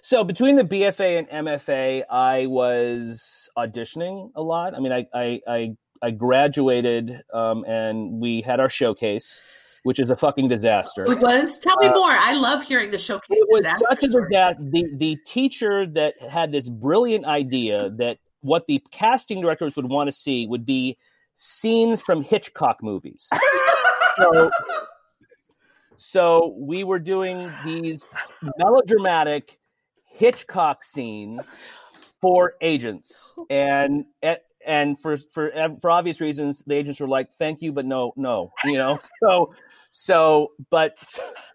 So 0.00 0.24
between 0.24 0.56
the 0.56 0.64
BFA 0.64 1.18
and 1.18 1.46
MFA, 1.46 2.04
I 2.10 2.46
was 2.46 3.48
auditioning 3.56 4.30
a 4.34 4.42
lot. 4.42 4.74
I 4.74 4.80
mean, 4.80 4.92
I 4.92 5.06
I 5.14 5.40
I, 5.46 5.76
I 6.02 6.10
graduated 6.10 7.22
um, 7.32 7.64
and 7.66 8.20
we 8.20 8.40
had 8.40 8.60
our 8.60 8.68
showcase, 8.68 9.42
which 9.82 9.98
is 9.98 10.10
a 10.10 10.16
fucking 10.16 10.48
disaster. 10.48 11.02
It 11.02 11.20
was. 11.20 11.58
Tell 11.58 11.76
me 11.78 11.88
uh, 11.88 11.94
more. 11.94 12.10
I 12.10 12.34
love 12.34 12.62
hearing 12.62 12.90
the 12.90 12.98
showcase. 12.98 13.38
It 13.40 13.48
was 13.50 13.66
such 13.88 14.02
a 14.04 14.08
disaster. 14.08 14.62
The 14.62 14.94
the 14.96 15.16
teacher 15.26 15.86
that 15.86 16.14
had 16.30 16.52
this 16.52 16.68
brilliant 16.68 17.24
idea 17.26 17.90
that 17.98 18.18
what 18.40 18.66
the 18.66 18.82
casting 18.90 19.40
directors 19.40 19.74
would 19.76 19.88
want 19.88 20.08
to 20.08 20.12
see 20.12 20.46
would 20.46 20.66
be 20.66 20.98
scenes 21.34 22.02
from 22.02 22.22
Hitchcock 22.22 22.82
movies. 22.82 23.28
so, 24.18 24.50
so 25.96 26.56
we 26.58 26.84
were 26.84 26.98
doing 26.98 27.50
these 27.64 28.04
melodramatic 28.58 29.58
Hitchcock 30.14 30.84
scenes 30.84 31.76
for 32.20 32.54
agents, 32.60 33.34
and 33.50 34.06
and 34.66 34.98
for 35.00 35.16
for 35.32 35.52
for 35.80 35.90
obvious 35.90 36.20
reasons, 36.20 36.62
the 36.66 36.74
agents 36.74 37.00
were 37.00 37.08
like, 37.08 37.32
"Thank 37.38 37.62
you, 37.62 37.72
but 37.72 37.84
no, 37.84 38.12
no," 38.16 38.52
you 38.64 38.78
know. 38.78 39.00
so 39.20 39.54
so, 39.90 40.52
but 40.70 40.96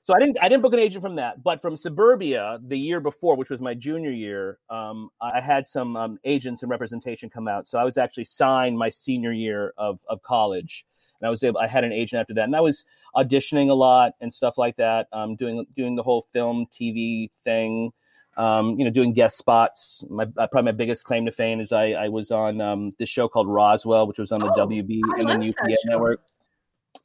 so 0.04 0.14
I 0.14 0.20
didn't 0.20 0.38
I 0.42 0.50
didn't 0.50 0.62
book 0.62 0.74
an 0.74 0.80
agent 0.80 1.04
from 1.04 1.16
that, 1.16 1.42
but 1.42 1.62
from 1.62 1.78
Suburbia 1.78 2.60
the 2.66 2.78
year 2.78 3.00
before, 3.00 3.36
which 3.36 3.50
was 3.50 3.62
my 3.62 3.74
junior 3.74 4.12
year, 4.12 4.60
um, 4.70 5.10
I 5.22 5.42
had 5.42 5.66
some 5.66 5.96
um, 5.96 6.20
agents 6.24 6.62
and 6.62 6.70
representation 6.70 7.30
come 7.30 7.48
out. 7.48 7.68
So 7.68 7.80
I 7.80 7.84
was 7.84 7.98
actually 7.98 8.26
signed 8.26 8.78
my 8.78 8.90
senior 8.90 9.32
year 9.32 9.74
of 9.78 10.00
of 10.10 10.22
college 10.22 10.86
and 11.22 11.28
I 11.28 11.30
was 11.30 11.44
able. 11.44 11.60
I 11.60 11.68
had 11.68 11.84
an 11.84 11.92
agent 11.92 12.20
after 12.22 12.34
that, 12.36 12.46
and 12.46 12.56
I 12.56 12.62
was 12.62 12.86
auditioning 13.16 13.70
a 13.70 13.74
lot 13.74 14.14
and 14.22 14.32
stuff 14.32 14.58
like 14.58 14.76
that. 14.78 15.08
Um, 15.12 15.36
doing 15.36 15.66
doing 15.76 15.96
the 15.96 16.04
whole 16.04 16.22
film 16.22 16.66
TV 16.68 17.30
thing, 17.44 17.92
um, 18.40 18.80
you 18.80 18.86
know, 18.86 18.92
doing 18.92 19.12
guest 19.12 19.38
spots. 19.38 20.04
My 20.10 20.24
uh, 20.24 20.48
probably 20.48 20.72
my 20.72 20.78
biggest 20.78 21.04
claim 21.04 21.26
to 21.26 21.32
fame 21.32 21.60
is 21.60 21.74
I, 21.74 21.92
I 21.92 22.08
was 22.08 22.32
on 22.32 22.62
um, 22.62 22.94
this 22.98 23.10
show 23.10 23.28
called 23.28 23.50
Roswell, 23.50 24.08
which 24.08 24.18
was 24.18 24.32
on 24.32 24.40
the 24.40 24.52
oh, 24.52 24.68
WB 24.68 25.02
and 25.18 25.28
the 25.28 25.50
UPN 25.50 25.76
network. 25.86 26.22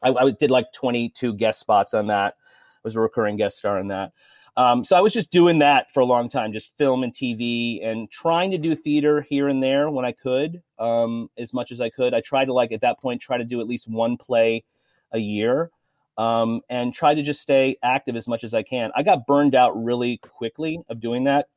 I, 0.01 0.11
I, 0.11 0.31
did 0.31 0.53
like 0.53 0.73
22 0.73 1.35
guest 1.35 1.59
spots 1.59 1.93
on 1.93 2.07
that. 2.07 2.35
I 2.37 2.81
was 2.85 2.95
a 2.95 3.01
recurring 3.01 3.37
guest 3.37 3.59
star 3.59 3.81
on 3.81 3.89
that. 3.89 4.13
Um, 4.57 4.85
so 4.85 4.97
I 4.97 5.01
was 5.01 5.13
just 5.13 5.33
doing 5.33 5.59
that 5.59 5.91
for 5.93 5.99
a 5.99 6.05
long 6.05 6.29
time, 6.29 6.53
just 6.53 6.77
film 6.79 7.03
and 7.03 7.13
TV, 7.13 7.85
and 7.85 8.09
trying 8.09 8.53
to 8.53 8.59
do 8.59 8.77
theater 8.77 9.21
here 9.21 9.49
and 9.49 9.61
there 9.61 9.91
when 9.91 10.05
I 10.05 10.13
could, 10.13 10.63
um, 10.79 11.29
as 11.37 11.53
much 11.53 11.73
as 11.73 11.81
I 11.81 11.91
could. 11.91 12.15
I 12.15 12.21
tried 12.21 12.45
to 12.45 12.53
like 12.53 12.71
at 12.71 12.83
that 12.83 13.01
point 13.01 13.21
try 13.21 13.39
to 13.39 13.45
do 13.45 13.61
at 13.61 13.67
least 13.67 13.89
one 13.89 14.17
play 14.17 14.63
a 15.11 15.19
year 15.19 15.73
um, 16.19 16.61
and 16.69 16.95
try 16.95 17.15
to 17.15 17.23
just 17.23 17.41
stay 17.41 17.77
active 17.83 18.17
as 18.17 18.29
much 18.29 18.45
as 18.45 18.55
I 18.55 18.63
can. 18.63 18.91
I 18.95 19.03
got 19.03 19.27
burned 19.27 19.55
out 19.55 19.73
really 19.73 20.19
quickly 20.19 20.81
of 20.89 21.01
doing 21.01 21.25
that, 21.25 21.49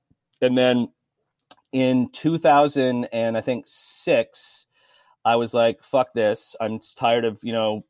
and 0.42 0.58
then 0.58 0.90
in 1.72 2.10
2000 2.12 3.06
and 3.06 3.38
I 3.38 3.42
think 3.42 3.66
six, 3.68 4.68
I 5.26 5.36
was 5.36 5.54
like, 5.54 5.84
"Fuck 5.84 6.14
this! 6.14 6.56
I'm 6.60 6.80
tired 6.96 7.26
of 7.26 7.40
you 7.44 7.54
know." 7.54 7.86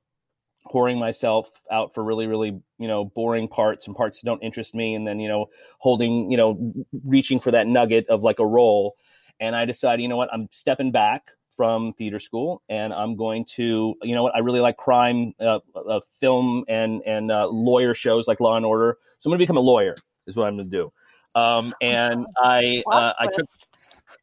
pouring 0.69 0.99
myself 0.99 1.61
out 1.71 1.93
for 1.93 2.03
really 2.03 2.27
really 2.27 2.49
you 2.77 2.87
know 2.89 3.05
boring 3.05 3.47
parts 3.47 3.87
and 3.87 3.95
parts 3.95 4.19
that 4.19 4.25
don't 4.25 4.43
interest 4.43 4.75
me 4.75 4.95
and 4.95 5.07
then 5.07 5.17
you 5.17 5.29
know 5.29 5.45
holding 5.79 6.29
you 6.29 6.37
know 6.37 6.73
reaching 7.05 7.39
for 7.39 7.51
that 7.51 7.67
nugget 7.67 8.05
of 8.09 8.21
like 8.23 8.39
a 8.39 8.45
role 8.45 8.95
and 9.39 9.55
i 9.55 9.63
decided 9.63 10.01
you 10.01 10.09
know 10.09 10.17
what 10.17 10.29
i'm 10.33 10.47
stepping 10.51 10.91
back 10.91 11.31
from 11.57 11.91
theater 11.93 12.19
school, 12.19 12.61
and 12.69 12.93
I'm 12.93 13.17
going 13.17 13.43
to, 13.55 13.95
you 14.03 14.15
know 14.15 14.23
what, 14.23 14.35
I 14.35 14.39
really 14.39 14.61
like 14.61 14.77
crime, 14.77 15.33
uh, 15.41 15.59
uh, 15.75 15.99
film, 16.21 16.63
and 16.69 17.01
and 17.05 17.31
uh, 17.31 17.47
lawyer 17.47 17.93
shows 17.95 18.27
like 18.27 18.39
Law 18.39 18.55
and 18.55 18.65
Order. 18.65 18.97
So 19.19 19.27
I'm 19.27 19.31
going 19.31 19.39
to 19.39 19.43
become 19.43 19.57
a 19.57 19.61
lawyer. 19.61 19.95
Is 20.27 20.35
what 20.35 20.47
I'm 20.47 20.57
going 20.57 20.69
to 20.69 20.77
do. 20.77 20.91
Um, 21.35 21.73
and 21.81 22.25
I 22.37 22.83
uh, 22.91 23.13
I 23.19 23.27
took 23.27 23.47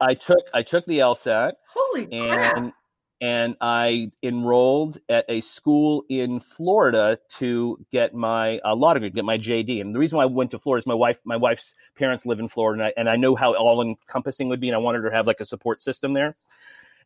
I 0.00 0.14
took 0.14 0.38
I 0.54 0.62
took 0.62 0.86
the 0.86 1.00
LSAT. 1.00 1.52
Holy 1.66 2.08
and, 2.12 2.32
crap! 2.32 2.74
And 3.20 3.56
I 3.60 4.10
enrolled 4.22 4.98
at 5.08 5.24
a 5.28 5.40
school 5.40 6.04
in 6.10 6.40
Florida 6.40 7.18
to 7.38 7.78
get 7.90 8.14
my 8.14 8.58
uh, 8.58 8.74
law 8.74 8.92
degree, 8.92 9.08
get 9.08 9.24
my 9.24 9.38
JD. 9.38 9.80
And 9.80 9.94
the 9.94 9.98
reason 9.98 10.18
why 10.18 10.24
I 10.24 10.26
went 10.26 10.50
to 10.50 10.58
Florida 10.58 10.82
is 10.82 10.86
my 10.86 10.94
wife, 10.94 11.20
my 11.24 11.36
wife's 11.36 11.74
parents 11.96 12.26
live 12.26 12.38
in 12.38 12.48
Florida, 12.48 12.82
and 12.82 12.88
I, 12.88 12.92
and 12.98 13.08
I 13.08 13.16
know 13.16 13.34
how 13.34 13.54
all 13.54 13.80
encompassing 13.80 14.48
would 14.48 14.60
be, 14.60 14.68
and 14.68 14.76
I 14.76 14.78
wanted 14.78 15.04
her 15.04 15.10
to 15.10 15.16
have 15.16 15.26
like 15.26 15.40
a 15.40 15.44
support 15.46 15.82
system 15.82 16.12
there. 16.12 16.36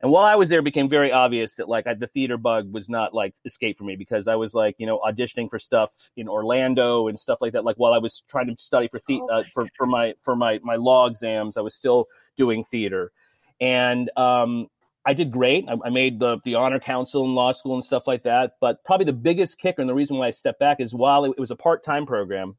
And 0.01 0.12
while 0.12 0.24
I 0.24 0.36
was 0.36 0.49
there, 0.49 0.61
it 0.61 0.64
became 0.64 0.88
very 0.88 1.11
obvious 1.11 1.57
that 1.57 1.68
like 1.68 1.86
I, 1.86 1.94
the 1.94 2.07
theater 2.07 2.36
bug 2.36 2.72
was 2.72 2.88
not 2.88 3.14
like 3.14 3.34
escape 3.44 3.78
for 3.78 3.84
me 3.84 3.96
because 3.96 4.28
I 4.28 4.36
was 4.36 4.55
like 4.55 4.76
you 4.78 4.86
know 4.86 5.01
auditioning 5.01 5.51
for 5.51 5.59
stuff 5.59 5.90
in 6.16 6.28
Orlando 6.28 7.09
and 7.09 7.18
stuff 7.18 7.38
like 7.40 7.53
that. 7.55 7.64
Like 7.64 7.76
while 7.76 7.92
I 7.92 7.99
was 7.99 8.22
trying 8.28 8.46
to 8.46 8.57
study 8.59 8.86
for 8.88 9.01
the, 9.09 9.20
oh 9.20 9.28
uh, 9.28 9.42
for 9.53 9.66
for 9.76 9.86
my 9.86 10.14
for 10.22 10.36
my 10.36 10.61
my 10.62 10.76
law 10.76 11.07
exams, 11.07 11.57
I 11.57 11.62
was 11.62 11.74
still 11.74 12.07
doing 12.36 12.62
theater, 12.64 13.11
and 13.61 14.09
um, 14.16 14.68
I 15.05 15.14
did 15.14 15.32
great. 15.32 15.68
I, 15.68 15.76
I, 15.84 15.90
made 15.90 16.20
the 16.20 16.38
the 16.44 16.55
honor 16.55 16.78
council 16.78 17.24
in 17.24 17.34
law 17.34 17.51
school 17.51 17.74
and 17.74 17.84
stuff 17.84 18.07
like 18.07 18.22
that. 18.22 18.53
But 18.61 18.84
probably 18.84 19.07
the 19.07 19.12
biggest 19.12 19.59
kicker 19.59 19.80
and 19.80 19.88
the 19.88 19.94
reason 19.94 20.16
why 20.16 20.28
I 20.28 20.30
stepped 20.30 20.61
back 20.61 20.78
is 20.78 20.94
while 20.94 21.24
it, 21.24 21.30
it 21.30 21.40
was 21.40 21.51
a 21.51 21.57
part 21.57 21.82
time 21.82 22.07
program, 22.07 22.57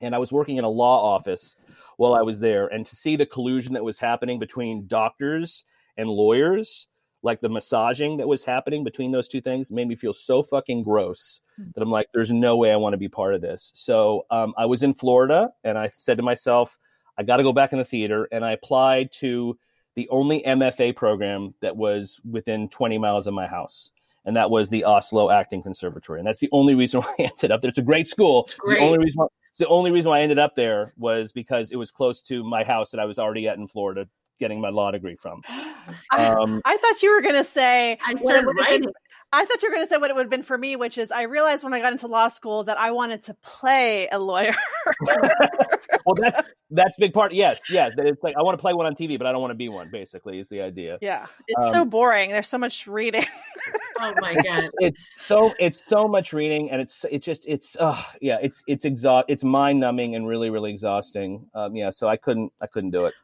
and 0.00 0.14
I 0.14 0.18
was 0.18 0.32
working 0.32 0.56
in 0.56 0.64
a 0.64 0.70
law 0.70 1.14
office 1.14 1.56
while 1.98 2.14
I 2.14 2.22
was 2.22 2.40
there, 2.40 2.68
and 2.68 2.86
to 2.86 2.96
see 2.96 3.16
the 3.16 3.26
collusion 3.26 3.74
that 3.74 3.84
was 3.84 3.98
happening 3.98 4.38
between 4.38 4.86
doctors 4.86 5.66
and 5.96 6.08
lawyers, 6.08 6.88
like 7.22 7.40
the 7.40 7.48
massaging 7.48 8.18
that 8.18 8.28
was 8.28 8.44
happening 8.44 8.84
between 8.84 9.12
those 9.12 9.28
two 9.28 9.40
things, 9.40 9.70
made 9.70 9.88
me 9.88 9.96
feel 9.96 10.12
so 10.12 10.42
fucking 10.42 10.82
gross 10.82 11.40
hmm. 11.56 11.70
that 11.74 11.82
I'm 11.82 11.90
like, 11.90 12.08
there's 12.12 12.32
no 12.32 12.56
way 12.56 12.70
I 12.70 12.76
want 12.76 12.92
to 12.92 12.98
be 12.98 13.08
part 13.08 13.34
of 13.34 13.40
this. 13.40 13.70
So 13.74 14.26
um, 14.30 14.54
I 14.56 14.66
was 14.66 14.82
in 14.82 14.94
Florida 14.94 15.50
and 15.62 15.78
I 15.78 15.88
said 15.88 16.18
to 16.18 16.22
myself, 16.22 16.78
I 17.16 17.22
got 17.22 17.36
to 17.36 17.42
go 17.42 17.52
back 17.52 17.72
in 17.72 17.78
the 17.78 17.84
theater. 17.84 18.28
And 18.30 18.44
I 18.44 18.52
applied 18.52 19.12
to 19.20 19.58
the 19.94 20.08
only 20.10 20.42
MFA 20.42 20.94
program 20.96 21.54
that 21.60 21.76
was 21.76 22.20
within 22.28 22.68
20 22.68 22.98
miles 22.98 23.26
of 23.26 23.34
my 23.34 23.46
house. 23.46 23.92
And 24.26 24.36
that 24.36 24.50
was 24.50 24.70
the 24.70 24.84
Asolo 24.86 25.32
Acting 25.32 25.62
Conservatory. 25.62 26.18
And 26.18 26.26
that's 26.26 26.40
the 26.40 26.48
only 26.52 26.74
reason 26.74 27.00
why 27.02 27.14
I 27.18 27.22
ended 27.22 27.52
up 27.52 27.62
there. 27.62 27.68
It's 27.68 27.78
a 27.78 27.82
great 27.82 28.06
school. 28.06 28.42
It's 28.42 28.54
great. 28.54 28.78
The 28.78 28.84
only 28.84 28.98
reason 28.98 29.20
why, 29.20 29.26
the 29.56 29.68
only 29.68 29.92
reason 29.92 30.10
why 30.10 30.18
I 30.18 30.22
ended 30.22 30.38
up 30.38 30.56
there 30.56 30.92
was 30.96 31.32
because 31.32 31.70
it 31.70 31.76
was 31.76 31.90
close 31.90 32.22
to 32.24 32.42
my 32.42 32.64
house 32.64 32.90
that 32.90 32.98
I 33.00 33.04
was 33.04 33.18
already 33.18 33.46
at 33.46 33.56
in 33.56 33.68
Florida 33.68 34.08
getting 34.40 34.60
my 34.60 34.70
law 34.70 34.90
degree 34.90 35.16
from. 35.16 35.42
Um, 36.12 36.62
I, 36.64 36.72
I, 36.72 36.76
thought 36.78 37.02
you 37.02 37.10
were 37.10 37.20
going 37.20 37.34
to 37.34 37.44
say 37.44 37.98
I 38.06 38.14
started 38.14 38.46
writing. 38.58 38.90
I 39.34 39.44
thought 39.44 39.62
you 39.62 39.68
were 39.68 39.74
going 39.74 39.84
to 39.84 39.88
say 39.88 39.96
what 39.96 40.10
it 40.10 40.16
would 40.16 40.22
have 40.22 40.30
been 40.30 40.44
for 40.44 40.56
me, 40.56 40.76
which 40.76 40.96
is 40.96 41.10
I 41.10 41.22
realized 41.22 41.64
when 41.64 41.74
I 41.74 41.80
got 41.80 41.92
into 41.92 42.06
law 42.06 42.28
school 42.28 42.62
that 42.64 42.78
I 42.78 42.92
wanted 42.92 43.22
to 43.22 43.34
play 43.42 44.08
a 44.12 44.18
lawyer. 44.18 44.54
well, 46.06 46.14
that's 46.16 46.54
that's 46.70 46.96
big 46.96 47.12
part. 47.12 47.32
Yes, 47.32 47.60
yes. 47.68 47.94
It's 47.98 48.22
like 48.22 48.36
I 48.38 48.42
want 48.42 48.56
to 48.56 48.60
play 48.60 48.74
one 48.74 48.86
on 48.86 48.94
TV, 48.94 49.18
but 49.18 49.26
I 49.26 49.32
don't 49.32 49.40
want 49.40 49.50
to 49.50 49.56
be 49.56 49.68
one. 49.68 49.90
Basically, 49.90 50.38
is 50.38 50.48
the 50.48 50.60
idea. 50.60 50.98
Yeah, 51.00 51.26
it's 51.48 51.66
um, 51.66 51.72
so 51.72 51.84
boring. 51.84 52.30
There's 52.30 52.46
so 52.46 52.58
much 52.58 52.86
reading. 52.86 53.24
oh 54.00 54.14
my 54.20 54.34
god, 54.34 54.44
it's, 54.44 54.70
it's, 54.78 55.26
so 55.26 55.52
it's 55.58 55.84
so 55.84 56.06
much 56.06 56.32
reading, 56.32 56.70
and 56.70 56.80
it's 56.80 57.04
it 57.10 57.20
just 57.20 57.44
it's 57.48 57.76
uh 57.80 58.00
yeah 58.20 58.38
it's 58.40 58.62
it's 58.68 58.84
exhaust 58.84 59.26
it's 59.28 59.42
mind 59.42 59.80
numbing 59.80 60.14
and 60.14 60.28
really 60.28 60.50
really 60.50 60.70
exhausting. 60.70 61.48
Um, 61.54 61.74
yeah, 61.74 61.90
so 61.90 62.08
I 62.08 62.16
couldn't 62.16 62.52
I 62.62 62.68
couldn't 62.68 62.90
do 62.90 63.06
it. 63.06 63.14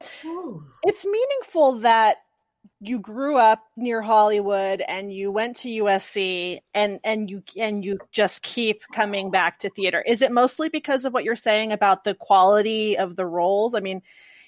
It's 0.85 1.07
meaningful 1.07 1.75
that 1.81 2.17
you 2.81 2.99
grew 2.99 3.37
up 3.37 3.63
near 3.77 4.01
Hollywood 4.01 4.81
and 4.81 5.13
you 5.13 5.31
went 5.31 5.57
to 5.57 5.69
USC 5.69 6.61
and 6.75 6.99
and 7.05 7.31
you 7.31 7.43
and 7.59 7.85
you 7.85 7.99
just 8.11 8.43
keep 8.43 8.83
coming 8.95 9.31
back 9.31 9.59
to 9.61 9.71
theater. 9.71 10.03
Is 10.07 10.23
it 10.23 10.33
mostly 10.33 10.69
because 10.69 11.05
of 11.05 11.13
what 11.13 11.25
you're 11.25 11.37
saying 11.37 11.73
about 11.73 12.05
the 12.05 12.15
quality 12.15 12.97
of 12.97 13.17
the 13.17 13.27
roles? 13.27 13.75
I 13.75 13.81
mean, 13.81 14.03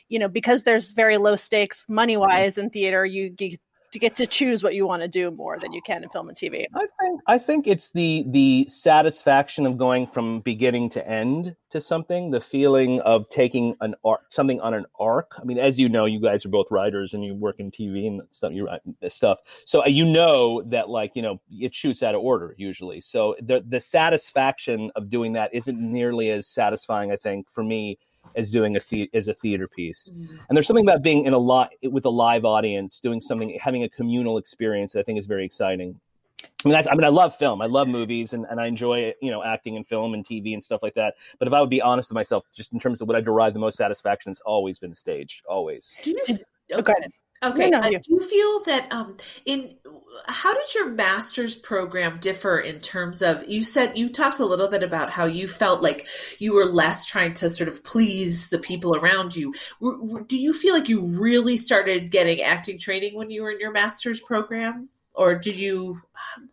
you 0.08 0.18
know, 0.18 0.28
because 0.28 0.62
there's 0.62 0.92
very 0.92 1.18
low 1.18 1.36
stakes 1.36 1.86
money 1.88 2.16
wise 2.16 2.52
mm-hmm. 2.52 2.64
in 2.64 2.70
theater, 2.70 3.04
you, 3.04 3.34
you 3.38 3.56
to 3.92 3.98
get 3.98 4.16
to 4.16 4.26
choose 4.26 4.62
what 4.62 4.74
you 4.74 4.86
want 4.86 5.02
to 5.02 5.08
do 5.08 5.30
more 5.30 5.58
than 5.58 5.72
you 5.72 5.82
can 5.82 6.02
in 6.02 6.08
film 6.08 6.28
and 6.28 6.36
TV. 6.36 6.66
I 6.74 6.86
think 7.00 7.20
I 7.26 7.38
think 7.38 7.66
it's 7.66 7.90
the 7.92 8.24
the 8.26 8.66
satisfaction 8.68 9.66
of 9.66 9.76
going 9.76 10.06
from 10.06 10.40
beginning 10.40 10.88
to 10.90 11.06
end 11.06 11.54
to 11.70 11.80
something, 11.80 12.30
the 12.30 12.40
feeling 12.40 13.00
of 13.00 13.28
taking 13.28 13.76
an 13.80 13.94
arc, 14.04 14.20
something 14.30 14.60
on 14.60 14.74
an 14.74 14.86
arc. 14.98 15.32
I 15.38 15.44
mean, 15.44 15.58
as 15.58 15.78
you 15.78 15.88
know, 15.88 16.06
you 16.06 16.20
guys 16.20 16.44
are 16.44 16.50
both 16.50 16.70
writers 16.70 17.14
and 17.14 17.24
you 17.24 17.34
work 17.34 17.60
in 17.60 17.70
TV 17.70 18.06
and 18.06 18.22
stuff. 18.30 18.52
You 18.52 18.66
write 18.66 18.80
stuff, 19.08 19.40
so 19.66 19.84
uh, 19.84 19.88
you 19.88 20.06
know 20.06 20.62
that 20.62 20.88
like 20.88 21.12
you 21.14 21.22
know 21.22 21.40
it 21.50 21.74
shoots 21.74 22.02
out 22.02 22.14
of 22.14 22.22
order 22.22 22.54
usually. 22.56 23.02
So 23.02 23.36
the 23.42 23.62
the 23.66 23.80
satisfaction 23.80 24.90
of 24.96 25.10
doing 25.10 25.34
that 25.34 25.54
isn't 25.54 25.78
nearly 25.78 26.30
as 26.30 26.46
satisfying, 26.46 27.12
I 27.12 27.16
think, 27.16 27.50
for 27.50 27.62
me 27.62 27.98
as 28.36 28.50
doing 28.50 28.76
a 28.76 28.80
the- 28.80 29.10
as 29.14 29.28
a 29.28 29.34
theater 29.34 29.68
piece. 29.68 30.10
Mm-hmm. 30.12 30.36
And 30.48 30.56
there's 30.56 30.66
something 30.66 30.84
about 30.84 31.02
being 31.02 31.24
in 31.24 31.32
a 31.32 31.38
lot 31.38 31.72
with 31.82 32.04
a 32.04 32.10
live 32.10 32.44
audience, 32.44 33.00
doing 33.00 33.20
something, 33.20 33.58
having 33.60 33.82
a 33.82 33.88
communal 33.88 34.38
experience 34.38 34.92
that 34.92 35.00
I 35.00 35.02
think 35.02 35.18
is 35.18 35.26
very 35.26 35.44
exciting. 35.44 36.00
I 36.64 36.68
mean, 36.68 36.76
I 36.76 36.94
mean, 36.94 37.04
I 37.04 37.08
love 37.08 37.36
film. 37.36 37.60
I 37.62 37.66
love 37.66 37.88
movies, 37.88 38.32
and, 38.32 38.46
and 38.48 38.60
I 38.60 38.66
enjoy 38.66 39.14
you 39.20 39.30
know 39.30 39.42
acting 39.42 39.74
in 39.74 39.84
film 39.84 40.14
and 40.14 40.24
TV 40.24 40.54
and 40.54 40.62
stuff 40.62 40.82
like 40.82 40.94
that. 40.94 41.14
But 41.38 41.48
if 41.48 41.54
I 41.54 41.60
would 41.60 41.70
be 41.70 41.82
honest 41.82 42.10
with 42.10 42.14
myself, 42.14 42.44
just 42.54 42.72
in 42.72 42.80
terms 42.80 43.00
of 43.00 43.08
what 43.08 43.16
I 43.16 43.20
derive 43.20 43.52
the 43.52 43.60
most 43.60 43.76
satisfaction, 43.76 44.32
it's 44.32 44.40
always 44.40 44.78
been 44.78 44.94
stage. 44.94 45.42
Always. 45.48 45.94
Do 46.02 46.10
you, 46.10 46.38
okay. 46.72 46.94
Okay. 47.44 47.70
Uh, 47.72 47.80
do 47.80 47.98
you 48.08 48.20
feel 48.20 48.60
that 48.66 48.92
um, 48.92 49.16
in 49.44 49.74
how 50.28 50.52
did 50.54 50.74
your 50.74 50.90
master's 50.90 51.56
program 51.56 52.18
differ 52.18 52.58
in 52.58 52.78
terms 52.78 53.22
of 53.22 53.48
you 53.48 53.62
said 53.62 53.96
you 53.96 54.08
talked 54.08 54.40
a 54.40 54.44
little 54.44 54.68
bit 54.68 54.82
about 54.82 55.10
how 55.10 55.24
you 55.24 55.48
felt 55.48 55.82
like 55.82 56.06
you 56.38 56.54
were 56.54 56.64
less 56.64 57.06
trying 57.06 57.32
to 57.32 57.48
sort 57.48 57.68
of 57.68 57.82
please 57.82 58.50
the 58.50 58.58
people 58.58 58.96
around 58.96 59.34
you 59.34 59.52
do 60.26 60.38
you 60.38 60.52
feel 60.52 60.74
like 60.74 60.88
you 60.88 61.00
really 61.20 61.56
started 61.56 62.10
getting 62.10 62.40
acting 62.42 62.78
training 62.78 63.14
when 63.14 63.30
you 63.30 63.42
were 63.42 63.50
in 63.50 63.60
your 63.60 63.72
master's 63.72 64.20
program 64.20 64.88
or 65.14 65.34
did 65.34 65.56
you 65.56 65.98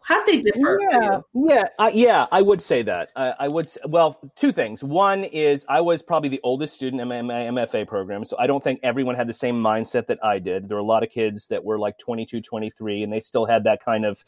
how 0.08 0.24
did 0.26 0.44
they 0.44 0.52
differ 0.52 0.80
yeah 0.82 1.20
yeah 1.34 1.64
uh, 1.78 1.92
yeah 1.94 2.26
i 2.32 2.42
would 2.42 2.62
say 2.62 2.82
that. 2.84 3.10
I, 3.16 3.34
I 3.40 3.48
would 3.48 3.70
say, 3.70 3.82
well 3.88 4.20
two 4.36 4.52
things. 4.52 4.84
One 4.84 5.24
is 5.24 5.66
i 5.70 5.82
was 5.82 6.02
probably 6.02 6.30
the 6.30 6.42
oldest 6.44 6.76
student 6.76 7.02
in 7.02 7.08
my 7.08 7.16
mfa 7.16 7.88
program 7.88 8.26
so 8.26 8.36
i 8.38 8.48
don't 8.48 8.64
think 8.64 8.80
everyone 8.84 9.16
had 9.16 9.28
the 9.28 9.34
same 9.34 9.56
mindset 9.62 10.08
that 10.08 10.24
i 10.24 10.40
did. 10.40 10.68
There 10.68 10.78
were 10.78 10.82
a 10.82 10.86
lot 10.86 11.04
of 11.04 11.10
kids 11.10 11.48
that 11.48 11.64
were 11.64 11.80
like 11.80 11.98
22 11.98 12.42
23 12.42 13.04
and 13.04 13.14
they 13.14 13.20
still 13.20 13.46
had 13.46 13.64
that 13.64 13.84
kind 13.84 14.06
of 14.06 14.24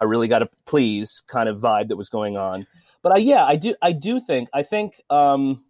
i 0.00 0.04
really 0.04 0.28
got 0.28 0.40
to 0.40 0.48
please 0.66 1.22
kind 1.26 1.48
of 1.48 1.58
vibe 1.60 1.88
that 1.88 1.96
was 1.96 2.08
going 2.08 2.36
on. 2.36 2.66
But 3.02 3.12
i 3.12 3.16
yeah 3.18 3.44
i 3.44 3.56
do 3.56 3.74
i 3.80 3.92
do 3.92 4.20
think 4.20 4.48
i 4.52 4.62
think 4.62 5.00
um 5.10 5.64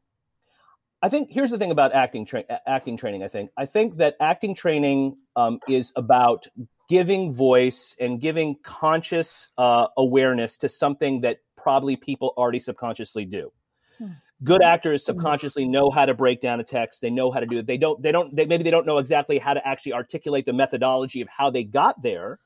I 1.03 1.09
think 1.09 1.31
here's 1.31 1.51
the 1.51 1.57
thing 1.57 1.71
about 1.71 1.95
acting 1.95 2.27
tra- 2.27 2.45
acting 2.67 2.99
training. 2.99 3.23
I 3.23 3.29
think. 3.29 3.51
I 3.57 3.65
think 3.65 3.97
that 3.97 4.17
acting 4.21 4.55
training 4.55 5.17
um, 5.35 5.61
is 5.67 5.93
about 5.97 6.47
giving 6.91 7.33
voice 7.33 7.95
and 8.01 8.21
giving 8.21 8.57
conscious 8.65 9.49
uh, 9.57 9.87
awareness 9.97 10.57
to 10.59 10.69
something 10.69 11.21
that 11.21 11.39
probably 11.57 11.95
people 11.95 12.35
already 12.37 12.59
subconsciously 12.59 13.25
do. 13.25 13.53
Hmm. 13.97 14.09
Good 14.43 14.63
actors 14.65 15.05
subconsciously 15.05 15.69
know 15.69 15.91
how 15.91 16.05
to 16.07 16.15
break 16.15 16.41
down 16.41 16.59
a 16.59 16.65
text. 16.65 17.01
They 17.01 17.11
know 17.11 17.31
how 17.31 17.39
to 17.39 17.47
do 17.47 17.59
it. 17.59 17.67
They 17.67 17.77
don't. 17.77 18.03
They 18.03 18.11
don't. 18.11 18.35
They, 18.35 18.47
maybe 18.47 18.65
they 18.65 18.73
don't 18.73 18.87
know 18.87 18.99
exactly 18.99 19.39
how 19.39 19.55
to 19.55 19.65
actually 19.65 19.93
articulate 19.93 20.47
the 20.47 20.53
methodology 20.53 21.21
of 21.21 21.29
how 21.29 21.51
they 21.51 21.63
got 21.63 22.03
there. 22.03 22.41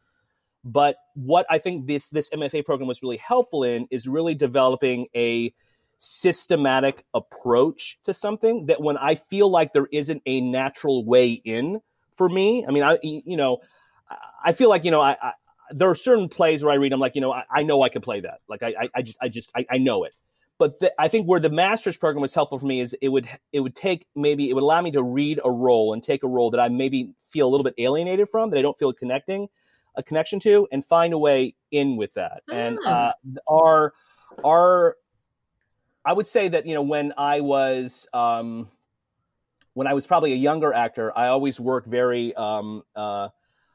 But 0.63 0.97
what 1.15 1.47
I 1.49 1.59
think 1.59 1.87
this 1.87 2.11
this 2.11 2.29
MFA 2.31 2.65
program 2.65 2.89
was 2.89 3.03
really 3.03 3.17
helpful 3.17 3.63
in 3.63 3.87
is 3.91 4.07
really 4.09 4.35
developing 4.35 5.07
a 5.15 5.55
systematic 5.99 7.05
approach 7.15 7.99
to 8.05 8.13
something 8.13 8.67
that 8.67 8.83
when 8.83 8.99
I 8.99 9.15
feel 9.15 9.49
like 9.49 9.73
there 9.73 9.89
isn't 9.91 10.21
a 10.27 10.41
natural 10.41 11.05
way 11.05 11.31
in 11.31 11.81
for 12.17 12.29
me. 12.29 12.67
I 12.67 12.73
mean, 12.73 12.83
I 12.83 12.99
you 13.03 13.37
know, 13.37 13.61
I 14.45 14.53
feel 14.53 14.69
like 14.69 14.85
you 14.85 14.91
know, 14.91 15.01
I, 15.01 15.17
I 15.21 15.33
there 15.71 15.91
are 15.91 15.95
certain 15.95 16.29
plays 16.29 16.63
where 16.63 16.73
I 16.73 16.77
read, 16.77 16.93
I'm 16.93 17.01
like, 17.01 17.15
you 17.15 17.21
know, 17.21 17.33
I, 17.33 17.45
I 17.51 17.63
know 17.63 17.83
I 17.83 17.89
can 17.89 18.03
play 18.03 18.21
that. 18.21 18.41
Like, 18.49 18.63
I, 18.63 18.75
I, 18.81 18.89
I 18.97 19.03
just, 19.03 19.19
I 19.21 19.29
just, 19.29 19.51
I, 19.57 19.67
I 19.71 19.79
know 19.79 20.05
it. 20.05 20.15
But 20.57 20.79
the, 20.79 20.93
I 21.01 21.09
think 21.09 21.27
where 21.27 21.41
the 21.41 21.51
master's 21.51 21.97
program 21.97 22.23
was 22.23 22.33
helpful 22.33 22.59
for 22.59 22.67
me 22.67 22.81
is 22.81 22.95
it 23.01 23.09
would, 23.09 23.29
it 23.53 23.61
would 23.61 23.75
take 23.75 24.07
maybe 24.15 24.49
it 24.49 24.53
would 24.55 24.63
allow 24.63 24.81
me 24.81 24.93
to 24.93 25.03
read 25.03 25.41
a 25.45 25.51
role 25.51 25.93
and 25.93 26.03
take 26.03 26.23
a 26.23 26.29
role 26.29 26.51
that 26.51 26.61
I 26.61 26.69
maybe 26.69 27.13
feel 27.31 27.49
a 27.49 27.51
little 27.51 27.65
bit 27.65 27.75
alienated 27.79 28.29
from, 28.31 28.51
that 28.51 28.59
I 28.59 28.63
don't 28.63 28.79
feel 28.79 28.93
connecting, 28.93 29.49
a 29.97 30.03
connection 30.03 30.39
to, 30.41 30.69
and 30.71 30.85
find 30.85 31.13
a 31.13 31.19
way 31.19 31.57
in 31.73 31.97
with 31.97 32.15
that. 32.15 32.43
And 32.53 32.79
ah. 32.87 33.15
uh, 33.27 33.53
our, 33.53 33.95
our, 34.45 34.97
I 36.05 36.13
would 36.13 36.27
say 36.27 36.49
that 36.49 36.67
you 36.67 36.75
know 36.75 36.83
when 36.83 37.15
I 37.17 37.41
was, 37.41 38.07
um, 38.13 38.69
when 39.73 39.87
I 39.87 39.95
was 39.95 40.07
probably 40.07 40.35
a 40.35 40.37
younger 40.37 40.73
actor, 40.73 41.17
I 41.17 41.29
always 41.29 41.59
worked 41.59 41.89
very. 41.89 42.35
Um, 42.35 42.83
uh, 42.95 43.31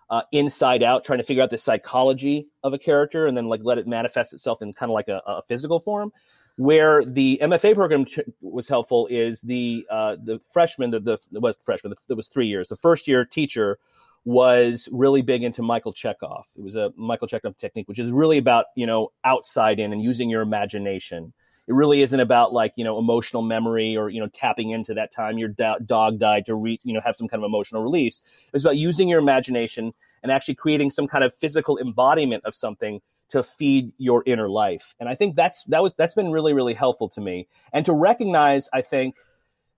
uh, 0.09 0.23
inside 0.31 0.83
out, 0.83 1.03
trying 1.03 1.19
to 1.19 1.23
figure 1.23 1.43
out 1.43 1.49
the 1.49 1.57
psychology 1.57 2.47
of 2.63 2.73
a 2.73 2.79
character 2.79 3.27
and 3.27 3.37
then 3.37 3.45
like 3.45 3.61
let 3.63 3.77
it 3.77 3.87
manifest 3.87 4.33
itself 4.33 4.61
in 4.61 4.73
kind 4.73 4.89
of 4.89 4.93
like 4.93 5.07
a, 5.07 5.21
a 5.25 5.41
physical 5.43 5.79
form. 5.79 6.11
Where 6.55 7.05
the 7.05 7.39
MFA 7.41 7.73
program 7.73 8.05
was 8.41 8.67
helpful 8.67 9.07
is 9.07 9.39
the 9.41 9.85
uh, 9.89 10.17
the 10.21 10.39
freshman, 10.51 10.89
the, 10.89 10.99
the 10.99 11.39
was 11.39 11.57
freshman, 11.63 11.93
it 12.09 12.13
was 12.13 12.27
three 12.27 12.47
years. 12.47 12.67
The 12.67 12.75
first 12.75 13.07
year 13.07 13.23
teacher 13.23 13.79
was 14.25 14.89
really 14.91 15.21
big 15.21 15.41
into 15.41 15.61
Michael 15.61 15.93
Chekhov. 15.93 16.47
It 16.57 16.61
was 16.61 16.75
a 16.75 16.91
Michael 16.97 17.27
Chekhov 17.27 17.57
technique, 17.57 17.87
which 17.87 17.99
is 17.99 18.11
really 18.11 18.37
about 18.37 18.65
you 18.75 18.85
know 18.85 19.11
outside 19.23 19.79
in 19.79 19.93
and 19.93 20.01
using 20.01 20.29
your 20.29 20.41
imagination. 20.41 21.33
It 21.69 21.73
really 21.73 22.01
isn't 22.01 22.19
about 22.19 22.51
like 22.51 22.73
you 22.75 22.83
know 22.83 22.97
emotional 22.97 23.43
memory 23.43 23.95
or 23.95 24.09
you 24.09 24.19
know 24.19 24.27
tapping 24.27 24.71
into 24.71 24.95
that 24.95 25.11
time 25.11 25.37
your 25.37 25.49
do- 25.49 25.77
dog 25.85 26.17
died 26.19 26.47
to 26.47 26.55
re- 26.55 26.79
you 26.83 26.93
know 26.93 27.01
have 27.01 27.15
some 27.15 27.27
kind 27.27 27.43
of 27.43 27.47
emotional 27.47 27.83
release. 27.83 28.23
it's 28.53 28.63
about 28.63 28.75
using 28.75 29.07
your 29.07 29.19
imagination 29.19 29.93
and 30.23 30.31
actually 30.31 30.55
creating 30.55 30.89
some 30.89 31.07
kind 31.07 31.23
of 31.23 31.33
physical 31.33 31.77
embodiment 31.77 32.43
of 32.45 32.55
something 32.55 33.01
to 33.29 33.43
feed 33.43 33.91
your 33.99 34.23
inner 34.25 34.49
life. 34.49 34.95
And 34.99 35.07
I 35.07 35.13
think 35.13 35.35
that's 35.35 35.63
that 35.65 35.83
was 35.83 35.93
that's 35.93 36.15
been 36.15 36.31
really 36.31 36.53
really 36.53 36.73
helpful 36.73 37.07
to 37.09 37.21
me 37.21 37.47
and 37.71 37.85
to 37.85 37.93
recognize 37.93 38.67
I 38.73 38.81
think 38.81 39.15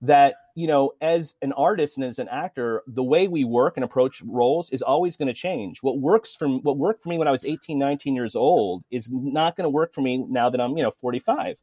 that 0.02 0.36
you 0.56 0.68
know 0.68 0.94
as 1.02 1.36
an 1.42 1.52
artist 1.54 1.98
and 1.98 2.06
as 2.06 2.20
an 2.20 2.28
actor 2.30 2.84
the 2.88 3.04
way 3.04 3.28
we 3.28 3.44
work 3.44 3.76
and 3.78 3.84
approach 3.84 4.22
roles 4.22 4.72
is 4.72 4.82
always 4.82 5.16
going 5.16 5.28
to 5.28 5.34
change 5.34 5.84
what 5.84 6.00
works 6.00 6.36
for 6.36 6.48
what 6.48 6.78
worked 6.78 7.02
for 7.02 7.10
me 7.10 7.18
when 7.18 7.28
i 7.28 7.32
was 7.32 7.46
18 7.46 7.78
19 7.78 8.16
years 8.16 8.36
old 8.36 8.84
is 8.90 9.10
not 9.12 9.56
going 9.56 9.66
to 9.66 9.70
work 9.70 9.94
for 9.94 10.02
me 10.02 10.26
now 10.28 10.50
that 10.50 10.60
i'm 10.60 10.76
you 10.76 10.84
know 10.84 10.92
45 10.92 11.58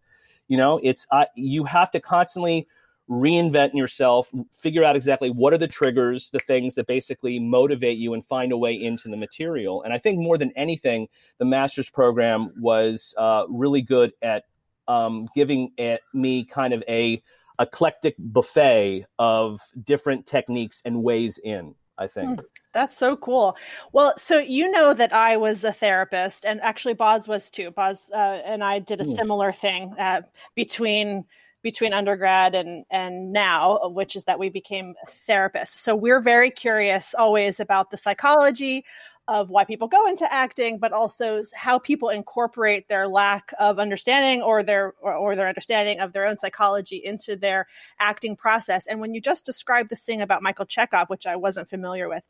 you 0.48 0.56
know 0.56 0.80
it's 0.82 1.06
you 1.34 1.64
have 1.64 1.90
to 1.92 2.00
constantly 2.00 2.66
reinvent 3.08 3.74
yourself, 3.74 4.30
figure 4.52 4.84
out 4.84 4.94
exactly 4.94 5.30
what 5.30 5.54
are 5.54 5.58
the 5.58 5.68
triggers, 5.68 6.30
the 6.30 6.38
things 6.38 6.74
that 6.74 6.86
basically 6.86 7.38
motivate 7.38 7.96
you 7.96 8.12
and 8.12 8.24
find 8.24 8.52
a 8.52 8.56
way 8.56 8.74
into 8.74 9.08
the 9.08 9.16
material. 9.16 9.82
And 9.82 9.92
I 9.92 9.98
think 9.98 10.18
more 10.18 10.36
than 10.36 10.52
anything, 10.56 11.08
the 11.38 11.46
master's 11.46 11.88
program 11.88 12.52
was 12.60 13.14
uh, 13.16 13.44
really 13.48 13.82
good 13.82 14.12
at 14.20 14.44
um, 14.86 15.28
giving 15.34 15.72
it, 15.78 16.02
me 16.12 16.44
kind 16.44 16.74
of 16.74 16.82
a 16.88 17.22
eclectic 17.58 18.14
buffet 18.18 19.06
of 19.18 19.60
different 19.82 20.26
techniques 20.26 20.82
and 20.84 21.02
ways 21.02 21.38
in. 21.38 21.74
I 21.98 22.06
think. 22.06 22.40
Hmm, 22.40 22.46
that's 22.72 22.96
so 22.96 23.16
cool. 23.16 23.56
Well, 23.92 24.14
so 24.16 24.38
you 24.38 24.70
know 24.70 24.94
that 24.94 25.12
I 25.12 25.36
was 25.36 25.64
a 25.64 25.72
therapist, 25.72 26.44
and 26.44 26.60
actually 26.60 26.94
Boz 26.94 27.28
was 27.28 27.50
too. 27.50 27.70
Boz 27.70 28.10
uh, 28.14 28.40
and 28.44 28.62
I 28.62 28.78
did 28.78 29.00
a 29.00 29.04
mm. 29.04 29.16
similar 29.16 29.52
thing 29.52 29.94
uh, 29.98 30.22
between 30.54 31.24
between 31.62 31.92
undergrad 31.92 32.54
and 32.54 32.84
and 32.90 33.32
now 33.32 33.80
which 33.88 34.14
is 34.14 34.24
that 34.24 34.38
we 34.38 34.48
became 34.48 34.94
therapists 35.28 35.76
so 35.78 35.94
we're 35.94 36.20
very 36.20 36.50
curious 36.50 37.14
always 37.14 37.58
about 37.58 37.90
the 37.90 37.96
psychology 37.96 38.84
of 39.28 39.50
why 39.50 39.64
people 39.64 39.86
go 39.86 40.06
into 40.08 40.30
acting 40.32 40.78
but 40.78 40.92
also 40.92 41.42
how 41.54 41.78
people 41.78 42.08
incorporate 42.08 42.88
their 42.88 43.06
lack 43.06 43.52
of 43.58 43.78
understanding 43.78 44.42
or 44.42 44.62
their 44.62 44.94
or, 45.00 45.14
or, 45.14 45.36
their 45.36 45.48
understanding 45.48 46.00
of 46.00 46.12
their 46.12 46.26
own 46.26 46.36
psychology 46.36 46.96
into 46.96 47.36
their 47.36 47.66
acting 48.00 48.34
process. 48.34 48.86
And 48.86 49.00
when 49.00 49.14
you 49.14 49.20
just 49.20 49.46
described 49.46 49.90
this 49.90 50.04
thing 50.04 50.20
about 50.22 50.42
michael 50.42 50.66
chekhov 50.66 51.08
which 51.08 51.26
i 51.26 51.36
wasn't 51.36 51.68
familiar 51.68 52.08
with 52.08 52.24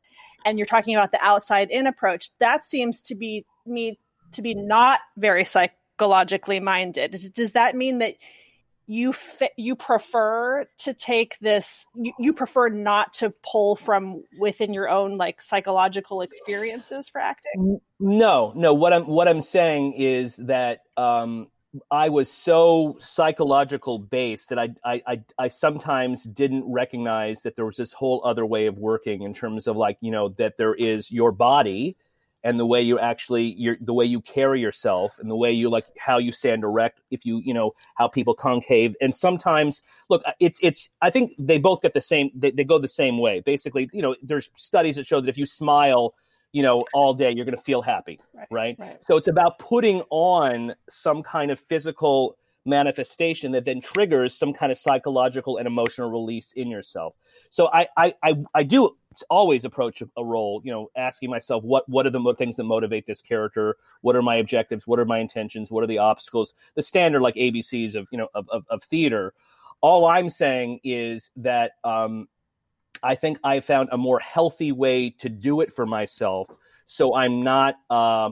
and 0.44 0.58
you're 0.58 0.66
talking 0.66 0.94
about 0.94 1.12
the 1.12 1.24
outside 1.24 1.70
in 1.70 1.86
approach 1.86 2.30
that 2.38 2.64
seems 2.64 3.00
to 3.02 3.14
be 3.14 3.46
me 3.64 3.98
to 4.32 4.42
be 4.42 4.54
not 4.54 5.00
very 5.16 5.44
psychologically 5.44 6.60
minded. 6.60 7.16
Does 7.34 7.52
that 7.52 7.76
mean 7.76 7.98
that 7.98 8.14
you 8.88 9.12
fi- 9.12 9.50
you 9.56 9.76
prefer 9.76 10.66
to 10.78 10.94
take 10.94 11.38
this 11.40 11.86
you, 11.94 12.12
you, 12.18 12.32
prefer 12.32 12.70
not 12.70 13.12
to 13.12 13.32
pull 13.42 13.76
from 13.76 14.24
within 14.40 14.72
your 14.72 14.88
own 14.88 15.18
like 15.18 15.42
psychological 15.42 16.22
experiences 16.22 17.08
for 17.08 17.20
acting? 17.20 17.80
No 18.00 18.52
no. 18.56 18.72
What 18.72 18.92
i'm 18.94 19.06
what 19.06 19.28
i'm 19.28 19.42
saying 19.42 19.92
is 19.92 20.36
that 20.36 20.80
um 20.96 21.48
i 21.90 22.08
was 22.08 22.30
so 22.30 22.96
psychological 22.98 23.98
based 23.98 24.48
that 24.48 24.58
I, 24.58 24.70
I 24.82 25.02
i 25.06 25.20
i 25.38 25.48
sometimes 25.48 26.24
didn't 26.24 26.64
recognize 26.66 27.42
that 27.42 27.56
there 27.56 27.66
was 27.66 27.76
this 27.76 27.92
whole 27.92 28.22
other 28.24 28.46
way 28.46 28.66
of 28.66 28.78
working 28.78 29.22
in 29.22 29.34
terms 29.34 29.66
of 29.66 29.76
like 29.76 29.98
you 30.00 30.10
know 30.10 30.30
that 30.38 30.56
there 30.56 30.74
is 30.74 31.12
your 31.12 31.30
body 31.30 31.96
and 32.44 32.58
the 32.58 32.66
way 32.66 32.80
you 32.80 32.98
actually 32.98 33.54
your 33.56 33.76
the 33.80 33.92
way 33.92 34.04
you 34.04 34.20
carry 34.20 34.60
yourself 34.60 35.18
and 35.18 35.30
the 35.30 35.36
way 35.36 35.52
you 35.52 35.68
like 35.68 35.84
how 35.98 36.18
you 36.18 36.32
stand 36.32 36.62
erect 36.62 37.00
if 37.10 37.24
you 37.24 37.40
you 37.44 37.52
know 37.52 37.70
how 37.96 38.08
people 38.08 38.34
concave 38.34 38.94
and 39.00 39.14
sometimes 39.14 39.82
look 40.08 40.22
uh, 40.24 40.32
it's 40.40 40.58
it's 40.62 40.88
i 41.02 41.10
think 41.10 41.32
they 41.38 41.58
both 41.58 41.82
get 41.82 41.94
the 41.94 42.00
same 42.00 42.30
they, 42.34 42.50
they 42.50 42.64
go 42.64 42.78
the 42.78 42.88
same 42.88 43.18
way 43.18 43.40
basically 43.40 43.88
you 43.92 44.02
know 44.02 44.14
there's 44.22 44.48
studies 44.56 44.96
that 44.96 45.06
show 45.06 45.20
that 45.20 45.28
if 45.28 45.38
you 45.38 45.46
smile 45.46 46.14
you 46.52 46.62
know, 46.62 46.82
all 46.94 47.12
day, 47.12 47.30
you're 47.30 47.44
going 47.44 47.56
to 47.56 47.62
feel 47.62 47.82
happy, 47.82 48.18
right, 48.34 48.46
right? 48.50 48.76
right? 48.78 48.98
So 49.02 49.18
it's 49.18 49.28
about 49.28 49.58
putting 49.58 50.00
on 50.08 50.74
some 50.88 51.22
kind 51.22 51.50
of 51.50 51.60
physical 51.60 52.37
manifestation 52.68 53.52
that 53.52 53.64
then 53.64 53.80
triggers 53.80 54.36
some 54.36 54.52
kind 54.52 54.70
of 54.70 54.78
psychological 54.78 55.56
and 55.56 55.66
emotional 55.66 56.10
release 56.10 56.52
in 56.52 56.68
yourself. 56.68 57.14
So 57.50 57.68
I 57.72 57.88
I 57.96 58.14
I, 58.22 58.36
I 58.54 58.62
do 58.62 58.96
always 59.30 59.64
approach 59.64 60.02
a, 60.16 60.24
role, 60.24 60.60
you 60.64 60.70
know, 60.70 60.90
asking 60.96 61.30
myself 61.30 61.64
what 61.64 61.88
what 61.88 62.06
are 62.06 62.10
the 62.10 62.20
mo- 62.20 62.34
things 62.34 62.56
that 62.56 62.64
motivate 62.64 63.06
this 63.06 63.22
character? 63.22 63.76
What 64.02 64.16
are 64.16 64.22
my 64.22 64.36
objectives? 64.36 64.86
What 64.86 64.98
are 64.98 65.04
my 65.04 65.18
intentions? 65.18 65.70
What 65.70 65.82
are 65.82 65.88
the 65.88 65.98
obstacles? 65.98 66.54
The 66.74 66.82
standard 66.82 67.20
like 67.20 67.34
ABCs 67.34 67.94
of 67.94 68.08
you 68.10 68.18
know 68.18 68.28
of 68.34 68.48
of, 68.50 68.64
of 68.68 68.82
theater. 68.84 69.32
All 69.80 70.06
I'm 70.06 70.28
saying 70.28 70.80
is 70.82 71.30
that 71.36 71.72
um, 71.84 72.28
I 73.02 73.14
think 73.14 73.38
I 73.44 73.60
found 73.60 73.90
a 73.92 73.98
more 73.98 74.18
healthy 74.18 74.72
way 74.72 75.10
to 75.20 75.28
do 75.28 75.60
it 75.60 75.72
for 75.72 75.86
myself. 75.86 76.48
So 76.86 77.14
I'm 77.14 77.42
not. 77.42 77.76
Uh, 77.88 78.30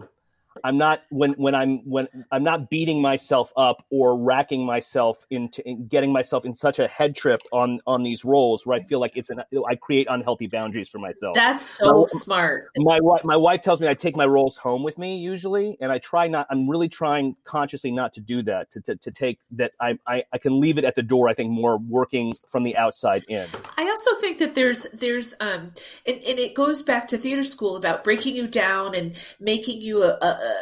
I'm 0.65 0.79
not 0.79 1.03
when 1.11 1.33
when 1.33 1.55
I'm 1.55 1.79
when 1.89 2.09
I'm 2.31 2.45
not 2.45 2.71
beating 2.71 3.01
myself 3.01 3.53
up 3.57 3.85
or 3.91 4.19
racking 4.19 4.65
myself 4.65 5.25
into 5.31 5.67
in 5.69 5.87
getting 5.89 6.13
myself 6.13 6.45
in 6.45 6.55
such 6.55 6.79
a 6.79 6.89
head 6.89 7.17
trip 7.17 7.41
on 7.53 7.81
on 7.87 8.03
these 8.03 8.25
roles 8.25 8.67
where 8.67 8.79
I 8.79 8.83
feel 8.83 9.01
like 9.01 9.13
it's 9.17 9.31
an 9.31 9.43
I 9.69 9.77
create 9.77 10.07
unhealthy 10.11 10.47
boundaries 10.47 10.89
for 10.89 10.99
myself. 10.99 11.35
That's 11.35 11.65
so 11.65 12.07
smart. 12.09 12.71
My 12.77 13.01
wife 13.01 13.25
my 13.25 13.37
wife 13.37 13.63
tells 13.63 13.81
me 13.81 13.89
I 13.89 13.95
take 13.95 14.17
my 14.17 14.27
roles 14.27 14.57
home 14.57 14.83
with 14.83 14.99
me 14.99 15.19
usually, 15.19 15.77
and 15.81 15.91
I 15.93 15.99
try 15.99 16.27
not. 16.29 16.47
I'm 16.51 16.69
really 16.69 16.89
trying 16.89 17.37
consciously 17.45 17.91
not 17.91 18.15
to 18.15 18.21
do 18.21 18.43
that. 18.45 18.71
To 18.73 18.81
to, 18.83 18.97
to 18.97 19.11
take 19.11 19.39
that 19.53 19.73
I, 19.81 19.99
I 20.07 20.25
I 20.33 20.39
can 20.39 20.61
leave 20.61 20.79
it 20.79 20.85
at 20.85 20.95
the 20.95 21.03
door. 21.03 21.29
I 21.29 21.35
think 21.35 21.51
more 21.51 21.79
working 21.79 22.35
from 22.49 22.65
the 22.65 22.77
outside 22.77 23.25
in. 23.29 23.47
I 23.77 23.85
also 23.97 24.21
think 24.21 24.39
that 24.39 24.55
there's 24.55 24.85
there's 24.93 25.35
um 25.41 25.73
and, 26.07 26.23
and 26.29 26.39
it 26.39 26.55
goes 26.55 26.83
back 26.83 27.09
to 27.09 27.19
theater 27.19 27.43
school 27.43 27.77
about 27.77 28.05
breaking 28.05 28.37
you 28.37 28.47
down 28.47 28.95
and 28.95 29.15
making 29.41 29.81
you 29.81 30.03
a, 30.03 30.19
a 30.21 30.55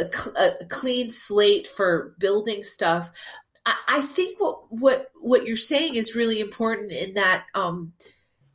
a, 0.00 0.42
a, 0.42 0.64
clean 0.68 1.10
slate 1.10 1.66
for 1.66 2.14
building 2.18 2.62
stuff. 2.62 3.10
I, 3.64 3.74
I, 3.88 4.00
think 4.00 4.40
what 4.40 4.58
what 4.70 5.10
what 5.20 5.46
you're 5.46 5.56
saying 5.56 5.94
is 5.94 6.16
really 6.16 6.40
important 6.40 6.92
in 6.92 7.14
that 7.14 7.44
um, 7.54 7.92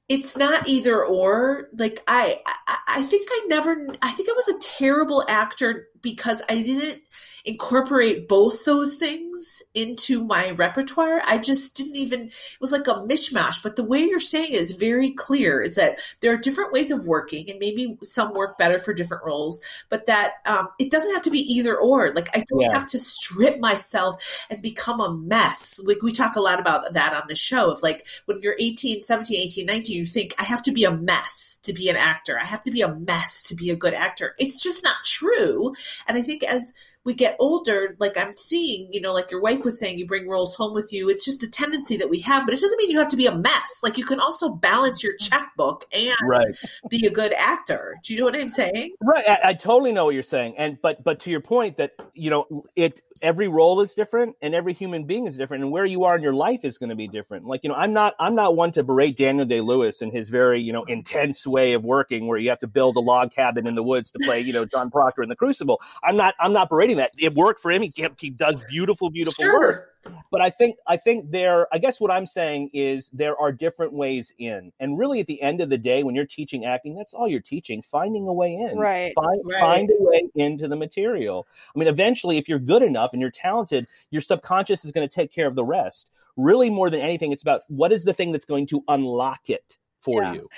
it's 0.10 0.36
not 0.36 0.68
either 0.68 1.04
or. 1.04 1.70
Like 1.78 2.02
I, 2.08 2.38
I 2.46 2.78
I 2.88 3.02
think 3.04 3.28
I 3.32 3.46
never 3.48 3.88
I 4.02 4.12
think 4.12 4.30
I 4.30 4.34
was 4.34 4.50
a 4.50 4.60
terrible 4.78 5.24
actor 5.30 5.88
because 6.02 6.42
I 6.50 6.62
didn't 6.62 7.02
incorporate 7.46 8.28
both 8.28 8.66
those 8.66 8.96
things 8.96 9.62
into 9.76 10.24
my 10.24 10.52
repertoire. 10.52 11.22
I 11.26 11.38
just 11.38 11.78
didn't 11.78 11.96
even, 11.96 12.22
it 12.22 12.58
was 12.60 12.72
like 12.72 12.88
a 12.88 13.02
mishmash. 13.02 13.62
But 13.62 13.76
the 13.76 13.84
way 13.84 14.00
you're 14.00 14.20
saying 14.20 14.52
it 14.52 14.60
is 14.60 14.72
very 14.72 15.12
clear 15.12 15.62
is 15.62 15.76
that 15.76 15.98
there 16.22 16.34
are 16.34 16.38
different 16.38 16.74
ways 16.74 16.92
of 16.92 17.06
working 17.06 17.50
and 17.50 17.60
maybe 17.60 17.98
some 18.02 18.34
work 18.34 18.58
better 18.58 18.80
for 18.80 18.94
different 18.94 19.24
roles, 19.24 19.62
but 19.90 20.08
that 20.08 20.34
um, 20.46 20.70
it 20.80 20.90
doesn't 20.90 21.14
have 21.14 21.22
to 21.24 21.30
be 21.30 21.40
either 21.40 21.78
or. 21.78 22.14
Like 22.14 22.30
I 22.36 22.44
don't 22.48 22.62
yeah. 22.62 22.74
have 22.74 22.88
to 22.88 23.00
strip 23.00 23.60
myself 23.60 24.48
and 24.50 24.62
become 24.62 25.00
a 25.00 25.16
mess. 25.16 25.80
Like 25.86 26.02
we 26.02 26.12
talk 26.12 26.36
a 26.36 26.42
lot 26.42 26.60
about 26.60 26.94
that 26.94 27.14
on 27.14 27.28
the 27.28 27.36
show 27.36 27.72
of 27.72 27.84
like 27.84 28.08
when 28.26 28.40
you're 28.40 28.56
18, 28.58 29.02
17, 29.02 29.40
18, 29.40 29.66
19, 29.68 29.98
you 29.98 30.06
think 30.06 30.34
I 30.40 30.44
have 30.44 30.64
to 30.64 30.72
be 30.72 30.84
a 30.84 30.92
mess 30.92 31.60
to 31.64 31.74
be 31.74 31.90
an 31.90 31.96
actor. 31.96 32.40
I 32.42 32.46
have 32.46 32.62
to 32.62 32.72
be 32.72 32.82
a 32.82 32.96
mess 32.96 33.48
to 33.50 33.56
be 33.56 33.70
a 33.70 33.76
good 33.76 33.94
actor. 33.94 34.34
It's 34.40 34.62
just 34.62 34.84
not 34.84 35.04
true. 35.04 35.76
And 36.08 36.18
I 36.18 36.22
think 36.22 36.44
as 36.44 36.74
we 37.06 37.14
get 37.14 37.36
older, 37.40 37.96
like 38.00 38.18
I'm 38.18 38.34
seeing, 38.34 38.90
you 38.92 39.00
know, 39.00 39.14
like 39.14 39.30
your 39.30 39.40
wife 39.40 39.64
was 39.64 39.80
saying, 39.80 40.00
you 40.00 40.08
bring 40.08 40.28
roles 40.28 40.56
home 40.56 40.74
with 40.74 40.90
you. 40.92 41.08
It's 41.08 41.24
just 41.24 41.44
a 41.44 41.50
tendency 41.50 41.98
that 41.98 42.10
we 42.10 42.20
have, 42.22 42.46
but 42.46 42.54
it 42.54 42.60
doesn't 42.60 42.78
mean 42.80 42.90
you 42.90 42.98
have 42.98 43.10
to 43.10 43.18
be 43.18 43.28
a 43.28 43.38
mess. 43.38 43.82
Like 43.84 44.00
you 44.00 44.06
can 44.06 44.20
also 44.20 44.50
balance 44.50 45.04
your 45.04 45.14
mm. 45.14 45.30
checkbook 45.30 45.86
and 45.94 46.16
right. 46.24 46.46
be 46.90 47.06
a 47.06 47.12
good 47.12 47.32
actor. 47.38 47.96
Do 48.04 48.14
you 48.14 48.20
know 48.20 48.26
what 48.26 48.36
I'm 48.36 48.50
saying? 48.50 48.96
Right. 49.02 49.28
I, 49.28 49.40
I, 49.44 49.54
totally 49.54 49.92
know 49.92 50.06
what 50.06 50.16
you're 50.16 50.24
saying. 50.24 50.56
And 50.58 50.80
but 50.82 51.04
but 51.04 51.20
to 51.22 51.30
your 51.30 51.42
point 51.42 51.78
that 51.78 51.92
you 52.14 52.30
know 52.30 52.66
it 52.76 53.02
every 53.22 53.48
role 53.48 53.82
is 53.82 53.94
different 53.94 54.36
and 54.42 54.56
every 54.56 54.74
human 54.74 55.06
being 55.06 55.28
is 55.28 55.38
different 55.38 55.64
and 55.64 55.72
where 55.72 55.86
you 55.86 56.06
are 56.06 56.16
in 56.16 56.24
your 56.24 56.34
life 56.34 56.62
is 56.64 56.78
going 56.80 56.90
to 56.90 56.96
be 56.96 57.08
different. 57.08 57.46
Like 57.46 57.62
you 57.64 57.70
know, 57.70 57.76
I'm 57.76 57.94
not 57.94 58.16
I'm 58.20 58.34
not 58.34 58.56
one 58.56 58.72
to 58.74 58.84
berate 58.84 59.16
Daniel 59.16 59.46
Day 59.46 59.62
Lewis 59.62 60.02
and 60.02 60.12
his 60.12 60.30
very 60.30 60.62
you 60.62 60.74
know 60.74 60.84
intense 60.86 61.46
way 61.46 61.74
of 61.74 61.84
working 61.84 62.26
where 62.26 62.40
you 62.40 62.50
have 62.50 62.60
to 62.60 62.68
build 62.68 62.96
a 62.96 63.00
log 63.00 63.32
cabin 63.32 63.68
in 63.68 63.76
the 63.76 63.84
woods 63.84 64.12
to 64.12 64.20
play 64.20 64.40
you 64.40 64.54
know 64.54 64.66
John 64.66 64.90
Proctor 64.90 65.22
in 65.22 65.30
the 65.30 65.36
Crucible. 65.36 65.80
I'm 66.04 66.18
not 66.18 66.34
I'm 66.40 66.54
not 66.54 66.70
berating 66.70 66.95
that. 66.98 67.12
It 67.18 67.34
worked 67.34 67.62
for 67.62 67.72
him. 67.72 67.82
He, 67.82 67.94
he 68.20 68.30
does 68.30 68.64
beautiful, 68.66 69.10
beautiful 69.10 69.46
sure. 69.46 69.60
work. 69.60 69.92
But 70.32 70.42
I 70.42 70.50
think 70.50 70.78
I 70.88 70.98
think 70.98 71.32
there. 71.32 71.68
I 71.74 71.80
guess 71.80 72.00
what 72.00 72.12
I'm 72.12 72.28
saying 72.28 72.70
is 72.74 73.10
there 73.10 73.36
are 73.40 73.52
different 73.52 73.94
ways 73.94 74.34
in, 74.38 74.72
and 74.80 75.00
really 75.00 75.20
at 75.20 75.28
the 75.28 75.42
end 75.42 75.62
of 75.62 75.70
the 75.70 75.78
day, 75.78 76.04
when 76.04 76.14
you're 76.14 76.26
teaching 76.26 76.66
acting, 76.66 76.96
that's 76.96 77.14
all 77.14 77.28
you're 77.28 77.40
teaching: 77.40 77.82
finding 77.82 78.28
a 78.28 78.34
way 78.34 78.54
in. 78.54 78.78
Right. 78.78 79.14
Find, 79.16 79.42
right. 79.46 79.62
find 79.62 79.90
a 79.90 80.04
way 80.04 80.30
into 80.36 80.68
the 80.68 80.76
material. 80.76 81.48
I 81.76 81.80
mean, 81.80 81.88
eventually, 81.88 82.38
if 82.38 82.48
you're 82.48 82.60
good 82.60 82.84
enough 82.84 83.14
and 83.14 83.22
you're 83.22 83.32
talented, 83.32 83.88
your 84.12 84.22
subconscious 84.22 84.86
is 84.86 84.92
going 84.92 85.08
to 85.08 85.14
take 85.14 85.34
care 85.34 85.48
of 85.48 85.56
the 85.56 85.66
rest. 85.66 86.12
Really, 86.38 86.70
more 86.70 86.90
than 86.90 87.02
anything, 87.02 87.32
it's 87.32 87.42
about 87.42 87.62
what 87.68 87.92
is 87.92 88.04
the 88.04 88.14
thing 88.14 88.32
that's 88.32 88.46
going 88.46 88.68
to 88.68 88.84
unlock 88.88 89.50
it 89.50 89.78
for 90.02 90.22
yeah. 90.22 90.34
you, 90.34 90.50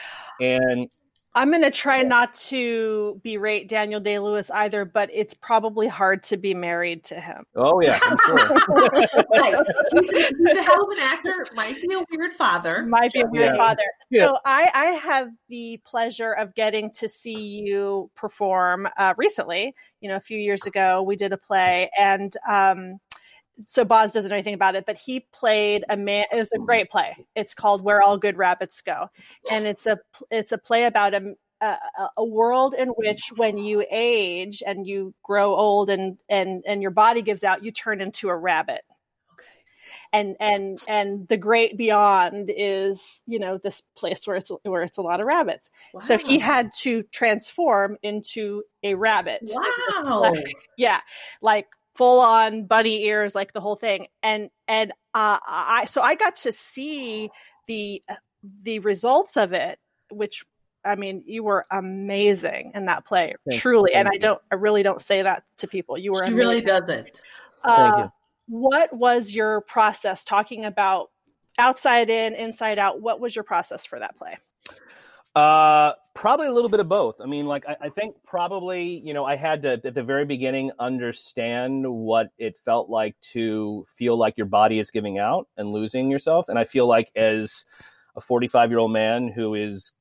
and 0.42 0.90
I'm 1.38 1.52
going 1.52 1.62
to 1.62 1.70
try 1.70 2.02
not 2.02 2.34
to 2.50 3.22
berate 3.24 3.70
Daniel 3.70 4.00
Day 4.00 4.18
Lewis 4.18 4.50
either, 4.50 4.86
but 4.86 5.12
it's 5.14 5.36
probably 5.36 5.88
hard 5.88 6.24
to 6.24 6.38
be 6.38 6.56
married 6.56 7.04
to 7.06 7.22
him. 7.22 7.44
Oh, 7.56 7.80
yeah, 7.80 8.00
I'm 8.02 8.18
sure. 8.26 8.36
right. 8.36 9.56
he's, 9.94 10.14
a, 10.14 10.18
he's, 10.18 10.58
a, 10.58 10.64
hell 10.64 10.84
of 10.84 10.90
an 10.90 10.98
actor, 11.00 11.46
might 11.54 11.80
be 11.80 11.94
a 11.94 12.02
weird 12.10 12.34
father. 12.34 12.88
Might 12.88 13.14
be 13.14 13.22
a 13.22 13.28
weird 13.28 13.46
yeah. 13.46 13.56
father. 13.56 13.84
Yeah. 14.10 14.26
So 14.26 14.40
I, 14.46 14.72
I 14.74 14.86
have 14.94 15.30
the 15.48 15.80
pleasure 15.86 16.34
of 16.34 16.56
getting 16.56 16.90
to 16.94 17.08
see 17.08 17.38
you 17.38 18.10
perform 18.16 18.88
uh, 18.98 19.14
recently. 19.16 19.76
You 20.02 20.10
know, 20.10 20.16
a 20.16 20.22
few 20.22 20.40
years 20.40 20.66
ago, 20.66 21.04
we 21.04 21.16
did 21.16 21.34
a 21.34 21.38
play, 21.38 21.92
and 22.00 22.34
um, 22.50 22.98
so 23.66 23.84
Boz 23.84 24.12
doesn't 24.12 24.30
know 24.30 24.36
anything 24.36 24.53
about 24.53 24.76
it, 24.76 24.86
but 24.86 24.97
he 24.97 25.22
played 25.34 25.84
a 25.89 25.97
man. 25.97 26.26
It's 26.32 26.51
a 26.51 26.60
great 26.60 26.89
play. 26.89 27.16
It's 27.36 27.53
called 27.53 27.84
Where 27.84 28.01
All 28.01 28.18
Good 28.18 28.38
Rabbits 28.38 28.82
Go, 28.82 29.10
and 29.51 29.66
it's 29.66 29.86
a 29.86 29.99
it's 30.30 30.51
a 30.51 30.58
play 30.58 30.86
about 30.86 31.14
a 31.14 31.36
a, 31.62 31.78
a 32.18 32.26
world 32.26 32.76
in 32.78 32.89
which 32.89 33.32
when 33.36 33.58
you 33.58 33.86
age 33.89 34.62
and 34.66 34.86
you 34.86 35.14
grow 35.24 35.55
old 35.55 35.89
and 35.89 36.18
and 36.30 36.64
and 36.68 36.82
your 36.82 36.91
body 36.91 37.22
gives 37.22 37.43
out, 37.43 37.64
you 37.64 37.72
turn 37.72 38.01
into 38.01 38.30
a 38.30 38.36
rabbit. 38.36 38.82
Okay. 39.34 39.45
And 40.14 40.36
and 40.39 40.80
and 40.88 41.28
the 41.28 41.38
great 41.38 41.78
beyond 41.78 42.51
is 42.55 43.24
you 43.26 43.39
know 43.39 43.58
this 43.58 43.82
place 43.95 44.28
where 44.28 44.38
it's 44.38 44.51
where 44.64 44.84
it's 44.84 44.97
a 44.97 45.01
lot 45.01 45.20
of 45.20 45.28
rabbits. 45.28 45.72
Wow. 45.93 46.01
So 46.01 46.18
he 46.18 46.39
had 46.39 46.74
to 46.82 47.03
transform 47.03 47.97
into 48.03 48.64
a 48.84 48.93
rabbit. 48.93 49.49
Wow. 49.51 50.34
yeah, 50.78 50.99
like 51.41 51.68
full 51.98 52.22
on 52.22 52.66
bunny 52.66 53.06
ears, 53.06 53.36
like 53.36 53.54
the 53.54 53.62
whole 53.62 53.76
thing. 53.76 54.08
And 54.24 54.50
and 54.68 54.91
uh, 55.14 55.39
I 55.45 55.86
so 55.86 56.02
I 56.02 56.16
got 56.16 56.38
to 56.38 56.54
see 56.54 57.30
the 57.66 58.02
the 58.64 58.80
results 58.80 59.36
of 59.36 59.54
it, 59.54 59.80
which 60.12 60.45
I 60.86 60.95
mean, 60.95 61.24
you 61.26 61.43
were 61.43 61.66
amazing 61.70 62.72
in 62.74 62.86
that 62.86 63.06
play, 63.06 63.34
Thank 63.50 63.62
truly. 63.62 63.91
You. 63.93 64.00
And 64.00 64.08
I 64.08 64.18
don't, 64.18 64.41
I 64.52 64.56
really 64.56 64.84
don't 64.84 65.02
say 65.02 65.22
that 65.22 65.43
to 65.58 65.68
people. 65.68 65.98
You 65.98 66.12
were. 66.12 66.26
She 66.26 66.32
amazing. 66.32 66.38
really 66.38 66.62
doesn't. 66.62 67.22
Uh, 67.64 68.08
what 68.48 68.93
was 68.93 69.36
your 69.36 69.62
process 69.62 70.24
talking 70.24 70.64
about 70.64 71.10
outside 71.58 72.10
in, 72.10 72.34
inside 72.34 72.80
out? 72.80 73.02
What 73.02 73.20
was 73.20 73.36
your 73.36 73.43
process 73.43 73.86
for 73.86 74.00
that 74.00 74.18
play? 74.18 74.38
Uh, 75.38 75.94
probably 76.16 76.48
a 76.48 76.52
little 76.52 76.70
bit 76.70 76.80
of 76.80 76.90
both. 76.90 77.22
I 77.22 77.28
mean, 77.28 77.46
like 77.46 77.64
I, 77.68 77.76
I, 77.80 77.90
think 77.90 78.16
probably 78.26 79.00
you 79.06 79.14
know 79.14 79.24
I 79.24 79.36
had 79.36 79.62
to 79.62 79.74
at 79.74 79.94
the 79.94 80.02
very 80.02 80.26
beginning 80.26 80.72
understand 80.80 81.86
what 81.86 82.30
it 82.40 82.58
felt 82.66 82.90
like 82.90 83.16
to 83.34 83.86
feel 83.96 84.18
like 84.18 84.36
your 84.36 84.48
body 84.48 84.80
is 84.80 84.90
giving 84.90 85.20
out 85.20 85.48
and 85.56 85.72
losing 85.72 86.10
yourself, 86.10 86.50
and 86.50 86.58
I 86.58 86.64
feel 86.64 86.88
like 86.88 87.12
as 87.16 87.68
a 88.16 88.20
45 88.20 88.72
year 88.72 88.80
old 88.80 88.92
man 88.92 89.28
who 89.28 89.54
is 89.54 89.94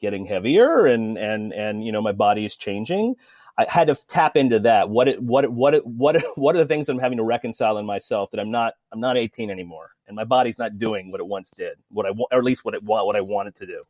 getting 0.00 0.24
heavier 0.24 0.86
and 0.86 1.18
and 1.18 1.52
and 1.52 1.84
you 1.84 1.90
know 1.90 2.00
my 2.00 2.12
body 2.12 2.44
is 2.44 2.54
changing. 2.54 3.16
I 3.58 3.66
had 3.68 3.88
to 3.88 3.96
tap 4.06 4.36
into 4.36 4.60
that. 4.60 4.88
What 4.88 5.08
it, 5.08 5.20
what 5.20 5.42
it, 5.42 5.52
what 5.52 5.74
it, 5.74 5.84
what 5.84 6.14
it, 6.14 6.24
what 6.36 6.54
are 6.54 6.60
the 6.60 6.66
things 6.66 6.88
I'm 6.88 7.00
having 7.00 7.18
to 7.18 7.24
reconcile 7.24 7.76
in 7.78 7.86
myself 7.86 8.30
that 8.30 8.38
I'm 8.38 8.52
not 8.52 8.74
I'm 8.92 9.00
not 9.00 9.16
18 9.16 9.50
anymore, 9.50 9.90
and 10.06 10.14
my 10.14 10.22
body's 10.22 10.60
not 10.60 10.78
doing 10.78 11.10
what 11.10 11.20
it 11.20 11.26
once 11.26 11.50
did, 11.50 11.76
what 11.88 12.06
I 12.06 12.10
or 12.10 12.38
at 12.38 12.44
least 12.44 12.64
what 12.64 12.74
it 12.74 12.84
what 12.84 13.16
I 13.16 13.20
wanted 13.20 13.56
to 13.56 13.66
do. 13.66 13.82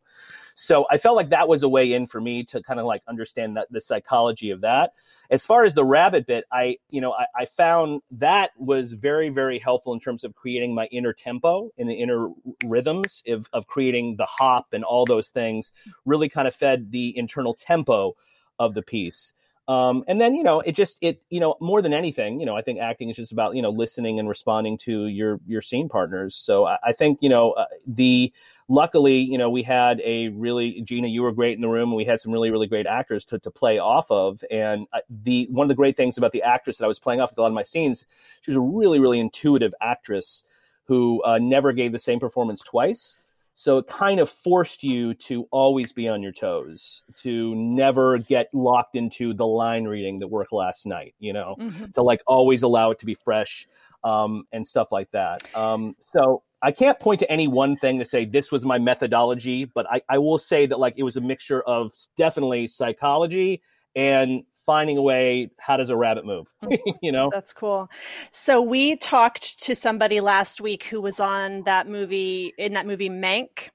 So 0.62 0.84
I 0.90 0.98
felt 0.98 1.16
like 1.16 1.30
that 1.30 1.48
was 1.48 1.62
a 1.62 1.70
way 1.70 1.94
in 1.94 2.06
for 2.06 2.20
me 2.20 2.44
to 2.44 2.62
kind 2.62 2.78
of 2.78 2.84
like 2.84 3.00
understand 3.08 3.56
that 3.56 3.68
the 3.70 3.80
psychology 3.80 4.50
of 4.50 4.60
that. 4.60 4.92
As 5.30 5.46
far 5.46 5.64
as 5.64 5.72
the 5.72 5.86
rabbit 5.86 6.26
bit, 6.26 6.44
I, 6.52 6.76
you 6.90 7.00
know, 7.00 7.12
I, 7.12 7.24
I 7.34 7.44
found 7.46 8.02
that 8.10 8.50
was 8.58 8.92
very, 8.92 9.30
very 9.30 9.58
helpful 9.58 9.94
in 9.94 10.00
terms 10.00 10.22
of 10.22 10.34
creating 10.34 10.74
my 10.74 10.84
inner 10.92 11.14
tempo 11.14 11.70
and 11.78 11.88
the 11.88 11.94
inner 11.94 12.28
rhythms 12.62 13.22
of, 13.26 13.48
of 13.54 13.68
creating 13.68 14.16
the 14.16 14.26
hop 14.26 14.66
and 14.74 14.84
all 14.84 15.06
those 15.06 15.30
things 15.30 15.72
really 16.04 16.28
kind 16.28 16.46
of 16.46 16.54
fed 16.54 16.90
the 16.90 17.16
internal 17.16 17.54
tempo 17.54 18.14
of 18.58 18.74
the 18.74 18.82
piece. 18.82 19.32
Um, 19.70 20.02
and 20.08 20.20
then 20.20 20.34
you 20.34 20.42
know 20.42 20.58
it 20.58 20.72
just 20.72 20.98
it 21.00 21.22
you 21.30 21.38
know 21.38 21.54
more 21.60 21.80
than 21.80 21.92
anything 21.92 22.40
you 22.40 22.46
know 22.46 22.56
I 22.56 22.62
think 22.62 22.80
acting 22.80 23.08
is 23.08 23.14
just 23.14 23.30
about 23.30 23.54
you 23.54 23.62
know 23.62 23.70
listening 23.70 24.18
and 24.18 24.28
responding 24.28 24.76
to 24.78 25.06
your 25.06 25.38
your 25.46 25.62
scene 25.62 25.88
partners. 25.88 26.34
So 26.34 26.66
I, 26.66 26.78
I 26.86 26.92
think 26.92 27.20
you 27.22 27.28
know 27.28 27.52
uh, 27.52 27.66
the 27.86 28.32
luckily 28.66 29.18
you 29.18 29.38
know 29.38 29.48
we 29.48 29.62
had 29.62 30.00
a 30.04 30.26
really 30.30 30.80
Gina 30.82 31.06
you 31.06 31.22
were 31.22 31.30
great 31.30 31.54
in 31.54 31.60
the 31.60 31.68
room 31.68 31.94
we 31.94 32.04
had 32.04 32.18
some 32.18 32.32
really 32.32 32.50
really 32.50 32.66
great 32.66 32.86
actors 32.86 33.24
to 33.26 33.38
to 33.38 33.50
play 33.52 33.78
off 33.78 34.10
of. 34.10 34.42
And 34.50 34.88
uh, 34.92 35.02
the 35.08 35.46
one 35.52 35.66
of 35.66 35.68
the 35.68 35.76
great 35.76 35.94
things 35.94 36.18
about 36.18 36.32
the 36.32 36.42
actress 36.42 36.78
that 36.78 36.84
I 36.84 36.88
was 36.88 36.98
playing 36.98 37.20
off 37.20 37.30
with 37.30 37.38
a 37.38 37.42
lot 37.42 37.46
of 37.46 37.54
my 37.54 37.62
scenes, 37.62 38.04
she 38.40 38.50
was 38.50 38.56
a 38.56 38.60
really 38.60 38.98
really 38.98 39.20
intuitive 39.20 39.72
actress 39.80 40.42
who 40.86 41.22
uh, 41.22 41.38
never 41.38 41.72
gave 41.72 41.92
the 41.92 42.00
same 42.00 42.18
performance 42.18 42.64
twice. 42.64 43.18
So 43.54 43.78
it 43.78 43.86
kind 43.88 44.20
of 44.20 44.30
forced 44.30 44.82
you 44.82 45.14
to 45.14 45.46
always 45.50 45.92
be 45.92 46.08
on 46.08 46.22
your 46.22 46.32
toes, 46.32 47.02
to 47.22 47.54
never 47.54 48.18
get 48.18 48.48
locked 48.54 48.96
into 48.96 49.34
the 49.34 49.46
line 49.46 49.84
reading 49.84 50.20
that 50.20 50.28
worked 50.28 50.52
last 50.52 50.86
night, 50.86 51.14
you 51.18 51.32
know, 51.32 51.56
mm-hmm. 51.58 51.86
to 51.94 52.02
like 52.02 52.20
always 52.26 52.62
allow 52.62 52.90
it 52.92 53.00
to 53.00 53.06
be 53.06 53.14
fresh 53.14 53.66
um, 54.02 54.44
and 54.52 54.66
stuff 54.66 54.90
like 54.90 55.10
that. 55.10 55.54
Um, 55.54 55.94
so 56.00 56.42
I 56.62 56.72
can't 56.72 56.98
point 56.98 57.20
to 57.20 57.30
any 57.30 57.48
one 57.48 57.76
thing 57.76 57.98
to 57.98 58.04
say 58.04 58.24
this 58.24 58.50
was 58.50 58.64
my 58.64 58.78
methodology, 58.78 59.64
but 59.64 59.86
I, 59.90 60.02
I 60.08 60.18
will 60.18 60.38
say 60.38 60.66
that 60.66 60.78
like 60.78 60.94
it 60.96 61.02
was 61.02 61.16
a 61.16 61.20
mixture 61.20 61.60
of 61.60 61.92
definitely 62.16 62.68
psychology 62.68 63.62
and 63.94 64.44
finding 64.70 64.96
a 64.96 65.02
way 65.02 65.50
how 65.58 65.76
does 65.76 65.90
a 65.90 65.96
rabbit 65.96 66.24
move 66.24 66.46
mm-hmm. 66.62 66.90
you 67.02 67.10
know 67.10 67.28
that's 67.32 67.52
cool 67.52 67.90
so 68.30 68.62
we 68.62 68.94
talked 68.94 69.60
to 69.60 69.74
somebody 69.74 70.20
last 70.20 70.60
week 70.60 70.84
who 70.84 71.00
was 71.00 71.18
on 71.18 71.64
that 71.64 71.88
movie 71.88 72.54
in 72.56 72.74
that 72.74 72.86
movie 72.86 73.10
mank 73.10 73.70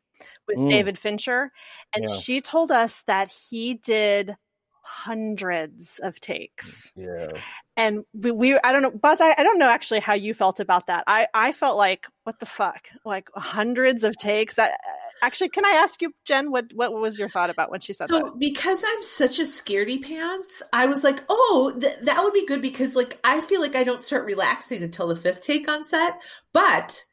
with 0.48 0.58
mm. 0.58 0.70
david 0.70 0.98
fincher 0.98 1.52
and 1.94 2.06
yeah. 2.08 2.16
she 2.16 2.40
told 2.40 2.72
us 2.72 3.04
that 3.08 3.28
he 3.28 3.74
did 3.74 4.38
hundreds 4.86 6.00
of 6.00 6.20
takes. 6.20 6.94
Yeah. 6.96 7.32
And 7.76 8.06
we, 8.14 8.32
we 8.32 8.60
I 8.64 8.72
don't 8.72 8.84
know, 8.84 8.92
Buzz, 8.92 9.20
I, 9.20 9.34
I 9.38 9.44
don't 9.44 9.58
know 9.58 9.70
actually 9.70 10.00
how 10.00 10.14
you 10.14 10.34
felt 10.34 10.60
about 10.60 10.88
that. 10.88 11.04
I, 11.08 11.28
I 11.34 11.52
felt 11.52 11.76
like, 11.76 12.06
what 12.24 12.40
the 12.40 12.46
fuck? 12.46 12.88
Like 13.04 13.28
hundreds 13.36 14.04
of 14.04 14.16
takes 14.16 14.56
that 14.56 14.80
actually, 15.24 15.50
can 15.50 15.66
I 15.66 15.72
ask 15.72 16.02
you, 16.02 16.14
Jen, 16.24 16.52
what, 16.52 16.66
what 16.74 16.94
was 16.94 17.18
your 17.18 17.30
thought 17.30 17.50
about 17.50 17.72
when 17.72 17.82
she 17.82 17.94
said 17.94 18.10
so, 18.10 18.20
that? 18.20 18.40
because 18.40 18.84
I'm 18.88 19.04
such 19.04 19.40
a 19.40 19.44
scaredy 19.44 20.02
pants, 20.02 20.62
I 20.72 20.86
was 20.86 21.04
like, 21.04 21.24
oh, 21.30 21.74
th- 21.80 22.00
that 22.04 22.22
would 22.24 22.34
be 22.34 22.46
good 22.46 22.62
because 22.62 22.96
like, 22.96 23.20
I 23.24 23.42
feel 23.42 23.62
like 23.62 23.76
I 23.76 23.84
don't 23.84 24.02
start 24.02 24.26
relaxing 24.26 24.84
until 24.84 25.08
the 25.08 25.16
fifth 25.16 25.42
take 25.42 25.68
on 25.68 25.84
set. 25.84 26.22
But 26.54 27.04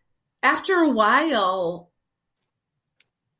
after 0.42 0.74
a 0.74 0.90
while, 0.90 1.91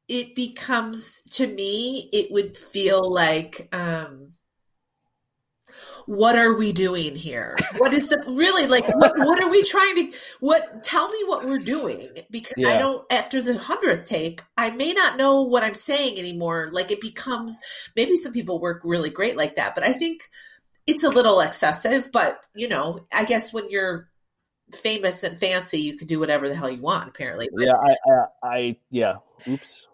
it 0.09 0.35
becomes 0.35 1.23
to 1.23 1.47
me 1.47 2.09
it 2.13 2.31
would 2.31 2.57
feel 2.57 3.11
like 3.11 3.69
um 3.73 4.29
what 6.07 6.37
are 6.37 6.57
we 6.57 6.73
doing 6.73 7.15
here? 7.15 7.57
What 7.77 7.93
is 7.93 8.09
the 8.09 8.23
really 8.27 8.67
like 8.67 8.87
what 8.89 9.13
what 9.17 9.43
are 9.43 9.51
we 9.51 9.63
trying 9.63 9.95
to 10.11 10.19
what 10.41 10.83
tell 10.83 11.09
me 11.09 11.19
what 11.27 11.45
we're 11.45 11.59
doing 11.59 12.09
because 12.31 12.55
yeah. 12.57 12.71
i 12.71 12.77
don't 12.77 13.11
after 13.13 13.41
the 13.41 13.57
hundredth 13.57 14.05
take 14.05 14.43
i 14.57 14.71
may 14.71 14.93
not 14.93 15.17
know 15.17 15.43
what 15.43 15.63
i'm 15.63 15.75
saying 15.75 16.19
anymore. 16.19 16.69
Like 16.73 16.91
it 16.91 17.01
becomes 17.01 17.61
maybe 17.97 18.17
some 18.17 18.33
people 18.33 18.61
work 18.61 18.83
really 18.85 19.11
great 19.11 19.37
like 19.37 19.57
that 19.57 19.75
but 19.75 19.85
i 19.85 19.93
think 19.93 20.23
it's 20.87 21.05
a 21.05 21.11
little 21.11 21.41
excessive 21.41 22.11
but 22.13 22.41
you 22.55 22.69
know 22.69 23.01
i 23.15 23.25
guess 23.25 23.53
when 23.53 23.69
you're 23.71 24.09
famous 24.75 25.23
and 25.23 25.39
fancy 25.39 25.79
you 25.79 25.97
can 25.97 26.07
do 26.07 26.19
whatever 26.19 26.49
the 26.49 26.55
hell 26.55 26.71
you 26.71 26.83
want 26.83 27.09
apparently 27.09 27.49
but, 27.55 27.65
yeah 27.65 27.73
I, 27.81 27.97
I 28.11 28.57
i 28.57 28.77
yeah 28.91 29.15
oops 29.47 29.87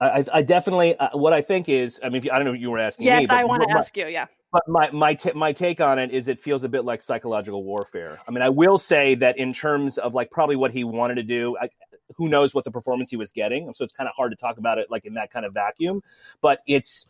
I, 0.00 0.24
I 0.32 0.42
definitely 0.42 0.96
uh, 0.96 1.10
what 1.12 1.32
I 1.32 1.42
think 1.42 1.68
is. 1.68 2.00
I 2.02 2.08
mean, 2.08 2.22
I 2.30 2.36
don't 2.36 2.46
know 2.46 2.52
what 2.52 2.60
you 2.60 2.70
were 2.70 2.78
asking. 2.78 3.06
Yes, 3.06 3.28
me, 3.28 3.36
I 3.36 3.44
want 3.44 3.62
to 3.62 3.76
ask 3.76 3.96
you. 3.96 4.06
Yeah. 4.06 4.26
But 4.52 4.66
my 4.66 4.90
my 4.90 5.14
t- 5.14 5.32
my 5.34 5.52
take 5.52 5.80
on 5.80 5.98
it 5.98 6.10
is 6.10 6.26
it 6.28 6.40
feels 6.40 6.64
a 6.64 6.68
bit 6.68 6.84
like 6.84 7.02
psychological 7.02 7.62
warfare. 7.62 8.18
I 8.26 8.30
mean, 8.30 8.42
I 8.42 8.48
will 8.48 8.78
say 8.78 9.14
that 9.16 9.38
in 9.38 9.52
terms 9.52 9.98
of 9.98 10.14
like 10.14 10.30
probably 10.30 10.56
what 10.56 10.72
he 10.72 10.84
wanted 10.84 11.16
to 11.16 11.22
do, 11.22 11.56
I, 11.60 11.68
who 12.16 12.28
knows 12.28 12.54
what 12.54 12.64
the 12.64 12.70
performance 12.70 13.10
he 13.10 13.16
was 13.16 13.30
getting. 13.30 13.72
So 13.74 13.84
it's 13.84 13.92
kind 13.92 14.08
of 14.08 14.14
hard 14.16 14.32
to 14.32 14.36
talk 14.36 14.58
about 14.58 14.78
it 14.78 14.90
like 14.90 15.04
in 15.04 15.14
that 15.14 15.30
kind 15.30 15.44
of 15.46 15.52
vacuum. 15.52 16.02
But 16.40 16.60
it's 16.66 17.06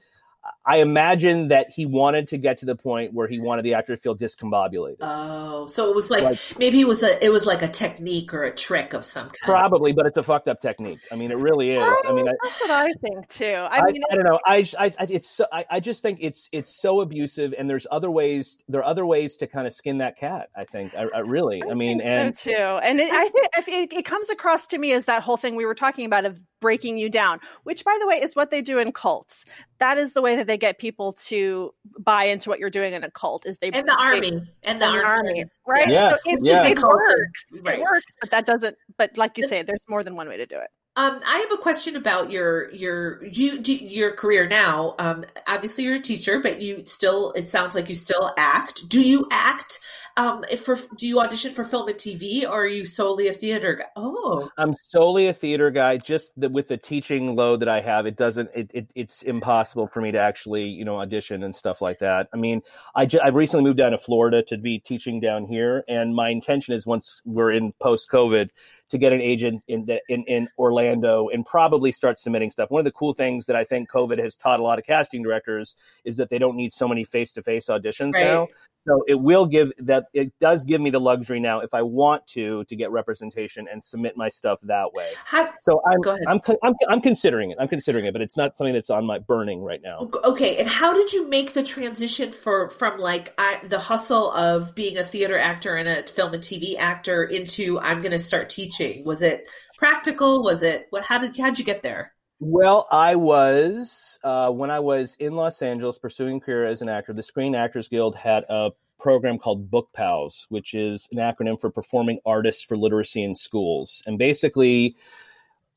I 0.65 0.79
imagine 0.79 1.49
that 1.49 1.71
he 1.71 1.85
wanted 1.85 2.29
to 2.29 2.39
get 2.39 2.59
to 2.59 2.67
the 2.67 2.75
point 2.75 3.13
where 3.13 3.29
he 3.29 3.39
wanted 3.39 3.63
the 3.63 3.75
actor 3.75 3.95
to 3.95 4.01
feel 4.01 4.17
discombobulated. 4.17 4.97
Oh, 5.01 5.67
so 5.67 5.91
it 5.91 5.95
was 5.95 6.11
like, 6.11 6.23
like, 6.23 6.39
maybe 6.59 6.81
it 6.81 6.89
was 6.89 7.03
a 7.03 7.23
it 7.25 7.31
was 7.31 7.47
like 7.47 7.61
a 7.63 7.69
technique 7.69 8.33
or 8.33 8.45
a 8.45 8.55
trick 8.55 8.95
of 8.95 9.05
some 9.05 9.27
kind. 9.27 9.39
Probably, 9.43 9.93
but 9.93 10.07
it's 10.07 10.17
a 10.17 10.23
fucked 10.23 10.49
up 10.49 10.61
technique. 10.61 11.01
I 11.13 11.17
mean, 11.17 11.31
it 11.31 11.39
really 11.39 11.73
is. 11.73 11.83
I, 11.83 12.09
I 12.09 12.13
mean, 12.13 12.25
that's 12.25 12.63
I, 12.63 12.65
what 12.65 12.71
I 12.71 12.93
think 13.01 13.29
too. 13.29 13.45
I, 13.45 13.79
I 13.79 13.91
mean, 13.91 14.03
I, 14.11 14.15
don't 14.15 14.25
know. 14.25 14.39
I, 14.47 14.67
I 14.79 14.95
it's 15.11 15.29
so, 15.29 15.47
I, 15.53 15.67
I 15.71 15.81
just 15.81 16.01
think 16.01 16.19
it's 16.23 16.49
it's 16.53 16.81
so 16.81 17.01
abusive, 17.01 17.55
and 17.59 17.69
there's 17.69 17.87
other 17.91 18.11
ways. 18.11 18.59
There 18.69 18.81
are 18.81 18.91
other 18.91 19.05
ways 19.05 19.37
to 19.39 19.47
kind 19.47 19.67
of 19.67 19.75
skin 19.75 19.99
that 19.99 20.17
cat. 20.17 20.49
I 20.57 20.65
think. 20.65 20.95
I, 20.95 21.19
really. 21.19 21.63
I, 21.69 21.75
mean, 21.75 22.01
and 22.01 22.37
so 22.37 22.51
too. 22.51 22.57
And 22.57 23.01
it, 23.01 23.11
I 23.13 23.29
think 23.29 23.93
it, 23.93 23.99
it 23.99 24.05
comes 24.05 24.31
across 24.31 24.67
to 24.69 24.79
me 24.79 24.93
as 24.93 25.05
that 25.05 25.23
whole 25.23 25.37
thing 25.37 25.57
we 25.57 25.67
were 25.67 25.75
talking 25.75 26.07
about 26.07 26.25
of 26.25 26.41
breaking 26.61 26.99
you 26.99 27.09
down, 27.09 27.41
which 27.65 27.85
by 27.85 27.97
the 28.01 28.07
way 28.07 28.17
is 28.17 28.37
what 28.37 28.51
they 28.51 28.63
do 28.63 28.79
in 28.79 28.93
cults. 28.93 29.45
That 29.79 29.99
is 29.99 30.13
the 30.13 30.23
way 30.23 30.30
that 30.37 30.47
they 30.47 30.59
get 30.59 30.79
people 30.79 31.13
to 31.13 31.73
buy 31.99 32.25
into 32.25 32.49
what 32.49 32.59
you're 32.59 32.71
doing 32.71 32.95
in 32.95 33.05
a 33.05 33.11
cult 33.11 33.47
is 33.47 33.59
they 33.59 33.71
and 33.71 33.87
the 33.87 33.97
army 34.01 34.43
and 34.67 34.81
the, 34.81 34.87
and 34.87 35.05
army, 35.05 35.43
right? 35.67 35.89
Yeah. 35.89 36.11
So 36.11 36.17
it, 36.27 36.39
yeah. 36.43 36.67
it, 36.67 36.83
works. 36.83 37.63
Right. 37.65 37.79
It 37.79 37.83
works, 37.83 38.13
but 38.21 38.31
that 38.31 38.47
doesn't. 38.47 38.77
But 38.97 39.17
like 39.17 39.37
you 39.37 39.45
say, 39.45 39.63
there's 39.63 39.85
more 39.89 40.03
than 40.03 40.17
one 40.17 40.29
way 40.29 40.37
to 40.37 40.47
do 40.47 40.57
it. 40.57 40.71
Um, 41.01 41.19
I 41.27 41.47
have 41.49 41.59
a 41.59 41.63
question 41.63 41.97
about 41.97 42.31
your 42.31 42.71
your 42.73 43.25
you, 43.25 43.59
your 43.63 44.13
career 44.13 44.47
now. 44.47 44.97
Um, 44.99 45.25
obviously, 45.49 45.85
you're 45.85 45.97
a 45.97 46.01
teacher, 46.01 46.41
but 46.41 46.61
you 46.61 46.85
still. 46.85 47.33
It 47.33 47.49
sounds 47.49 47.75
like 47.75 47.89
you 47.89 47.95
still 47.95 48.33
act. 48.37 48.87
Do 48.87 49.01
you 49.01 49.27
act? 49.33 49.81
Um, 50.19 50.45
for 50.63 50.77
do 50.99 51.09
you 51.09 51.21
audition 51.21 51.53
for 51.53 51.65
film 51.65 51.89
and 51.89 51.97
TV, 51.97 52.43
or 52.43 52.65
are 52.65 52.67
you 52.67 52.85
solely 52.85 53.29
a 53.29 53.33
theater 53.33 53.77
guy? 53.77 53.87
Oh, 53.97 54.51
I'm 54.59 54.75
solely 54.75 55.29
a 55.29 55.33
theater 55.33 55.71
guy. 55.71 55.97
Just 55.97 56.39
the, 56.39 56.51
with 56.51 56.69
the 56.69 56.77
teaching 56.77 57.35
load 57.35 57.61
that 57.61 57.71
I 57.71 57.81
have, 57.81 58.05
it 58.05 58.19
doesn't. 58.19 58.51
It, 58.55 58.71
it, 58.75 58.93
it's 58.95 59.23
impossible 59.23 59.87
for 59.87 60.03
me 60.03 60.13
to 60.13 60.19
actually 60.19 60.65
you 60.65 60.85
know 60.85 60.99
audition 60.99 61.43
and 61.43 61.57
stuff 61.57 61.81
like 61.81 62.01
that. 62.01 62.29
I 62.35 62.37
mean, 62.37 62.61
I 62.95 63.09
I 63.25 63.29
recently 63.29 63.65
moved 63.65 63.79
down 63.79 63.93
to 63.93 63.99
Florida 63.99 64.43
to 64.49 64.59
be 64.59 64.81
teaching 64.81 65.19
down 65.19 65.47
here, 65.47 65.83
and 65.89 66.15
my 66.15 66.29
intention 66.29 66.75
is 66.75 66.87
once 66.87 67.23
we're 67.25 67.53
in 67.53 67.73
post 67.81 68.11
COVID 68.11 68.51
to 68.91 68.99
get 68.99 69.13
an 69.13 69.21
agent 69.21 69.63
in 69.69 69.85
the, 69.87 70.01
in 70.09 70.25
in 70.25 70.49
Orlando 70.59 71.29
and 71.29 71.47
probably 71.47 71.93
start 71.93 72.19
submitting 72.19 72.51
stuff. 72.51 72.71
One 72.71 72.81
of 72.81 72.85
the 72.85 72.93
cool 72.93 73.15
things 73.15 73.47
that 73.47 73.57
I 73.57 73.65
think 73.65 73.91
COVID 73.91 74.19
has 74.19 74.37
taught 74.37 74.61
a 74.61 74.63
lot 74.63 74.79
of 74.79 74.85
casting 74.85 75.23
directors 75.23 75.77
is 76.05 76.17
that 76.17 76.29
they 76.29 76.39
don't 76.39 76.57
need 76.57 76.73
so 76.73 76.87
many 76.89 77.05
face 77.05 77.33
to 77.35 77.43
face 77.43 77.67
auditions 77.67 78.15
right. 78.15 78.25
now. 78.25 78.49
So 78.87 79.03
it 79.07 79.21
will 79.21 79.47
give 79.47 79.73
that 79.79 80.07
it 80.15 80.33
does 80.41 80.65
give 80.65 80.81
me 80.81 80.91
the 80.91 81.01
luxury 81.01 81.39
now 81.39 81.61
if 81.61 81.75
I 81.75 81.83
want 81.83 82.27
to 82.29 82.65
to 82.65 82.77
get 82.77 82.91
representation 82.91 83.67
and 83.71 83.85
submit 83.85 84.17
my 84.17 84.29
stuff 84.29 84.59
that 84.63 84.93
way. 84.95 85.07
How, 85.25 85.53
so 85.61 85.83
I'm, 85.87 86.19
I'm 86.27 86.41
I'm 86.63 86.75
I'm 86.89 87.01
considering 87.03 87.51
it. 87.51 87.59
I'm 87.61 87.69
considering 87.69 88.07
it, 88.07 88.13
but 88.13 88.23
it's 88.23 88.39
not 88.39 88.57
something 88.57 88.73
that's 88.73 88.89
on 88.89 89.05
my 89.05 89.19
burning 89.19 89.63
right 89.63 89.81
now. 89.83 90.09
Okay, 90.25 90.57
and 90.57 90.67
how 90.67 90.95
did 90.95 91.13
you 91.13 91.29
make 91.29 91.53
the 91.53 91.63
transition 91.63 92.33
for 92.33 92.71
from 92.71 92.99
like 92.99 93.35
I, 93.37 93.61
the 93.65 93.79
hustle 93.79 94.33
of 94.33 94.75
being 94.75 94.97
a 94.97 95.03
theater 95.03 95.39
actor 95.39 95.77
and 95.77 95.87
a 95.87 96.03
film 96.03 96.33
and 96.33 96.43
TV 96.43 96.77
actor 96.79 97.23
into 97.23 97.79
I'm 97.81 97.99
going 97.99 98.13
to 98.13 98.19
start 98.19 98.49
teaching? 98.49 99.05
Was 99.05 99.23
it 99.23 99.47
practical? 99.77 100.43
Was 100.43 100.63
it 100.63 100.87
what? 100.89 101.05
How 101.05 101.19
did 101.19 101.37
how'd 101.37 101.59
you 101.59 101.67
get 101.67 101.83
there? 101.83 102.15
Well, 102.43 102.89
I 102.91 103.17
was 103.17 104.19
uh, 104.25 104.51
when 104.51 104.71
I 104.71 104.81
was 104.81 105.15
in 105.21 105.35
Los 105.35 105.61
Angeles 105.61 105.99
pursuing 105.99 106.39
a 106.39 106.41
career 106.41 106.65
as 106.65 106.81
an 106.81 106.89
actor. 106.89 107.13
The 107.13 107.23
Screen 107.23 107.55
Actors 107.55 107.87
Guild 107.87 108.17
had 108.17 108.45
a 108.49 108.71
program 108.99 109.39
called 109.39 109.71
Book 109.71 109.91
Pals, 109.93 110.47
which 110.49 110.73
is 110.73 111.07
an 111.13 111.19
acronym 111.19 111.61
for 111.61 111.71
Performing 111.71 112.19
Artists 112.25 112.63
for 112.63 112.79
Literacy 112.79 113.23
in 113.23 113.35
Schools, 113.35 114.03
and 114.07 114.19
basically. 114.19 114.97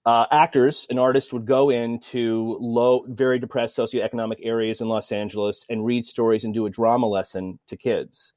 Uh, 0.06 0.26
actors 0.32 0.86
and 0.90 1.00
artists 1.00 1.32
would 1.32 1.46
go 1.46 1.70
into 1.70 2.58
low, 2.60 3.06
very 3.08 3.40
depressed 3.40 3.78
socioeconomic 3.78 4.36
areas 4.44 4.82
in 4.82 4.90
Los 4.90 5.14
Angeles 5.14 5.66
and 5.70 5.86
read 5.86 6.06
stories 6.06 6.44
and 6.44 6.54
do 6.54 6.66
a 6.66 6.70
drama 6.70 7.08
lesson 7.08 7.58
to 7.68 7.78
kids. 7.78 8.34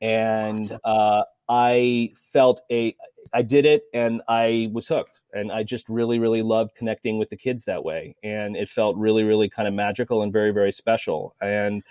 And 0.00 0.60
awesome. 0.60 0.78
uh, 0.84 1.22
I 1.48 2.12
felt 2.14 2.60
a 2.70 2.94
I 3.32 3.42
did 3.42 3.66
it 3.66 3.84
and 3.92 4.22
I 4.28 4.68
was 4.72 4.88
hooked. 4.88 5.20
And 5.32 5.52
I 5.52 5.62
just 5.62 5.88
really, 5.88 6.18
really 6.18 6.42
loved 6.42 6.74
connecting 6.74 7.18
with 7.18 7.30
the 7.30 7.36
kids 7.36 7.64
that 7.66 7.84
way. 7.84 8.16
And 8.22 8.56
it 8.56 8.68
felt 8.68 8.96
really, 8.96 9.22
really 9.22 9.48
kind 9.48 9.68
of 9.68 9.74
magical 9.74 10.22
and 10.22 10.32
very, 10.32 10.50
very 10.50 10.72
special. 10.72 11.36
And 11.40 11.84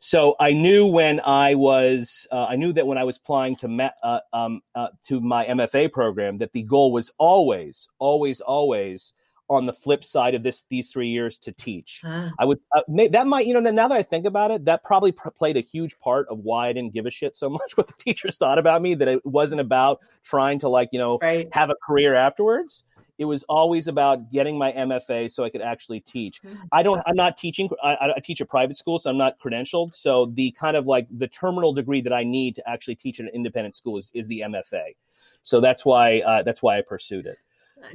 so 0.00 0.36
I 0.38 0.52
knew 0.52 0.86
when 0.86 1.20
I 1.20 1.56
was, 1.56 2.28
uh, 2.30 2.44
I 2.44 2.56
knew 2.56 2.72
that 2.72 2.86
when 2.86 2.98
I 2.98 3.04
was 3.04 3.16
applying 3.16 3.56
to, 3.56 3.92
uh, 4.02 4.20
um, 4.32 4.62
uh, 4.74 4.88
to 5.08 5.20
my 5.20 5.44
MFA 5.46 5.92
program, 5.92 6.38
that 6.38 6.52
the 6.52 6.62
goal 6.62 6.92
was 6.92 7.12
always, 7.18 7.88
always, 7.98 8.40
always 8.40 9.14
on 9.48 9.66
the 9.66 9.72
flip 9.72 10.02
side 10.02 10.34
of 10.34 10.42
this 10.42 10.64
these 10.70 10.90
three 10.90 11.08
years 11.08 11.38
to 11.38 11.52
teach. 11.52 12.00
Uh. 12.04 12.30
I 12.38 12.44
would 12.44 12.58
uh, 12.74 12.80
may, 12.88 13.08
that 13.08 13.26
might 13.26 13.46
you 13.46 13.54
know 13.54 13.60
now 13.60 13.88
that 13.88 13.96
I 13.96 14.02
think 14.02 14.26
about 14.26 14.50
it, 14.50 14.64
that 14.64 14.84
probably 14.84 15.12
pr- 15.12 15.30
played 15.30 15.56
a 15.56 15.60
huge 15.60 15.98
part 15.98 16.26
of 16.28 16.38
why 16.38 16.68
I 16.68 16.72
didn't 16.72 16.94
give 16.94 17.06
a 17.06 17.10
shit 17.10 17.36
so 17.36 17.48
much 17.50 17.76
what 17.76 17.86
the 17.86 17.94
teachers 17.98 18.36
thought 18.36 18.58
about 18.58 18.82
me. 18.82 18.94
That 18.94 19.08
it 19.08 19.24
wasn't 19.24 19.60
about 19.60 20.00
trying 20.22 20.58
to 20.60 20.68
like 20.68 20.88
you 20.92 20.98
know 20.98 21.18
right. 21.20 21.48
have 21.52 21.70
a 21.70 21.76
career 21.86 22.14
afterwards. 22.14 22.84
it 23.18 23.26
was 23.26 23.44
always 23.44 23.86
about 23.86 24.32
getting 24.32 24.58
my 24.58 24.72
MFA 24.72 25.30
so 25.30 25.44
I 25.44 25.50
could 25.50 25.62
actually 25.62 26.00
teach. 26.00 26.42
Mm-hmm. 26.42 26.62
I 26.72 26.82
don't. 26.82 27.02
I'm 27.06 27.16
not 27.16 27.36
teaching. 27.36 27.68
I, 27.82 28.12
I, 28.16 28.20
teach 28.20 28.40
a 28.40 28.46
private 28.46 28.76
school, 28.76 28.98
so 28.98 29.10
I'm 29.10 29.18
not 29.18 29.38
credentialed. 29.38 29.94
So 29.94 30.26
the 30.26 30.50
kind 30.52 30.76
of 30.76 30.86
like 30.86 31.06
the 31.10 31.28
terminal 31.28 31.72
degree 31.72 32.00
that 32.00 32.12
I 32.12 32.24
need 32.24 32.56
to 32.56 32.68
actually 32.68 32.96
teach 32.96 33.20
in 33.20 33.26
an 33.26 33.32
independent 33.34 33.76
school 33.76 33.98
is, 33.98 34.10
is 34.14 34.26
the 34.26 34.40
MFA. 34.40 34.96
So 35.42 35.60
that's 35.60 35.84
why 35.84 36.20
uh, 36.20 36.42
that's 36.42 36.62
why 36.62 36.78
I 36.78 36.82
pursued 36.82 37.26
it. 37.26 37.38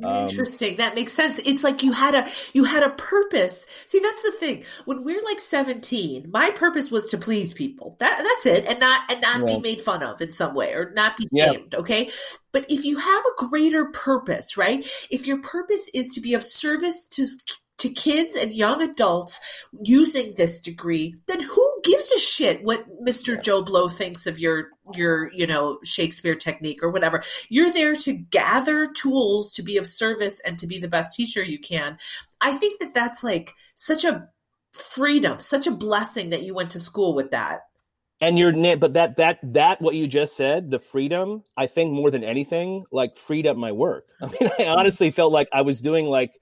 Um, 0.04 0.24
Interesting. 0.24 0.78
That 0.78 0.96
makes 0.96 1.14
sense. 1.14 1.40
It's 1.40 1.64
like 1.64 1.84
you 1.84 1.92
had 1.92 2.14
a 2.14 2.28
you 2.54 2.64
had 2.64 2.84
a 2.84 2.92
purpose. 2.92 3.66
See, 3.88 4.00
that's 4.00 4.24
the 4.24 4.32
thing. 4.32 4.64
When 4.86 5.04
we're 5.04 5.22
like 5.24 5.40
17, 5.40 6.30
my 6.32 6.52
purpose 6.52 6.92
was 6.92 7.08
to 7.12 7.18
please 7.18 7.54
people. 7.54 7.96
That 8.00 8.22
that's 8.24 8.46
it 8.46 8.66
and 8.66 8.80
not 8.80 9.12
and 9.12 9.22
not 9.22 9.40
yeah. 9.40 9.56
be 9.56 9.62
made 9.62 9.82
fun 9.82 10.04
of 10.04 10.22
in 10.22 10.32
some 10.32 10.54
way 10.54 10.74
or 10.74 10.92
not 10.96 11.18
be 11.18 11.28
shamed, 11.36 11.74
yeah. 11.74 11.80
okay? 11.80 12.10
But 12.52 12.66
if 12.70 12.86
you 12.86 12.98
have 12.98 13.24
a 13.26 13.48
greater 13.48 13.86
purpose, 13.86 14.58
right? 14.58 14.86
If 15.10 15.28
your 15.28 15.42
purpose 15.42 15.90
is 15.94 16.14
to 16.16 16.22
be 16.22 16.34
of 16.34 16.44
service 16.44 17.08
to 17.10 17.26
to 17.80 17.90
kids 17.90 18.36
and 18.36 18.54
young 18.54 18.82
adults 18.82 19.68
using 19.84 20.34
this 20.36 20.62
degree, 20.62 21.16
then 21.28 21.42
who 21.42 21.82
gives 21.84 22.12
a 22.12 22.20
shit 22.20 22.64
what 22.64 22.86
Mr. 23.04 23.36
Yeah. 23.36 23.42
Joe 23.42 23.62
Blow 23.64 23.88
thinks 23.88 24.28
of 24.28 24.40
your 24.40 24.70
your 24.94 25.32
you 25.34 25.48
know 25.48 25.80
Shakespeare 25.84 26.36
technique 26.36 26.84
or 26.84 26.90
whatever? 26.90 27.24
You're 27.50 27.74
there 27.74 27.96
to 27.96 28.14
gather 28.14 28.92
tools 28.92 29.54
to 29.54 29.64
be 29.64 29.78
of 29.78 29.88
service 29.88 30.42
and 30.46 30.60
to 30.60 30.68
be 30.68 30.80
the 30.80 30.88
best 30.88 31.16
teacher 31.16 31.44
you 31.44 31.60
can. 31.60 31.98
I 32.42 32.52
think 32.52 32.80
that 32.80 32.94
that's 32.94 33.24
like 33.24 33.54
such 33.76 34.06
a 34.06 34.30
freedom, 34.72 35.40
such 35.40 35.68
a 35.68 35.72
blessing 35.72 36.30
that 36.30 36.44
you 36.44 36.54
went 36.54 36.72
to 36.72 36.80
school 36.80 37.14
with 37.14 37.32
that. 37.32 37.62
And 38.22 38.38
you're 38.38 38.52
but 38.76 38.94
that 38.94 39.16
that 39.16 39.40
that 39.54 39.82
what 39.82 39.96
you 39.96 40.06
just 40.06 40.36
said, 40.36 40.70
the 40.70 40.80
freedom, 40.80 41.44
I 41.56 41.68
think 41.68 41.94
more 41.94 42.12
than 42.12 42.26
anything, 42.26 42.84
like 42.92 43.16
freed 43.16 43.48
up 43.48 43.56
my 43.56 43.72
work. 43.72 44.10
I 44.22 44.26
mean, 44.26 44.52
I 44.60 44.66
honestly 44.66 45.12
felt 45.12 45.32
like 45.32 45.48
I 45.54 45.62
was 45.62 45.80
doing 45.80 46.06
like 46.06 46.34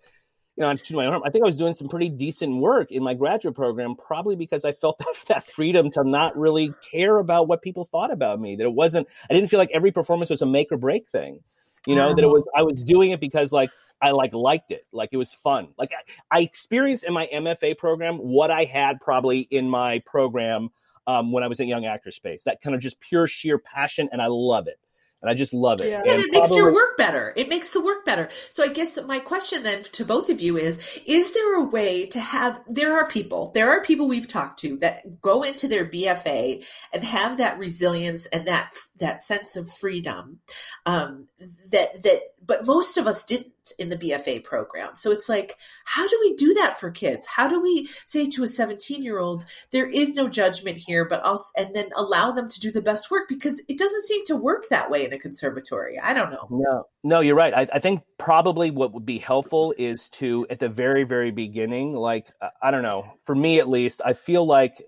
you 0.58 0.64
know, 0.64 0.74
to 0.76 0.96
my 0.96 1.06
arm, 1.06 1.22
I 1.24 1.30
think 1.30 1.44
I 1.44 1.46
was 1.46 1.56
doing 1.56 1.74
some 1.74 1.88
pretty 1.88 2.10
decent 2.10 2.58
work 2.58 2.92
in 2.92 3.04
my 3.04 3.14
graduate 3.14 3.56
program, 3.56 3.96
probably 3.96 4.36
because 4.36 4.66
I 4.66 4.72
felt 4.72 4.98
that, 5.00 5.16
that 5.28 5.44
freedom 5.44 5.92
to 5.92 6.04
not 6.04 6.36
really 6.36 6.74
care 6.92 7.20
about 7.20 7.48
what 7.48 7.62
people 7.62 7.86
thought 7.86 8.12
about 8.12 8.40
me. 8.42 8.56
That 8.56 8.64
it 8.64 8.74
wasn't, 8.74 9.08
I 9.30 9.34
didn't 9.36 9.50
feel 9.50 9.60
like 9.60 9.70
every 9.72 9.92
performance 9.92 10.32
was 10.32 10.42
a 10.42 10.48
make 10.48 10.72
or 10.72 10.78
break 10.78 11.08
thing. 11.10 11.42
You 11.86 11.96
know, 11.96 12.14
that 12.14 12.22
it 12.22 12.28
was, 12.28 12.46
I 12.54 12.64
was 12.64 12.84
doing 12.84 13.12
it 13.12 13.22
because 13.22 13.54
like 13.54 13.70
I 14.02 14.12
like 14.12 14.34
liked 14.34 14.72
it, 14.72 14.86
like 14.92 15.10
it 15.14 15.18
was 15.18 15.34
fun. 15.34 15.70
Like 15.78 15.92
I, 15.94 16.38
I 16.40 16.42
experienced 16.42 17.06
in 17.06 17.14
my 17.14 17.30
MFA 17.34 17.78
program 17.78 18.18
what 18.18 18.52
I 18.52 18.66
had 18.66 19.00
probably 19.00 19.40
in 19.40 19.70
my 19.70 20.00
program 20.06 20.70
um, 21.06 21.32
when 21.32 21.46
I 21.46 21.48
was 21.48 21.62
in 21.62 21.70
Young 21.70 21.86
Actor 21.86 22.12
Space. 22.12 22.44
That 22.44 22.62
kind 22.62 22.76
of 22.76 22.82
just 22.82 23.00
pure 23.00 23.26
sheer 23.26 23.58
passion, 23.58 24.10
and 24.12 24.22
I 24.22 24.28
love 24.28 24.68
it 24.68 24.80
and 25.22 25.32
I 25.32 25.34
just 25.34 25.54
love 25.54 25.82
it. 25.82 25.90
Yeah. 25.90 26.00
And, 26.00 26.10
and 26.10 26.22
it 26.22 26.32
makes 26.32 26.56
your 26.56 26.72
work 26.72 26.96
better. 26.98 27.34
It 27.36 27.50
makes 27.50 27.74
the 27.74 27.84
work 27.84 28.06
better. 28.06 28.28
So 28.32 28.64
I 28.64 28.68
guess 28.68 29.02
my 29.06 29.20
question 29.20 29.64
then 29.64 29.84
to 29.84 30.06
both 30.06 30.30
of 30.30 30.42
you 30.42 30.58
is: 30.58 31.02
Is 31.08 31.34
there 31.34 31.60
a 31.60 31.66
way 31.66 32.06
to 32.08 32.20
have? 32.20 32.62
There 32.68 32.94
are 32.94 33.08
people. 33.08 33.52
There 33.54 33.70
are 33.70 33.82
people 33.82 34.08
we've 34.08 34.28
talked 34.28 34.60
to 34.60 34.78
that 34.78 35.22
go 35.22 35.42
into 35.42 35.68
their 35.68 35.86
BFA 35.86 36.66
and 36.94 37.04
have 37.04 37.38
that 37.38 37.58
resilience 37.58 38.28
and 38.28 38.48
that 38.48 38.74
that 39.00 39.22
sense 39.22 39.56
of 39.56 39.68
freedom. 39.68 40.40
Um, 40.86 41.28
that 41.72 42.04
that, 42.04 42.22
but 42.46 42.68
most 42.68 42.98
of 42.98 43.08
us 43.08 43.24
didn't 43.24 43.54
in 43.80 43.90
the 43.90 43.98
BFA 43.98 44.44
program. 44.44 44.96
So 44.96 45.12
it's 45.12 45.30
like, 45.30 45.56
how 45.86 46.08
do 46.08 46.18
we 46.22 46.36
do 46.36 46.54
that 46.56 46.80
for 46.80 46.92
kids? 46.92 47.28
How 47.28 47.48
do 47.48 47.62
we 47.62 47.86
say 48.06 48.26
to 48.26 48.44
a 48.44 48.48
17 48.48 49.04
year 49.04 49.20
old, 49.20 49.46
there 49.72 49.88
is 49.88 50.14
no 50.16 50.28
judgment 50.28 50.78
here, 50.78 51.06
but 51.06 51.24
also, 51.26 51.52
and 51.58 51.76
then 51.76 51.90
allow 51.96 52.32
them 52.32 52.48
to 52.48 52.60
do 52.60 52.72
the 52.72 52.82
best 52.82 53.12
work 53.12 53.28
because 53.28 53.62
it 53.68 53.78
doesn't 53.78 54.04
seem 54.04 54.26
to 54.26 54.36
work 54.36 54.66
that 54.70 54.90
way 54.90 55.06
in 55.06 55.14
a 55.14 55.20
conservatory. 55.20 56.00
I 56.00 56.14
don't 56.14 56.32
know. 56.32 56.48
No, 56.50 56.84
no, 57.04 57.20
you're 57.20 57.36
right. 57.36 57.54
I, 57.54 57.68
I 57.74 57.80
think 57.80 58.02
probably 58.18 58.72
what 58.72 58.94
would 58.94 59.06
be 59.06 59.20
helpful 59.20 59.74
is 59.78 60.10
to, 60.12 60.48
at 60.50 60.60
the 60.60 60.70
very, 60.70 61.04
very 61.04 61.32
beginning, 61.32 61.94
like, 61.94 62.28
uh, 62.42 62.50
I 62.62 62.72
don't 62.72 62.84
know, 62.84 63.12
for 63.24 63.36
me 63.36 63.60
at 63.60 63.70
least, 63.70 64.02
I 64.04 64.14
feel 64.14 64.46
like 64.46 64.84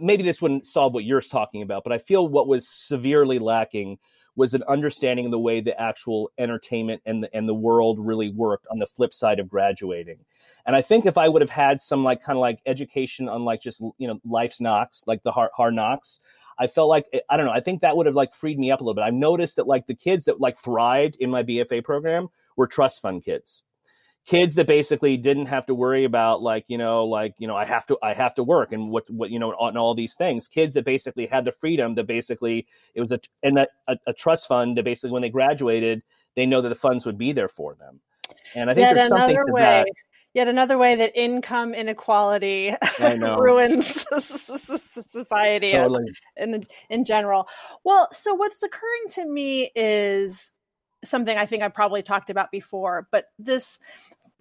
maybe 0.00 0.22
this 0.22 0.40
wouldn't 0.40 0.66
solve 0.66 0.94
what 0.94 1.04
you're 1.04 1.20
talking 1.20 1.62
about, 1.62 1.84
but 1.84 1.92
I 1.92 1.98
feel 1.98 2.26
what 2.26 2.48
was 2.48 2.68
severely 2.68 3.38
lacking 3.38 3.98
was 4.36 4.54
an 4.54 4.62
understanding 4.68 5.26
of 5.26 5.30
the 5.30 5.38
way 5.38 5.60
the 5.60 5.78
actual 5.80 6.30
entertainment 6.38 7.02
and 7.04 7.22
the, 7.22 7.36
and 7.36 7.48
the 7.48 7.54
world 7.54 7.98
really 7.98 8.30
worked 8.30 8.66
on 8.70 8.78
the 8.78 8.86
flip 8.86 9.12
side 9.12 9.38
of 9.38 9.48
graduating. 9.48 10.18
And 10.64 10.74
I 10.74 10.82
think 10.82 11.06
if 11.06 11.18
I 11.18 11.28
would 11.28 11.42
have 11.42 11.50
had 11.50 11.80
some 11.80 12.04
like 12.04 12.22
kind 12.22 12.36
of 12.36 12.40
like 12.40 12.60
education 12.66 13.28
on 13.28 13.44
like 13.44 13.60
just 13.60 13.80
you 13.98 14.08
know 14.08 14.20
life's 14.24 14.60
knocks, 14.60 15.04
like 15.06 15.22
the 15.22 15.32
hard, 15.32 15.50
hard 15.54 15.74
knocks, 15.74 16.20
I 16.58 16.66
felt 16.66 16.88
like 16.88 17.06
eh, 17.12 17.20
I 17.28 17.36
don't 17.36 17.46
know. 17.46 17.52
I 17.52 17.60
think 17.60 17.80
that 17.80 17.96
would 17.96 18.06
have 18.06 18.14
like 18.14 18.34
freed 18.34 18.58
me 18.58 18.70
up 18.70 18.80
a 18.80 18.84
little 18.84 18.94
bit. 18.94 19.02
I've 19.02 19.14
noticed 19.14 19.56
that 19.56 19.66
like 19.66 19.86
the 19.86 19.94
kids 19.94 20.24
that 20.26 20.40
like 20.40 20.56
thrived 20.56 21.16
in 21.20 21.30
my 21.30 21.42
BFA 21.42 21.84
program 21.84 22.28
were 22.56 22.66
trust 22.66 23.02
fund 23.02 23.24
kids 23.24 23.62
kids 24.24 24.54
that 24.54 24.66
basically 24.66 25.16
didn't 25.16 25.46
have 25.46 25.66
to 25.66 25.74
worry 25.74 26.04
about 26.04 26.42
like 26.42 26.64
you 26.68 26.78
know 26.78 27.04
like 27.04 27.34
you 27.38 27.48
know 27.48 27.56
i 27.56 27.64
have 27.64 27.84
to 27.84 27.98
i 28.02 28.12
have 28.14 28.34
to 28.34 28.44
work 28.44 28.72
and 28.72 28.90
what 28.90 29.08
what 29.10 29.30
you 29.30 29.38
know 29.38 29.54
and 29.60 29.78
all 29.78 29.94
these 29.94 30.14
things. 30.14 30.48
Kids 30.48 30.74
that 30.74 30.84
basically 30.84 31.26
had 31.26 31.44
the 31.44 31.52
freedom 31.52 31.94
that 31.96 32.06
basically 32.06 32.66
it 32.94 33.00
was 33.00 33.10
a 33.10 33.20
and 33.42 33.56
that 33.56 33.70
a, 33.88 33.96
a 34.06 34.12
trust 34.12 34.46
fund 34.46 34.76
that 34.76 34.84
basically 34.84 35.10
when 35.10 35.22
they 35.22 35.30
graduated 35.30 36.02
they 36.36 36.46
know 36.46 36.60
that 36.60 36.68
the 36.68 36.74
funds 36.74 37.04
would 37.04 37.18
be 37.18 37.32
there 37.32 37.48
for 37.48 37.74
them. 37.74 38.00
And 38.54 38.70
i 38.70 38.74
think 38.74 38.84
yet 38.84 38.94
there's 38.94 39.08
something 39.08 39.36
to 39.36 39.52
way, 39.52 39.60
that. 39.60 39.88
yet 40.34 40.46
another 40.46 40.78
way 40.78 40.94
that 40.96 41.18
income 41.18 41.74
inequality 41.74 42.74
ruins 43.18 44.06
society 44.18 45.72
totally. 45.72 46.04
in 46.36 46.64
in 46.88 47.04
general. 47.04 47.48
Well 47.82 48.08
so 48.12 48.34
what's 48.34 48.62
occurring 48.62 49.08
to 49.10 49.26
me 49.26 49.72
is 49.74 50.52
something 51.04 51.36
I 51.36 51.46
think 51.46 51.62
I've 51.62 51.74
probably 51.74 52.02
talked 52.02 52.30
about 52.30 52.50
before, 52.50 53.08
but 53.10 53.26
this, 53.38 53.78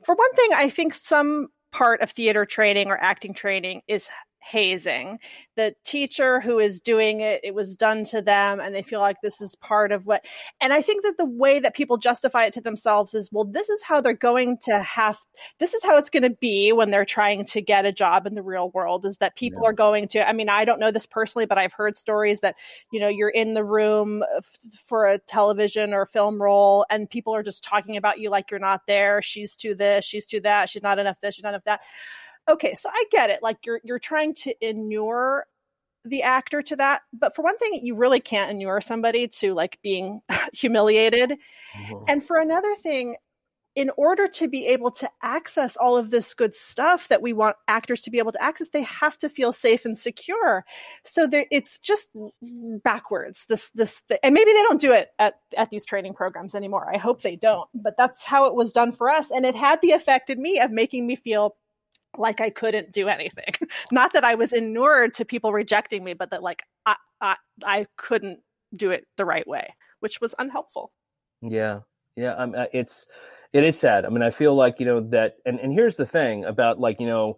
for 0.05 0.15
one 0.15 0.33
thing, 0.33 0.49
I 0.55 0.69
think 0.69 0.93
some 0.93 1.47
part 1.71 2.01
of 2.01 2.11
theater 2.11 2.45
training 2.45 2.87
or 2.87 2.97
acting 3.01 3.33
training 3.33 3.81
is 3.87 4.09
hazing. 4.41 5.19
The 5.55 5.75
teacher 5.83 6.39
who 6.39 6.59
is 6.59 6.81
doing 6.81 7.21
it, 7.21 7.41
it 7.43 7.53
was 7.53 7.75
done 7.75 8.03
to 8.05 8.21
them, 8.21 8.59
and 8.59 8.73
they 8.73 8.81
feel 8.81 8.99
like 8.99 9.17
this 9.21 9.41
is 9.41 9.55
part 9.55 9.91
of 9.91 10.05
what. 10.05 10.25
And 10.59 10.73
I 10.73 10.81
think 10.81 11.03
that 11.03 11.17
the 11.17 11.25
way 11.25 11.59
that 11.59 11.75
people 11.75 11.97
justify 11.97 12.45
it 12.45 12.53
to 12.53 12.61
themselves 12.61 13.13
is, 13.13 13.29
well, 13.31 13.45
this 13.45 13.69
is 13.69 13.83
how 13.83 14.01
they're 14.01 14.13
going 14.13 14.57
to 14.63 14.79
have, 14.79 15.19
this 15.59 15.73
is 15.73 15.83
how 15.83 15.97
it's 15.97 16.09
going 16.09 16.23
to 16.23 16.29
be 16.29 16.71
when 16.71 16.91
they're 16.91 17.05
trying 17.05 17.45
to 17.45 17.61
get 17.61 17.85
a 17.85 17.91
job 17.91 18.25
in 18.25 18.35
the 18.35 18.43
real 18.43 18.71
world, 18.71 19.05
is 19.05 19.17
that 19.17 19.35
people 19.35 19.61
yeah. 19.63 19.69
are 19.69 19.73
going 19.73 20.07
to, 20.09 20.27
I 20.27 20.33
mean, 20.33 20.49
I 20.49 20.65
don't 20.65 20.79
know 20.79 20.91
this 20.91 21.05
personally, 21.05 21.45
but 21.45 21.57
I've 21.57 21.73
heard 21.73 21.95
stories 21.95 22.39
that, 22.41 22.55
you 22.91 22.99
know, 22.99 23.07
you're 23.07 23.29
in 23.29 23.53
the 23.53 23.63
room 23.63 24.23
f- 24.37 24.57
for 24.85 25.05
a 25.05 25.19
television 25.19 25.93
or 25.93 26.05
film 26.05 26.41
role, 26.41 26.85
and 26.89 27.09
people 27.09 27.35
are 27.35 27.43
just 27.43 27.63
talking 27.63 27.97
about 27.97 28.19
you 28.19 28.29
like 28.29 28.49
you're 28.49 28.59
not 28.59 28.87
there. 28.87 29.21
She's 29.21 29.55
to 29.57 29.75
this, 29.75 30.05
she's 30.05 30.25
to 30.27 30.41
that, 30.41 30.69
she's 30.69 30.83
not 30.83 30.99
enough 30.99 31.19
this, 31.21 31.35
she's 31.35 31.43
not 31.43 31.49
enough 31.49 31.65
that 31.65 31.81
okay, 32.51 32.73
so 32.73 32.89
I 32.91 33.05
get 33.11 33.29
it. 33.29 33.41
Like 33.41 33.65
you're 33.65 33.81
you're 33.83 33.99
trying 33.99 34.33
to 34.35 34.53
inure 34.61 35.45
the 36.03 36.23
actor 36.23 36.61
to 36.63 36.75
that, 36.77 37.01
but 37.13 37.35
for 37.35 37.43
one 37.43 37.57
thing, 37.57 37.79
you 37.83 37.95
really 37.95 38.19
can't 38.19 38.51
inure 38.51 38.81
somebody 38.81 39.27
to 39.27 39.53
like 39.53 39.79
being 39.83 40.21
humiliated. 40.53 41.31
Mm-hmm. 41.31 42.03
And 42.07 42.23
for 42.23 42.37
another 42.37 42.73
thing, 42.75 43.15
in 43.73 43.89
order 43.95 44.27
to 44.27 44.47
be 44.49 44.67
able 44.67 44.91
to 44.91 45.09
access 45.21 45.77
all 45.77 45.95
of 45.95 46.09
this 46.09 46.33
good 46.33 46.53
stuff 46.53 47.07
that 47.07 47.21
we 47.21 47.31
want 47.31 47.55
actors 47.69 48.01
to 48.01 48.11
be 48.11 48.19
able 48.19 48.33
to 48.33 48.43
access, 48.43 48.69
they 48.69 48.81
have 48.81 49.17
to 49.17 49.29
feel 49.29 49.53
safe 49.53 49.85
and 49.85 49.97
secure. 49.97 50.65
So 51.05 51.25
there, 51.25 51.45
it's 51.51 51.79
just 51.79 52.09
backwards. 52.83 53.45
This, 53.45 53.69
this, 53.69 54.01
the, 54.09 54.23
and 54.25 54.33
maybe 54.33 54.51
they 54.51 54.61
don't 54.63 54.81
do 54.81 54.91
it 54.91 55.09
at, 55.19 55.35
at 55.55 55.69
these 55.69 55.85
training 55.85 56.15
programs 56.15 56.53
anymore. 56.53 56.89
I 56.93 56.97
hope 56.97 57.21
they 57.21 57.37
don't, 57.37 57.69
but 57.73 57.95
that's 57.97 58.25
how 58.25 58.45
it 58.45 58.55
was 58.55 58.73
done 58.73 58.91
for 58.91 59.09
us. 59.09 59.31
And 59.31 59.45
it 59.45 59.55
had 59.55 59.81
the 59.81 59.91
effect 59.91 60.29
in 60.29 60.41
me 60.41 60.59
of 60.59 60.71
making 60.71 61.07
me 61.07 61.15
feel 61.15 61.55
like 62.17 62.41
I 62.41 62.49
couldn't 62.49 62.91
do 62.91 63.07
anything. 63.07 63.53
Not 63.91 64.13
that 64.13 64.23
I 64.23 64.35
was 64.35 64.53
inured 64.53 65.13
to 65.15 65.25
people 65.25 65.53
rejecting 65.53 66.03
me, 66.03 66.13
but 66.13 66.31
that 66.31 66.43
like 66.43 66.63
I, 66.85 66.95
I 67.19 67.35
I 67.63 67.87
couldn't 67.97 68.39
do 68.75 68.91
it 68.91 69.05
the 69.17 69.25
right 69.25 69.47
way, 69.47 69.75
which 69.99 70.21
was 70.21 70.35
unhelpful. 70.37 70.91
Yeah, 71.41 71.79
yeah. 72.15 72.33
Um, 72.33 72.55
it's 72.73 73.07
it 73.53 73.63
is 73.63 73.79
sad. 73.79 74.05
I 74.05 74.09
mean, 74.09 74.23
I 74.23 74.31
feel 74.31 74.55
like 74.55 74.79
you 74.79 74.85
know 74.85 75.01
that, 75.09 75.35
and 75.45 75.59
and 75.59 75.73
here's 75.73 75.97
the 75.97 76.05
thing 76.05 76.45
about 76.45 76.79
like 76.79 76.99
you 76.99 77.07
know 77.07 77.37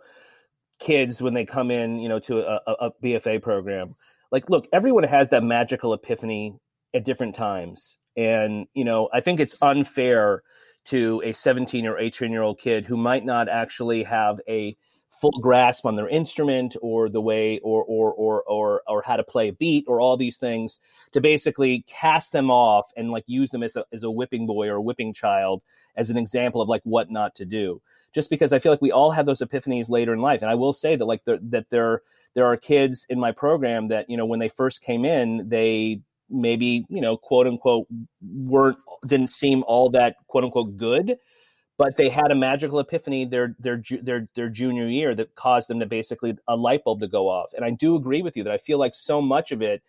kids 0.79 1.21
when 1.21 1.33
they 1.33 1.45
come 1.45 1.71
in, 1.71 1.99
you 1.99 2.09
know, 2.09 2.19
to 2.19 2.39
a, 2.39 2.59
a 2.67 2.91
BFA 3.03 3.41
program. 3.41 3.95
Like, 4.31 4.49
look, 4.49 4.67
everyone 4.73 5.03
has 5.03 5.29
that 5.29 5.43
magical 5.43 5.93
epiphany 5.93 6.55
at 6.93 7.05
different 7.05 7.35
times, 7.35 7.97
and 8.17 8.67
you 8.73 8.83
know, 8.83 9.09
I 9.13 9.21
think 9.21 9.39
it's 9.39 9.57
unfair 9.61 10.43
to 10.85 11.21
a 11.23 11.33
17 11.33 11.85
or 11.85 11.97
18 11.97 12.31
year 12.31 12.41
old 12.41 12.59
kid 12.59 12.85
who 12.85 12.97
might 12.97 13.25
not 13.25 13.49
actually 13.49 14.03
have 14.03 14.39
a 14.47 14.75
full 15.23 15.39
grasp 15.41 15.85
on 15.85 15.95
their 15.95 16.09
instrument 16.09 16.75
or 16.81 17.07
the 17.07 17.21
way 17.21 17.57
or 17.59 17.83
or 17.83 18.11
or 18.13 18.43
or 18.43 18.81
or 18.87 19.01
how 19.03 19.15
to 19.15 19.23
play 19.23 19.47
a 19.47 19.53
beat 19.53 19.85
or 19.87 20.01
all 20.01 20.17
these 20.17 20.37
things 20.37 20.81
to 21.13 21.21
basically 21.21 21.85
cast 21.87 22.33
them 22.33 22.51
off 22.51 22.91
and 22.97 23.09
like 23.09 23.23
use 23.27 23.49
them 23.51 23.63
as 23.63 23.77
a 23.77 23.85
as 23.93 24.03
a 24.03 24.11
whipping 24.11 24.45
boy 24.45 24.67
or 24.67 24.75
a 24.75 24.81
whipping 24.81 25.13
child 25.13 25.61
as 25.95 26.09
an 26.09 26.17
example 26.17 26.61
of 26.61 26.67
like 26.67 26.81
what 26.83 27.09
not 27.09 27.35
to 27.35 27.45
do. 27.45 27.81
Just 28.11 28.29
because 28.29 28.51
i 28.51 28.59
feel 28.59 28.71
like 28.71 28.81
we 28.81 28.91
all 28.91 29.11
have 29.11 29.25
those 29.25 29.39
epiphanies 29.39 29.89
later 29.89 30.13
in 30.13 30.19
life. 30.19 30.41
And 30.41 30.51
i 30.51 30.55
will 30.55 30.73
say 30.73 30.97
that 30.97 31.05
like 31.05 31.23
that 31.25 31.69
there 31.69 32.01
there 32.33 32.45
are 32.45 32.57
kids 32.57 33.05
in 33.09 33.19
my 33.19 33.31
program 33.31 33.87
that 33.87 34.09
you 34.09 34.17
know 34.17 34.25
when 34.25 34.39
they 34.39 34.49
first 34.49 34.81
came 34.81 35.05
in 35.05 35.47
they 35.47 36.01
maybe 36.29 36.85
you 36.89 37.01
know 37.01 37.17
quote 37.17 37.47
unquote 37.47 37.87
weren't 38.21 38.77
didn't 39.07 39.29
seem 39.29 39.63
all 39.67 39.89
that 39.89 40.15
quote 40.27 40.43
unquote 40.43 40.75
good 40.77 41.17
but 41.77 41.95
they 41.95 42.09
had 42.09 42.31
a 42.31 42.35
magical 42.35 42.79
epiphany 42.79 43.25
their 43.25 43.55
their 43.59 43.81
their 44.01 44.29
their 44.35 44.49
junior 44.49 44.87
year 44.87 45.15
that 45.15 45.35
caused 45.35 45.69
them 45.69 45.79
to 45.79 45.85
basically 45.85 46.35
a 46.47 46.55
light 46.55 46.83
bulb 46.83 46.99
to 46.99 47.07
go 47.07 47.27
off. 47.27 47.51
And 47.53 47.65
I 47.65 47.71
do 47.71 47.95
agree 47.95 48.21
with 48.21 48.37
you 48.37 48.43
that 48.43 48.53
I 48.53 48.57
feel 48.57 48.77
like 48.77 48.93
so 48.93 49.21
much 49.21 49.51
of 49.51 49.61
it 49.61 49.81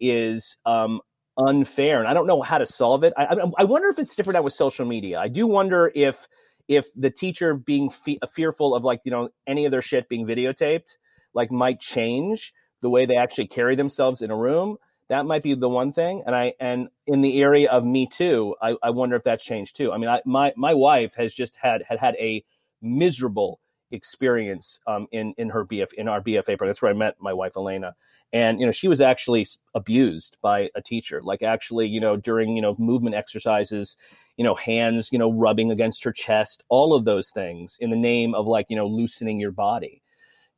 is 0.00 0.58
um, 0.66 1.00
unfair, 1.36 2.00
and 2.00 2.08
I 2.08 2.14
don't 2.14 2.26
know 2.26 2.42
how 2.42 2.58
to 2.58 2.66
solve 2.66 3.04
it. 3.04 3.12
I, 3.16 3.36
I 3.56 3.64
wonder 3.64 3.88
if 3.88 3.98
it's 3.98 4.14
different 4.14 4.34
now 4.34 4.42
with 4.42 4.52
social 4.52 4.86
media. 4.86 5.18
I 5.18 5.28
do 5.28 5.46
wonder 5.46 5.90
if 5.94 6.26
if 6.66 6.86
the 6.94 7.10
teacher 7.10 7.54
being 7.54 7.88
fe- 7.90 8.18
fearful 8.34 8.74
of 8.74 8.84
like 8.84 9.00
you 9.04 9.12
know 9.12 9.28
any 9.46 9.64
of 9.64 9.70
their 9.70 9.82
shit 9.82 10.08
being 10.08 10.26
videotaped 10.26 10.96
like 11.34 11.52
might 11.52 11.80
change 11.80 12.52
the 12.82 12.90
way 12.90 13.06
they 13.06 13.16
actually 13.16 13.46
carry 13.46 13.76
themselves 13.76 14.22
in 14.22 14.30
a 14.30 14.36
room 14.36 14.76
that 15.08 15.26
might 15.26 15.42
be 15.42 15.54
the 15.54 15.68
one 15.68 15.92
thing 15.92 16.22
and 16.26 16.34
i 16.34 16.52
and 16.60 16.88
in 17.06 17.20
the 17.20 17.40
area 17.40 17.70
of 17.70 17.84
me 17.84 18.06
too 18.06 18.54
i, 18.62 18.76
I 18.82 18.90
wonder 18.90 19.16
if 19.16 19.24
that's 19.24 19.44
changed 19.44 19.76
too 19.76 19.92
i 19.92 19.98
mean 19.98 20.08
I, 20.08 20.20
my 20.24 20.52
my 20.56 20.74
wife 20.74 21.14
has 21.16 21.34
just 21.34 21.56
had 21.56 21.82
had 21.88 21.98
had 21.98 22.14
a 22.16 22.44
miserable 22.80 23.60
experience 23.90 24.78
um, 24.86 25.06
in 25.12 25.34
in 25.38 25.50
her 25.50 25.64
BF 25.64 25.92
in 25.94 26.08
our 26.08 26.20
BFA 26.20 26.44
program. 26.44 26.68
That's 26.68 26.82
where 26.82 26.90
I 26.90 26.94
met 26.94 27.16
my 27.20 27.32
wife 27.32 27.52
Elena, 27.56 27.94
and 28.32 28.60
you 28.60 28.66
know 28.66 28.72
she 28.72 28.88
was 28.88 29.00
actually 29.00 29.46
abused 29.74 30.36
by 30.42 30.70
a 30.74 30.82
teacher. 30.82 31.20
Like 31.22 31.42
actually, 31.42 31.86
you 31.86 32.00
know, 32.00 32.16
during 32.16 32.56
you 32.56 32.62
know 32.62 32.74
movement 32.78 33.16
exercises, 33.16 33.96
you 34.36 34.44
know, 34.44 34.54
hands 34.54 35.10
you 35.12 35.18
know 35.18 35.32
rubbing 35.32 35.70
against 35.70 36.04
her 36.04 36.12
chest, 36.12 36.62
all 36.68 36.94
of 36.94 37.04
those 37.04 37.30
things 37.30 37.76
in 37.80 37.90
the 37.90 37.96
name 37.96 38.34
of 38.34 38.46
like 38.46 38.66
you 38.68 38.76
know 38.76 38.86
loosening 38.86 39.40
your 39.40 39.52
body 39.52 40.02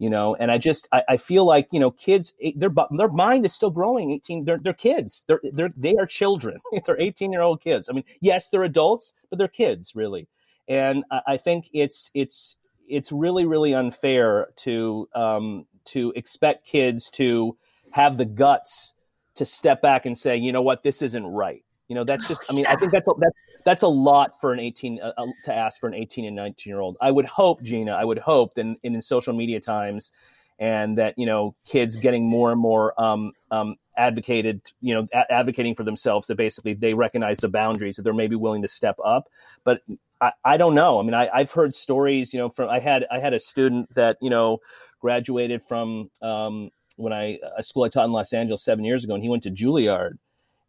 you 0.00 0.10
know 0.10 0.34
and 0.34 0.50
i 0.50 0.58
just 0.58 0.88
I, 0.90 1.02
I, 1.10 1.16
feel 1.18 1.44
like 1.44 1.68
you 1.70 1.78
know 1.78 1.92
kids 1.92 2.32
eh, 2.42 2.52
their 2.56 2.70
their 2.90 3.08
mind 3.08 3.44
is 3.44 3.52
still 3.52 3.70
growing 3.70 4.10
18 4.10 4.44
they're, 4.44 4.58
they're 4.58 4.72
kids 4.72 5.24
they're, 5.28 5.40
they're 5.52 5.72
they 5.76 5.94
are 5.96 6.06
children 6.06 6.58
they're 6.86 7.00
18 7.00 7.30
year 7.30 7.42
old 7.42 7.60
kids. 7.60 7.88
I 7.88 7.92
mean 7.92 8.04
yes 8.20 8.48
they're 8.48 8.64
adults 8.64 9.14
but 9.28 9.38
they're 9.38 9.46
kids 9.46 9.94
really. 9.94 10.26
And 10.66 11.04
I, 11.10 11.20
I 11.28 11.36
think 11.36 11.68
it's 11.72 12.10
it's 12.14 12.56
it's 12.88 13.12
really 13.12 13.44
really 13.44 13.74
unfair 13.74 14.48
to 14.64 15.06
um 15.14 15.66
to 15.86 16.12
expect 16.16 16.66
kids 16.66 17.10
to 17.10 17.56
have 17.92 18.16
the 18.16 18.24
guts 18.24 18.94
to 19.36 19.44
step 19.44 19.82
back 19.82 20.06
and 20.06 20.16
say 20.16 20.36
you 20.36 20.50
know 20.50 20.62
what? 20.62 20.82
This 20.82 21.02
isn't 21.02 21.26
right 21.26 21.62
you 21.90 21.96
know, 21.96 22.04
that's 22.04 22.28
just, 22.28 22.44
I 22.48 22.54
mean, 22.54 22.66
I 22.68 22.76
think 22.76 22.92
that's 22.92 23.08
a, 23.08 23.12
that's, 23.18 23.36
that's 23.64 23.82
a 23.82 23.88
lot 23.88 24.40
for 24.40 24.52
an 24.52 24.60
18 24.60 25.00
uh, 25.02 25.12
uh, 25.18 25.26
to 25.46 25.52
ask 25.52 25.80
for 25.80 25.88
an 25.88 25.94
18 25.94 26.24
and 26.24 26.36
19 26.36 26.70
year 26.70 26.78
old. 26.78 26.96
I 27.00 27.10
would 27.10 27.26
hope, 27.26 27.64
Gina, 27.64 27.90
I 27.90 28.04
would 28.04 28.18
hope 28.18 28.54
that 28.54 28.60
in, 28.60 28.76
in 28.84 29.02
social 29.02 29.34
media 29.34 29.58
times 29.58 30.12
and 30.60 30.98
that, 30.98 31.18
you 31.18 31.26
know, 31.26 31.56
kids 31.66 31.96
getting 31.96 32.28
more 32.28 32.52
and 32.52 32.60
more 32.60 32.98
um, 33.02 33.32
um, 33.50 33.74
advocated, 33.96 34.62
you 34.80 34.94
know, 34.94 35.08
a- 35.12 35.32
advocating 35.32 35.74
for 35.74 35.82
themselves 35.82 36.28
that 36.28 36.36
basically 36.36 36.74
they 36.74 36.94
recognize 36.94 37.38
the 37.38 37.48
boundaries 37.48 37.96
that 37.96 38.02
they're 38.02 38.14
maybe 38.14 38.36
willing 38.36 38.62
to 38.62 38.68
step 38.68 38.94
up. 39.04 39.28
But 39.64 39.82
I, 40.20 40.30
I 40.44 40.56
don't 40.58 40.76
know. 40.76 41.00
I 41.00 41.02
mean, 41.02 41.14
I, 41.14 41.28
I've 41.28 41.50
heard 41.50 41.74
stories, 41.74 42.32
you 42.32 42.38
know, 42.38 42.50
from, 42.50 42.68
I 42.68 42.78
had, 42.78 43.04
I 43.10 43.18
had 43.18 43.34
a 43.34 43.40
student 43.40 43.92
that, 43.96 44.16
you 44.20 44.30
know, 44.30 44.58
graduated 45.00 45.64
from 45.64 46.08
um, 46.22 46.70
when 46.94 47.12
I, 47.12 47.40
a 47.58 47.64
school 47.64 47.82
I 47.82 47.88
taught 47.88 48.04
in 48.04 48.12
Los 48.12 48.32
Angeles 48.32 48.62
seven 48.62 48.84
years 48.84 49.02
ago 49.02 49.14
and 49.14 49.24
he 49.24 49.28
went 49.28 49.42
to 49.42 49.50
Juilliard 49.50 50.18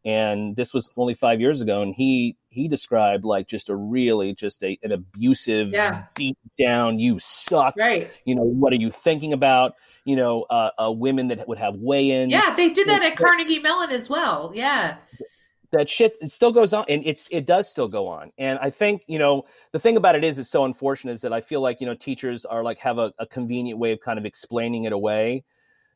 and 0.04 0.56
this 0.56 0.74
was 0.74 0.90
only 0.98 1.14
five 1.14 1.40
years 1.40 1.62
ago 1.62 1.82
and 1.82 1.94
he 1.94 2.36
he 2.50 2.68
described 2.68 3.24
like 3.24 3.48
just 3.48 3.70
a 3.70 3.76
really 3.76 4.34
just 4.34 4.64
a, 4.64 4.78
an 4.84 4.92
abusive 4.92 5.70
yeah. 5.70 6.06
beat 6.16 6.38
down 6.58 7.00
you 7.00 7.20
suck. 7.20 7.76
Right. 7.78 8.12
You 8.26 8.36
know 8.36 8.44
what 8.44 8.74
are 8.74 8.78
you 8.78 8.92
thinking 8.92 9.34
about? 9.34 9.76
You 10.06 10.16
know 10.16 10.44
uh, 10.50 10.72
uh 10.80 10.92
women 10.92 11.28
that 11.28 11.48
would 11.48 11.60
have 11.60 11.76
weigh-ins. 11.76 12.32
Yeah 12.32 12.56
they 12.56 12.70
did 12.70 12.88
that 12.88 13.04
at 13.04 13.16
carnegie 13.16 13.60
mellon 13.60 13.92
as 13.92 14.10
well. 14.10 14.52
Yeah. 14.56 14.98
That 15.72 15.90
shit 15.90 16.18
it 16.20 16.32
still 16.32 16.52
goes 16.52 16.74
on 16.74 16.86
and 16.90 17.04
it's 17.06 17.28
it 17.32 17.46
does 17.46 17.70
still 17.70 17.88
go 17.88 18.08
on. 18.08 18.32
And 18.38 18.58
i 18.60 18.72
think 18.72 19.04
you 19.08 19.20
know 19.20 19.46
the 19.72 19.80
thing 19.80 19.98
about 19.98 20.16
it 20.16 20.24
is 20.24 20.40
it's 20.40 20.50
so 20.50 20.66
unfortunate 20.66 21.14
is 21.14 21.22
that 21.22 21.34
i 21.34 21.42
feel 21.42 21.62
like 21.62 21.80
you 21.80 21.86
know 21.86 21.96
teachers 21.96 22.44
are 22.44 22.64
like 22.64 22.80
have 22.80 22.98
a, 22.98 23.14
a 23.20 23.28
convenient 23.28 23.80
way 23.80 23.92
of 23.92 24.00
kind 24.02 24.18
of 24.18 24.26
explaining 24.26 24.86
it 24.86 24.94
away 24.94 25.44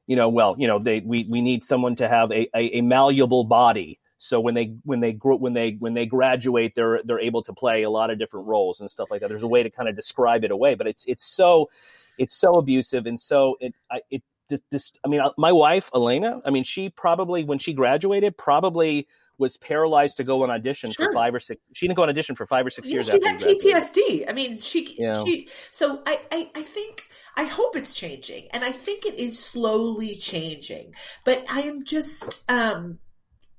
you 0.08 0.16
know, 0.16 0.30
well, 0.30 0.56
you 0.58 0.68
know, 0.68 0.80
they 0.80 1.00
we 1.00 1.26
we 1.30 1.42
need 1.42 1.64
someone 1.64 1.96
to 1.96 2.08
have 2.08 2.32
a, 2.32 2.50
a, 2.56 2.78
a 2.78 2.82
malleable 2.82 3.44
body. 3.44 4.00
So 4.18 4.40
when 4.40 4.54
they 4.54 4.76
when 4.84 5.00
they 5.00 5.14
grow 5.14 5.36
when 5.36 5.54
they 5.54 5.78
when 5.80 5.94
they 5.94 6.06
graduate, 6.06 6.74
they're 6.76 7.02
they're 7.04 7.20
able 7.20 7.44
to 7.44 7.54
play 7.54 7.84
a 7.84 7.90
lot 7.90 8.10
of 8.10 8.18
different 8.18 8.48
roles 8.48 8.80
and 8.80 8.90
stuff 8.90 9.12
like 9.12 9.22
that. 9.22 9.30
There's 9.30 9.44
a 9.44 9.48
way 9.48 9.64
to 9.64 9.70
kind 9.70 9.90
of 9.90 9.96
describe 9.96 10.44
it 10.44 10.52
away, 10.52 10.76
but 10.76 10.88
it's 10.88 11.06
it's 11.06 11.26
so 11.26 11.70
it's 12.18 12.34
so 12.34 12.56
abusive 12.56 13.06
and 13.06 13.20
so 13.20 13.58
it 13.60 13.74
I, 13.92 14.02
it 14.10 14.24
just, 14.50 14.64
just 14.72 15.00
I 15.04 15.10
mean, 15.10 15.22
uh, 15.22 15.32
my 15.38 15.52
wife 15.52 15.90
Elena, 15.94 16.42
I 16.46 16.50
mean, 16.50 16.64
she 16.64 16.90
probably 16.90 17.44
when 17.44 17.60
she 17.60 17.74
graduated 17.74 18.38
probably 18.38 19.08
was 19.38 19.58
paralyzed 19.58 20.18
to 20.18 20.24
go 20.24 20.44
on 20.44 20.50
audition 20.50 20.92
sure. 20.92 21.08
for 21.08 21.14
five 21.14 21.36
or 21.36 21.40
six. 21.40 21.62
She 21.74 21.88
didn't 21.88 21.98
go 21.98 22.04
on 22.04 22.10
audition 22.10 22.36
for 22.36 22.46
five 22.46 22.66
or 22.66 22.70
six 22.70 22.88
years. 22.88 23.08
She 23.08 23.14
had 23.14 23.40
PTSD. 23.40 24.30
I 24.30 24.34
mean, 24.34 24.58
she 24.60 24.96
yeah. 24.98 25.14
she. 25.24 25.50
So 25.72 26.02
I, 26.06 26.20
I 26.32 26.50
I 26.56 26.62
think 26.62 27.04
I 27.38 27.46
hope 27.46 27.76
it's 27.76 27.96
changing, 27.96 28.48
and 28.52 28.64
I 28.64 28.72
think 28.72 29.06
it 29.06 29.16
is 29.16 29.38
slowly 29.38 30.16
changing. 30.16 30.94
But 31.26 31.44
I 31.52 31.62
am 31.62 31.84
just, 31.84 32.50
um, 32.50 33.00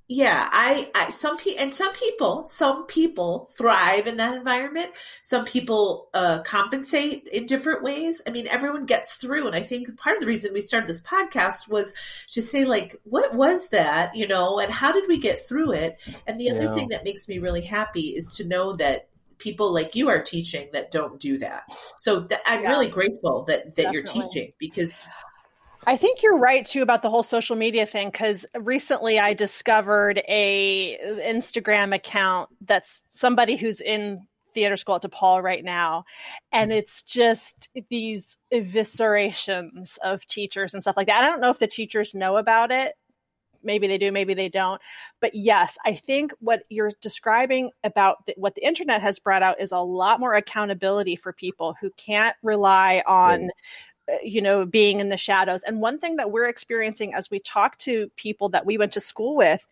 yeah, 0.08 0.48
I, 0.52 0.90
I 0.94 1.08
some 1.08 1.36
people 1.36 1.62
and 1.62 1.72
some 1.74 1.92
people, 1.92 2.44
some 2.44 2.86
people 2.86 3.48
thrive 3.56 4.06
in 4.06 4.18
that 4.18 4.36
environment. 4.36 4.90
Some 5.20 5.44
people 5.44 6.08
uh, 6.14 6.42
compensate 6.44 7.26
in 7.26 7.46
different 7.46 7.82
ways. 7.82 8.22
I 8.26 8.30
mean, 8.30 8.46
everyone 8.48 8.86
gets 8.86 9.16
through, 9.16 9.46
and 9.46 9.56
I 9.56 9.60
think 9.60 9.96
part 9.98 10.16
of 10.16 10.20
the 10.20 10.28
reason 10.28 10.54
we 10.54 10.60
started 10.60 10.88
this 10.88 11.02
podcast 11.02 11.68
was 11.68 12.24
to 12.32 12.40
say, 12.40 12.64
like, 12.64 12.94
what 13.02 13.34
was 13.34 13.70
that, 13.70 14.14
you 14.14 14.28
know, 14.28 14.60
and 14.60 14.72
how 14.72 14.92
did 14.92 15.08
we 15.08 15.18
get 15.18 15.40
through 15.40 15.72
it? 15.72 16.00
And 16.26 16.40
the 16.40 16.50
other 16.50 16.68
thing 16.68 16.88
that 16.90 17.04
makes 17.04 17.28
me 17.28 17.38
really 17.38 17.62
happy 17.62 18.14
is 18.16 18.36
to 18.36 18.46
know 18.48 18.72
that 18.74 19.08
people 19.38 19.72
like 19.72 19.94
you 19.94 20.08
are 20.08 20.22
teaching 20.22 20.68
that 20.72 20.90
don't 20.90 21.20
do 21.20 21.38
that. 21.38 21.64
So 21.96 22.24
th- 22.24 22.40
I'm 22.46 22.62
yeah. 22.62 22.68
really 22.68 22.88
grateful 22.88 23.44
that 23.44 23.76
that 23.76 23.92
you're 23.92 24.02
teaching 24.02 24.52
because 24.58 25.04
I 25.86 25.96
think 25.96 26.22
you're 26.22 26.38
right 26.38 26.66
too 26.66 26.82
about 26.82 27.02
the 27.02 27.10
whole 27.10 27.22
social 27.22 27.54
media 27.54 27.86
thing 27.86 28.08
because 28.10 28.44
recently 28.54 29.18
I 29.20 29.34
discovered 29.34 30.20
a 30.28 30.98
Instagram 31.22 31.94
account 31.94 32.50
that's 32.60 33.04
somebody 33.10 33.56
who's 33.56 33.80
in 33.80 34.26
theater 34.52 34.76
school 34.76 34.96
at 34.96 35.02
DePaul 35.02 35.42
right 35.42 35.62
now, 35.62 36.04
and 36.50 36.70
mm-hmm. 36.70 36.78
it's 36.78 37.02
just 37.02 37.68
these 37.90 38.38
eviscerations 38.52 39.98
of 39.98 40.26
teachers 40.26 40.74
and 40.74 40.82
stuff 40.82 40.96
like 40.96 41.06
that. 41.06 41.22
I 41.22 41.28
don't 41.28 41.40
know 41.40 41.50
if 41.50 41.58
the 41.58 41.66
teachers 41.66 42.14
know 42.14 42.36
about 42.36 42.72
it 42.72 42.94
maybe 43.66 43.86
they 43.86 43.98
do, 43.98 44.10
maybe 44.10 44.32
they 44.32 44.48
don't. 44.48 44.80
But 45.20 45.34
yes, 45.34 45.76
I 45.84 45.94
think 45.94 46.32
what 46.40 46.62
you're 46.70 46.92
describing 47.02 47.70
about 47.84 48.24
the, 48.26 48.34
what 48.36 48.54
the 48.54 48.64
internet 48.64 49.02
has 49.02 49.18
brought 49.18 49.42
out 49.42 49.60
is 49.60 49.72
a 49.72 49.78
lot 49.78 50.20
more 50.20 50.34
accountability 50.34 51.16
for 51.16 51.32
people 51.32 51.74
who 51.80 51.90
can't 51.96 52.36
rely 52.42 53.02
on. 53.06 53.42
Right 53.42 53.50
uh, 54.08 54.18
you 54.22 54.40
know 54.40 54.64
being 54.64 55.00
in 55.00 55.08
the 55.08 55.16
shadows 55.16 55.64
and 55.64 55.80
one 55.80 55.98
thing 55.98 56.14
that 56.14 56.30
we're 56.30 56.48
experiencing 56.48 57.12
as 57.12 57.28
we 57.28 57.40
talk 57.40 57.76
to 57.76 58.08
people 58.14 58.48
that 58.48 58.64
we 58.64 58.78
went 58.78 58.92
to 58.92 59.00
school 59.00 59.34
with 59.34 59.66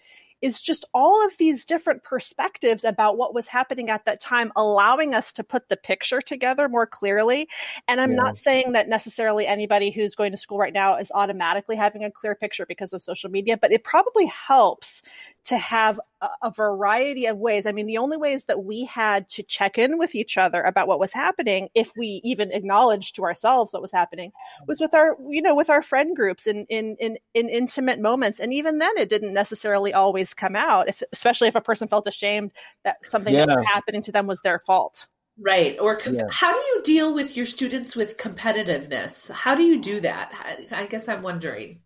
is 0.45 0.61
just 0.61 0.85
all 0.93 1.25
of 1.25 1.35
these 1.39 1.65
different 1.65 2.03
perspectives 2.03 2.85
about 2.85 3.17
what 3.17 3.33
was 3.33 3.49
happening 3.49 3.89
at 3.89 4.05
that 4.05 4.21
time, 4.21 4.53
allowing 4.57 5.15
us 5.15 5.33
to 5.33 5.43
put 5.43 5.71
the 5.71 5.77
picture 5.77 6.21
together 6.21 6.69
more 6.69 6.87
clearly. 6.87 7.49
And 7.89 7.99
I'm 7.99 8.11
yeah. 8.11 8.17
not 8.17 8.37
saying 8.37 8.73
that 8.73 8.87
necessarily 8.87 9.47
anybody 9.47 9.91
who's 9.91 10.15
going 10.15 10.33
to 10.33 10.37
school 10.37 10.59
right 10.59 10.75
now 10.75 10.99
is 10.99 11.11
automatically 11.15 11.77
having 11.77 12.05
a 12.05 12.11
clear 12.11 12.35
picture 12.35 12.67
because 12.67 12.93
of 12.93 13.03
social 13.03 13.31
media, 13.31 13.57
but 13.57 13.73
it 13.73 13.85
probably 13.85 14.27
helps 14.27 15.03
to 15.45 15.57
have 15.57 15.99
a, 16.43 16.51
variety 16.51 17.27
of 17.27 17.39
ways. 17.39 17.67
I 17.67 17.73
mean, 17.73 17.87
the 17.87 17.99
only 17.99 18.17
ways 18.17 18.45
that 18.45 18.65
we 18.65 18.85
had 18.85 19.29
to 19.31 19.43
check 19.43 19.77
in 19.77 19.99
with 19.99 20.15
each 20.15 20.39
other 20.39 20.63
about 20.63 20.87
what 20.87 21.01
was 21.01 21.13
happening, 21.13 21.69
if 21.75 21.93
we 21.97 22.21
even 22.23 22.53
acknowledged 22.53 23.17
to 23.17 23.25
ourselves 23.25 23.73
what 23.73 23.83
was 23.83 23.93
happening, 23.93 24.33
was 24.67 24.81
with 24.81 24.95
our, 24.95 25.17
you 25.29 25.43
know, 25.43 25.55
with 25.55 25.71
our 25.71 25.83
friend 25.83 26.15
groups 26.15 26.47
in 26.47 26.65
in 26.67 26.97
in, 27.01 27.19
in 27.35 27.49
intimate 27.49 28.01
moments. 28.01 28.41
And 28.41 28.53
even 28.53 28.79
then, 28.79 28.93
it 28.97 29.09
didn't 29.09 29.35
necessarily 29.35 29.93
always 29.93 30.34
come 30.35 30.57
out, 30.57 30.89
if, 30.89 31.03
especially 31.13 31.49
if 31.49 31.55
a 31.55 31.61
person 31.61 31.89
felt 31.89 32.07
ashamed 32.07 32.53
that 32.85 32.97
something 33.05 33.35
yeah. 33.35 33.47
that 33.47 33.57
was 33.57 33.67
happening 33.67 34.03
to 34.03 34.13
them 34.13 34.27
was 34.27 34.41
their 34.43 34.59
fault. 34.59 35.07
Right. 35.39 35.77
Or 35.81 35.97
com- 35.97 36.15
yeah. 36.15 36.23
how 36.31 36.53
do 36.53 36.59
you 36.59 36.83
deal 36.85 37.15
with 37.15 37.37
your 37.37 37.47
students 37.47 37.97
with 37.97 38.19
competitiveness? 38.19 39.31
How 39.31 39.55
do 39.55 39.63
you 39.63 39.81
do 39.81 40.01
that? 40.01 40.33
I 40.73 40.87
guess 40.87 41.09
I'm 41.09 41.23
wondering. 41.23 41.81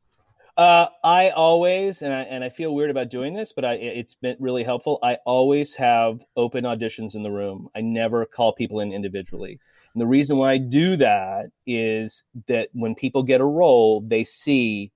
Uh, 0.56 0.88
I 1.04 1.30
always, 1.30 2.02
and 2.02 2.12
I, 2.12 2.22
and 2.22 2.42
I 2.42 2.48
feel 2.48 2.74
weird 2.74 2.90
about 2.90 3.10
doing 3.10 3.32
this, 3.32 3.52
but 3.52 3.64
I, 3.64 3.74
it's 3.74 4.14
been 4.16 4.36
really 4.40 4.64
helpful. 4.64 4.98
I 5.04 5.18
always 5.24 5.76
have 5.76 6.24
open 6.36 6.64
auditions 6.64 7.14
in 7.14 7.22
the 7.22 7.30
room. 7.30 7.68
I 7.76 7.80
never 7.80 8.26
call 8.26 8.52
people 8.52 8.80
in 8.80 8.92
individually. 8.92 9.60
And 9.94 10.00
the 10.00 10.06
reason 10.06 10.36
why 10.36 10.52
I 10.52 10.58
do 10.58 10.96
that 10.96 11.46
is 11.64 12.24
that 12.48 12.70
when 12.72 12.96
people 12.96 13.22
get 13.22 13.40
a 13.40 13.46
role, 13.46 14.00
they 14.00 14.24
see 14.24 14.90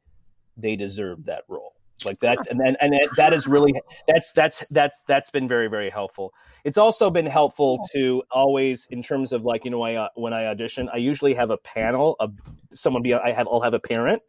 they 0.57 0.77
deserve 0.77 1.27
that 1.27 1.45
role. 1.49 1.72
Like 2.05 2.21
that, 2.21 2.39
and 2.51 2.61
then 2.61 2.77
and 2.81 2.95
that 3.17 3.33
is 3.33 3.47
really 3.47 3.75
that's 4.07 4.33
that's 4.33 4.65
that's 4.71 5.03
that's 5.07 5.31
been 5.31 5.49
very 5.49 5.69
very 5.69 5.91
helpful. 5.91 6.33
It's 6.65 6.79
also 6.79 7.11
been 7.11 7.27
helpful 7.27 7.81
to 7.93 8.23
always 8.31 8.87
in 8.91 9.03
terms 9.03 9.33
of 9.33 9.45
like 9.45 9.65
you 9.65 9.71
know 9.71 9.83
I, 9.83 9.95
uh, 9.97 10.09
when 10.15 10.33
I 10.33 10.47
audition, 10.47 10.89
I 10.93 10.99
usually 10.99 11.35
have 11.35 11.51
a 11.51 11.59
panel 11.59 12.17
of 12.21 12.35
someone 12.73 13.03
be 13.03 13.15
I 13.15 13.33
have 13.33 13.49
I'll 13.49 13.63
have 13.63 13.75
a 13.75 13.81
parent 13.81 14.23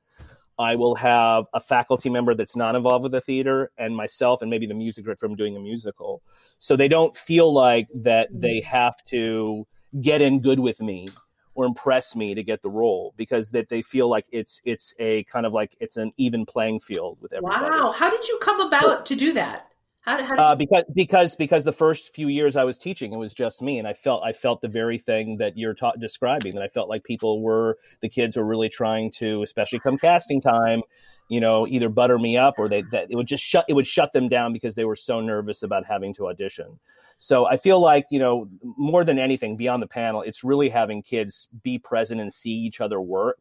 I 0.60 0.76
will 0.76 0.96
have 0.96 1.46
a 1.54 1.60
faculty 1.60 2.10
member 2.10 2.36
that's 2.36 2.56
not 2.56 2.76
involved 2.76 3.04
with 3.04 3.12
the 3.12 3.22
theater 3.22 3.72
and 3.78 3.96
myself 3.96 4.42
and 4.42 4.52
maybe 4.52 4.68
the 4.68 4.74
music 4.74 5.06
director 5.06 5.28
from 5.28 5.36
doing 5.36 5.56
a 5.56 5.60
musical. 5.60 6.22
So 6.60 6.76
they 6.76 6.88
don't 6.88 7.16
feel 7.16 7.52
like 7.52 7.88
that 7.96 8.30
they 8.32 8.62
have 8.62 8.96
to 9.08 9.66
get 10.02 10.22
in 10.22 10.42
good 10.42 10.60
with 10.60 10.80
me 10.80 11.08
or 11.56 11.66
impress 11.66 12.16
me 12.16 12.36
to 12.36 12.44
get 12.44 12.62
the 12.62 12.70
role 12.70 13.14
because 13.18 13.52
that 13.52 13.70
they 13.70 13.82
feel 13.82 14.10
like 14.10 14.26
it's 14.32 14.62
it's 14.66 14.94
a 15.00 15.24
kind 15.26 15.46
of 15.46 15.54
like 15.54 15.76
it's 15.80 15.98
an 15.98 16.12
even 16.18 16.46
playing 16.46 16.80
field 16.80 17.18
with 17.22 17.34
everybody. 17.34 17.70
Wow, 17.70 17.92
how 17.92 18.10
did 18.10 18.28
you 18.28 18.40
come 18.42 18.60
about 18.62 19.06
to 19.08 19.16
do 19.16 19.34
that? 19.34 19.68
How, 20.02 20.22
how 20.22 20.36
uh, 20.36 20.56
because 20.56 20.84
because 20.94 21.36
because 21.36 21.64
the 21.64 21.72
first 21.72 22.14
few 22.14 22.28
years 22.28 22.58
I 22.58 22.66
was 22.66 22.78
teaching, 22.78 23.14
it 23.14 23.18
was 23.18 23.34
just 23.34 23.62
me, 23.62 23.80
and 23.80 23.88
I 23.88 23.94
felt 23.94 24.22
I 24.24 24.34
felt 24.34 24.60
the 24.60 24.68
very 24.68 24.98
thing 24.98 25.38
that 25.38 25.58
you're 25.58 25.74
ta- 25.74 25.94
describing. 25.94 26.56
That 26.56 26.64
I 26.64 26.68
felt 26.68 26.90
like 26.90 27.06
people 27.06 27.42
were 27.42 27.78
the 28.02 28.10
kids 28.10 28.36
were 28.36 28.44
really 28.44 28.68
trying 28.68 29.12
to, 29.20 29.44
especially 29.44 29.80
come 29.80 29.98
casting 29.98 30.42
time, 30.42 30.82
you 31.34 31.40
know, 31.40 31.68
either 31.68 31.90
butter 31.90 32.20
me 32.20 32.38
up 32.38 32.56
or 32.58 32.70
they 32.70 32.84
that 32.92 33.08
it 33.10 33.16
would 33.16 33.28
just 33.28 33.44
shut 33.44 33.66
it 33.68 33.74
would 33.74 33.88
shut 33.88 34.14
them 34.14 34.30
down 34.30 34.54
because 34.54 34.76
they 34.76 34.86
were 34.86 34.96
so 34.96 35.20
nervous 35.20 35.64
about 35.64 35.86
having 35.86 36.14
to 36.16 36.28
audition. 36.28 36.80
So 37.20 37.46
I 37.46 37.58
feel 37.58 37.80
like 37.80 38.06
you 38.12 38.20
know 38.20 38.50
more 38.62 39.04
than 39.04 39.20
anything 39.20 39.58
beyond 39.58 39.82
the 39.82 39.88
panel, 39.88 40.22
it's 40.22 40.44
really 40.44 40.70
having 40.70 41.02
kids 41.02 41.48
be 41.64 41.80
present 41.80 42.22
and 42.22 42.32
see 42.32 42.52
each 42.52 42.80
other 42.82 43.02
work 43.02 43.40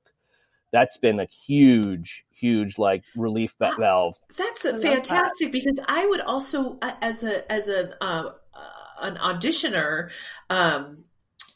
that's 0.72 0.96
been 0.96 1.20
a 1.20 1.26
huge 1.26 2.24
huge 2.30 2.78
like 2.78 3.04
relief 3.14 3.54
valve 3.78 4.16
that's 4.36 4.68
fantastic 4.82 5.48
that. 5.48 5.52
because 5.52 5.78
i 5.86 6.04
would 6.06 6.20
also 6.22 6.78
uh, 6.82 6.92
as 7.00 7.22
a 7.22 7.52
as 7.52 7.68
a 7.68 7.94
uh, 8.02 8.30
an 9.02 9.14
auditioner 9.16 10.10
um, 10.50 11.04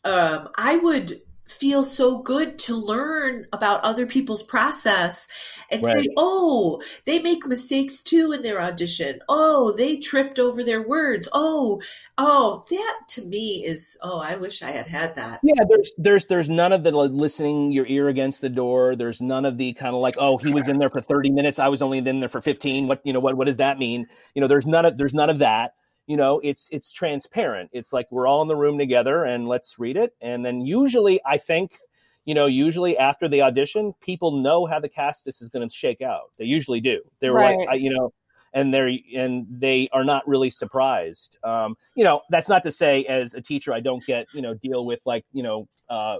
um, 0.04 0.48
i 0.56 0.76
would 0.76 1.20
feel 1.46 1.84
so 1.84 2.18
good 2.18 2.58
to 2.58 2.76
learn 2.76 3.46
about 3.52 3.84
other 3.84 4.06
people's 4.06 4.42
process 4.42 5.28
and 5.70 5.82
right. 5.82 6.02
say, 6.02 6.08
oh, 6.16 6.82
they 7.04 7.20
make 7.20 7.46
mistakes 7.46 8.02
too 8.02 8.32
in 8.32 8.42
their 8.42 8.60
audition. 8.60 9.20
Oh, 9.28 9.72
they 9.76 9.96
tripped 9.96 10.38
over 10.38 10.64
their 10.64 10.86
words. 10.86 11.28
Oh, 11.32 11.80
oh, 12.18 12.64
that 12.70 12.98
to 13.10 13.24
me 13.24 13.64
is, 13.64 13.96
oh, 14.02 14.20
I 14.20 14.36
wish 14.36 14.62
I 14.62 14.70
had 14.70 14.86
had 14.86 15.14
that. 15.16 15.40
Yeah, 15.42 15.64
there's 15.68 15.92
there's 15.98 16.24
there's 16.26 16.48
none 16.48 16.72
of 16.72 16.82
the 16.82 16.90
listening 16.90 17.70
your 17.72 17.86
ear 17.86 18.08
against 18.08 18.40
the 18.40 18.48
door. 18.48 18.96
There's 18.96 19.20
none 19.20 19.44
of 19.44 19.56
the 19.56 19.72
kind 19.74 19.94
of 19.94 20.00
like, 20.00 20.16
oh, 20.18 20.38
he 20.38 20.52
was 20.52 20.68
in 20.68 20.78
there 20.78 20.90
for 20.90 21.00
30 21.00 21.30
minutes. 21.30 21.58
I 21.58 21.68
was 21.68 21.82
only 21.82 21.98
in 21.98 22.20
there 22.20 22.28
for 22.28 22.40
15. 22.40 22.88
What 22.88 23.00
you 23.04 23.12
know 23.12 23.20
what 23.20 23.36
what 23.36 23.46
does 23.46 23.58
that 23.58 23.78
mean? 23.78 24.06
You 24.34 24.40
know, 24.40 24.48
there's 24.48 24.66
none 24.66 24.84
of 24.84 24.98
there's 24.98 25.14
none 25.14 25.30
of 25.30 25.38
that 25.38 25.74
you 26.06 26.16
know 26.16 26.40
it's 26.42 26.68
it's 26.72 26.90
transparent. 26.90 27.70
It's 27.72 27.92
like 27.92 28.06
we're 28.10 28.26
all 28.26 28.42
in 28.42 28.48
the 28.48 28.56
room 28.56 28.78
together 28.78 29.24
and 29.24 29.48
let's 29.48 29.78
read 29.78 29.96
it. 29.96 30.14
And 30.20 30.44
then 30.44 30.60
usually 30.60 31.20
i 31.26 31.38
think 31.38 31.78
you 32.24 32.34
know 32.34 32.46
usually 32.46 32.96
after 32.98 33.28
the 33.28 33.42
audition 33.42 33.94
people 34.00 34.32
know 34.32 34.66
how 34.66 34.80
the 34.80 34.88
cast 34.88 35.26
is 35.26 35.48
going 35.52 35.68
to 35.68 35.74
shake 35.74 36.02
out. 36.02 36.30
They 36.38 36.44
usually 36.44 36.80
do. 36.80 37.02
They're 37.20 37.32
right. 37.32 37.58
like 37.58 37.68
I, 37.68 37.74
you 37.74 37.90
know 37.90 38.12
and 38.52 38.72
they're 38.72 38.90
and 39.14 39.46
they 39.50 39.88
are 39.92 40.02
not 40.04 40.26
really 40.26 40.50
surprised. 40.50 41.36
Um, 41.44 41.76
you 41.94 42.04
know 42.04 42.22
that's 42.30 42.48
not 42.48 42.62
to 42.62 42.72
say 42.72 43.04
as 43.04 43.34
a 43.34 43.40
teacher 43.40 43.72
i 43.72 43.80
don't 43.80 44.04
get 44.04 44.32
you 44.32 44.42
know 44.42 44.54
deal 44.54 44.84
with 44.86 45.00
like 45.04 45.24
you 45.32 45.42
know 45.42 45.68
uh, 45.88 46.16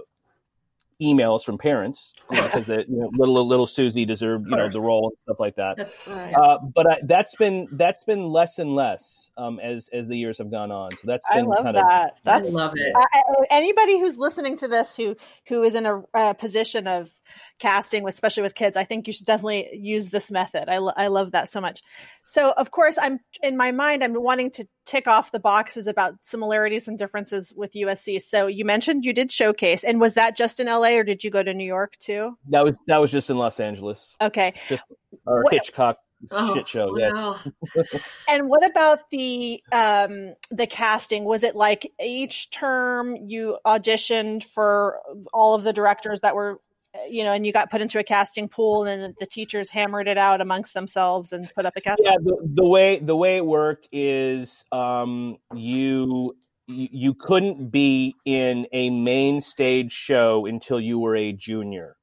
emails 1.01 1.43
from 1.43 1.57
parents 1.57 2.13
because 2.29 2.67
you 2.67 2.75
know, 2.75 2.83
you 2.87 2.97
know, 2.97 3.09
little 3.13 3.47
little 3.47 3.67
Susie 3.67 4.05
deserved 4.05 4.47
you 4.49 4.55
know 4.55 4.69
the 4.69 4.81
role 4.81 5.09
and 5.09 5.21
stuff 5.21 5.39
like 5.39 5.55
that. 5.55 5.77
That's 5.77 6.07
right. 6.07 6.33
Uh, 6.33 6.57
but 6.73 6.89
I, 6.89 6.97
that's 7.03 7.35
been 7.35 7.67
that's 7.73 8.03
been 8.03 8.27
less 8.27 8.59
and 8.59 8.75
less 8.75 9.31
um, 9.37 9.59
as 9.59 9.89
as 9.93 10.07
the 10.07 10.17
years 10.17 10.37
have 10.39 10.49
gone 10.49 10.71
on. 10.71 10.89
So 10.89 11.01
that's 11.05 11.27
been 11.29 11.45
I 11.45 11.49
love 11.49 11.63
kind 11.63 11.77
that. 11.77 12.11
Of, 12.13 12.23
that's 12.23 12.49
I 12.49 12.53
love 12.53 12.73
it. 12.75 12.95
I, 12.95 13.21
anybody 13.51 13.99
who's 13.99 14.17
listening 14.17 14.57
to 14.57 14.67
this 14.67 14.95
who 14.95 15.15
who 15.47 15.63
is 15.63 15.75
in 15.75 15.85
a, 15.85 16.01
a 16.13 16.33
position 16.33 16.87
of 16.87 17.11
casting, 17.59 18.07
especially 18.07 18.43
with 18.43 18.55
kids, 18.55 18.77
I 18.77 18.83
think 18.83 19.07
you 19.07 19.13
should 19.13 19.25
definitely 19.25 19.69
use 19.73 20.09
this 20.09 20.31
method. 20.31 20.69
I, 20.69 20.77
lo- 20.77 20.93
I 20.95 21.07
love 21.07 21.31
that 21.31 21.49
so 21.49 21.61
much. 21.61 21.81
So, 22.25 22.53
of 22.57 22.71
course, 22.71 22.97
I'm 23.01 23.19
in 23.41 23.57
my 23.57 23.71
mind, 23.71 24.03
I'm 24.03 24.13
wanting 24.13 24.51
to 24.51 24.67
tick 24.87 25.07
off 25.07 25.31
the 25.31 25.39
boxes 25.39 25.85
about 25.85 26.15
similarities 26.21 26.87
and 26.87 26.97
differences 26.97 27.53
with 27.55 27.73
USC. 27.73 28.19
So, 28.21 28.47
you 28.47 28.65
mentioned 28.65 29.05
you 29.05 29.13
did 29.13 29.31
showcase, 29.31 29.83
and 29.83 30.01
was 30.01 30.15
that 30.15 30.35
just 30.35 30.59
in 30.59 30.67
LA, 30.67 30.95
or 30.95 31.03
did 31.03 31.23
you 31.23 31.29
go 31.29 31.43
to 31.43 31.53
New 31.53 31.65
York 31.65 31.97
too? 31.97 32.37
That 32.49 32.63
was 32.63 32.73
that 32.87 32.97
was 32.97 33.11
just 33.11 33.29
in 33.29 33.37
Los 33.37 33.59
Angeles. 33.59 34.15
Okay, 34.19 34.53
just, 34.67 34.83
or 35.25 35.43
what, 35.43 35.53
Hitchcock 35.53 35.97
Oh, 36.31 36.53
shit 36.53 36.67
show. 36.67 36.87
Wow. 36.97 37.35
Yes. 37.75 38.09
and 38.29 38.49
what 38.49 38.65
about 38.69 39.09
the 39.11 39.61
um 39.71 40.33
the 40.49 40.67
casting? 40.67 41.25
Was 41.25 41.43
it 41.43 41.55
like 41.55 41.91
each 42.01 42.49
term 42.49 43.15
you 43.15 43.57
auditioned 43.65 44.43
for 44.43 44.99
all 45.33 45.53
of 45.53 45.63
the 45.63 45.73
directors 45.73 46.21
that 46.21 46.35
were 46.35 46.59
you 47.09 47.23
know, 47.23 47.33
and 47.33 47.45
you 47.45 47.53
got 47.53 47.69
put 47.69 47.81
into 47.81 47.99
a 47.99 48.03
casting 48.03 48.47
pool, 48.47 48.85
and 48.85 49.15
the 49.19 49.25
teachers 49.25 49.69
hammered 49.69 50.07
it 50.07 50.17
out 50.17 50.41
amongst 50.41 50.73
themselves 50.73 51.31
and 51.31 51.51
put 51.53 51.65
up 51.65 51.73
a 51.75 51.81
casting. 51.81 52.05
Yeah, 52.05 52.17
the, 52.21 52.37
the 52.43 52.67
way 52.67 52.99
the 52.99 53.15
way 53.15 53.37
it 53.37 53.45
worked 53.45 53.87
is 53.91 54.65
um, 54.71 55.37
you 55.53 56.35
you 56.67 57.13
couldn't 57.13 57.69
be 57.69 58.15
in 58.25 58.67
a 58.73 58.89
main 58.89 59.41
stage 59.41 59.91
show 59.91 60.45
until 60.45 60.79
you 60.79 60.99
were 60.99 61.15
a 61.15 61.31
junior. 61.31 61.95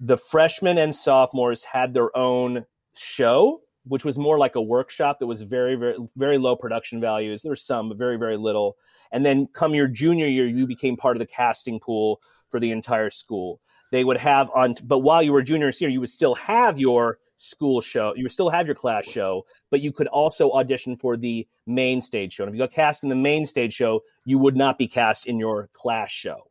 The 0.00 0.16
freshmen 0.16 0.78
and 0.78 0.94
sophomores 0.94 1.64
had 1.64 1.94
their 1.94 2.16
own 2.16 2.66
show, 2.96 3.62
which 3.84 4.04
was 4.04 4.16
more 4.16 4.38
like 4.38 4.54
a 4.54 4.62
workshop 4.62 5.18
that 5.18 5.26
was 5.26 5.42
very, 5.42 5.74
very, 5.74 5.96
very 6.16 6.38
low 6.38 6.54
production 6.54 7.00
values. 7.00 7.42
There 7.42 7.50
was 7.50 7.66
some, 7.66 7.88
but 7.88 7.98
very, 7.98 8.16
very 8.16 8.36
little. 8.36 8.76
And 9.10 9.26
then 9.26 9.48
come 9.52 9.74
your 9.74 9.88
junior 9.88 10.28
year, 10.28 10.46
you 10.46 10.68
became 10.68 10.96
part 10.96 11.16
of 11.16 11.20
the 11.20 11.26
casting 11.26 11.80
pool 11.80 12.20
for 12.50 12.60
the 12.60 12.70
entire 12.70 13.10
school 13.10 13.60
they 13.90 14.04
would 14.04 14.18
have 14.18 14.50
on 14.54 14.74
but 14.82 14.98
while 14.98 15.22
you 15.22 15.32
were 15.32 15.42
junior 15.42 15.66
and 15.66 15.74
senior 15.74 15.92
you 15.92 16.00
would 16.00 16.10
still 16.10 16.34
have 16.34 16.78
your 16.78 17.18
school 17.36 17.80
show 17.80 18.14
you 18.16 18.24
would 18.24 18.32
still 18.32 18.50
have 18.50 18.66
your 18.66 18.74
class 18.74 19.06
show 19.06 19.44
but 19.70 19.80
you 19.80 19.92
could 19.92 20.08
also 20.08 20.50
audition 20.50 20.96
for 20.96 21.16
the 21.16 21.46
main 21.66 22.00
stage 22.00 22.32
show. 22.32 22.44
And 22.44 22.50
if 22.50 22.54
you 22.54 22.58
got 22.58 22.72
cast 22.72 23.02
in 23.02 23.08
the 23.08 23.14
main 23.14 23.46
stage 23.46 23.74
show 23.74 24.02
you 24.24 24.38
would 24.38 24.56
not 24.56 24.78
be 24.78 24.88
cast 24.88 25.26
in 25.26 25.38
your 25.38 25.68
class 25.72 26.10
show. 26.10 26.48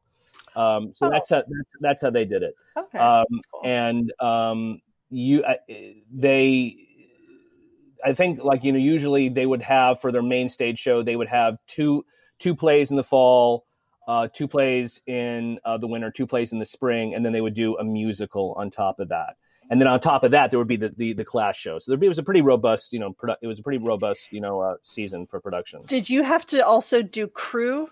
Um, 0.55 0.93
so 0.93 1.07
oh. 1.07 1.09
that's 1.09 1.29
how 1.29 1.37
that's, 1.37 1.69
that's, 1.81 2.01
how 2.01 2.09
they 2.09 2.25
did 2.25 2.41
it. 2.41 2.55
Okay. 2.77 2.97
Um, 2.97 3.25
cool. 3.51 3.61
and 3.63 4.13
um, 4.19 4.81
you 5.09 5.43
uh, 5.43 5.53
they 6.13 6.75
i 8.03 8.13
think 8.13 8.43
like 8.43 8.63
you 8.63 8.71
know 8.71 8.79
usually 8.79 9.29
they 9.29 9.45
would 9.45 9.61
have 9.61 10.01
for 10.01 10.11
their 10.11 10.21
main 10.21 10.49
stage 10.49 10.79
show 10.79 11.01
they 11.01 11.15
would 11.15 11.27
have 11.27 11.57
two 11.67 12.05
two 12.39 12.55
plays 12.55 12.91
in 12.91 12.97
the 12.97 13.03
fall 13.03 13.65
uh, 14.07 14.27
two 14.33 14.47
plays 14.47 15.01
in 15.05 15.59
uh, 15.65 15.77
the 15.77 15.87
winter, 15.87 16.11
two 16.11 16.25
plays 16.25 16.53
in 16.53 16.59
the 16.59 16.65
spring, 16.65 17.13
and 17.13 17.25
then 17.25 17.33
they 17.33 17.41
would 17.41 17.53
do 17.53 17.77
a 17.77 17.83
musical 17.83 18.53
on 18.57 18.71
top 18.71 18.99
of 18.99 19.09
that. 19.09 19.35
And 19.69 19.81
then 19.81 19.87
on 19.87 19.99
top 19.99 20.23
of 20.23 20.31
that, 20.31 20.49
there 20.49 20.59
would 20.59 20.67
be 20.67 20.77
the, 20.77 20.89
the, 20.89 21.13
the 21.13 21.25
class 21.25 21.57
show. 21.57 21.77
So 21.79 21.91
there 21.91 21.97
be 21.97 22.05
it 22.05 22.09
was 22.09 22.19
a 22.19 22.23
pretty 22.23 22.41
robust, 22.41 22.93
you 22.93 22.99
know, 22.99 23.11
produ- 23.11 23.35
it 23.41 23.47
was 23.47 23.59
a 23.59 23.63
pretty 23.63 23.83
robust, 23.83 24.31
you 24.31 24.39
know, 24.39 24.61
uh, 24.61 24.75
season 24.81 25.27
for 25.27 25.41
production. 25.41 25.81
Did 25.85 26.09
you 26.09 26.23
have 26.23 26.45
to 26.47 26.65
also 26.65 27.01
do 27.01 27.27
crew? 27.27 27.89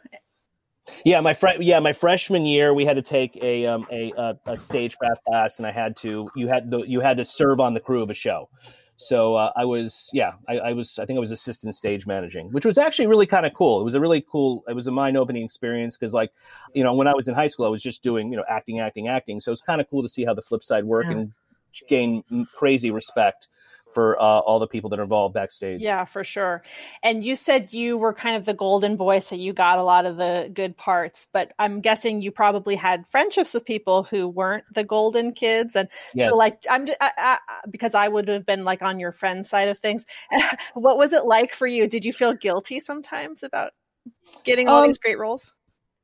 Yeah, 1.04 1.20
my 1.20 1.34
fr- 1.34 1.60
yeah, 1.60 1.80
my 1.80 1.94
freshman 1.94 2.46
year, 2.46 2.74
we 2.74 2.86
had 2.86 2.96
to 2.96 3.02
take 3.02 3.38
a 3.42 3.66
um, 3.66 3.88
a, 3.92 4.14
a, 4.16 4.40
a 4.46 4.58
stagecraft 4.58 5.26
class, 5.26 5.58
and 5.58 5.68
I 5.68 5.72
had 5.72 5.98
to 5.98 6.30
you 6.36 6.48
had 6.48 6.70
the, 6.70 6.82
you 6.82 7.02
had 7.02 7.18
to 7.18 7.26
serve 7.26 7.60
on 7.60 7.74
the 7.74 7.80
crew 7.80 8.04
of 8.04 8.10
a 8.10 8.14
show. 8.14 8.50
So 8.98 9.36
uh, 9.36 9.52
I 9.56 9.66
was, 9.66 10.10
yeah, 10.14 10.34
I, 10.48 10.58
I, 10.58 10.74
was, 10.74 11.00
I 11.00 11.06
think 11.06 11.18
I 11.18 11.20
was 11.20 11.32
assistant 11.32 11.76
stage 11.76 12.08
managing, 12.08 12.52
which 12.52 12.66
was 12.66 12.78
actually 12.78 13.08
really 13.08 13.26
kind 13.26 13.46
of 13.46 13.54
cool. 13.54 13.82
It 13.82 13.84
was 13.84 13.94
a 13.94 14.00
really 14.00 14.26
cool, 14.30 14.64
it 14.68 14.74
was 14.74 14.88
a 14.88 14.92
mind 14.92 15.18
opening 15.18 15.44
experience 15.44 15.98
because, 15.98 16.14
like, 16.14 16.32
you 16.74 16.84
know, 16.84 16.94
when 16.94 17.08
I 17.08 17.14
was 17.14 17.28
in 17.28 17.36
high 17.36 17.48
school, 17.48 17.66
I 17.66 17.70
was 17.70 17.84
just 17.84 18.04
doing, 18.04 18.32
you 18.32 18.38
know, 18.38 18.46
acting, 18.48 18.80
acting, 18.80 19.10
acting. 19.10 19.42
So 19.42 19.52
it's 19.52 19.62
kind 19.62 19.82
of 19.82 19.90
cool 19.90 20.02
to 20.02 20.10
see 20.10 20.24
how 20.24 20.34
the 20.34 20.42
flip 20.42 20.64
side 20.64 20.86
work 20.86 21.06
yeah. 21.06 21.12
and 21.12 21.34
gain 21.88 22.24
crazy 22.54 22.90
respect 22.90 23.48
for 23.96 24.22
uh, 24.22 24.40
all 24.40 24.60
the 24.60 24.68
people 24.68 24.90
that 24.90 25.00
are 25.00 25.04
involved 25.04 25.34
backstage. 25.34 25.80
Yeah, 25.80 26.04
for 26.04 26.24
sure. 26.24 26.62
And 27.02 27.24
you 27.24 27.36
said 27.36 27.72
you 27.72 27.98
were 27.98 28.14
kind 28.14 28.36
of 28.36 28.44
the 28.44 28.54
golden 28.54 28.98
boy, 28.98 29.20
so 29.20 29.36
you 29.36 29.54
got 29.54 29.80
a 29.80 29.84
lot 29.84 30.06
of 30.06 30.18
the 30.18 30.52
good 30.54 30.76
parts. 30.76 31.28
But 31.32 31.54
I'm 31.58 31.80
guessing 31.80 32.22
you 32.22 32.32
probably 32.32 32.76
had 32.76 33.08
friendships 33.08 33.54
with 33.54 33.66
people 33.66 34.04
who 34.04 34.28
weren't 34.28 34.66
the 34.74 34.84
golden 34.84 35.32
kids, 35.32 35.76
and 35.76 35.88
yes. 36.14 36.30
so 36.30 36.36
like 36.36 36.64
I'm 36.70 36.88
I, 37.00 37.12
I, 37.18 37.40
because 37.72 37.96
I 37.96 38.08
would 38.08 38.28
have 38.28 38.46
been 38.46 38.66
like 38.66 38.82
on 38.82 39.00
your 39.00 39.14
friend's 39.14 39.50
side 39.50 39.70
of 39.70 39.80
things. 39.80 40.06
what 40.74 40.98
was 40.98 41.14
it 41.14 41.26
like 41.26 41.54
for 41.54 41.66
you? 41.66 41.88
Did 41.88 42.04
you 42.04 42.12
feel 42.12 42.34
guilty 42.34 42.82
sometimes 42.82 43.42
about 43.42 43.72
getting 44.44 44.68
all 44.68 44.82
um, 44.82 44.88
these 44.88 45.00
great 45.00 45.18
roles? 45.18 45.54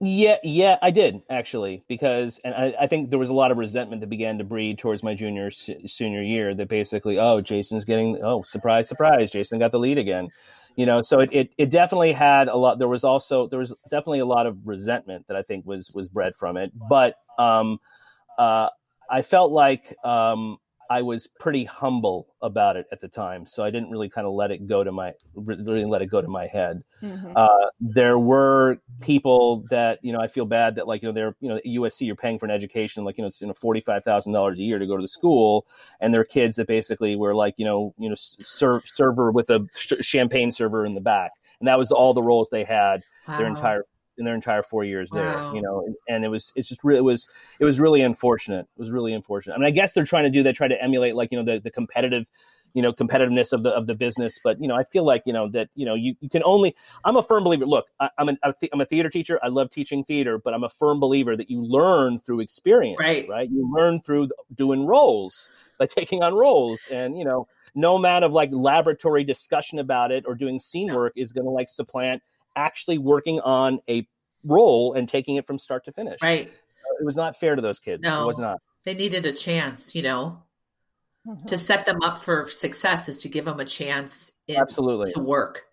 Yeah, 0.03 0.37
yeah, 0.41 0.77
I 0.81 0.89
did 0.89 1.21
actually, 1.29 1.83
because 1.87 2.41
and 2.43 2.55
I, 2.55 2.73
I, 2.81 2.87
think 2.87 3.11
there 3.11 3.19
was 3.19 3.29
a 3.29 3.35
lot 3.35 3.51
of 3.51 3.59
resentment 3.59 4.01
that 4.01 4.09
began 4.09 4.39
to 4.39 4.43
breed 4.43 4.79
towards 4.79 5.03
my 5.03 5.13
junior 5.13 5.51
senior 5.51 6.23
year. 6.23 6.55
That 6.55 6.69
basically, 6.69 7.19
oh, 7.19 7.39
Jason's 7.39 7.85
getting, 7.85 8.17
oh, 8.23 8.41
surprise, 8.41 8.89
surprise, 8.89 9.29
Jason 9.29 9.59
got 9.59 9.71
the 9.71 9.77
lead 9.77 9.99
again. 9.99 10.29
You 10.75 10.87
know, 10.87 11.03
so 11.03 11.19
it, 11.19 11.29
it, 11.31 11.49
it 11.59 11.69
definitely 11.69 12.13
had 12.13 12.47
a 12.47 12.55
lot. 12.55 12.79
There 12.79 12.87
was 12.87 13.03
also 13.03 13.47
there 13.47 13.59
was 13.59 13.75
definitely 13.91 14.21
a 14.21 14.25
lot 14.25 14.47
of 14.47 14.57
resentment 14.65 15.27
that 15.27 15.37
I 15.37 15.43
think 15.43 15.67
was 15.67 15.91
was 15.93 16.09
bred 16.09 16.35
from 16.35 16.57
it. 16.57 16.71
But 16.89 17.17
um, 17.37 17.77
uh, 18.39 18.69
I 19.07 19.21
felt 19.21 19.51
like 19.51 19.95
um, 20.03 20.57
I 20.91 21.01
was 21.03 21.25
pretty 21.39 21.63
humble 21.63 22.27
about 22.41 22.75
it 22.75 22.85
at 22.91 22.99
the 22.99 23.07
time, 23.07 23.45
so 23.45 23.63
I 23.63 23.71
didn't 23.71 23.91
really 23.91 24.09
kind 24.09 24.27
of 24.27 24.33
let 24.33 24.51
it 24.51 24.67
go 24.67 24.83
to 24.83 24.91
my 24.91 25.13
really 25.35 25.85
let 25.85 26.01
it 26.01 26.07
go 26.07 26.21
to 26.21 26.27
my 26.27 26.47
head. 26.47 26.83
Mm-hmm. 27.01 27.31
Uh, 27.33 27.47
there 27.79 28.19
were 28.19 28.77
people 28.99 29.63
that 29.69 29.99
you 30.01 30.11
know 30.11 30.19
I 30.19 30.27
feel 30.27 30.43
bad 30.43 30.75
that 30.75 30.89
like 30.89 31.01
you 31.01 31.07
know 31.07 31.13
they're 31.13 31.37
you 31.39 31.47
know 31.47 31.59
USC 31.65 32.05
you're 32.05 32.17
paying 32.17 32.37
for 32.37 32.45
an 32.45 32.51
education 32.51 33.05
like 33.05 33.17
you 33.17 33.21
know 33.21 33.29
it's 33.29 33.39
you 33.39 33.47
know 33.47 33.53
forty 33.53 33.79
five 33.79 34.03
thousand 34.03 34.33
dollars 34.33 34.59
a 34.59 34.63
year 34.63 34.79
to 34.79 34.85
go 34.85 34.97
to 34.97 35.01
the 35.01 35.07
school, 35.07 35.65
and 36.01 36.13
there 36.13 36.19
are 36.19 36.25
kids 36.25 36.57
that 36.57 36.67
basically 36.67 37.15
were 37.15 37.33
like 37.33 37.53
you 37.55 37.63
know 37.63 37.95
you 37.97 38.09
know 38.09 38.15
serve, 38.17 38.83
server 38.85 39.31
with 39.31 39.49
a 39.49 39.65
champagne 40.01 40.51
server 40.51 40.85
in 40.85 40.93
the 40.93 40.99
back, 40.99 41.31
and 41.61 41.69
that 41.69 41.79
was 41.79 41.93
all 41.93 42.13
the 42.13 42.21
roles 42.21 42.49
they 42.49 42.65
had 42.65 43.01
wow. 43.29 43.37
their 43.37 43.47
entire 43.47 43.85
in 44.21 44.25
their 44.25 44.35
entire 44.35 44.63
four 44.63 44.85
years 44.85 45.11
wow. 45.11 45.19
there. 45.19 45.55
You 45.55 45.61
know, 45.61 45.83
and, 45.85 45.95
and, 46.07 46.23
it 46.23 46.29
was 46.29 46.53
it's 46.55 46.69
just 46.69 46.83
really 46.83 46.99
it 46.99 47.03
was 47.03 47.29
it 47.59 47.65
was 47.65 47.79
really 47.79 48.01
unfortunate. 48.01 48.67
It 48.77 48.79
was 48.79 48.91
really 48.91 49.13
unfortunate. 49.13 49.55
I 49.55 49.57
mean, 49.57 49.67
I 49.67 49.71
guess 49.71 49.93
they're 49.93 50.05
trying 50.05 50.23
to 50.23 50.29
do 50.29 50.43
they 50.43 50.53
try 50.53 50.67
to 50.67 50.81
emulate 50.81 51.15
like 51.15 51.29
you 51.31 51.43
know 51.43 51.53
the 51.53 51.59
the 51.59 51.71
competitive 51.71 52.29
you 52.73 52.81
know 52.81 52.93
competitiveness 52.93 53.51
of 53.51 53.63
the 53.63 53.69
of 53.69 53.85
the 53.85 53.97
business 53.97 54.39
but 54.43 54.61
you 54.61 54.67
know 54.67 54.75
i 54.75 54.83
feel 54.85 55.05
like 55.05 55.23
you 55.25 55.33
know 55.33 55.49
that 55.49 55.67
you 55.75 55.85
know 55.85 55.93
you, 55.93 56.15
you 56.21 56.29
can 56.29 56.41
only 56.45 56.73
i'm 57.03 57.17
a 57.17 57.23
firm 57.23 57.43
believer 57.43 57.65
look 57.65 57.87
I, 57.99 58.09
am 58.17 58.29
an, 58.29 58.37
i'm 58.43 58.79
a 58.79 58.85
theater 58.85 59.09
teacher 59.09 59.39
i 59.43 59.49
love 59.49 59.69
teaching 59.69 60.05
theater 60.05 60.37
but 60.37 60.53
i'm 60.53 60.63
a 60.63 60.69
firm 60.69 60.99
believer 60.99 61.35
that 61.35 61.49
you 61.49 61.61
learn 61.61 62.19
through 62.19 62.39
experience 62.39 62.97
right 62.97 63.27
right 63.27 63.49
you 63.49 63.69
learn 63.75 63.99
through 63.99 64.29
doing 64.55 64.85
roles 64.85 65.49
by 65.79 65.85
taking 65.85 66.23
on 66.23 66.33
roles 66.33 66.87
and 66.91 67.17
you 67.17 67.25
know 67.25 67.45
no 67.75 67.95
amount 67.95 68.25
of 68.25 68.31
like 68.31 68.49
laboratory 68.51 69.23
discussion 69.23 69.79
about 69.79 70.11
it 70.11 70.23
or 70.27 70.35
doing 70.35 70.59
scene 70.59 70.93
work 70.93 71.13
is 71.15 71.33
going 71.33 71.45
to 71.45 71.51
like 71.51 71.69
supplant 71.69 72.21
actually 72.55 72.97
working 72.97 73.39
on 73.41 73.79
a 73.89 74.05
role 74.45 74.93
and 74.93 75.07
taking 75.07 75.35
it 75.35 75.45
from 75.45 75.59
start 75.59 75.85
to 75.85 75.91
finish. 75.91 76.21
Right. 76.21 76.47
it 76.47 77.05
was 77.05 77.15
not 77.15 77.39
fair 77.39 77.55
to 77.55 77.61
those 77.61 77.79
kids. 77.79 78.03
No, 78.03 78.23
it 78.23 78.27
was 78.27 78.39
not. 78.39 78.59
They 78.83 78.93
needed 78.93 79.25
a 79.25 79.31
chance, 79.31 79.95
you 79.95 80.01
know. 80.01 80.43
Mm-hmm. 81.27 81.45
To 81.45 81.57
set 81.57 81.85
them 81.85 82.01
up 82.01 82.17
for 82.17 82.45
success 82.47 83.07
is 83.07 83.21
to 83.21 83.29
give 83.29 83.45
them 83.45 83.59
a 83.59 83.65
chance 83.65 84.33
in, 84.47 84.57
absolutely 84.57 85.05
to 85.13 85.19
work. 85.19 85.67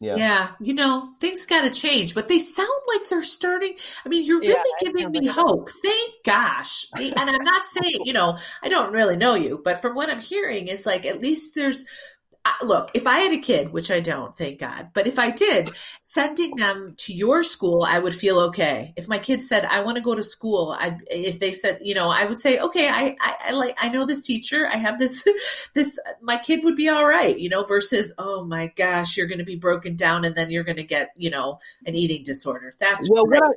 Yeah. 0.00 0.14
yeah, 0.16 0.50
you 0.60 0.74
know, 0.74 1.08
things 1.18 1.44
got 1.44 1.62
to 1.62 1.70
change, 1.70 2.14
but 2.14 2.28
they 2.28 2.38
sound 2.38 2.68
like 2.86 3.08
they're 3.08 3.22
starting. 3.24 3.74
I 4.06 4.08
mean, 4.08 4.24
you're 4.24 4.38
really 4.38 4.54
yeah, 4.54 4.92
giving 4.92 5.10
me 5.10 5.26
hope. 5.26 5.70
Thank 5.82 6.14
gosh. 6.24 6.86
and 6.94 7.14
I'm 7.18 7.42
not 7.42 7.66
saying, 7.66 8.02
you 8.04 8.12
know, 8.12 8.38
I 8.62 8.68
don't 8.68 8.92
really 8.92 9.16
know 9.16 9.34
you, 9.34 9.60
but 9.62 9.78
from 9.78 9.96
what 9.96 10.08
I'm 10.08 10.20
hearing 10.20 10.68
is 10.68 10.86
like 10.86 11.04
at 11.04 11.20
least 11.20 11.56
there's 11.56 11.84
look, 12.62 12.90
if 12.94 13.06
I 13.06 13.18
had 13.20 13.32
a 13.32 13.38
kid, 13.38 13.72
which 13.72 13.90
I 13.90 14.00
don't, 14.00 14.36
thank 14.36 14.58
God, 14.58 14.90
but 14.92 15.06
if 15.06 15.18
I 15.18 15.30
did, 15.30 15.70
sending 16.02 16.56
them 16.56 16.94
to 16.98 17.12
your 17.12 17.42
school, 17.42 17.84
I 17.86 17.98
would 17.98 18.14
feel 18.14 18.38
okay. 18.40 18.92
If 18.96 19.08
my 19.08 19.18
kid 19.18 19.42
said, 19.42 19.64
I 19.64 19.82
want 19.82 19.96
to 19.96 20.02
go 20.02 20.14
to 20.14 20.22
school, 20.22 20.74
I, 20.78 20.98
if 21.10 21.40
they 21.40 21.52
said, 21.52 21.78
you 21.82 21.94
know, 21.94 22.08
I 22.10 22.24
would 22.24 22.38
say, 22.38 22.58
okay, 22.58 22.88
I, 22.88 23.16
I, 23.20 23.34
I 23.48 23.52
like, 23.52 23.76
I 23.80 23.88
know 23.88 24.06
this 24.06 24.26
teacher, 24.26 24.66
I 24.66 24.76
have 24.76 24.98
this, 24.98 25.24
this, 25.74 25.98
my 26.20 26.36
kid 26.36 26.64
would 26.64 26.76
be 26.76 26.88
all 26.88 27.06
right, 27.06 27.38
you 27.38 27.48
know, 27.48 27.64
versus, 27.64 28.14
oh 28.18 28.44
my 28.44 28.72
gosh, 28.76 29.16
you're 29.16 29.28
going 29.28 29.38
to 29.38 29.44
be 29.44 29.56
broken 29.56 29.96
down 29.96 30.24
and 30.24 30.34
then 30.34 30.50
you're 30.50 30.64
going 30.64 30.76
to 30.76 30.84
get, 30.84 31.10
you 31.16 31.30
know, 31.30 31.58
an 31.86 31.94
eating 31.94 32.22
disorder. 32.24 32.72
That's 32.78 33.10
well, 33.10 33.26
what 33.26 33.42
I, 33.42 33.48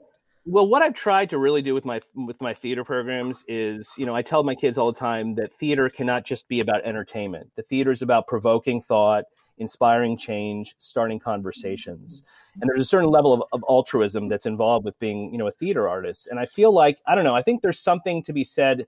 well, 0.45 0.67
what 0.67 0.81
I've 0.81 0.95
tried 0.95 1.29
to 1.31 1.37
really 1.37 1.61
do 1.61 1.73
with 1.73 1.85
my 1.85 2.01
with 2.15 2.41
my 2.41 2.53
theater 2.53 2.83
programs 2.83 3.43
is, 3.47 3.93
you 3.97 4.05
know, 4.05 4.15
I 4.15 4.23
tell 4.23 4.43
my 4.43 4.55
kids 4.55 4.77
all 4.77 4.91
the 4.91 4.99
time 4.99 5.35
that 5.35 5.53
theater 5.53 5.89
cannot 5.89 6.25
just 6.25 6.47
be 6.47 6.59
about 6.59 6.83
entertainment. 6.83 7.51
The 7.55 7.63
theater 7.63 7.91
is 7.91 8.01
about 8.01 8.27
provoking 8.27 8.81
thought, 8.81 9.25
inspiring 9.57 10.17
change, 10.17 10.75
starting 10.79 11.19
conversations. 11.19 12.23
And 12.59 12.67
there's 12.67 12.81
a 12.81 12.89
certain 12.89 13.09
level 13.09 13.33
of, 13.33 13.43
of 13.53 13.63
altruism 13.69 14.29
that's 14.29 14.47
involved 14.47 14.83
with 14.83 14.97
being, 14.99 15.31
you 15.31 15.37
know, 15.37 15.47
a 15.47 15.51
theater 15.51 15.87
artist. 15.87 16.27
And 16.27 16.39
I 16.39 16.45
feel 16.45 16.73
like, 16.73 16.97
I 17.05 17.13
don't 17.13 17.23
know, 17.23 17.35
I 17.35 17.43
think 17.43 17.61
there's 17.61 17.79
something 17.79 18.23
to 18.23 18.33
be 18.33 18.43
said 18.43 18.87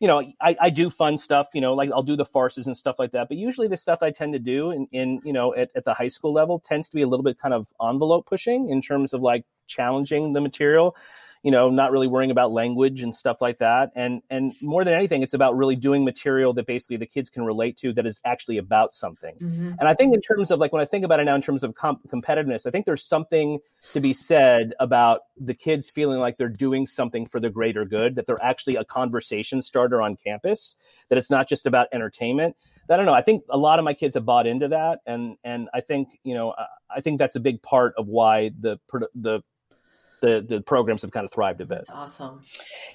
you 0.00 0.08
know, 0.08 0.20
I, 0.40 0.56
I 0.60 0.70
do 0.70 0.90
fun 0.90 1.18
stuff, 1.18 1.46
you 1.54 1.60
know, 1.60 1.72
like 1.74 1.90
I'll 1.92 2.02
do 2.02 2.16
the 2.16 2.24
farces 2.24 2.66
and 2.66 2.76
stuff 2.76 2.96
like 2.98 3.12
that. 3.12 3.28
But 3.28 3.36
usually 3.36 3.68
the 3.68 3.76
stuff 3.76 4.02
I 4.02 4.10
tend 4.10 4.32
to 4.32 4.38
do 4.38 4.70
in, 4.70 4.86
in 4.92 5.20
you 5.24 5.32
know, 5.32 5.54
at, 5.54 5.70
at 5.76 5.84
the 5.84 5.94
high 5.94 6.08
school 6.08 6.32
level 6.32 6.58
tends 6.58 6.88
to 6.88 6.94
be 6.96 7.02
a 7.02 7.06
little 7.06 7.22
bit 7.22 7.38
kind 7.38 7.54
of 7.54 7.68
envelope 7.80 8.26
pushing 8.26 8.68
in 8.68 8.82
terms 8.82 9.14
of 9.14 9.22
like 9.22 9.44
challenging 9.66 10.32
the 10.32 10.40
material 10.40 10.96
you 11.44 11.50
know 11.50 11.68
not 11.68 11.92
really 11.92 12.08
worrying 12.08 12.32
about 12.32 12.50
language 12.50 13.02
and 13.02 13.14
stuff 13.14 13.40
like 13.40 13.58
that 13.58 13.92
and 13.94 14.22
and 14.30 14.52
more 14.60 14.82
than 14.82 14.94
anything 14.94 15.22
it's 15.22 15.34
about 15.34 15.54
really 15.56 15.76
doing 15.76 16.04
material 16.04 16.52
that 16.54 16.66
basically 16.66 16.96
the 16.96 17.06
kids 17.06 17.30
can 17.30 17.44
relate 17.44 17.76
to 17.76 17.92
that 17.92 18.06
is 18.06 18.20
actually 18.24 18.56
about 18.56 18.94
something 18.94 19.36
mm-hmm. 19.36 19.72
and 19.78 19.86
i 19.86 19.94
think 19.94 20.12
in 20.12 20.20
terms 20.20 20.50
of 20.50 20.58
like 20.58 20.72
when 20.72 20.82
i 20.82 20.84
think 20.84 21.04
about 21.04 21.20
it 21.20 21.24
now 21.24 21.34
in 21.34 21.42
terms 21.42 21.62
of 21.62 21.74
comp- 21.74 22.08
competitiveness 22.08 22.66
i 22.66 22.70
think 22.70 22.86
there's 22.86 23.04
something 23.04 23.60
to 23.92 24.00
be 24.00 24.12
said 24.12 24.72
about 24.80 25.20
the 25.38 25.54
kids 25.54 25.90
feeling 25.90 26.18
like 26.18 26.36
they're 26.38 26.48
doing 26.48 26.86
something 26.86 27.26
for 27.26 27.38
the 27.38 27.50
greater 27.50 27.84
good 27.84 28.16
that 28.16 28.26
they're 28.26 28.42
actually 28.42 28.74
a 28.76 28.84
conversation 28.84 29.62
starter 29.62 30.02
on 30.02 30.16
campus 30.16 30.76
that 31.10 31.18
it's 31.18 31.30
not 31.30 31.48
just 31.48 31.66
about 31.66 31.86
entertainment 31.92 32.56
I 32.90 32.98
don't 32.98 33.06
know. 33.06 33.14
I 33.14 33.22
think 33.22 33.44
a 33.48 33.56
lot 33.56 33.78
of 33.78 33.84
my 33.86 33.94
kids 33.94 34.14
have 34.14 34.26
bought 34.26 34.46
into 34.46 34.68
that, 34.68 34.98
and 35.06 35.36
and 35.42 35.70
I 35.72 35.80
think 35.80 36.18
you 36.22 36.34
know 36.34 36.54
I 36.94 37.00
think 37.00 37.18
that's 37.18 37.34
a 37.34 37.40
big 37.40 37.62
part 37.62 37.94
of 37.96 38.08
why 38.08 38.50
the 38.60 38.78
the 39.14 39.40
the 40.24 40.44
the 40.46 40.60
programs 40.60 41.02
have 41.02 41.10
kind 41.10 41.24
of 41.24 41.32
thrived 41.32 41.60
a 41.60 41.66
bit. 41.66 41.78
That's 41.78 41.90
awesome. 41.90 42.42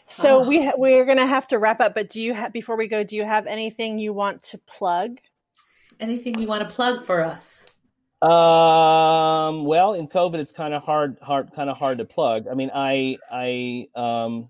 So 0.07 0.43
oh. 0.43 0.47
we 0.47 0.65
ha- 0.65 0.73
we're 0.77 1.05
gonna 1.05 1.27
have 1.27 1.47
to 1.47 1.59
wrap 1.59 1.79
up, 1.79 1.93
but 1.93 2.09
do 2.09 2.21
you 2.21 2.33
have 2.33 2.51
before 2.51 2.75
we 2.75 2.87
go? 2.87 3.03
Do 3.03 3.15
you 3.15 3.23
have 3.23 3.45
anything 3.45 3.99
you 3.99 4.13
want 4.13 4.41
to 4.43 4.57
plug? 4.57 5.19
Anything 5.99 6.39
you 6.39 6.47
want 6.47 6.67
to 6.67 6.75
plug 6.75 7.01
for 7.03 7.21
us? 7.23 7.67
Um. 8.21 9.65
Well, 9.65 9.93
in 9.93 10.07
COVID, 10.07 10.35
it's 10.35 10.51
kind 10.51 10.73
of 10.73 10.83
hard, 10.83 11.17
hard, 11.21 11.51
kind 11.53 11.69
of 11.69 11.77
hard 11.77 11.99
to 11.99 12.05
plug. 12.05 12.47
I 12.49 12.53
mean, 12.53 12.71
I, 12.73 13.17
I, 13.31 13.87
um, 13.95 14.49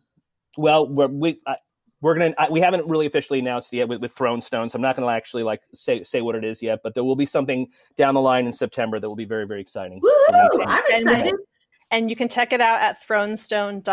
well, 0.57 0.88
we're, 0.88 1.07
we, 1.07 1.39
I, 1.45 1.56
we're 2.01 2.15
gonna 2.15 2.34
I, 2.38 2.49
we 2.49 2.61
haven't 2.61 2.88
really 2.88 3.06
officially 3.06 3.39
announced 3.39 3.73
yet 3.73 3.89
with, 3.89 4.01
with 4.01 4.14
Thrown 4.14 4.41
Stone, 4.41 4.69
so 4.69 4.77
I'm 4.77 4.81
not 4.81 4.95
gonna 4.95 5.11
actually 5.11 5.43
like 5.43 5.61
say 5.73 6.03
say 6.03 6.22
what 6.22 6.35
it 6.35 6.45
is 6.45 6.64
yet, 6.64 6.80
but 6.81 6.93
there 6.95 7.03
will 7.03 7.18
be 7.18 7.26
something 7.26 7.68
down 7.97 8.14
the 8.14 8.22
line 8.22 8.45
in 8.45 8.53
September 8.53 8.99
that 8.99 9.07
will 9.10 9.18
be 9.18 9.26
very 9.26 9.45
very 9.45 9.61
exciting. 9.61 9.99
Woo! 10.01 10.64
I'm 10.65 10.84
excited. 10.89 11.35
And 11.91 12.10
you 12.10 12.16
can 12.16 12.30
check 12.30 12.53
it 12.53 12.61
out 12.61 12.82
at 12.82 13.02
thrownstone.org. 13.02 13.84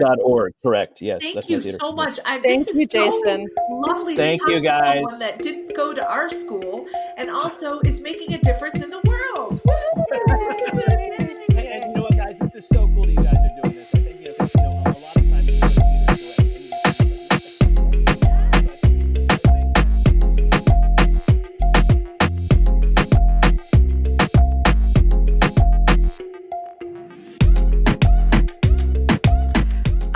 Dot 0.00 0.18
org, 0.22 0.52
correct. 0.62 1.00
Yes. 1.00 1.22
Thank 1.22 1.48
you 1.48 1.60
so 1.62 1.92
much. 1.92 2.18
I, 2.26 2.38
Thank 2.38 2.66
you, 2.74 2.86
Jason. 2.86 3.48
lovely. 3.70 4.14
Thank 4.14 4.42
you, 4.46 4.60
guys. 4.60 5.02
One 5.02 5.18
that 5.20 5.40
didn't 5.40 5.74
go 5.74 5.94
to 5.94 6.06
our 6.06 6.28
school 6.28 6.86
and 7.16 7.30
also 7.30 7.80
is 7.80 8.02
making 8.02 8.34
a 8.34 8.38
difference 8.38 8.84
in 8.84 8.90
the 8.90 9.00
world. 9.06 9.60
and 11.56 11.84
you 11.84 11.94
know 11.94 12.02
what, 12.02 12.16
guys? 12.16 12.36
This 12.40 12.64
is 12.64 12.68
so 12.68 12.86
cool 12.88 13.04
that 13.04 13.10
you 13.10 13.16
guys 13.16 13.36
are 13.36 13.62
doing 13.62 13.69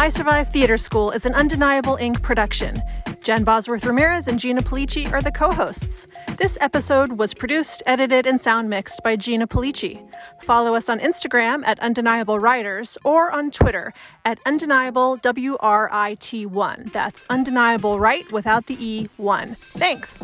I 0.05 0.10
Survive 0.10 0.51
Theater 0.51 0.76
School 0.76 1.12
is 1.12 1.24
an 1.24 1.32
Undeniable 1.32 1.97
Inc. 1.97 2.20
production. 2.20 2.82
Jen 3.22 3.43
Bosworth 3.43 3.86
Ramirez 3.86 4.28
and 4.28 4.39
Gina 4.39 4.60
Pulice 4.60 5.10
are 5.10 5.22
the 5.22 5.32
co 5.32 5.51
hosts. 5.51 6.06
This 6.36 6.59
episode 6.60 7.12
was 7.12 7.32
produced, 7.32 7.82
edited, 7.86 8.26
and 8.26 8.39
sound 8.39 8.68
mixed 8.68 9.02
by 9.02 9.16
Gina 9.16 9.47
Pulice. 9.47 10.06
Follow 10.43 10.74
us 10.74 10.90
on 10.90 11.01
Instagram 11.01 11.62
at 11.64 11.81
Undeniable 11.81 12.39
Writers 12.39 12.98
or 13.02 13.32
on 13.32 13.51
Twitter 13.51 13.94
at 14.26 14.39
Undeniable 14.44 15.16
WRIT1. 15.22 16.93
That's 16.93 17.24
Undeniable 17.31 17.98
Right 17.98 18.31
without 18.31 18.66
the 18.66 18.76
E1. 18.76 19.56
Thanks. 19.78 20.22